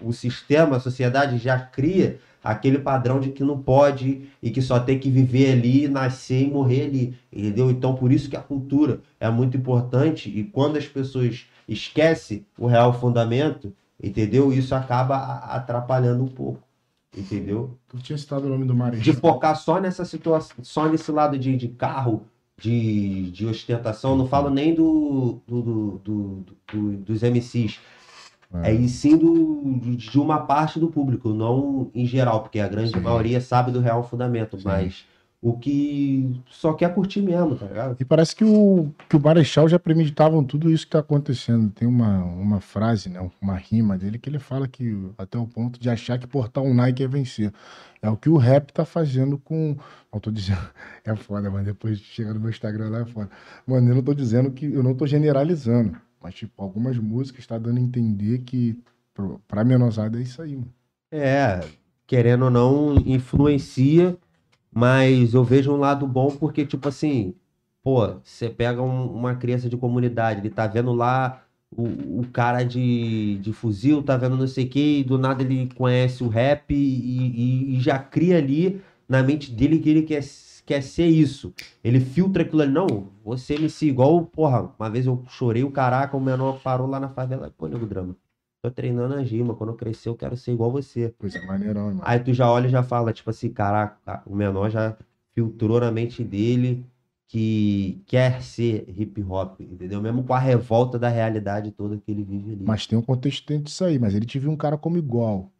o 0.01 0.11
sistema, 0.13 0.77
a 0.77 0.79
sociedade 0.79 1.37
já 1.37 1.59
cria 1.59 2.19
aquele 2.43 2.77
padrão 2.79 3.19
de 3.19 3.29
que 3.31 3.43
não 3.43 3.57
pode 3.61 4.29
e 4.41 4.51
que 4.51 4.61
só 4.61 4.79
tem 4.79 4.99
que 4.99 5.09
viver 5.09 5.51
ali, 5.53 5.87
nascer 5.87 6.43
e 6.43 6.51
morrer 6.51 6.85
ali, 6.85 7.17
entendeu? 7.31 7.71
Então 7.71 7.95
por 7.95 8.11
isso 8.11 8.29
que 8.29 8.35
a 8.35 8.41
cultura 8.41 8.99
é 9.19 9.29
muito 9.29 9.55
importante 9.57 10.29
e 10.29 10.43
quando 10.43 10.77
as 10.77 10.85
pessoas 10.87 11.45
esquecem 11.67 12.45
o 12.57 12.67
real 12.67 12.93
fundamento, 12.99 13.73
entendeu? 14.01 14.51
Isso 14.51 14.75
acaba 14.75 15.15
atrapalhando 15.37 16.23
um 16.23 16.27
pouco, 16.27 16.59
entendeu? 17.15 17.77
Tu 17.87 17.97
tinha 17.97 18.17
citado 18.17 18.45
o 18.45 18.49
nome 18.49 18.65
do 18.65 18.75
Marechal. 18.75 19.03
De 19.03 19.13
focar 19.13 19.55
só 19.55 19.79
nessa 19.79 20.05
situação, 20.05 20.57
só 20.63 20.87
nesse 20.87 21.11
lado 21.11 21.37
de, 21.37 21.55
de 21.55 21.67
carro, 21.67 22.23
de, 22.57 23.31
de 23.31 23.45
ostentação, 23.45 24.15
não 24.15 24.27
falo 24.27 24.49
nem 24.49 24.73
do, 24.73 25.41
do, 25.47 25.61
do- 25.61 25.97
do- 26.03 26.45
do- 26.71 26.97
dos 26.97 27.23
MCs, 27.23 27.79
é 28.61 28.71
e 28.73 28.87
sim 28.87 29.17
do, 29.17 29.95
de 29.97 30.19
uma 30.19 30.39
parte 30.41 30.79
do 30.79 30.87
público, 30.87 31.29
não 31.29 31.89
em 31.93 32.05
geral, 32.05 32.41
porque 32.41 32.59
a 32.59 32.67
grande 32.67 32.91
Sim. 32.91 32.99
maioria 32.99 33.41
sabe 33.41 33.71
do 33.71 33.79
real 33.79 34.03
fundamento, 34.03 34.57
Sim. 34.57 34.63
mas 34.65 35.05
o 35.43 35.57
que 35.57 36.41
só 36.49 36.71
quer 36.71 36.95
curtir 36.95 37.21
mesmo, 37.21 37.57
tá 37.57 37.65
ligado? 37.65 37.97
E 37.99 38.05
parece 38.05 38.33
que 38.33 38.45
o, 38.45 38.89
que 39.09 39.17
o 39.17 39.19
Marechal 39.19 39.67
já 39.67 39.77
premeditavam 39.77 40.41
tudo 40.41 40.71
isso 40.71 40.85
que 40.85 40.91
tá 40.91 40.99
acontecendo. 40.99 41.69
Tem 41.69 41.85
uma, 41.85 42.23
uma 42.23 42.61
frase, 42.61 43.09
né, 43.09 43.19
uma 43.41 43.55
rima 43.55 43.97
dele 43.97 44.17
que 44.17 44.29
ele 44.29 44.39
fala 44.39 44.69
que 44.69 44.97
até 45.17 45.37
o 45.37 45.45
ponto 45.45 45.77
de 45.77 45.89
achar 45.89 46.17
que 46.17 46.25
portar 46.25 46.63
um 46.63 46.73
Nike 46.73 47.03
é 47.03 47.07
vencer. 47.09 47.51
É 48.01 48.09
o 48.09 48.15
que 48.15 48.29
o 48.29 48.37
rap 48.37 48.71
tá 48.71 48.85
fazendo 48.85 49.37
com. 49.37 49.75
Não 50.13 50.19
tô 50.19 50.31
dizendo. 50.31 50.61
É 51.05 51.13
foda, 51.17 51.51
mas 51.51 51.65
depois 51.65 51.99
chega 51.99 52.33
no 52.33 52.39
meu 52.39 52.49
Instagram 52.49 52.87
lá 52.89 53.01
é 53.01 53.05
foda. 53.05 53.29
Mano, 53.67 53.89
eu 53.89 53.95
não 53.95 54.01
tô 54.01 54.13
dizendo 54.13 54.49
que. 54.51 54.65
Eu 54.65 54.81
não 54.81 54.95
tô 54.95 55.05
generalizando. 55.05 55.97
Mas, 56.21 56.35
tipo, 56.35 56.63
algumas 56.63 56.97
músicas 56.97 57.45
tá 57.45 57.57
dando 57.57 57.77
a 57.77 57.81
entender 57.81 58.37
que 58.39 58.81
pra 59.45 59.65
menosada 59.65 60.17
é 60.17 60.21
isso 60.21 60.41
aí, 60.41 60.55
mano. 60.55 60.73
É, 61.11 61.59
querendo 62.07 62.45
ou 62.45 62.49
não, 62.49 62.95
influencia, 63.05 64.17
mas 64.73 65.33
eu 65.33 65.43
vejo 65.43 65.71
um 65.73 65.77
lado 65.77 66.07
bom 66.07 66.29
porque, 66.31 66.65
tipo 66.65 66.87
assim, 66.87 67.35
pô, 67.83 68.19
você 68.23 68.49
pega 68.49 68.81
um- 68.81 69.07
uma 69.13 69.35
criança 69.35 69.69
de 69.69 69.77
comunidade, 69.77 70.39
ele 70.41 70.49
tá 70.49 70.67
vendo 70.67 70.93
lá 70.93 71.43
o, 71.75 72.19
o 72.21 72.27
cara 72.31 72.63
de, 72.63 73.37
de 73.39 73.51
fuzil, 73.53 74.03
tá 74.03 74.15
vendo 74.17 74.37
não 74.37 74.47
sei 74.47 74.65
o 74.65 74.69
que, 74.69 74.99
e 74.99 75.03
do 75.03 75.17
nada 75.17 75.43
ele 75.43 75.69
conhece 75.75 76.23
o 76.23 76.27
rap 76.27 76.73
e, 76.73 76.75
e- 77.75 77.77
e 77.77 77.79
já 77.81 77.97
cria 77.99 78.37
ali 78.37 78.81
na 79.07 79.21
mente 79.23 79.51
dele 79.51 79.79
que 79.79 79.89
ele 79.89 80.03
quer, 80.03 80.23
quer 80.65 80.81
ser 80.81 81.07
isso. 81.07 81.53
Ele 81.83 81.99
filtra 81.99 82.43
aquilo 82.43 82.61
ali, 82.61 82.71
não, 82.71 83.09
você 83.23 83.57
me 83.57 83.69
siga, 83.69 83.91
igual, 83.93 84.25
porra, 84.25 84.71
uma 84.79 84.89
vez 84.89 85.05
eu 85.05 85.23
chorei 85.29 85.63
o 85.63 85.71
caraca, 85.71 86.15
o 86.17 86.21
menor 86.21 86.59
parou 86.61 86.87
lá 86.87 86.99
na 86.99 87.09
favela, 87.09 87.53
pô, 87.57 87.67
nego 87.67 87.85
drama. 87.85 88.15
Tô 88.63 88.71
treinando 88.71 89.15
a 89.15 89.19
rima, 89.19 89.53
quando 89.53 89.71
eu 89.71 89.75
crescer 89.75 90.07
eu 90.07 90.15
quero 90.15 90.37
ser 90.37 90.53
igual 90.53 90.71
você. 90.71 91.13
Coisa 91.19 91.45
maneirão, 91.45 91.87
mano. 91.87 91.99
Aí 92.01 92.17
tu 92.17 92.33
já 92.33 92.49
olha 92.49 92.67
e 92.67 92.69
já 92.69 92.81
fala, 92.81 93.11
tipo 93.11 93.29
assim, 93.29 93.49
caraca, 93.49 94.23
o 94.25 94.33
menor 94.33 94.69
já 94.69 94.95
filtrou 95.33 95.81
na 95.81 95.91
mente 95.91 96.23
dele 96.23 96.85
que 97.27 98.01
quer 98.05 98.41
ser 98.41 98.85
hip 98.87 99.21
hop, 99.21 99.59
entendeu? 99.59 100.01
Mesmo 100.01 100.23
com 100.23 100.33
a 100.33 100.39
revolta 100.39 100.97
da 100.97 101.09
realidade 101.09 101.71
toda 101.71 101.97
que 101.97 102.09
ele 102.09 102.23
vive 102.23 102.53
ali. 102.53 102.63
Mas 102.63 102.87
tem 102.87 102.97
um 102.97 103.01
contexto 103.01 103.45
dentro 103.45 103.65
disso 103.65 103.83
aí, 103.83 103.99
mas 103.99 104.15
ele 104.15 104.25
te 104.25 104.39
viu 104.39 104.49
um 104.49 104.55
cara 104.55 104.77
como 104.77 104.97
igual. 104.97 105.51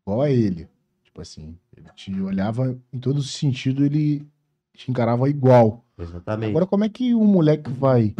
Igual 0.00 0.22
a 0.22 0.30
ele. 0.30 0.68
Tipo 1.02 1.22
assim, 1.22 1.58
ele 1.76 1.88
te 1.96 2.20
olhava 2.20 2.78
em 2.92 3.00
todo 3.00 3.24
sentido, 3.24 3.84
ele 3.84 4.24
te 4.72 4.88
encarava 4.88 5.28
igual. 5.28 5.84
Exatamente. 5.98 6.50
Agora, 6.50 6.66
como 6.66 6.84
é 6.84 6.88
que 6.88 7.12
um 7.12 7.26
moleque 7.26 7.70
vai 7.70 8.14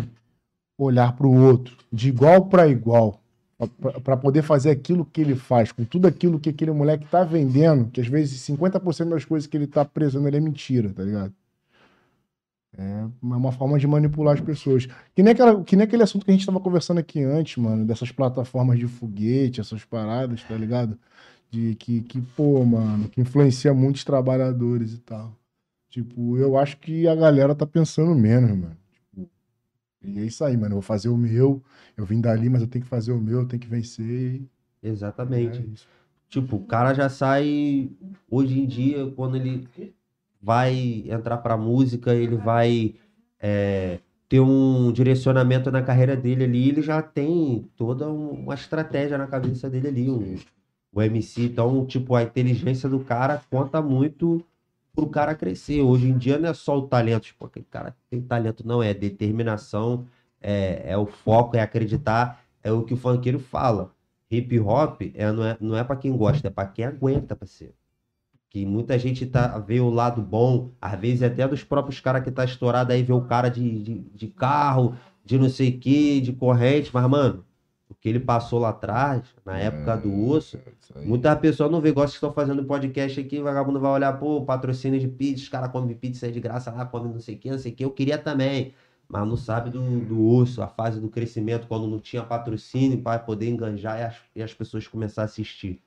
olhar 0.77 1.15
pro 1.15 1.31
outro 1.31 1.77
de 1.93 2.09
igual 2.09 2.47
para 2.47 2.67
igual 2.67 3.23
para 4.05 4.17
poder 4.17 4.43
fazer 4.43 4.71
aquilo 4.71 5.05
que 5.05 5.21
ele 5.21 5.35
faz, 5.35 5.73
com 5.73 5.85
tudo 5.85 6.07
aquilo 6.07 6.39
que 6.39 6.51
aquele 6.51 6.73
moleque 6.73 7.07
tá 7.07 7.25
vendendo, 7.25 7.91
que 7.91 8.01
às 8.01 8.07
vezes 8.07 8.41
50% 8.43 9.09
das 9.09 9.25
coisas 9.25 9.47
que 9.47 9.57
ele 9.57 9.67
tá 9.67 9.85
prezando 9.85 10.29
ele 10.29 10.37
é 10.37 10.41
mentira, 10.41 10.93
tá 10.93 11.03
ligado? 11.03 11.33
É 12.79 13.09
uma 13.23 13.51
forma 13.53 13.79
de 13.79 13.87
manipular 13.87 14.35
as 14.35 14.41
pessoas. 14.41 14.87
Que 15.15 15.23
nem, 15.23 15.33
aquela, 15.33 15.65
que 15.65 15.75
nem 15.75 15.85
aquele 15.85 16.03
assunto 16.03 16.27
que 16.27 16.31
a 16.31 16.35
gente 16.35 16.45
tava 16.45 16.61
conversando 16.61 16.99
aqui 16.99 17.23
antes, 17.23 17.57
mano, 17.57 17.87
dessas 17.87 18.13
plataformas 18.13 18.79
de 18.79 18.87
foguete, 18.87 19.63
essas 19.63 19.83
paradas, 19.85 20.43
tá 20.43 20.55
ligado? 20.55 20.99
De 21.51 21.75
que, 21.77 22.03
que 22.03 22.21
pô, 22.21 22.63
mano, 22.65 23.09
que 23.09 23.21
influencia 23.21 23.73
muitos 23.73 24.05
trabalhadores 24.05 24.93
e 24.93 24.99
tal. 24.99 25.35
Tipo, 25.89 26.37
eu 26.37 26.59
acho 26.59 26.77
que 26.77 27.09
a 27.09 27.15
galera 27.15 27.55
tá 27.55 27.67
pensando 27.67 28.15
menos, 28.15 28.51
mano. 28.51 28.77
E 30.03 30.19
é 30.19 30.25
isso 30.25 30.45
aí, 30.45 30.57
mano. 30.57 30.67
Eu 30.73 30.77
vou 30.77 30.83
fazer 30.83 31.09
o 31.09 31.17
meu. 31.17 31.63
Eu 31.97 32.05
vim 32.05 32.21
dali, 32.21 32.49
mas 32.49 32.63
eu 32.63 32.69
tenho 32.69 32.85
que 32.85 32.89
fazer 32.91 33.13
o 33.13 33.21
meu, 33.21 33.41
eu 33.41 33.47
tenho 33.49 33.61
que 33.61 33.69
vencer. 33.69 34.43
Exatamente. 34.83 35.59
É. 35.61 35.97
Tipo, 36.29 36.57
o 36.57 36.65
cara 36.65 36.93
já 36.95 37.09
sai 37.09 37.91
hoje 38.31 38.59
em 38.59 38.67
dia, 38.67 39.11
quando 39.13 39.37
ele 39.37 39.67
vai 40.41 41.05
entrar 41.07 41.39
pra 41.39 41.57
música, 41.57 42.15
ele 42.15 42.37
vai 42.37 42.95
é, 43.41 43.99
ter 44.29 44.41
um 44.41 44.91
direcionamento 44.93 45.71
na 45.71 45.83
carreira 45.83 46.17
dele 46.17 46.45
ali, 46.45 46.69
ele 46.71 46.83
já 46.83 47.03
tem 47.03 47.69
toda 47.77 48.09
um- 48.11 48.31
uma 48.45 48.55
estratégia 48.55 49.19
na 49.19 49.27
cabeça 49.27 49.69
dele 49.69 49.89
ali, 49.89 50.11
um, 50.11 50.37
o 50.93 51.03
MC. 51.03 51.45
Então, 51.45 51.85
tipo, 51.87 52.15
a 52.15 52.23
inteligência 52.23 52.89
do 52.89 53.01
cara 53.01 53.43
conta 53.51 53.81
muito 53.83 54.43
pro 54.97 55.09
cara 55.09 55.35
crescer. 55.35 55.83
Hoje 55.83 56.09
em 56.09 56.17
dia 56.19 56.39
não 56.39 56.49
é 56.49 56.55
só 56.55 56.79
o 56.79 56.89
talento, 56.89 57.25
tipo, 57.25 57.45
aquele 57.47 57.67
cara 57.71 57.95
tem 58.11 58.21
talento, 58.23 58.67
não, 58.67 58.83
é 58.83 58.95
determinação, 58.95 60.07
é, 60.41 60.93
é 60.93 60.99
o 60.99 61.07
foco, 61.07 61.57
é 61.57 61.61
acreditar, 61.61 62.43
é 62.63 62.73
o 62.73 62.83
que 62.83 62.95
o 62.95 62.97
funkeiro 62.97 63.39
fala. 63.39 63.93
hip 64.31 64.59
hop 64.61 65.03
é, 65.15 65.31
não, 65.33 65.45
é, 65.45 65.57
não 65.61 65.77
é 65.77 65.85
pra 65.85 65.97
quem 65.97 66.17
gosta, 66.17 66.49
é 66.49 66.51
pra 66.51 66.67
quem 66.67 66.85
aguenta, 66.85 67.37
parceiro. 67.37 67.75
Que 68.51 68.65
muita 68.67 68.99
gente 68.99 69.27
tá, 69.27 69.59
vê 69.59 69.81
o 69.81 69.91
lado 69.91 70.23
bom, 70.23 70.73
às 70.81 70.99
vezes 70.99 71.23
até 71.23 71.47
dos 71.47 71.63
próprios 71.65 72.01
caras 72.01 72.25
que 72.25 72.31
tá 72.31 72.45
estourado 72.45 72.93
aí, 72.93 73.03
vê 73.03 73.13
o 73.13 73.23
cara 73.23 73.49
de, 73.51 73.83
de, 73.83 74.01
de 74.15 74.29
carro, 74.29 74.97
de 75.25 75.39
não 75.39 75.49
sei 75.51 75.71
o 75.71 75.79
que, 75.79 76.21
de 76.21 76.33
corrente, 76.33 76.91
mas, 76.95 77.09
mano, 77.09 77.45
o 77.89 77.95
que 77.95 78.09
ele 78.09 78.21
passou 78.21 78.59
lá 78.59 78.71
atrás, 78.71 79.23
na 79.45 79.59
época 79.59 79.97
do 79.97 80.29
osso, 80.29 80.59
Isso 80.81 80.93
aí. 80.99 81.07
Muitas 81.07 81.39
pessoas 81.39 81.71
não 81.71 81.81
vê, 81.81 81.91
igual 81.91 82.07
que 82.07 82.15
estão 82.15 82.33
fazendo 82.33 82.65
podcast 82.65 83.21
aqui, 83.21 83.41
vagabundo 83.41 83.79
vai 83.79 83.93
olhar, 83.93 84.13
pô, 84.19 84.45
patrocínio 84.45 84.99
de 84.99 85.07
pizza, 85.07 85.45
os 85.45 85.49
caras 85.49 85.71
comem 85.71 85.95
pizza 85.95 86.31
de 86.31 86.41
graça 86.41 86.71
lá, 86.73 86.85
comem 86.85 87.13
não 87.13 87.21
sei 87.21 87.37
o 87.37 87.39
que, 87.39 87.51
não 87.51 87.59
sei 87.59 87.73
o 87.73 87.75
que, 87.77 87.85
eu 87.85 87.91
queria 87.91 88.19
também. 88.19 88.75
Mas 89.09 89.27
não 89.27 89.37
sabe 89.37 89.71
do, 89.71 90.01
do 90.01 90.27
osso, 90.27 90.61
a 90.61 90.67
fase 90.67 91.01
do 91.01 91.09
crescimento, 91.09 91.69
quando 91.69 91.87
não 91.87 92.01
tinha 92.01 92.25
patrocínio 92.25 93.01
para 93.01 93.21
poder 93.21 93.49
enganjar 93.49 94.01
e 94.01 94.03
as, 94.03 94.17
e 94.35 94.43
as 94.43 94.53
pessoas 94.53 94.89
começar 94.89 95.23
a 95.23 95.27
assistir. 95.27 95.81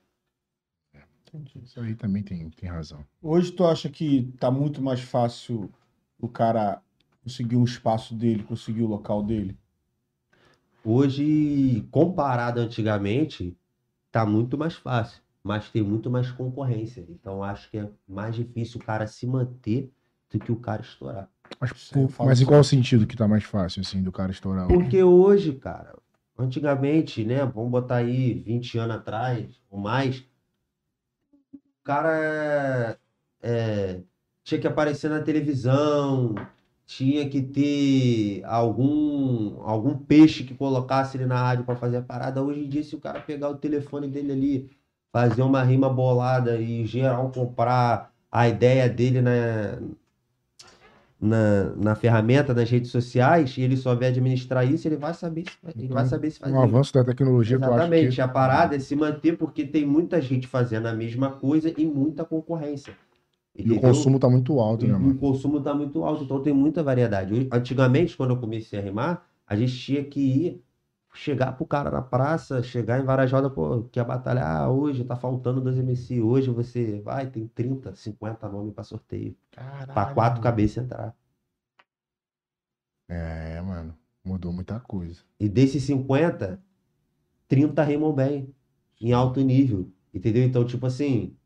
Isso 1.62 1.80
aí 1.80 1.94
também 1.94 2.22
tem, 2.22 2.48
tem 2.50 2.68
razão. 2.68 3.04
Hoje 3.22 3.52
tu 3.52 3.64
acha 3.64 3.88
que 3.88 4.32
tá 4.40 4.50
muito 4.50 4.82
mais 4.82 5.00
fácil 5.00 5.70
o 6.18 6.28
cara 6.28 6.82
conseguir 7.22 7.56
um 7.56 7.64
espaço 7.64 8.14
dele, 8.14 8.42
conseguir 8.42 8.82
o 8.82 8.88
local 8.88 9.22
dele? 9.22 9.56
Hoje, 10.84 11.86
comparado 11.90 12.60
antigamente, 12.60 13.56
tá 14.10 14.24
muito 14.24 14.56
mais 14.56 14.74
fácil, 14.74 15.22
mas 15.42 15.68
tem 15.70 15.82
muito 15.82 16.10
mais 16.10 16.30
concorrência. 16.30 17.04
Então 17.08 17.42
acho 17.42 17.70
que 17.70 17.78
é 17.78 17.88
mais 18.08 18.34
difícil 18.34 18.80
o 18.80 18.84
cara 18.84 19.06
se 19.06 19.26
manter 19.26 19.90
do 20.30 20.38
que 20.38 20.52
o 20.52 20.56
cara 20.56 20.82
estourar. 20.82 21.28
Mas, 21.60 21.92
mas 22.18 22.40
em 22.40 22.46
qual 22.46 22.62
sentido 22.62 23.06
que 23.06 23.16
tá 23.16 23.26
mais 23.26 23.44
fácil, 23.44 23.80
assim, 23.80 24.02
do 24.02 24.12
cara 24.12 24.30
estourar? 24.30 24.68
Porque 24.68 25.02
hoje, 25.02 25.52
cara, 25.54 25.98
antigamente, 26.38 27.24
né? 27.24 27.44
Vamos 27.44 27.70
botar 27.70 27.96
aí 27.96 28.34
20 28.34 28.78
anos 28.78 28.96
atrás 28.96 29.60
ou 29.68 29.78
mais, 29.78 30.24
o 31.52 31.82
cara 31.84 32.98
é, 33.42 34.00
tinha 34.44 34.60
que 34.60 34.66
aparecer 34.66 35.10
na 35.10 35.20
televisão, 35.20 36.34
tinha 36.90 37.28
que 37.28 37.40
ter 37.40 38.42
algum, 38.44 39.62
algum 39.62 39.96
peixe 39.96 40.42
que 40.42 40.54
colocasse 40.54 41.16
ele 41.16 41.24
na 41.24 41.40
rádio 41.40 41.64
para 41.64 41.76
fazer 41.76 41.98
a 41.98 42.02
parada. 42.02 42.42
Hoje 42.42 42.64
em 42.64 42.68
dia, 42.68 42.82
se 42.82 42.96
o 42.96 42.98
cara 42.98 43.20
pegar 43.20 43.48
o 43.48 43.54
telefone 43.54 44.08
dele 44.08 44.32
ali, 44.32 44.70
fazer 45.12 45.42
uma 45.42 45.62
rima 45.62 45.88
bolada 45.88 46.56
e 46.56 46.84
geral 46.84 47.30
comprar 47.30 48.12
a 48.30 48.48
ideia 48.48 48.88
dele 48.88 49.22
na, 49.22 49.78
na, 51.20 51.64
na 51.76 51.94
ferramenta, 51.94 52.52
nas 52.52 52.68
redes 52.68 52.90
sociais, 52.90 53.56
e 53.56 53.62
ele 53.62 53.76
souber 53.76 54.08
administrar 54.08 54.68
isso, 54.68 54.88
ele 54.88 54.96
vai 54.96 55.14
saber 55.14 55.44
se, 55.44 55.78
ele 55.78 55.86
vai 55.86 56.06
saber 56.06 56.32
se 56.32 56.40
fazer. 56.40 56.52
Um 56.52 56.60
avanço 56.60 56.92
da 56.92 57.04
tecnologia, 57.04 57.56
Exatamente, 57.56 58.16
que... 58.16 58.20
a 58.20 58.26
parada 58.26 58.74
é 58.74 58.80
se 58.80 58.96
manter 58.96 59.36
porque 59.38 59.64
tem 59.64 59.86
muita 59.86 60.20
gente 60.20 60.48
fazendo 60.48 60.86
a 60.86 60.92
mesma 60.92 61.30
coisa 61.30 61.72
e 61.78 61.86
muita 61.86 62.24
concorrência. 62.24 62.92
E 63.64 63.70
o 63.72 63.80
consumo 63.80 64.18
tá 64.18 64.28
muito 64.28 64.58
alto, 64.60 64.86
E 64.86 64.86
né, 64.86 64.94
o 64.94 64.98
mano? 64.98 65.18
consumo 65.18 65.58
está 65.58 65.74
muito 65.74 66.02
alto, 66.04 66.24
então 66.24 66.42
tem 66.42 66.52
muita 66.54 66.82
variedade. 66.82 67.48
Antigamente, 67.52 68.16
quando 68.16 68.30
eu 68.30 68.40
comecei 68.40 68.78
a 68.78 68.82
rimar, 68.82 69.28
a 69.46 69.54
gente 69.56 69.76
tinha 69.78 70.04
que 70.04 70.20
ir, 70.20 70.64
chegar 71.14 71.52
pro 71.52 71.66
cara 71.66 71.90
na 71.90 72.02
praça, 72.02 72.62
chegar 72.62 73.00
em 73.00 73.04
Varajada, 73.04 73.50
pô, 73.50 73.82
quer 73.92 74.04
batalhar 74.04 74.46
ah, 74.62 74.70
hoje, 74.70 75.04
tá 75.04 75.16
faltando 75.16 75.60
dois 75.60 75.76
MC, 75.78 76.20
hoje 76.22 76.50
você 76.50 77.00
vai, 77.00 77.30
tem 77.30 77.46
30, 77.48 77.94
50 77.94 78.48
nomes 78.48 78.72
para 78.74 78.84
sorteio, 78.84 79.36
para 79.92 80.14
quatro 80.14 80.42
cabeças 80.42 80.84
entrar. 80.84 81.14
É, 83.08 83.60
mano. 83.60 83.96
Mudou 84.24 84.52
muita 84.52 84.78
coisa. 84.80 85.22
E 85.38 85.48
desses 85.48 85.82
50, 85.84 86.62
30 87.48 87.84
rimam 87.84 88.12
bem, 88.14 88.54
em 89.00 89.12
alto 89.12 89.40
nível. 89.42 89.92
Entendeu? 90.14 90.44
Então, 90.44 90.66
tipo 90.66 90.86
assim, 90.86 91.36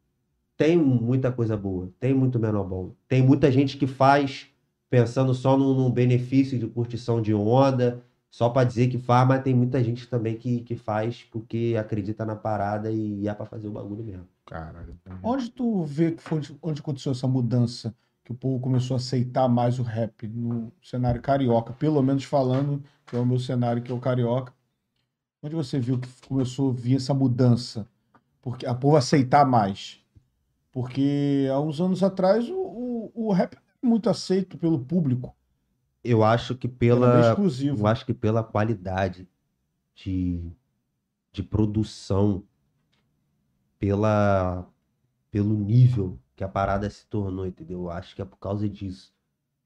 tem 0.56 0.76
muita 0.76 1.32
coisa 1.32 1.56
boa, 1.56 1.90
tem 1.98 2.14
muito 2.14 2.38
menor 2.38 2.64
bom. 2.64 2.92
Tem 3.08 3.22
muita 3.22 3.50
gente 3.50 3.76
que 3.76 3.86
faz 3.86 4.48
pensando 4.88 5.34
só 5.34 5.56
no, 5.56 5.74
no 5.74 5.90
benefício 5.90 6.58
de 6.58 6.66
curtição 6.66 7.20
de 7.20 7.34
onda, 7.34 8.02
só 8.30 8.48
pra 8.48 8.64
dizer 8.64 8.88
que 8.88 8.98
faz, 8.98 9.26
mas 9.26 9.42
tem 9.42 9.54
muita 9.54 9.82
gente 9.82 10.08
também 10.08 10.36
que, 10.36 10.60
que 10.60 10.76
faz 10.76 11.22
porque 11.24 11.74
acredita 11.78 12.24
na 12.24 12.36
parada 12.36 12.90
e 12.90 13.26
é 13.26 13.34
pra 13.34 13.46
fazer 13.46 13.68
o 13.68 13.72
bagulho 13.72 14.04
mesmo. 14.04 14.28
Caralho. 14.46 14.96
Onde 15.22 15.50
tu 15.50 15.84
vê 15.84 16.12
que 16.12 16.22
foi 16.22 16.38
onde, 16.38 16.58
onde 16.62 16.80
aconteceu 16.80 17.12
essa 17.12 17.26
mudança, 17.26 17.94
que 18.22 18.32
o 18.32 18.34
povo 18.34 18.58
começou 18.60 18.94
a 18.94 18.98
aceitar 18.98 19.48
mais 19.48 19.78
o 19.78 19.82
rap 19.82 20.26
no 20.26 20.72
cenário 20.82 21.20
carioca, 21.20 21.72
pelo 21.72 22.02
menos 22.02 22.24
falando 22.24 22.82
que 23.06 23.16
é 23.16 23.18
o 23.18 23.26
meu 23.26 23.38
cenário, 23.38 23.82
que 23.82 23.92
é 23.92 23.94
o 23.94 24.00
carioca. 24.00 24.52
Onde 25.42 25.54
você 25.54 25.78
viu 25.78 25.98
que 25.98 26.08
começou 26.26 26.70
a 26.70 26.74
vir 26.74 26.96
essa 26.96 27.12
mudança? 27.12 27.86
Porque 28.40 28.64
a 28.64 28.74
povo 28.74 28.96
aceitar 28.96 29.44
mais. 29.44 30.03
Porque 30.74 31.48
há 31.52 31.60
uns 31.60 31.80
anos 31.80 32.02
atrás 32.02 32.48
o, 32.50 32.56
o, 32.56 33.12
o 33.28 33.32
rap 33.32 33.52
era 33.54 33.62
muito 33.80 34.10
aceito 34.10 34.58
pelo 34.58 34.84
público. 34.84 35.32
Eu 36.02 36.24
acho 36.24 36.56
que 36.56 36.66
pela, 36.66 37.30
exclusivo. 37.30 37.78
Eu 37.78 37.86
acho 37.86 38.04
que 38.04 38.12
pela 38.12 38.42
qualidade 38.42 39.28
de, 39.94 40.42
de 41.32 41.44
produção, 41.44 42.42
pela, 43.78 44.68
pelo 45.30 45.56
nível 45.56 46.18
que 46.34 46.42
a 46.42 46.48
parada 46.48 46.90
se 46.90 47.06
tornou, 47.06 47.46
entendeu? 47.46 47.82
Eu 47.82 47.90
acho 47.90 48.16
que 48.16 48.20
é 48.20 48.24
por 48.24 48.38
causa 48.38 48.68
disso. 48.68 49.14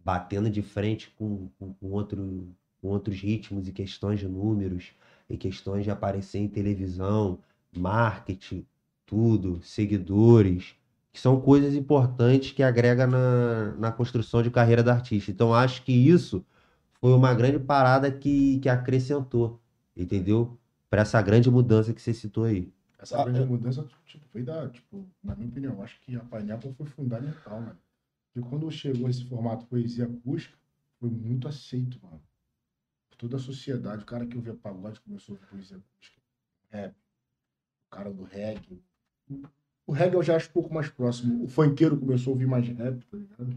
Batendo 0.04 0.50
de 0.50 0.60
frente 0.60 1.10
com, 1.16 1.48
com, 1.58 1.72
com 1.72 1.90
outro, 1.90 2.54
com 2.82 2.88
outros 2.88 3.18
ritmos 3.18 3.66
e 3.66 3.72
questões 3.72 4.20
de 4.20 4.28
números, 4.28 4.92
e 5.26 5.38
questões 5.38 5.84
de 5.84 5.90
aparecer 5.90 6.38
em 6.38 6.48
televisão, 6.48 7.38
marketing, 7.74 8.66
tudo, 9.06 9.62
seguidores, 9.62 10.77
que 11.18 11.22
são 11.22 11.40
coisas 11.40 11.74
importantes 11.74 12.52
que 12.52 12.62
agrega 12.62 13.04
na, 13.04 13.72
na 13.74 13.90
construção 13.90 14.40
de 14.40 14.52
carreira 14.52 14.84
do 14.84 14.90
artista. 14.90 15.32
Então, 15.32 15.52
acho 15.52 15.82
que 15.82 15.90
isso 15.90 16.46
foi 17.00 17.12
uma 17.12 17.34
grande 17.34 17.58
parada 17.58 18.10
que, 18.12 18.60
que 18.60 18.68
acrescentou, 18.68 19.60
entendeu? 19.96 20.56
Para 20.88 21.02
essa 21.02 21.20
grande 21.20 21.50
mudança 21.50 21.92
que 21.92 22.00
você 22.00 22.14
citou 22.14 22.44
aí. 22.44 22.72
Essa 23.00 23.20
Ah, 23.20 23.24
grande 23.24 23.40
é. 23.40 23.46
mudança, 23.46 23.84
tipo, 24.06 24.24
foi 24.28 24.44
da, 24.44 24.68
tipo, 24.68 25.04
na 25.22 25.34
minha 25.34 25.48
opinião, 25.48 25.82
acho 25.82 26.00
que 26.00 26.14
a 26.14 26.20
Pineapple 26.20 26.72
foi 26.74 26.86
fundamental, 26.86 27.60
mano. 27.60 27.78
Porque 28.32 28.48
quando 28.48 28.70
chegou 28.70 29.08
esse 29.08 29.24
formato 29.24 29.66
poesia 29.66 30.04
acústica, 30.04 30.56
foi 31.00 31.10
muito 31.10 31.48
aceito, 31.48 31.98
mano. 32.00 32.22
Por 33.10 33.16
toda 33.18 33.36
a 33.38 33.40
sociedade, 33.40 34.04
o 34.04 34.06
cara 34.06 34.24
que 34.24 34.36
ouvia 34.36 34.54
pagode 34.54 35.00
começou 35.00 35.34
a 35.34 35.46
poesia 35.48 35.78
acústica. 35.78 36.22
Rap. 36.70 36.94
O 36.94 37.90
cara 37.90 38.12
do 38.14 38.22
reggae. 38.22 38.80
O 39.88 39.92
reggae 39.92 40.16
eu 40.16 40.22
já 40.22 40.36
acho 40.36 40.50
um 40.50 40.52
pouco 40.52 40.72
mais 40.72 40.90
próximo. 40.90 41.44
O 41.44 41.48
funkeiro 41.48 41.96
começou 41.96 42.32
a 42.32 42.34
ouvir 42.34 42.46
mais 42.46 42.68
rap, 42.68 43.02
tá 43.10 43.16
ligado? 43.16 43.56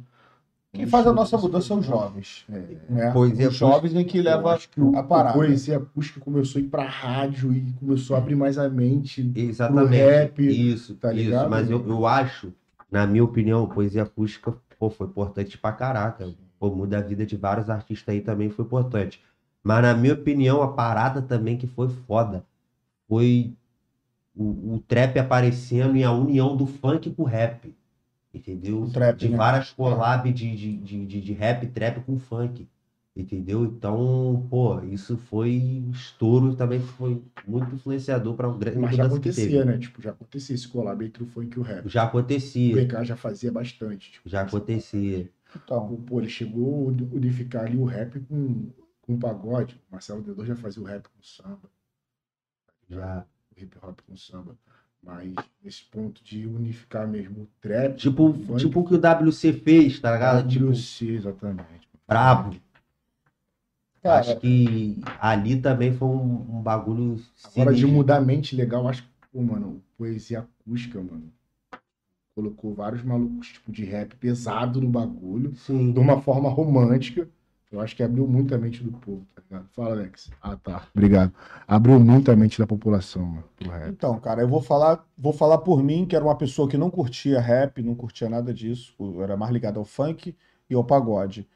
Quem 0.71 0.87
faz 0.87 1.05
a 1.05 1.11
nossa 1.11 1.37
mudança 1.37 1.67
são 1.67 1.79
os 1.79 1.85
jovens. 1.85 2.45
É. 2.49 2.77
Né? 2.89 3.11
Poesia 3.11 3.49
os 3.49 3.55
jovens 3.55 3.93
em 3.93 4.05
que 4.05 4.21
leva 4.21 4.53
acho 4.53 4.69
que 4.69 4.79
o, 4.79 4.95
a 4.95 5.03
parada. 5.03 5.37
o 5.37 5.41
poesia 5.41 5.75
acústica 5.75 6.21
começou 6.21 6.61
a 6.61 6.63
ir 6.63 6.69
pra 6.69 6.85
rádio 6.87 7.51
e 7.51 7.73
começou 7.73 8.15
a 8.15 8.19
abrir 8.19 8.35
mais 8.35 8.57
a 8.57 8.69
mente. 8.69 9.29
Exatamente. 9.35 9.97
rap, 9.97 10.41
isso, 10.41 10.95
tá 10.95 11.11
isso. 11.11 11.21
ligado? 11.21 11.49
Mas 11.49 11.69
eu, 11.69 11.85
eu 11.85 12.07
acho, 12.07 12.53
na 12.89 13.05
minha 13.05 13.25
opinião, 13.25 13.67
poesia 13.67 14.03
acústica 14.03 14.55
pô, 14.79 14.89
foi 14.89 15.07
importante 15.07 15.57
pra 15.57 15.73
caraca. 15.73 16.33
Pô, 16.57 16.73
muda 16.73 16.99
a 16.99 17.01
vida 17.01 17.25
de 17.25 17.35
vários 17.35 17.69
artistas 17.69 18.15
aí 18.15 18.21
também 18.21 18.49
foi 18.49 18.63
importante. 18.63 19.21
Mas 19.61 19.81
na 19.81 19.93
minha 19.93 20.13
opinião, 20.13 20.61
a 20.61 20.69
parada 20.69 21.21
também 21.21 21.57
que 21.57 21.67
foi 21.67 21.89
foda 21.89 22.45
foi 23.09 23.53
o, 24.35 24.75
o 24.75 24.79
trap 24.87 25.17
aparecendo 25.19 25.95
e 25.97 26.03
a 26.03 26.11
união 26.11 26.55
do 26.55 26.65
funk 26.65 27.11
com 27.11 27.23
o 27.23 27.25
rap. 27.25 27.73
Entendeu? 28.33 28.83
O 28.83 28.91
trap, 28.91 29.19
de 29.19 29.27
né? 29.27 29.37
várias 29.37 29.71
collabs 29.71 30.33
de, 30.33 30.55
de, 30.55 30.77
de, 30.77 31.05
de, 31.05 31.21
de 31.21 31.33
rap, 31.33 31.67
trap 31.67 32.01
com 32.05 32.17
funk. 32.19 32.67
Entendeu? 33.15 33.65
Então, 33.65 34.47
pô, 34.49 34.81
isso 34.85 35.17
foi 35.17 35.51
estouro 35.91 36.55
também 36.55 36.79
foi 36.79 37.21
muito 37.47 37.75
influenciador 37.75 38.35
para 38.35 38.47
um 38.49 38.57
grande 38.57 38.77
Mas 38.79 38.95
já 38.95 39.05
acontecia, 39.05 39.65
né? 39.65 39.77
Tipo, 39.77 40.01
já 40.01 40.11
acontecia 40.11 40.55
esse 40.55 40.67
collab 40.67 41.03
entre 41.05 41.23
o 41.23 41.25
funk 41.25 41.55
e 41.57 41.59
o 41.59 41.63
rap. 41.63 41.85
Já 41.89 42.03
O 42.03 42.07
acontecia, 42.09 42.73
BK 42.73 43.03
já 43.05 43.15
fazia 43.17 43.51
bastante. 43.51 44.11
Tipo, 44.11 44.29
já 44.29 44.41
acontecia. 44.41 45.29
Então, 45.55 45.95
Pô, 46.03 46.19
ele 46.19 46.29
chegou 46.29 46.89
a 46.89 46.91
unificar 47.15 47.65
ali 47.65 47.77
o 47.77 47.85
rap 47.85 48.19
com, 48.21 48.71
com 49.01 49.15
o 49.15 49.19
pagode. 49.19 49.75
O 49.89 49.91
Marcelo 49.93 50.21
D2 50.23 50.47
já 50.47 50.55
fazia 50.55 50.81
o 50.81 50.85
rap 50.85 51.07
com 51.09 51.19
o 51.19 51.23
samba. 51.23 51.69
Já. 52.89 53.25
Hip 53.63 53.77
hop 53.81 53.99
com 54.07 54.15
samba. 54.15 54.55
Mas 55.03 55.33
nesse 55.63 55.83
ponto 55.85 56.23
de 56.23 56.45
unificar 56.45 57.07
mesmo 57.07 57.41
o 57.43 57.47
trap. 57.59 57.95
Tipo, 57.97 58.29
o 58.29 58.33
funk, 58.33 58.59
tipo 58.59 58.79
o 58.81 58.85
que 58.85 58.93
o 58.93 58.99
WC 59.27 59.53
fez, 59.53 59.99
tá 59.99 60.11
ligado? 60.13 60.47
Tipo, 60.47 60.67
WC, 60.67 61.05
exatamente. 61.07 61.89
brabo. 62.07 62.55
cara, 64.03 64.19
Acho 64.19 64.39
que 64.39 65.01
ali 65.19 65.59
também 65.59 65.91
foi 65.91 66.07
um, 66.07 66.57
um 66.57 66.61
bagulho 66.61 67.19
Agora, 67.45 67.71
de 67.73 67.79
sinistro. 67.79 67.87
mudar 67.87 68.17
a 68.17 68.21
mente 68.21 68.55
legal, 68.55 68.87
acho 68.87 69.01
que, 69.03 69.09
pô, 69.31 69.41
mano, 69.41 69.81
poesia 69.97 70.41
acústica, 70.41 70.99
mano. 71.01 71.31
Colocou 72.35 72.73
vários 72.73 73.03
malucos, 73.03 73.47
tipo, 73.49 73.71
de 73.71 73.83
rap 73.83 74.15
pesado 74.15 74.79
no 74.79 74.87
bagulho, 74.89 75.53
Sim. 75.55 75.91
de 75.91 75.99
uma 75.99 76.21
forma 76.21 76.47
romântica, 76.49 77.27
Eu 77.71 77.79
acho 77.79 77.95
que 77.95 78.03
abriu 78.03 78.27
muito 78.27 78.53
a 78.53 78.57
mente 78.57 78.83
do 78.83 78.91
povo, 78.91 79.25
tá 79.33 79.41
ligado? 79.49 79.69
Fala, 79.69 79.91
Alex. 79.91 80.29
Ah, 80.41 80.57
tá. 80.57 80.87
Obrigado. 80.93 81.33
Abriu 81.65 81.97
muito 82.01 82.29
a 82.29 82.35
mente 82.35 82.59
da 82.59 82.67
população, 82.67 83.25
mano. 83.25 83.43
Então, 83.87 84.19
cara, 84.19 84.41
eu 84.41 84.47
vou 84.47 84.61
falar, 84.61 85.05
vou 85.17 85.31
falar 85.31 85.59
por 85.59 85.81
mim, 85.81 86.05
que 86.05 86.13
era 86.13 86.25
uma 86.25 86.35
pessoa 86.35 86.67
que 86.67 86.77
não 86.77 86.91
curtia 86.91 87.39
rap, 87.39 87.81
não 87.81 87.95
curtia 87.95 88.27
nada 88.27 88.53
disso, 88.53 88.93
eu 88.99 89.23
era 89.23 89.37
mais 89.37 89.53
ligado 89.53 89.79
ao 89.79 89.85
funk 89.85 90.35
e 90.69 90.75
ao 90.75 90.83
pagode. 90.83 91.47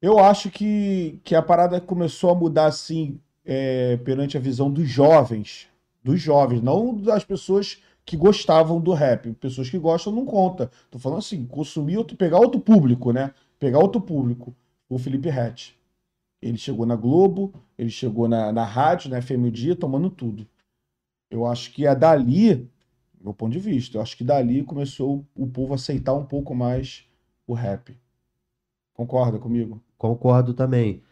Eu 0.00 0.20
acho 0.20 0.48
que, 0.48 1.20
que 1.24 1.34
a 1.34 1.42
parada 1.42 1.80
começou 1.80 2.30
a 2.30 2.34
mudar 2.36 2.66
assim 2.66 3.20
é, 3.44 3.96
perante 3.96 4.36
a 4.36 4.40
visão 4.40 4.70
dos 4.70 4.88
jovens, 4.88 5.68
dos 6.04 6.20
jovens, 6.20 6.62
não 6.62 6.94
das 6.94 7.24
pessoas 7.24 7.82
que 8.04 8.16
gostavam 8.16 8.80
do 8.80 8.92
rap. 8.92 9.32
Pessoas 9.34 9.68
que 9.68 9.78
gostam 9.78 10.12
não 10.12 10.24
conta. 10.24 10.70
Tô 10.88 11.00
falando 11.00 11.18
assim, 11.18 11.44
consumir 11.44 11.98
outro, 11.98 12.16
pegar 12.16 12.38
outro 12.38 12.60
público, 12.60 13.12
né? 13.12 13.32
Pegar 13.58 13.80
outro 13.80 14.00
público. 14.00 14.54
O 14.88 14.98
Felipe 14.98 15.28
Rett. 15.28 15.78
Ele 16.40 16.56
chegou 16.56 16.86
na 16.86 16.96
Globo, 16.96 17.52
ele 17.76 17.90
chegou 17.90 18.28
na, 18.28 18.52
na 18.52 18.64
rádio, 18.64 19.10
na 19.10 19.20
FM 19.20 19.46
o 19.46 19.50
Dia, 19.50 19.74
tomando 19.74 20.08
tudo. 20.08 20.46
Eu 21.30 21.46
acho 21.46 21.72
que 21.72 21.86
é 21.86 21.94
dali, 21.94 22.70
meu 23.20 23.34
ponto 23.34 23.52
de 23.52 23.58
vista, 23.58 23.98
eu 23.98 24.02
acho 24.02 24.16
que 24.16 24.24
dali 24.24 24.62
começou 24.62 25.26
o 25.34 25.46
povo 25.46 25.72
a 25.72 25.76
aceitar 25.76 26.14
um 26.14 26.24
pouco 26.24 26.54
mais 26.54 27.06
o 27.46 27.54
rap. 27.54 27.96
Concorda 28.94 29.38
comigo? 29.38 29.82
Concordo 29.96 30.54
também. 30.54 31.02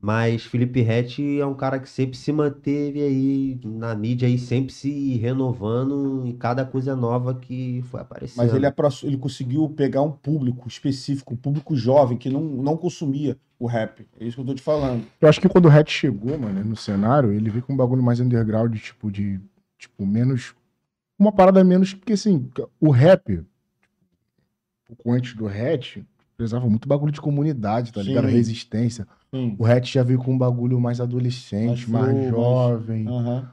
Mas 0.00 0.44
Felipe 0.46 0.80
Rett 0.80 1.20
é 1.38 1.44
um 1.44 1.54
cara 1.54 1.78
que 1.78 1.88
sempre 1.88 2.16
se 2.16 2.32
manteve 2.32 3.02
aí 3.02 3.60
na 3.62 3.94
mídia 3.94 4.26
aí, 4.26 4.38
sempre 4.38 4.72
se 4.72 5.16
renovando 5.18 6.26
em 6.26 6.32
cada 6.32 6.64
coisa 6.64 6.96
nova 6.96 7.34
que 7.34 7.82
foi 7.90 8.00
aparecendo. 8.00 8.38
Mas 8.38 8.54
ele, 8.54 8.66
ele 9.02 9.18
conseguiu 9.18 9.68
pegar 9.68 10.00
um 10.00 10.10
público 10.10 10.66
específico, 10.66 11.34
um 11.34 11.36
público 11.36 11.76
jovem 11.76 12.16
que 12.16 12.30
não, 12.30 12.40
não 12.40 12.78
consumia 12.78 13.36
o 13.58 13.66
rap. 13.66 14.06
É 14.18 14.24
isso 14.24 14.36
que 14.36 14.40
eu 14.40 14.46
tô 14.46 14.54
te 14.54 14.62
falando. 14.62 15.04
Eu 15.20 15.28
acho 15.28 15.38
que 15.38 15.48
quando 15.48 15.66
o 15.66 15.70
Hatch 15.70 15.90
chegou, 15.90 16.38
mano, 16.38 16.64
no 16.64 16.76
cenário, 16.76 17.30
ele 17.30 17.50
veio 17.50 17.62
com 17.62 17.74
um 17.74 17.76
bagulho 17.76 18.02
mais 18.02 18.18
underground, 18.18 18.74
tipo, 18.78 19.10
de. 19.10 19.38
Tipo, 19.78 20.06
menos. 20.06 20.54
Uma 21.18 21.30
parada 21.30 21.62
menos. 21.62 21.92
Porque, 21.92 22.14
assim, 22.14 22.50
o 22.80 22.90
rap, 22.90 23.38
um 23.38 23.44
pouco 24.86 25.12
antes 25.12 25.34
do 25.34 25.46
Hatch, 25.46 25.98
precisava 26.44 26.68
muito 26.68 26.88
bagulho 26.88 27.12
de 27.12 27.20
comunidade, 27.20 27.92
tá 27.92 28.02
ligado? 28.02 28.26
Sim. 28.28 28.32
Resistência. 28.34 29.06
Sim. 29.32 29.54
O 29.58 29.66
Hatch 29.66 29.92
já 29.92 30.02
veio 30.02 30.18
com 30.18 30.32
um 30.32 30.38
bagulho 30.38 30.80
mais 30.80 31.00
adolescente, 31.00 31.88
Mais 31.90 32.12
mais, 32.14 32.28
jovem, 32.30 33.06
Aham. 33.08 33.48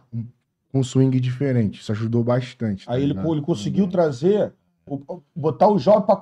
com 0.71 0.79
um 0.79 0.83
swing 0.83 1.19
diferente. 1.19 1.81
Isso 1.81 1.91
ajudou 1.91 2.23
bastante. 2.23 2.85
tá 2.85 2.93
Aí 2.93 3.03
ele, 3.03 3.13
ligado? 3.13 3.31
ele 3.33 3.41
conseguiu 3.41 3.87
trazer, 3.87 4.53
o- 4.87 5.01
o- 5.07 5.21
botar 5.35 5.67
o 5.69 5.77
jovem 5.77 6.03
para 6.05 6.15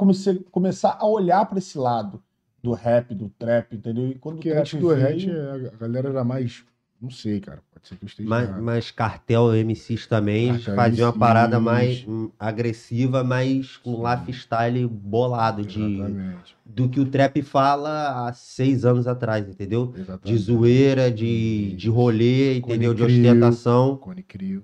começar 0.51 0.97
a 0.99 1.07
olhar 1.07 1.45
para 1.45 1.59
esse 1.59 1.77
lado 1.77 2.21
do 2.63 2.71
rap, 2.73 3.13
do 3.13 3.29
trap, 3.29 3.75
entendeu? 3.75 4.07
E 4.09 4.15
quando 4.15 4.35
Porque 4.37 4.49
o 4.49 4.53
trap 4.53 4.61
antes 4.63 4.79
do 4.79 4.87
veio- 4.95 5.07
Hatch, 5.07 5.73
a 5.73 5.77
galera 5.77 6.09
era 6.09 6.23
mais. 6.23 6.65
Não 7.01 7.09
sei, 7.09 7.39
cara. 7.39 7.61
Pode 7.71 7.87
ser 7.87 7.97
que 7.97 8.05
eu 8.05 8.07
esteja. 8.07 8.29
Mas, 8.29 8.49
errado. 8.49 8.63
mas 8.63 8.91
Cartel 8.91 9.53
MCs 9.53 10.07
também 10.07 10.53
Cartel 10.53 10.75
fazia 10.75 11.05
uma 11.05 11.13
parada 11.13 11.59
mais 11.59 12.05
hum, 12.07 12.31
agressiva, 12.39 13.23
mas 13.23 13.77
com 13.77 14.01
lifestyle 14.09 14.87
bolado 14.87 15.65
de, 15.65 15.83
Exatamente. 15.83 16.57
do 16.65 16.89
que 16.89 16.99
o 16.99 17.05
trap 17.05 17.41
fala 17.41 18.27
há 18.27 18.33
seis 18.33 18.85
anos 18.85 19.07
atrás, 19.07 19.47
entendeu? 19.47 19.87
De 19.87 20.01
Exatamente. 20.01 20.37
zoeira, 20.37 21.11
de, 21.11 21.75
de 21.75 21.89
rolê, 21.89 22.61
Cone 22.61 22.75
entendeu? 22.75 22.93
De 22.93 23.03
Crew. 23.03 23.15
ostentação. 23.15 23.97
Cone 23.97 24.23
Crio. 24.23 24.63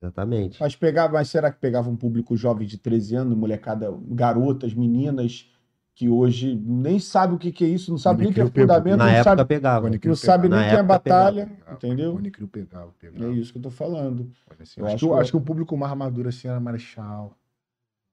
Exatamente. 0.00 0.58
Mas, 0.60 0.74
pegava, 0.74 1.12
mas 1.14 1.28
será 1.28 1.50
que 1.50 1.60
pegava 1.60 1.88
um 1.88 1.96
público 1.96 2.36
jovem 2.36 2.66
de 2.66 2.76
13 2.76 3.14
anos, 3.14 3.38
molecada, 3.38 3.88
garotas, 4.08 4.74
meninas, 4.74 5.48
que 5.94 6.08
hoje 6.08 6.54
nem 6.54 6.98
sabe 6.98 7.34
o 7.34 7.38
que, 7.38 7.52
que 7.52 7.64
é 7.64 7.68
isso, 7.68 7.90
não 7.90 7.98
sabe 7.98 8.22
nem 8.22 8.30
o 8.30 8.34
que 8.34 8.40
é 8.40 8.46
fundamento, 8.46 8.96
Na 8.96 9.04
não 9.06 9.12
época 9.12 9.24
sabe, 9.36 9.44
pegava. 9.48 9.90
Não 9.90 10.16
sabe 10.16 10.48
nem 10.48 10.58
Na 10.58 10.64
o 10.64 10.68
que 10.68 10.74
é 10.76 10.82
batalha, 10.82 11.46
Pegava, 11.46 11.72
entendeu? 11.76 12.20
Pegava, 12.50 12.92
pegava. 12.98 13.24
É 13.24 13.30
isso 13.32 13.52
que 13.52 13.58
eu 13.58 13.62
tô 13.62 13.70
falando. 13.70 14.32
Assim, 14.58 14.80
Eu 14.80 14.86
acho, 14.86 14.94
acho 14.94 15.06
que, 15.06 15.12
que- 15.12 15.20
acho 15.20 15.30
que 15.32 15.36
o 15.36 15.40
público 15.40 15.76
mais 15.76 15.96
maduro 15.96 16.28
assim 16.28 16.48
era 16.48 16.58
Marechal. 16.58 17.36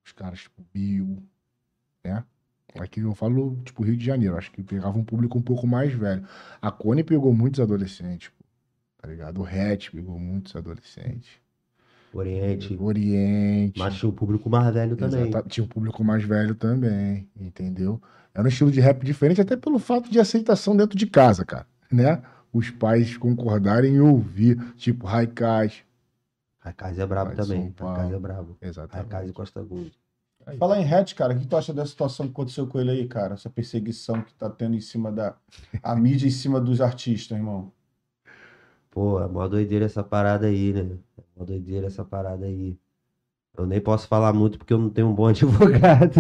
Os 0.05 0.11
caras 0.11 0.41
tipo 0.41 0.61
Bill, 0.73 1.23
né? 2.03 2.23
Aqui 2.79 2.99
eu 2.99 3.15
falo, 3.15 3.55
tipo, 3.63 3.83
Rio 3.83 3.97
de 3.97 4.05
Janeiro. 4.05 4.37
Acho 4.37 4.51
que 4.51 4.61
pegava 4.61 4.97
um 4.97 5.03
público 5.03 5.37
um 5.37 5.41
pouco 5.41 5.65
mais 5.65 5.93
velho. 5.93 6.25
A 6.61 6.69
Cone 6.71 7.03
pegou 7.03 7.33
muitos 7.33 7.59
adolescentes, 7.59 8.29
pô, 8.29 8.43
tá 8.97 9.07
ligado? 9.07 9.41
O 9.41 9.45
Hatch 9.45 9.89
pegou 9.91 10.19
muitos 10.19 10.55
adolescentes. 10.55 11.29
Oriente. 12.13 12.75
Oriente. 12.79 13.77
Mas 13.79 13.95
tinha 13.95 14.09
o 14.09 14.13
público 14.13 14.49
mais 14.49 14.73
velho 14.73 14.95
também. 14.95 15.29
Exata- 15.29 15.47
Tinha 15.49 15.63
um 15.63 15.67
público 15.67 16.03
mais 16.03 16.23
velho 16.23 16.55
também, 16.55 17.27
entendeu? 17.39 18.01
Era 18.33 18.43
um 18.43 18.47
estilo 18.49 18.71
de 18.71 18.79
rap 18.79 19.03
diferente, 19.05 19.41
até 19.41 19.55
pelo 19.55 19.79
fato 19.79 20.09
de 20.09 20.19
aceitação 20.19 20.75
dentro 20.75 20.97
de 20.97 21.05
casa, 21.07 21.45
cara, 21.45 21.67
né? 21.91 22.21
Os 22.51 22.69
pais 22.71 23.15
concordarem 23.17 23.95
e 23.95 23.99
ouvir, 24.01 24.57
tipo, 24.75 25.05
Raikais. 25.05 25.83
A 26.61 26.73
casa 26.73 27.03
é 27.03 27.05
brabo 27.05 27.35
também. 27.35 27.71
Paulo. 27.71 28.15
é 28.15 28.19
brabo. 28.19 28.57
A 28.61 28.65
casa 28.65 28.65
e 28.65 28.69
Exatamente. 28.69 29.33
Costa 29.33 29.61
Gold. 29.61 29.91
Aí. 30.45 30.57
Falar 30.57 30.79
em 30.79 30.83
Red, 30.85 31.05
cara, 31.15 31.33
o 31.33 31.39
que 31.39 31.45
tu 31.45 31.55
acha 31.55 31.73
dessa 31.73 31.91
situação 31.91 32.25
que 32.25 32.31
aconteceu 32.31 32.65
com 32.65 32.79
ele 32.79 32.91
aí, 32.91 33.07
cara? 33.07 33.35
Essa 33.35 33.49
perseguição 33.49 34.21
que 34.21 34.33
tá 34.33 34.49
tendo 34.49 34.75
em 34.75 34.81
cima 34.81 35.11
da. 35.11 35.35
A 35.83 35.95
mídia 35.95 36.27
em 36.27 36.31
cima 36.31 36.59
dos 36.59 36.81
artistas, 36.81 37.37
irmão. 37.37 37.71
Pô, 38.91 39.19
é 39.21 39.27
mó 39.27 39.47
doideira 39.47 39.85
essa 39.85 40.03
parada 40.03 40.47
aí, 40.47 40.73
né? 40.73 40.97
É 41.17 41.21
mó 41.37 41.45
doideira 41.45 41.87
essa 41.87 42.03
parada 42.03 42.45
aí. 42.45 42.77
Eu 43.57 43.65
nem 43.65 43.81
posso 43.81 44.07
falar 44.07 44.33
muito 44.33 44.57
porque 44.57 44.73
eu 44.73 44.77
não 44.79 44.89
tenho 44.89 45.07
um 45.07 45.13
bom 45.15 45.27
advogado. 45.29 46.15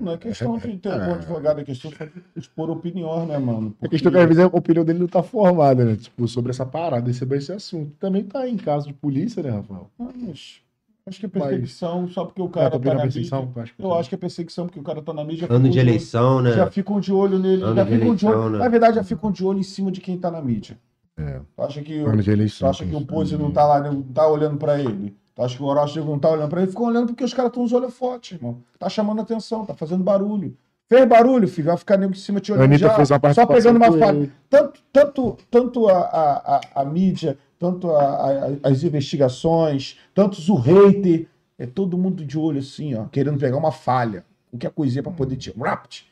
Não, 0.00 0.06
não 0.06 0.12
é 0.12 0.18
questão 0.18 0.58
de 0.58 0.78
ter 0.78 0.88
um 0.88 1.04
bom 1.04 1.14
advogado, 1.14 1.60
é 1.60 1.64
questão 1.64 1.90
de 1.90 1.98
expor 2.36 2.70
opiniões, 2.70 3.28
né, 3.28 3.38
mano? 3.38 3.74
A 3.82 3.88
questão 3.88 4.10
é 4.10 4.14
que 4.14 4.20
às 4.20 4.28
vezes 4.28 4.44
a 4.44 4.46
opinião 4.46 4.84
dele 4.84 4.98
não 5.00 5.08
tá 5.08 5.22
formada, 5.22 5.84
né? 5.84 5.96
Tipo, 5.96 6.26
sobre 6.28 6.50
essa 6.50 6.64
parada, 6.64 7.12
sobre 7.12 7.38
esse 7.38 7.52
assunto. 7.52 7.92
Também 7.98 8.24
tá 8.24 8.48
em 8.48 8.56
caso 8.56 8.86
de 8.88 8.94
polícia, 8.94 9.42
né, 9.42 9.50
Rafael? 9.50 9.90
Ah, 9.98 10.12
mas 10.16 10.60
acho 11.06 11.18
que 11.20 11.26
é 11.26 11.28
perseguição 11.28 12.08
só 12.08 12.24
porque 12.24 12.40
o 12.40 12.46
É, 12.46 12.50
cara 12.50 12.70
tua 12.70 12.80
tá 12.80 12.94
na 12.94 13.02
é 13.02 13.06
mídia. 13.06 13.48
Acho 13.56 13.74
que 13.74 13.82
Eu 13.84 13.94
acho 13.94 14.08
que 14.08 14.14
é 14.14 14.18
perseguição 14.18 14.66
porque 14.66 14.78
o 14.80 14.84
cara 14.84 15.02
tá 15.02 15.12
na 15.12 15.24
mídia. 15.24 15.48
Ano 15.50 15.64
de 15.68 15.78
olho- 15.80 15.88
eleição, 15.88 16.40
né? 16.40 16.52
Já 16.52 16.70
ficam 16.70 17.00
de 17.00 17.12
olho 17.12 17.38
nele, 17.38 17.62
Ano 17.62 17.74
já 17.76 17.84
de 17.84 17.92
ficam 17.92 18.14
de 18.14 18.26
olho. 18.26 18.34
eleição, 18.36 18.50
né? 18.50 18.58
Na 18.58 18.68
verdade, 18.68 18.94
já 18.96 19.04
ficam 19.04 19.32
de 19.32 19.44
olho 19.44 19.58
em 19.58 19.64
cima 19.64 19.90
de 19.90 20.00
quem 20.00 20.16
tá 20.18 20.30
na 20.30 20.40
mídia. 20.40 20.78
É. 21.18 21.40
Tu 21.54 21.62
acha 21.62 21.82
que, 21.82 21.98
Ano 22.00 22.16
de 22.18 22.24
tu 22.24 22.30
eleição. 22.30 22.68
acha 22.70 22.84
que 22.86 22.94
o. 22.94 23.04
Pose 23.06 23.36
não 23.36 23.50
tá 23.50 23.64
lá, 23.66 23.80
não 23.80 24.02
tá 24.02 24.26
olhando 24.26 24.56
pra 24.56 24.78
ele? 24.80 25.14
Tu 25.34 25.42
acha 25.42 25.56
que 25.56 25.62
o 25.62 25.66
Orochi 25.66 25.98
não 26.00 26.18
tá 26.18 26.30
olhando 26.30 26.48
pra 26.50 26.62
ele? 26.62 26.70
Ficam 26.70 26.86
olhando 26.86 27.06
porque 27.08 27.24
os 27.24 27.32
caras 27.34 27.50
estão 27.50 27.62
os 27.64 27.72
olhos 27.72 27.94
fortes, 27.94 28.32
irmão. 28.38 28.58
Tá 28.78 28.88
chamando 28.88 29.20
atenção, 29.20 29.64
tá 29.64 29.74
fazendo 29.74 30.02
barulho. 30.04 30.56
Fez 30.88 31.06
barulho, 31.08 31.48
filho, 31.48 31.68
vai 31.68 31.76
ficar 31.78 31.96
nego 31.96 32.12
em 32.12 32.16
cima 32.16 32.38
te 32.38 32.52
olhando 32.52 32.64
já, 32.76 32.88
só 33.34 33.46
pegando 33.46 33.76
uma 33.76 33.86
falha. 33.98 34.30
Tanto, 34.50 34.80
tanto, 34.92 35.38
tanto 35.50 35.88
a, 35.88 35.98
a, 36.00 36.56
a, 36.56 36.60
a 36.82 36.84
mídia, 36.84 37.38
tanto 37.58 37.90
a, 37.90 38.02
a- 38.04 38.48
as 38.64 38.82
investigações, 38.82 39.98
tantos 40.14 40.50
o 40.50 40.54
hater, 40.54 41.26
é 41.58 41.66
todo 41.66 41.96
mundo 41.96 42.22
de 42.24 42.38
olho 42.38 42.58
assim, 42.58 42.94
ó, 42.94 43.04
querendo 43.06 43.38
pegar 43.38 43.56
uma 43.56 43.72
falha, 43.72 44.24
qualquer 44.50 44.70
coisinha 44.70 45.02
pra 45.02 45.12
poder 45.12 45.36
te, 45.36 45.50
rapt, 45.58 46.06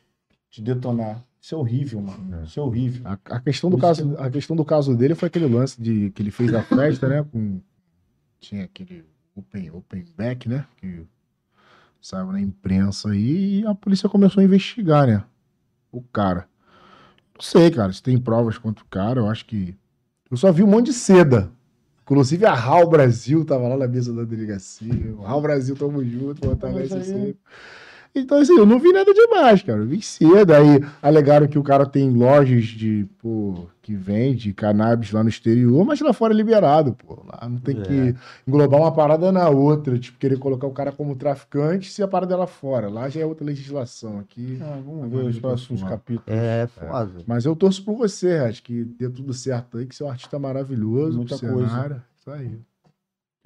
te 0.51 0.63
detonar. 0.63 1.23
Isso 1.41 1.55
é 1.55 1.59
horrível, 1.59 2.01
mano. 2.03 2.41
É. 2.41 2.45
Isso 2.45 2.61
é 2.61 2.63
horrível. 2.63 3.03
A, 3.07 3.19
a 3.37 3.41
questão 3.41 3.71
do 3.71 3.77
Por 3.77 3.83
caso, 3.83 4.17
a 4.19 4.31
questão 4.31 4.55
do 4.55 4.65
caso 4.65 4.95
dele 4.95 5.15
foi 5.15 5.29
aquele 5.29 5.47
lance 5.47 5.81
de 5.81 6.11
que 6.11 6.23
ele 6.23 6.31
fez 6.31 6.53
a 6.53 6.63
festa, 6.63 7.09
né? 7.09 7.25
Com, 7.33 7.61
tinha 8.39 8.65
aquele 8.65 9.05
open, 9.35 9.71
open 9.71 10.05
back, 10.17 10.49
né? 10.49 10.67
Que 10.77 11.07
saiu 12.01 12.27
na 12.33 12.41
imprensa 12.41 13.11
aí 13.11 13.61
e 13.61 13.67
a 13.67 13.75
polícia 13.75 14.09
começou 14.09 14.41
a 14.41 14.45
investigar, 14.45 15.07
né? 15.07 15.25
O 15.91 16.03
cara. 16.03 16.47
Não 17.35 17.41
sei, 17.43 17.71
cara, 17.71 17.91
se 17.93 18.03
tem 18.03 18.19
provas 18.19 18.59
contra 18.59 18.85
o 18.85 18.89
cara, 18.89 19.21
eu 19.21 19.29
acho 19.29 19.47
que. 19.47 19.75
Eu 20.31 20.37
só 20.37 20.53
vi 20.53 20.63
um 20.63 20.67
monte 20.67 20.87
de 20.87 20.93
seda. 20.93 21.51
Inclusive 22.03 22.45
a 22.45 22.53
RAL 22.53 22.89
Brasil 22.89 23.45
tava 23.45 23.67
lá 23.69 23.77
na 23.77 23.89
mesa 23.89 24.13
da 24.13 24.25
delegacia. 24.25 25.15
O 25.17 25.23
RAL 25.23 25.41
Brasil, 25.41 25.75
tamo 25.77 26.05
junto, 26.05 26.45
Fortalece 26.45 26.95
Mas 26.95 27.09
aí- 27.09 27.15
sempre. 27.15 27.39
Então, 28.13 28.39
assim, 28.39 28.57
eu 28.59 28.67
não 28.67 28.79
vi 28.81 28.93
nada 28.93 29.13
demais, 29.15 29.63
cara. 29.63 29.79
Eu 29.81 29.87
vi 29.87 30.03
cedo. 30.03 30.53
Aí 30.53 30.85
alegaram 31.01 31.47
que 31.47 31.59
o 31.59 31.63
cara 31.63 31.87
tem 31.87 32.11
lojas 32.11 32.65
de, 32.65 33.07
pô, 33.21 33.67
que 33.81 33.95
vende 33.95 34.53
cannabis 34.53 35.13
lá 35.13 35.23
no 35.23 35.29
exterior, 35.29 35.85
mas 35.85 36.01
lá 36.01 36.13
fora 36.13 36.35
é 36.35 36.37
liberado, 36.37 36.93
pô. 36.95 37.23
Lá 37.25 37.49
não 37.49 37.59
tem 37.59 37.79
É. 37.79 37.83
que 37.83 38.15
englobar 38.47 38.81
uma 38.81 38.93
parada 38.93 39.31
na 39.31 39.49
outra, 39.49 39.97
tipo, 39.97 40.19
querer 40.19 40.39
colocar 40.39 40.67
o 40.67 40.73
cara 40.73 40.91
como 40.91 41.15
traficante 41.15 41.91
se 41.93 42.03
a 42.03 42.09
parada 42.09 42.35
é 42.35 42.37
lá 42.37 42.47
fora. 42.49 42.89
Lá 42.89 43.09
já 43.09 43.21
é 43.21 43.25
outra 43.27 43.45
legislação 43.47 44.19
aqui. 44.19 44.59
Ah, 44.61 44.81
vamos 44.85 45.09
ver 45.11 45.25
os 45.27 45.39
próximos 45.39 45.83
capítulos. 45.85 46.25
É 46.27 46.67
foda. 46.67 47.23
Mas 47.27 47.45
eu 47.45 47.55
torço 47.55 47.85
por 47.85 47.95
você, 47.97 48.39
acho 48.39 48.63
que 48.65 48.85
dê 48.85 49.09
tudo 49.09 49.33
certo 49.33 49.79
aí, 49.79 49.87
que 49.87 49.95
você 49.95 50.03
é 50.03 50.07
um 50.07 50.11
artista 50.11 50.37
maravilhoso, 50.37 51.17
Muita 51.19 51.39
coisa. 51.39 51.69
cenário. 51.69 52.03
Isso 52.19 52.31
aí. 52.31 52.59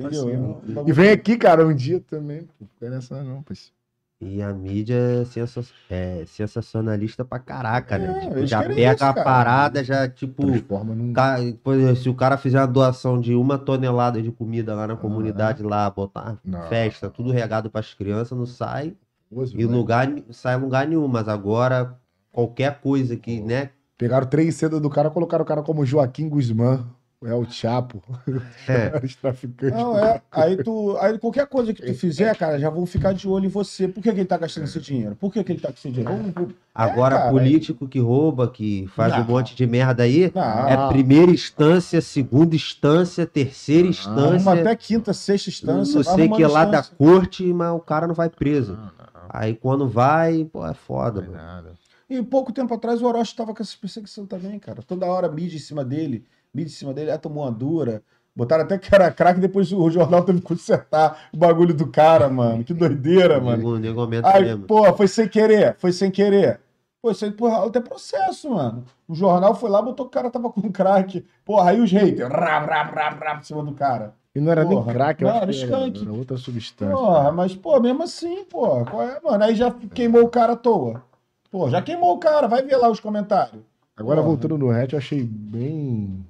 Entendeu? 0.00 0.22
Assim, 0.62 0.72
Eu- 0.74 0.88
E 0.88 0.92
vem 0.92 1.10
aqui, 1.10 1.36
cara, 1.36 1.66
um 1.66 1.74
dia 1.74 2.00
também. 2.00 2.48
Pô, 2.58 2.64
fica 2.74 2.90
nessa 2.90 3.22
não, 3.22 3.42
parceiro. 3.42 3.72
E 4.20 4.40
a 4.40 4.52
mídia 4.54 4.94
é, 4.94 5.24
sensa- 5.24 5.64
é 5.90 6.24
sensacionalista 6.26 7.24
pra 7.24 7.38
caraca, 7.38 7.98
né? 7.98 8.24
É, 8.24 8.28
Tipo, 8.28 8.46
já 8.46 8.62
pega 8.62 8.94
isso, 8.94 9.04
a 9.04 9.12
parada, 9.12 9.84
já, 9.84 10.08
tipo, 10.08 10.46
num. 10.46 11.12
ca- 11.12 11.36
exemplo, 11.40 11.96
se 11.96 12.08
o 12.08 12.14
cara 12.14 12.36
fizer 12.38 12.60
uma 12.60 12.66
doação 12.66 13.20
de 13.20 13.34
uma 13.34 13.58
tonelada 13.58 14.22
de 14.22 14.30
comida 14.32 14.74
lá 14.74 14.86
na 14.86 14.96
comunidade, 14.96 15.62
lá, 15.62 15.90
botar 15.90 16.38
Não. 16.44 16.62
festa, 16.68 17.10
tudo 17.10 17.32
regado 17.32 17.68
pras 17.70 17.92
crianças, 17.92 18.36
não 18.38 18.46
sai 18.46 18.96
em 19.30 19.66
né? 19.66 19.72
lugar, 19.72 20.08
sai 20.30 20.56
em 20.56 20.60
lugar 20.60 20.86
nenhum. 20.86 21.06
Mas 21.08 21.28
agora, 21.28 21.98
qualquer 22.32 22.80
coisa 22.80 23.16
que, 23.16 23.40
né, 23.40 23.70
Pegaram 23.96 24.26
três 24.26 24.56
cedas 24.56 24.80
do 24.80 24.90
cara, 24.90 25.08
colocaram 25.08 25.44
o 25.44 25.46
cara 25.46 25.62
como 25.62 25.86
Joaquim 25.86 26.28
Guzmán. 26.28 26.84
É 27.24 27.34
o 27.34 27.44
Chapo. 27.50 28.02
É. 28.68 29.00
Os 29.04 29.14
traficantes. 29.16 29.76
Não, 29.78 29.98
é. 29.98 30.20
Aí 30.30 30.56
tu. 30.62 30.96
Aí 30.98 31.18
qualquer 31.18 31.46
coisa 31.46 31.72
que 31.72 31.82
tu 31.82 31.94
fizer, 31.94 32.34
cara, 32.36 32.58
já 32.58 32.68
vão 32.70 32.84
ficar 32.86 33.12
de 33.14 33.28
olho 33.28 33.46
em 33.46 33.48
você. 33.48 33.88
Por 33.88 34.02
que, 34.02 34.12
que 34.12 34.18
ele 34.20 34.24
tá 34.26 34.36
gastando 34.38 34.64
esse 34.64 34.80
dinheiro? 34.80 35.16
Por 35.16 35.32
que, 35.32 35.42
que 35.44 35.52
ele 35.52 35.60
tá 35.60 35.68
com 35.68 35.74
esse 35.74 35.90
dinheiro? 35.90 36.10
Vamos- 36.16 36.32
vamos- 36.34 36.54
Agora, 36.74 37.14
É, 37.14 37.18
cara, 37.18 37.30
político 37.30 37.86
que 37.86 37.98
rouba, 38.00 38.48
que 38.50 38.86
faz 38.96 39.12
um 39.14 39.18
Não. 39.18 39.24
monte 39.26 39.54
de 39.54 39.66
merda 39.66 40.02
aí, 40.02 40.30
Não. 40.34 40.68
é 40.68 40.88
primeira 40.88 41.30
instância, 41.30 42.00
segunda 42.00 42.54
instância, 42.56 43.24
terceira 43.26 43.86
instância. 43.86 44.34
Arruma 44.34 44.54
até 44.60 44.74
quinta, 44.76 45.12
sexta 45.12 45.50
instância. 45.50 45.94
não 45.96 46.02
sei 46.02 46.28
que 46.28 46.42
é 46.42 46.48
lá 46.48 46.64
da 46.64 46.80
instância. 46.80 46.96
corte, 46.96 47.44
mas 47.52 47.70
o 47.72 47.78
cara 47.80 48.06
não 48.08 48.14
vai 48.14 48.28
preso. 48.28 48.72
Não, 48.72 48.82
não, 48.82 48.90
Aí 49.28 49.54
quando 49.54 49.88
vai, 49.88 50.44
pô, 50.52 50.66
é 50.66 50.74
foda, 50.74 51.20
não, 51.20 51.28
mano. 51.30 51.42
nada. 51.42 51.72
E 52.10 52.20
pouco 52.22 52.52
tempo 52.52 52.74
atrás 52.74 53.00
o 53.00 53.06
Orochi 53.06 53.34
tava 53.36 53.54
com 53.54 53.62
essa 53.62 53.76
perseguição 53.80 54.26
também, 54.26 54.58
cara. 54.58 54.82
Toda 54.82 55.06
hora 55.06 55.28
mídia 55.30 55.56
em 55.56 55.60
cima 55.60 55.84
dele, 55.84 56.24
mídia 56.54 56.70
em 56.70 56.74
cima 56.74 56.94
dele, 56.94 57.10
ah, 57.10 57.18
tomou 57.18 57.44
uma 57.44 57.50
dura. 57.52 58.02
Botaram 58.36 58.64
até 58.64 58.76
que 58.78 58.92
era 58.92 59.10
craque, 59.12 59.40
depois 59.40 59.72
o 59.72 59.90
jornal 59.90 60.24
teve 60.24 60.40
que 60.40 60.46
consertar 60.46 61.28
o 61.32 61.36
bagulho 61.36 61.72
do 61.72 61.86
cara, 61.86 62.28
mano. 62.28 62.64
Que 62.64 62.74
doideira, 62.74 63.40
mano. 63.40 63.56
Nego, 63.58 63.78
nego 63.78 64.00
aumenta 64.00 64.28
Aí, 64.28 64.44
mesmo. 64.44 64.64
pô, 64.66 64.92
foi 64.94 65.06
sem 65.06 65.28
querer, 65.28 65.76
foi 65.78 65.92
sem 65.92 66.10
querer. 66.10 66.60
Pô, 67.00 67.10
isso 67.10 67.24
aí, 67.24 67.30
porra, 67.30 67.66
até 67.66 67.80
processo, 67.80 68.50
mano. 68.50 68.84
O 69.06 69.14
jornal 69.14 69.54
foi 69.54 69.70
lá, 69.70 69.80
botou 69.80 70.06
que 70.06 70.10
o 70.10 70.20
cara 70.20 70.30
tava 70.30 70.50
com 70.50 70.72
crack. 70.72 71.24
Porra, 71.44 71.70
aí 71.70 71.80
os 71.80 71.92
haters, 71.92 72.28
rap, 72.30 72.66
rap, 72.66 72.94
rap, 72.94 73.20
rap, 73.20 73.40
em 73.40 73.44
cima 73.44 73.62
do 73.62 73.72
cara. 73.72 74.14
E 74.34 74.40
não 74.40 74.50
era 74.50 74.64
Porra, 74.66 74.84
nem 74.86 74.94
crack, 74.94 75.22
eu 75.22 75.28
não, 75.28 75.36
era 75.36 75.52
era, 75.54 76.12
outra 76.12 76.36
substância. 76.36 76.96
Porra, 76.96 77.30
mas, 77.30 77.54
pô, 77.54 77.78
mesmo 77.78 78.02
assim, 78.02 78.42
pô, 78.44 78.84
qual 78.86 79.02
é, 79.02 79.20
mano? 79.22 79.44
Aí 79.44 79.54
já 79.54 79.70
queimou 79.70 80.22
o 80.22 80.28
cara 80.28 80.54
à 80.54 80.56
toa. 80.56 81.04
Pô, 81.52 81.70
já 81.70 81.80
queimou 81.80 82.14
o 82.14 82.18
cara, 82.18 82.48
vai 82.48 82.62
ver 82.62 82.76
lá 82.78 82.90
os 82.90 82.98
comentários. 82.98 83.62
Agora, 83.96 84.16
Porra. 84.16 84.28
voltando 84.28 84.58
no 84.58 84.70
hatch, 84.70 84.92
eu 84.94 84.98
achei 84.98 85.22
bem. 85.22 86.26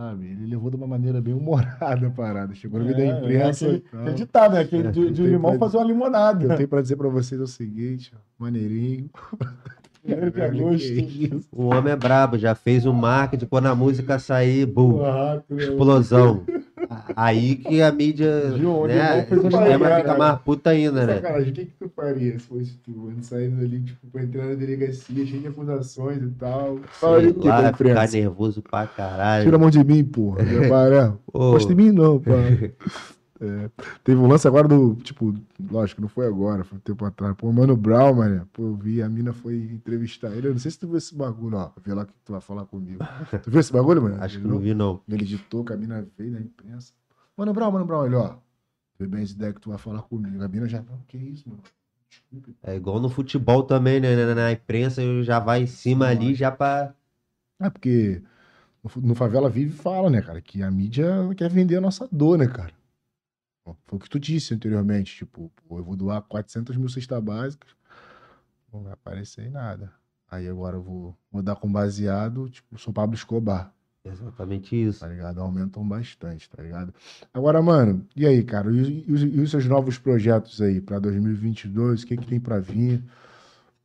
Sabe, 0.00 0.26
ele 0.26 0.46
levou 0.46 0.70
de 0.70 0.76
uma 0.76 0.86
maneira 0.86 1.20
bem 1.20 1.34
humorada 1.34 2.06
a 2.06 2.10
parada. 2.10 2.54
Chegou 2.54 2.78
no 2.78 2.84
meio 2.86 2.96
da 2.96 3.02
É, 3.02 3.18
imprensa. 3.18 3.66
é 3.66 3.68
aquele, 3.74 3.84
aquele 3.92 4.14
ditado, 4.14 4.52
né? 4.54 4.60
Aquele 4.60 4.92
de, 4.92 5.10
de 5.10 5.22
limão 5.26 5.58
pra- 5.58 5.58
fazer 5.58 5.76
uma 5.78 5.82
O 5.82 5.86
que 5.88 5.92
eu 5.92 5.96
limonada. 5.96 6.56
tenho 6.56 6.68
pra 6.68 6.80
dizer 6.80 6.94
pra 6.94 7.08
vocês 7.08 7.40
é 7.40 7.42
o 7.42 7.48
seguinte, 7.48 8.12
maneirinho. 8.38 9.10
É 10.06 10.54
isso? 10.54 11.48
O 11.52 11.64
homem 11.66 11.92
é 11.92 11.96
brabo, 11.96 12.38
já 12.38 12.54
fez 12.54 12.86
o 12.86 12.92
marketing, 12.94 13.46
quando 13.46 13.66
a 13.66 13.74
música 13.74 14.18
sair, 14.20 14.64
bum, 14.66 15.04
Ah, 15.04 15.42
meu. 15.50 15.58
explosão. 15.58 16.44
Aí 17.16 17.56
que 17.56 17.82
a 17.82 17.92
mídia, 17.92 18.52
Viu? 18.52 18.74
Onde 18.74 18.94
né, 18.94 19.26
o 19.30 19.40
sistema 19.50 19.96
fica 19.96 20.16
mais 20.16 20.40
puta 20.40 20.70
ainda, 20.70 21.06
né? 21.06 21.16
Sacanagem, 21.16 21.50
o 21.50 21.54
que, 21.54 21.64
que 21.66 21.72
tu 21.78 21.88
faria 21.94 22.38
se 22.38 22.46
fosse 22.46 22.72
tu? 22.84 23.08
Antes 23.10 23.28
saindo 23.28 23.60
ali, 23.62 23.80
tipo, 23.82 24.06
pra 24.06 24.22
entrar 24.22 24.46
na 24.46 24.54
delegacia, 24.54 25.26
cheio 25.26 25.42
de 25.42 25.48
acusações 25.48 26.22
e 26.22 26.30
tal. 26.38 26.78
Sei 26.98 27.32
pra 27.32 27.60
lá, 27.60 27.72
ficar 27.72 28.08
nervoso 28.08 28.62
pra 28.62 28.86
caralho. 28.86 29.44
Tira 29.44 29.56
a 29.56 29.58
mão 29.58 29.70
de 29.70 29.84
mim, 29.84 30.04
porra. 30.04 30.38
Pô, 31.30 31.52
Gosta 31.52 31.74
de 31.74 31.82
mim, 31.82 31.92
não, 31.92 32.18
pá. 32.18 32.32
É, 33.40 33.70
teve 34.02 34.20
um 34.20 34.26
lance 34.26 34.48
agora 34.48 34.66
do, 34.66 34.96
tipo, 34.96 35.32
lógico, 35.70 36.00
não 36.00 36.08
foi 36.08 36.26
agora, 36.26 36.64
foi 36.64 36.76
um 36.76 36.80
tempo 36.80 37.04
atrás. 37.04 37.34
Pô, 37.36 37.52
Mano 37.52 37.76
Brown, 37.76 38.14
mano, 38.14 38.48
pô, 38.52 38.64
eu 38.64 38.74
vi, 38.74 39.00
a 39.00 39.08
mina 39.08 39.32
foi 39.32 39.56
entrevistar 39.56 40.30
ele. 40.32 40.48
Eu 40.48 40.52
não 40.52 40.58
sei 40.58 40.70
se 40.70 40.78
tu 40.78 40.88
viu 40.88 40.98
esse 40.98 41.14
bagulho, 41.14 41.56
ó. 41.56 41.70
Vê 41.84 41.94
lá 41.94 42.02
o 42.02 42.06
que 42.06 42.12
tu 42.24 42.32
vai 42.32 42.40
falar 42.40 42.66
comigo. 42.66 42.98
Tu 43.42 43.50
viu 43.50 43.60
esse 43.60 43.72
bagulho, 43.72 44.02
mano? 44.02 44.22
acho 44.22 44.38
que 44.38 44.44
Ele 44.44 44.52
não 44.52 44.58
vi, 44.58 44.74
não. 44.74 45.00
Ele 45.08 45.22
editou, 45.22 45.64
que 45.64 45.72
a 45.72 45.76
mina 45.76 46.06
veio 46.16 46.32
na 46.32 46.40
imprensa. 46.40 46.92
Mano 47.36 47.52
Brown, 47.52 47.70
Mano 47.70 47.84
Brown, 47.84 48.06
ele, 48.06 48.16
ó. 48.16 48.36
Vê 48.98 49.06
bem 49.06 49.22
essa 49.22 49.32
ideia 49.32 49.52
que 49.52 49.60
tu 49.60 49.70
vai 49.70 49.78
falar 49.78 50.02
comigo. 50.02 50.42
A 50.42 50.48
mina 50.48 50.66
já, 50.68 50.82
não, 50.82 50.98
que 51.06 51.16
isso, 51.16 51.48
mano? 51.48 51.62
Desculpe. 52.10 52.56
É 52.62 52.74
igual 52.74 52.98
no 52.98 53.08
futebol 53.08 53.62
também, 53.62 54.00
né? 54.00 54.16
Na, 54.16 54.34
na 54.34 54.52
imprensa 54.52 55.02
já 55.22 55.38
vai 55.38 55.62
em 55.62 55.66
cima 55.66 56.08
ali, 56.08 56.34
já 56.34 56.50
pra. 56.50 56.92
É 57.60 57.70
porque 57.70 58.22
no, 58.82 59.08
no 59.08 59.14
Favela 59.14 59.48
Vive 59.48 59.72
fala, 59.72 60.10
né, 60.10 60.22
cara, 60.22 60.40
que 60.40 60.62
a 60.62 60.70
mídia 60.70 61.06
quer 61.36 61.50
vender 61.50 61.76
a 61.76 61.80
nossa 61.80 62.08
dor, 62.10 62.38
né, 62.38 62.46
cara? 62.46 62.72
Foi 63.86 63.96
o 63.98 64.00
que 64.00 64.08
tu 64.10 64.18
disse 64.18 64.54
anteriormente, 64.54 65.16
tipo, 65.16 65.50
eu 65.70 65.84
vou 65.84 65.96
doar 65.96 66.22
400 66.22 66.76
mil 66.76 66.88
cestas 66.88 67.22
básicas, 67.22 67.70
não 68.72 68.82
vai 68.82 68.92
aparecer 68.92 69.46
em 69.46 69.50
nada. 69.50 69.92
Aí 70.30 70.46
agora 70.48 70.76
eu 70.76 70.82
vou, 70.82 71.16
vou 71.32 71.42
dar 71.42 71.56
com 71.56 71.70
baseado, 71.70 72.48
tipo, 72.50 72.78
sou 72.78 72.92
Pablo 72.92 73.14
Escobar, 73.14 73.72
Exatamente 74.04 74.74
isso. 74.74 75.00
tá 75.00 75.08
ligado? 75.08 75.40
Aumentam 75.40 75.86
bastante, 75.86 76.48
tá 76.48 76.62
ligado? 76.62 76.94
Agora, 77.32 77.60
mano, 77.60 78.06
e 78.16 78.26
aí, 78.26 78.42
cara, 78.42 78.70
e, 78.70 78.80
os- 79.10 79.22
e 79.22 79.26
e 79.36 79.40
os 79.40 79.50
seus 79.50 79.66
novos 79.66 79.98
projetos 79.98 80.62
aí 80.62 80.80
pra 80.80 80.98
2022, 80.98 82.02
o 82.02 82.06
que 82.06 82.16
que 82.16 82.26
tem 82.26 82.40
pra 82.40 82.58
vir? 82.58 83.02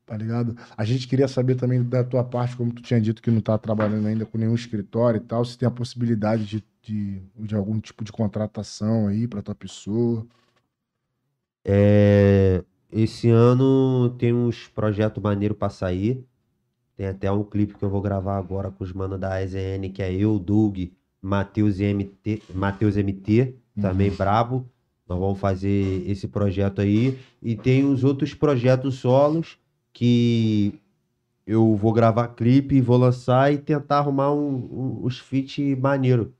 Tá 0.06 0.18
ligado? 0.18 0.56
A 0.76 0.84
gente 0.84 1.08
queria 1.08 1.28
saber 1.28 1.56
também 1.56 1.82
da 1.82 2.04
tua 2.04 2.24
parte, 2.24 2.58
como 2.58 2.74
tu 2.74 2.82
tinha 2.82 3.00
dito 3.00 3.22
que 3.22 3.32
não 3.32 3.40
tá 3.40 3.58
trabalhando 3.58 4.06
ainda 4.08 4.26
com 4.26 4.38
nenhum 4.38 4.54
escritório 4.54 5.18
e 5.18 5.22
tal, 5.22 5.46
se 5.46 5.58
tem 5.58 5.68
a 5.68 5.72
possibilidade 5.72 6.46
de, 6.46 6.64
de, 6.82 7.22
de 7.40 7.56
algum 7.56 7.80
tipo 7.80 8.04
de 8.04 8.12
contratação 8.12 9.08
aí 9.08 9.28
pra 9.28 9.42
tua 9.42 9.56
pessoa. 9.56 10.28
É, 11.64 12.64
esse 12.92 13.30
ano 13.30 14.10
tem 14.20 14.34
uns 14.34 14.68
projetos 14.68 15.24
maneiros 15.24 15.58
pra 15.58 15.70
sair. 15.70 16.26
Tem 16.98 17.08
até 17.08 17.32
um 17.32 17.44
clipe 17.44 17.74
que 17.74 17.84
eu 17.84 17.90
vou 17.90 18.02
gravar 18.02 18.38
agora 18.38 18.70
com 18.70 18.84
os 18.84 18.92
manos 18.92 19.20
da 19.20 19.42
EZN, 19.42 19.90
que 19.92 20.04
é 20.04 20.14
eu, 20.14 20.38
Doug, 20.38 20.78
Matheus 21.22 21.80
MT, 21.80 22.44
Matheus 22.54 22.98
MT, 22.98 23.56
também 23.82 24.12
brabo. 24.12 24.70
Nós 25.08 25.18
vamos 25.18 25.40
fazer 25.40 26.04
esse 26.10 26.28
projeto 26.28 26.82
aí. 26.82 27.18
E 27.42 27.56
tem 27.56 27.86
os 27.86 28.04
outros 28.04 28.34
projetos 28.34 28.96
solos 28.96 29.58
que 29.94 30.80
eu 31.46 31.76
vou 31.76 31.94
gravar 31.94 32.30
clipe, 32.30 32.82
vou 32.82 32.98
lançar 32.98 33.54
e 33.54 33.58
tentar 33.58 34.00
arrumar 34.00 34.34
um, 34.34 34.56
um, 34.56 35.00
os 35.04 35.20
feat 35.20 35.76
maneiro 35.76 36.34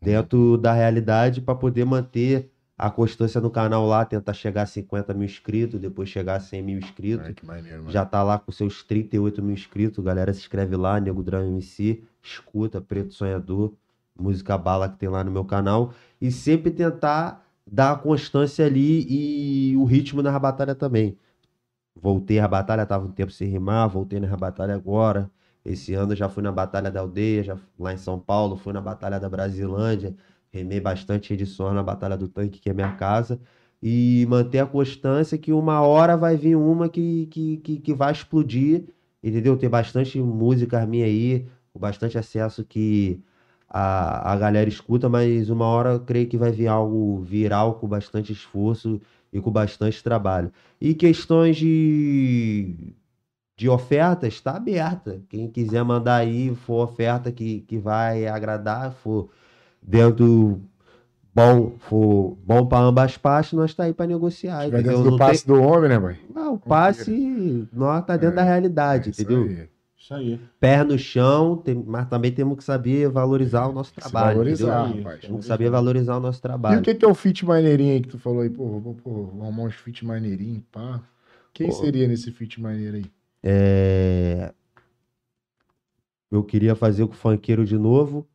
dentro 0.00 0.56
da 0.58 0.72
realidade 0.72 1.40
para 1.40 1.54
poder 1.54 1.84
manter 1.84 2.50
a 2.76 2.90
constância 2.90 3.40
no 3.40 3.50
canal 3.50 3.86
lá, 3.86 4.04
tentar 4.04 4.32
chegar 4.32 4.62
a 4.62 4.66
50 4.66 5.12
mil 5.12 5.24
inscritos, 5.24 5.80
depois 5.80 6.08
chegar 6.08 6.36
a 6.36 6.40
100 6.40 6.62
mil 6.62 6.78
inscritos. 6.78 7.26
Ai, 7.26 7.34
que 7.34 7.44
maneiro. 7.44 7.90
Já 7.90 8.04
tá 8.04 8.22
lá 8.22 8.38
com 8.38 8.52
seus 8.52 8.84
38 8.84 9.42
mil 9.42 9.52
inscritos. 9.52 10.04
Galera, 10.04 10.32
se 10.32 10.40
inscreve 10.40 10.76
lá, 10.76 11.00
Nego 11.00 11.22
Drama 11.22 11.46
MC, 11.46 12.04
escuta 12.22 12.80
Preto 12.80 13.14
Sonhador, 13.14 13.72
música 14.16 14.56
bala 14.56 14.88
que 14.88 14.96
tem 14.96 15.08
lá 15.08 15.24
no 15.24 15.30
meu 15.30 15.44
canal. 15.44 15.92
E 16.20 16.30
sempre 16.30 16.70
tentar 16.70 17.44
dar 17.66 17.92
a 17.92 17.96
constância 17.96 18.64
ali 18.64 19.04
e 19.08 19.76
o 19.76 19.84
ritmo 19.84 20.22
na 20.22 20.38
batalha 20.38 20.74
também. 20.74 21.16
Voltei 22.00 22.38
à 22.38 22.48
batalha, 22.48 22.86
tava 22.86 23.06
um 23.06 23.10
tempo 23.10 23.32
sem 23.32 23.48
rimar, 23.48 23.88
voltei 23.88 24.20
na 24.20 24.36
batalha 24.36 24.74
agora. 24.74 25.30
Esse 25.64 25.94
ano 25.94 26.14
já 26.16 26.28
fui 26.28 26.42
na 26.42 26.52
Batalha 26.52 26.90
da 26.90 27.00
Aldeia, 27.00 27.42
já 27.44 27.58
lá 27.78 27.92
em 27.92 27.96
São 27.98 28.18
Paulo, 28.18 28.56
fui 28.56 28.72
na 28.72 28.80
Batalha 28.80 29.20
da 29.20 29.28
Brasilândia, 29.28 30.14
remei 30.50 30.80
bastante 30.80 31.32
edições 31.34 31.74
na 31.74 31.82
Batalha 31.82 32.16
do 32.16 32.28
Tanque, 32.28 32.58
que 32.58 32.70
é 32.70 32.72
minha 32.72 32.92
casa. 32.92 33.38
E 33.82 34.26
manter 34.28 34.60
a 34.60 34.66
constância 34.66 35.36
que 35.38 35.52
uma 35.52 35.82
hora 35.82 36.16
vai 36.16 36.36
vir 36.36 36.56
uma 36.56 36.88
que, 36.88 37.26
que, 37.26 37.58
que, 37.58 37.78
que 37.80 37.94
vai 37.94 38.12
explodir, 38.12 38.84
entendeu? 39.22 39.56
Tem 39.56 39.68
bastante 39.68 40.20
música 40.20 40.84
minha 40.86 41.04
aí, 41.04 41.46
bastante 41.78 42.18
acesso 42.18 42.64
que 42.64 43.22
a, 43.68 44.32
a 44.32 44.36
galera 44.36 44.68
escuta, 44.68 45.08
mas 45.08 45.50
uma 45.50 45.66
hora 45.66 45.90
eu 45.94 46.00
creio 46.00 46.26
que 46.28 46.38
vai 46.38 46.50
vir 46.50 46.66
algo 46.68 47.20
viral 47.20 47.74
com 47.74 47.86
bastante 47.86 48.32
esforço 48.32 49.00
e 49.32 49.40
com 49.40 49.50
bastante 49.50 50.02
trabalho. 50.02 50.50
E 50.80 50.94
questões 50.94 51.56
de, 51.56 52.94
de 53.56 53.68
ofertas, 53.68 54.34
está 54.34 54.52
aberta. 54.56 55.20
Quem 55.28 55.48
quiser 55.48 55.82
mandar 55.84 56.16
aí, 56.16 56.54
for 56.54 56.84
oferta 56.84 57.30
que, 57.32 57.60
que 57.62 57.78
vai 57.78 58.26
agradar, 58.26 58.92
for 58.92 59.28
dentro 59.82 60.60
bom, 61.34 61.72
for 61.78 62.36
bom 62.44 62.66
para 62.66 62.78
ambas 62.84 63.16
partes, 63.16 63.52
nós 63.52 63.70
está 63.70 63.84
aí 63.84 63.92
para 63.92 64.06
negociar. 64.06 64.66
Entendeu? 64.66 64.82
dentro 64.82 65.04
do 65.04 65.10
Não 65.12 65.18
passe 65.18 65.44
tem- 65.46 65.54
do 65.54 65.62
homem, 65.62 65.88
né, 65.88 65.98
mãe? 65.98 66.16
Ah, 66.34 66.50
o 66.50 66.58
passe, 66.58 67.68
nós 67.72 68.04
tá 68.04 68.16
dentro 68.16 68.36
da 68.36 68.42
realidade, 68.42 69.10
Isso 69.10 69.22
entendeu? 69.22 69.44
aí. 69.44 69.68
Isso 70.08 70.14
aí. 70.14 70.40
Pé 70.58 70.82
no 70.82 70.98
chão, 70.98 71.58
tem- 71.58 71.84
mas 71.86 72.08
também 72.08 72.32
temos 72.32 72.56
que 72.56 72.64
saber 72.64 73.10
valorizar 73.10 73.66
o 73.68 73.72
nosso 73.74 73.90
Se 73.90 74.00
trabalho, 74.00 74.38
valorizar, 74.38 74.84
entendeu? 74.86 75.02
rapaz. 75.04 75.20
Temos 75.20 75.40
que 75.42 75.46
saber 75.46 75.70
valorizar 75.70 76.16
o 76.16 76.20
nosso 76.20 76.38
E 76.38 76.42
trabalho. 76.42 76.80
o 76.80 76.82
que, 76.82 76.94
que 76.94 77.04
é 77.04 77.08
o 77.08 77.14
fit 77.14 77.44
maneirinho 77.44 77.92
aí 77.92 78.00
que 78.00 78.08
tu 78.08 78.18
falou 78.18 78.40
aí? 78.40 78.48
Pô, 78.48 78.80
vou, 78.80 78.94
pô, 78.94 79.10
vou 79.26 79.42
arrumar 79.42 79.64
uns 79.64 79.74
fit 79.74 80.04
maneirinho, 80.06 80.64
pá. 80.72 81.02
Quem 81.52 81.66
Pô. 81.70 81.76
seria 81.76 82.08
nesse 82.08 82.30
fit 82.32 82.58
maneiro 82.58 82.96
aí? 82.96 83.04
É, 83.42 84.54
Eu 86.30 86.42
queria 86.42 86.74
fazer 86.74 87.06
com 87.06 87.12
o 87.12 87.16
funkeiro 87.16 87.64
de 87.66 87.76
novo, 87.76 88.26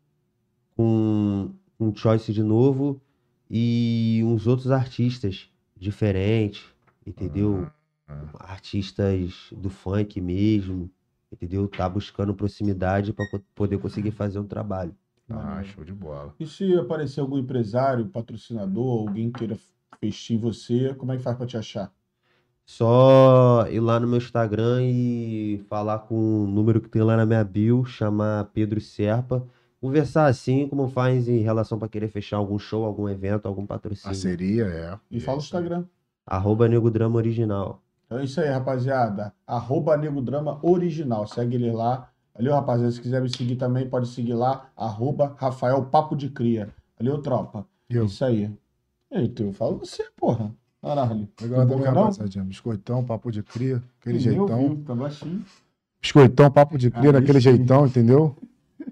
com 0.76 1.50
um 1.80 1.96
choice 1.96 2.32
de 2.32 2.44
novo 2.44 3.02
e 3.50 4.22
uns 4.26 4.46
outros 4.46 4.70
artistas 4.72 5.50
diferentes, 5.76 6.64
entendeu? 7.06 7.68
Ah, 8.08 8.30
Artistas 8.40 9.48
do 9.52 9.70
funk 9.70 10.22
mesmo, 10.22 10.90
entendeu? 11.34 11.68
Tá 11.68 11.88
buscando 11.90 12.34
proximidade 12.34 13.14
para 13.14 13.26
poder 13.54 13.78
conseguir 13.78 14.12
fazer 14.12 14.40
um 14.40 14.48
trabalho. 14.48 14.96
Ah, 15.30 15.64
show 15.64 15.84
de 15.84 15.94
bola. 15.94 16.34
E 16.40 16.46
se 16.46 16.76
aparecer 16.78 17.22
algum 17.22 17.38
empresário, 17.38 18.08
patrocinador, 18.08 19.08
alguém 19.08 19.32
queira 19.32 19.58
investir 20.02 20.36
em 20.36 20.40
você, 20.40 20.94
como 20.96 21.12
é 21.12 21.18
que 21.18 21.24
faz 21.24 21.38
pra 21.38 21.46
te 21.46 21.58
achar? 21.58 21.92
Só 22.66 23.68
ir 23.70 23.80
lá 23.80 24.00
no 24.00 24.08
meu 24.08 24.18
Instagram 24.18 24.84
e 24.84 25.64
falar 25.68 26.00
com 26.00 26.44
o 26.44 26.48
número 26.48 26.80
que 26.80 26.90
tem 26.90 27.02
lá 27.02 27.18
na 27.18 27.26
minha 27.26 27.44
bio, 27.44 27.84
chamar 27.84 28.46
Pedro 28.54 28.80
Serpa. 28.80 29.46
Conversar 29.82 30.28
assim, 30.28 30.66
como 30.68 30.88
faz 30.88 31.28
em 31.28 31.40
relação 31.40 31.78
para 31.78 31.90
querer 31.90 32.08
fechar 32.08 32.38
algum 32.38 32.58
show, 32.58 32.86
algum 32.86 33.10
evento, 33.10 33.48
algum 33.48 33.66
patrocínio. 33.66 34.08
Parceria, 34.08 34.64
é. 34.66 35.00
E 35.12 35.20
fala 35.20 35.40
o 35.40 35.42
Instagram. 35.42 35.86
Arroba 36.26 36.70
Nego 36.70 36.90
Drama 36.90 37.18
Original. 37.18 37.83
Então 38.14 38.22
é 38.22 38.26
isso 38.26 38.40
aí, 38.40 38.48
rapaziada. 38.48 39.34
Arroba 39.48 39.98
Nego 39.98 40.22
Drama 40.22 40.60
Original. 40.62 41.26
Segue 41.26 41.56
ele 41.56 41.72
lá. 41.72 42.12
Valeu, 42.36 42.54
rapaziada. 42.54 42.92
Se 42.92 43.02
quiser 43.02 43.20
me 43.20 43.28
seguir 43.28 43.56
também, 43.56 43.90
pode 43.90 44.08
seguir 44.08 44.36
lá. 44.36 44.70
Arroba 44.78 45.36
Rafael 45.36 45.84
Papo 45.86 46.16
de 46.16 46.30
Cria. 46.30 46.70
Valeu, 47.00 47.20
tropa. 47.24 47.66
E 47.90 47.96
eu? 47.96 48.06
Isso 48.06 48.24
aí. 48.24 48.52
Eita, 49.12 49.42
eu 49.42 49.52
falo 49.52 49.80
você, 49.80 50.06
porra. 50.16 50.54
Caralho. 50.80 51.28
Tem 51.36 51.50
também, 51.50 51.80
rapaziadinha. 51.80 52.44
Biscoitão, 52.44 53.04
papo 53.04 53.32
de 53.32 53.42
cria, 53.42 53.82
aquele 54.00 54.20
jeitão. 54.20 54.62
ouviu, 54.62 54.84
Tá 54.86 54.94
baixinho. 54.94 55.44
Biscoitão, 56.00 56.52
papo 56.52 56.78
de 56.78 56.92
cria, 56.92 57.10
Aí 57.10 57.14
daquele 57.14 57.42
sim. 57.42 57.50
jeitão, 57.50 57.88
entendeu? 57.88 58.36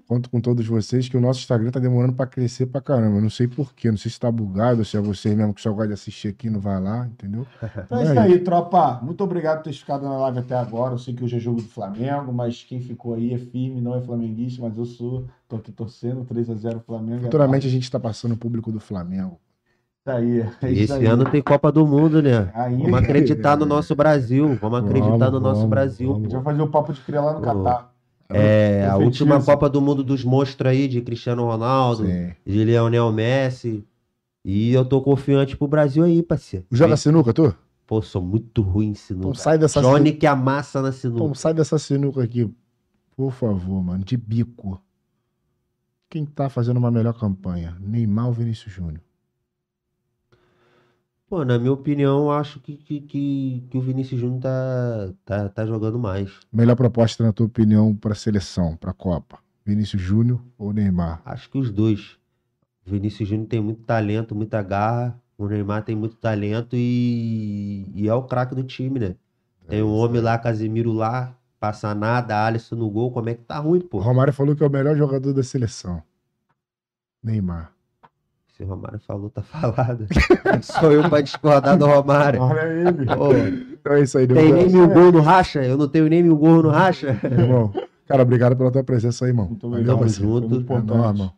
Conto 0.06 0.28
com 0.28 0.40
todos 0.40 0.66
vocês 0.66 1.08
que 1.08 1.16
o 1.16 1.20
nosso 1.20 1.40
Instagram 1.40 1.70
tá 1.70 1.80
demorando 1.80 2.12
pra 2.12 2.26
crescer 2.26 2.66
pra 2.66 2.80
caramba. 2.80 3.16
Eu 3.16 3.22
não 3.22 3.30
sei 3.30 3.48
porquê, 3.48 3.90
não 3.90 3.96
sei 3.96 4.10
se 4.10 4.18
tá 4.20 4.30
bugado, 4.30 4.84
se 4.84 4.96
é 4.96 5.00
vocês 5.00 5.34
mesmo 5.34 5.54
que 5.54 5.60
só 5.60 5.70
gosta 5.70 5.88
de 5.88 5.94
assistir 5.94 6.28
aqui, 6.28 6.50
não 6.50 6.60
vai 6.60 6.80
lá, 6.80 7.06
entendeu? 7.06 7.46
Então 7.84 8.00
é 8.00 8.04
isso 8.04 8.18
aí, 8.18 8.38
tropa. 8.40 9.00
Muito 9.02 9.22
obrigado 9.24 9.58
por 9.58 9.64
ter 9.64 9.72
ficado 9.72 10.02
na 10.02 10.16
live 10.18 10.38
até 10.40 10.54
agora. 10.54 10.94
Eu 10.94 10.98
sei 10.98 11.14
que 11.14 11.24
hoje 11.24 11.36
é 11.36 11.40
jogo 11.40 11.62
do 11.62 11.68
Flamengo, 11.68 12.32
mas 12.32 12.62
quem 12.62 12.80
ficou 12.80 13.14
aí 13.14 13.32
é 13.32 13.38
firme, 13.38 13.80
não 13.80 13.94
é 13.94 14.00
flamenguista, 14.00 14.62
mas 14.62 14.76
eu 14.76 14.84
sou. 14.84 15.26
Tô 15.48 15.56
aqui 15.56 15.72
torcendo, 15.72 16.24
3x0 16.24 16.80
Flamengo. 16.80 17.20
é 17.20 17.24
Futuramente 17.24 17.66
a 17.66 17.70
gente 17.70 17.90
tá 17.90 18.00
passando 18.00 18.32
o 18.32 18.36
público 18.36 18.72
do 18.72 18.80
Flamengo. 18.80 19.38
Isso 20.04 20.10
aí. 20.10 20.40
É 20.62 20.72
esse 20.72 20.92
aí. 20.92 21.06
ano 21.06 21.24
tem 21.30 21.40
Copa 21.40 21.70
do 21.70 21.86
Mundo, 21.86 22.20
né? 22.20 22.50
Ainda. 22.54 22.84
Vamos 22.84 22.98
acreditar 23.00 23.56
no 23.56 23.64
nosso 23.64 23.94
Brasil. 23.94 24.58
Vamos 24.60 24.80
acreditar 24.80 25.16
Vamos, 25.16 25.32
no 25.32 25.40
nosso 25.40 25.60
vamos, 25.60 25.70
Brasil. 25.70 26.08
vamos. 26.08 26.20
A 26.20 26.24
gente 26.24 26.34
vai 26.34 26.42
fazer 26.42 26.62
o 26.62 26.68
papo 26.68 26.92
de 26.92 27.00
cria 27.02 27.20
lá 27.20 27.34
no. 27.34 27.40
Catar. 27.40 27.91
É, 28.34 28.82
a 28.84 28.86
Efetivo. 28.88 29.04
última 29.04 29.42
Copa 29.42 29.68
do 29.68 29.80
Mundo 29.80 30.02
dos 30.02 30.24
monstros 30.24 30.70
aí, 30.70 30.88
de 30.88 31.00
Cristiano 31.00 31.44
Ronaldo, 31.44 32.06
Sim. 32.06 32.32
de 32.46 32.64
Lionel 32.64 33.10
Messi. 33.12 33.84
E 34.44 34.72
eu 34.72 34.84
tô 34.84 35.00
confiante 35.00 35.56
pro 35.56 35.68
Brasil 35.68 36.02
aí, 36.04 36.22
parceiro. 36.22 36.66
Joga 36.70 36.96
sinuca, 36.96 37.32
tu? 37.32 37.54
Pô, 37.86 38.00
sou 38.02 38.20
muito 38.22 38.62
ruim 38.62 38.86
em 38.86 38.90
Então 38.90 39.02
sinuca. 39.02 39.34
sai 39.38 39.58
dessa 39.58 39.80
Johnny 39.80 40.12
que 40.12 40.26
amassa 40.26 40.80
na 40.82 40.88
Então 40.88 40.98
sinuca. 41.12 41.34
sai 41.34 41.54
dessa 41.54 41.78
sinuca 41.78 42.22
aqui, 42.22 42.50
por 43.16 43.30
favor, 43.32 43.82
mano, 43.82 44.04
de 44.04 44.16
bico. 44.16 44.80
Quem 46.08 46.24
tá 46.26 46.48
fazendo 46.48 46.76
uma 46.78 46.90
melhor 46.90 47.14
campanha? 47.14 47.76
Neymar 47.80 48.26
ou 48.26 48.32
Vinícius 48.32 48.72
Júnior? 48.72 49.00
Pô, 51.32 51.46
na 51.46 51.58
minha 51.58 51.72
opinião, 51.72 52.30
acho 52.30 52.60
que, 52.60 52.76
que, 52.76 53.00
que, 53.00 53.64
que 53.70 53.78
o 53.78 53.80
Vinícius 53.80 54.20
Júnior 54.20 54.42
tá, 54.42 55.14
tá, 55.24 55.48
tá 55.48 55.64
jogando 55.64 55.98
mais. 55.98 56.30
Melhor 56.52 56.76
proposta, 56.76 57.24
na 57.24 57.32
tua 57.32 57.46
opinião, 57.46 57.96
pra 57.96 58.14
seleção, 58.14 58.76
pra 58.76 58.92
Copa? 58.92 59.38
Vinícius 59.64 60.02
Júnior 60.02 60.42
ou 60.58 60.74
Neymar? 60.74 61.22
Acho 61.24 61.48
que 61.48 61.56
os 61.56 61.70
dois. 61.70 62.18
O 62.86 62.90
Vinícius 62.90 63.26
Júnior 63.30 63.48
tem 63.48 63.62
muito 63.62 63.80
talento, 63.84 64.34
muita 64.34 64.60
garra. 64.60 65.18
O 65.38 65.48
Neymar 65.48 65.82
tem 65.86 65.96
muito 65.96 66.16
talento 66.16 66.76
e, 66.76 67.90
e 67.94 68.06
é 68.06 68.12
o 68.12 68.24
craque 68.24 68.54
do 68.54 68.62
time, 68.62 69.00
né? 69.00 69.16
Tem 69.66 69.82
um 69.82 69.90
homem 69.90 70.20
lá, 70.20 70.36
Casemiro 70.36 70.92
lá, 70.92 71.34
passa 71.58 71.94
nada, 71.94 72.44
Alisson 72.44 72.76
no 72.76 72.90
gol. 72.90 73.10
Como 73.10 73.30
é 73.30 73.34
que 73.34 73.42
tá 73.42 73.58
ruim, 73.58 73.78
O 73.78 73.84
pô? 73.88 74.00
Romário 74.00 74.34
falou 74.34 74.54
que 74.54 74.62
é 74.62 74.66
o 74.66 74.70
melhor 74.70 74.98
jogador 74.98 75.32
da 75.32 75.42
seleção. 75.42 76.02
Neymar. 77.24 77.72
O 78.64 78.68
Romário 78.68 79.00
falou, 79.06 79.30
tá 79.30 79.42
falado. 79.44 80.06
Sou 80.62 80.92
eu 80.92 81.08
pra 81.08 81.20
discordar 81.20 81.76
do 81.76 81.86
Romário. 81.86 82.40
Olha 82.40 82.62
ele. 82.66 83.72
Então 83.80 83.92
é 83.94 84.00
isso 84.00 84.18
aí, 84.18 84.26
tem 84.26 84.52
nem 84.52 84.68
mil 84.70 84.88
gol 84.88 85.10
no 85.12 85.20
racha? 85.20 85.62
Eu 85.64 85.76
não 85.76 85.88
tenho 85.88 86.08
nem 86.08 86.22
mil 86.22 86.36
gol 86.36 86.62
no 86.62 86.68
racha? 86.70 87.18
irmão. 87.24 87.72
Cara, 88.06 88.22
obrigado 88.22 88.56
pela 88.56 88.70
tua 88.70 88.84
presença 88.84 89.24
aí, 89.24 89.30
irmão. 89.30 89.46
Muito 89.48 89.68
Valeu, 89.68 89.78
obrigado. 89.80 89.98
parceiro. 90.00 90.32
junto. 90.40 90.54
É 90.72 90.76
irmão. 90.76 91.32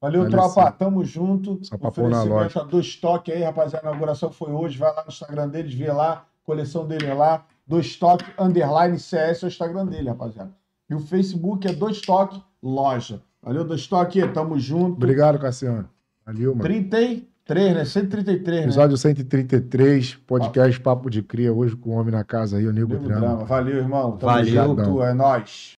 Valeu, 0.00 0.22
Valeu, 0.22 0.30
tropa. 0.30 0.66
sim. 0.70 0.76
Tamo 0.78 1.04
junto. 1.04 1.58
Só 1.62 1.76
pra 1.76 1.90
pôr 1.90 2.08
na 2.08 2.22
Oferecimento 2.22 2.58
a 2.58 2.62
dois 2.64 2.96
toques 2.96 3.34
aí, 3.34 3.42
rapaziada. 3.42 3.86
A 3.86 3.90
inauguração 3.90 4.30
foi 4.30 4.50
hoje. 4.50 4.78
Vai 4.78 4.94
lá 4.94 5.02
no 5.02 5.08
Instagram 5.08 5.48
deles, 5.48 5.74
vê 5.74 5.90
lá. 5.92 6.24
Coleção 6.44 6.86
dele 6.86 7.06
é 7.06 7.14
lá. 7.14 7.44
Dois 7.66 7.96
toque, 7.96 8.24
underline 8.38 8.98
CS 8.98 9.42
é 9.42 9.46
o 9.46 9.48
Instagram 9.48 9.86
dele, 9.86 10.08
rapaziada. 10.08 10.50
E 10.88 10.94
o 10.94 10.98
Facebook 11.00 11.68
é 11.68 11.72
dois 11.72 12.00
toque, 12.00 12.42
loja. 12.62 13.20
Valeu, 13.42 13.62
dois 13.64 13.86
toque. 13.86 14.26
Tamo 14.28 14.58
junto. 14.58 14.96
Obrigado, 14.96 15.38
Cassiano. 15.38 15.88
Valeu, 16.30 16.54
mano. 16.54 16.62
33, 16.62 17.74
né? 17.74 17.84
133, 17.84 18.60
né? 18.60 18.64
Episódio 18.66 18.96
133, 18.96 20.14
podcast 20.26 20.80
Papo 20.80 21.10
de 21.10 21.22
Cria, 21.22 21.52
hoje 21.52 21.74
com 21.74 21.90
o 21.90 21.92
Homem 21.94 22.12
na 22.12 22.22
Casa 22.22 22.58
aí, 22.58 22.66
o 22.68 22.72
Nego 22.72 22.92
Nego 22.94 23.04
Drama. 23.04 23.20
Drama. 23.20 23.44
Valeu, 23.44 23.76
irmão. 23.78 24.16
Tamo 24.16 24.32
Valeu. 24.32 24.76
junto. 24.76 25.02
É 25.02 25.12
nóis. 25.12 25.68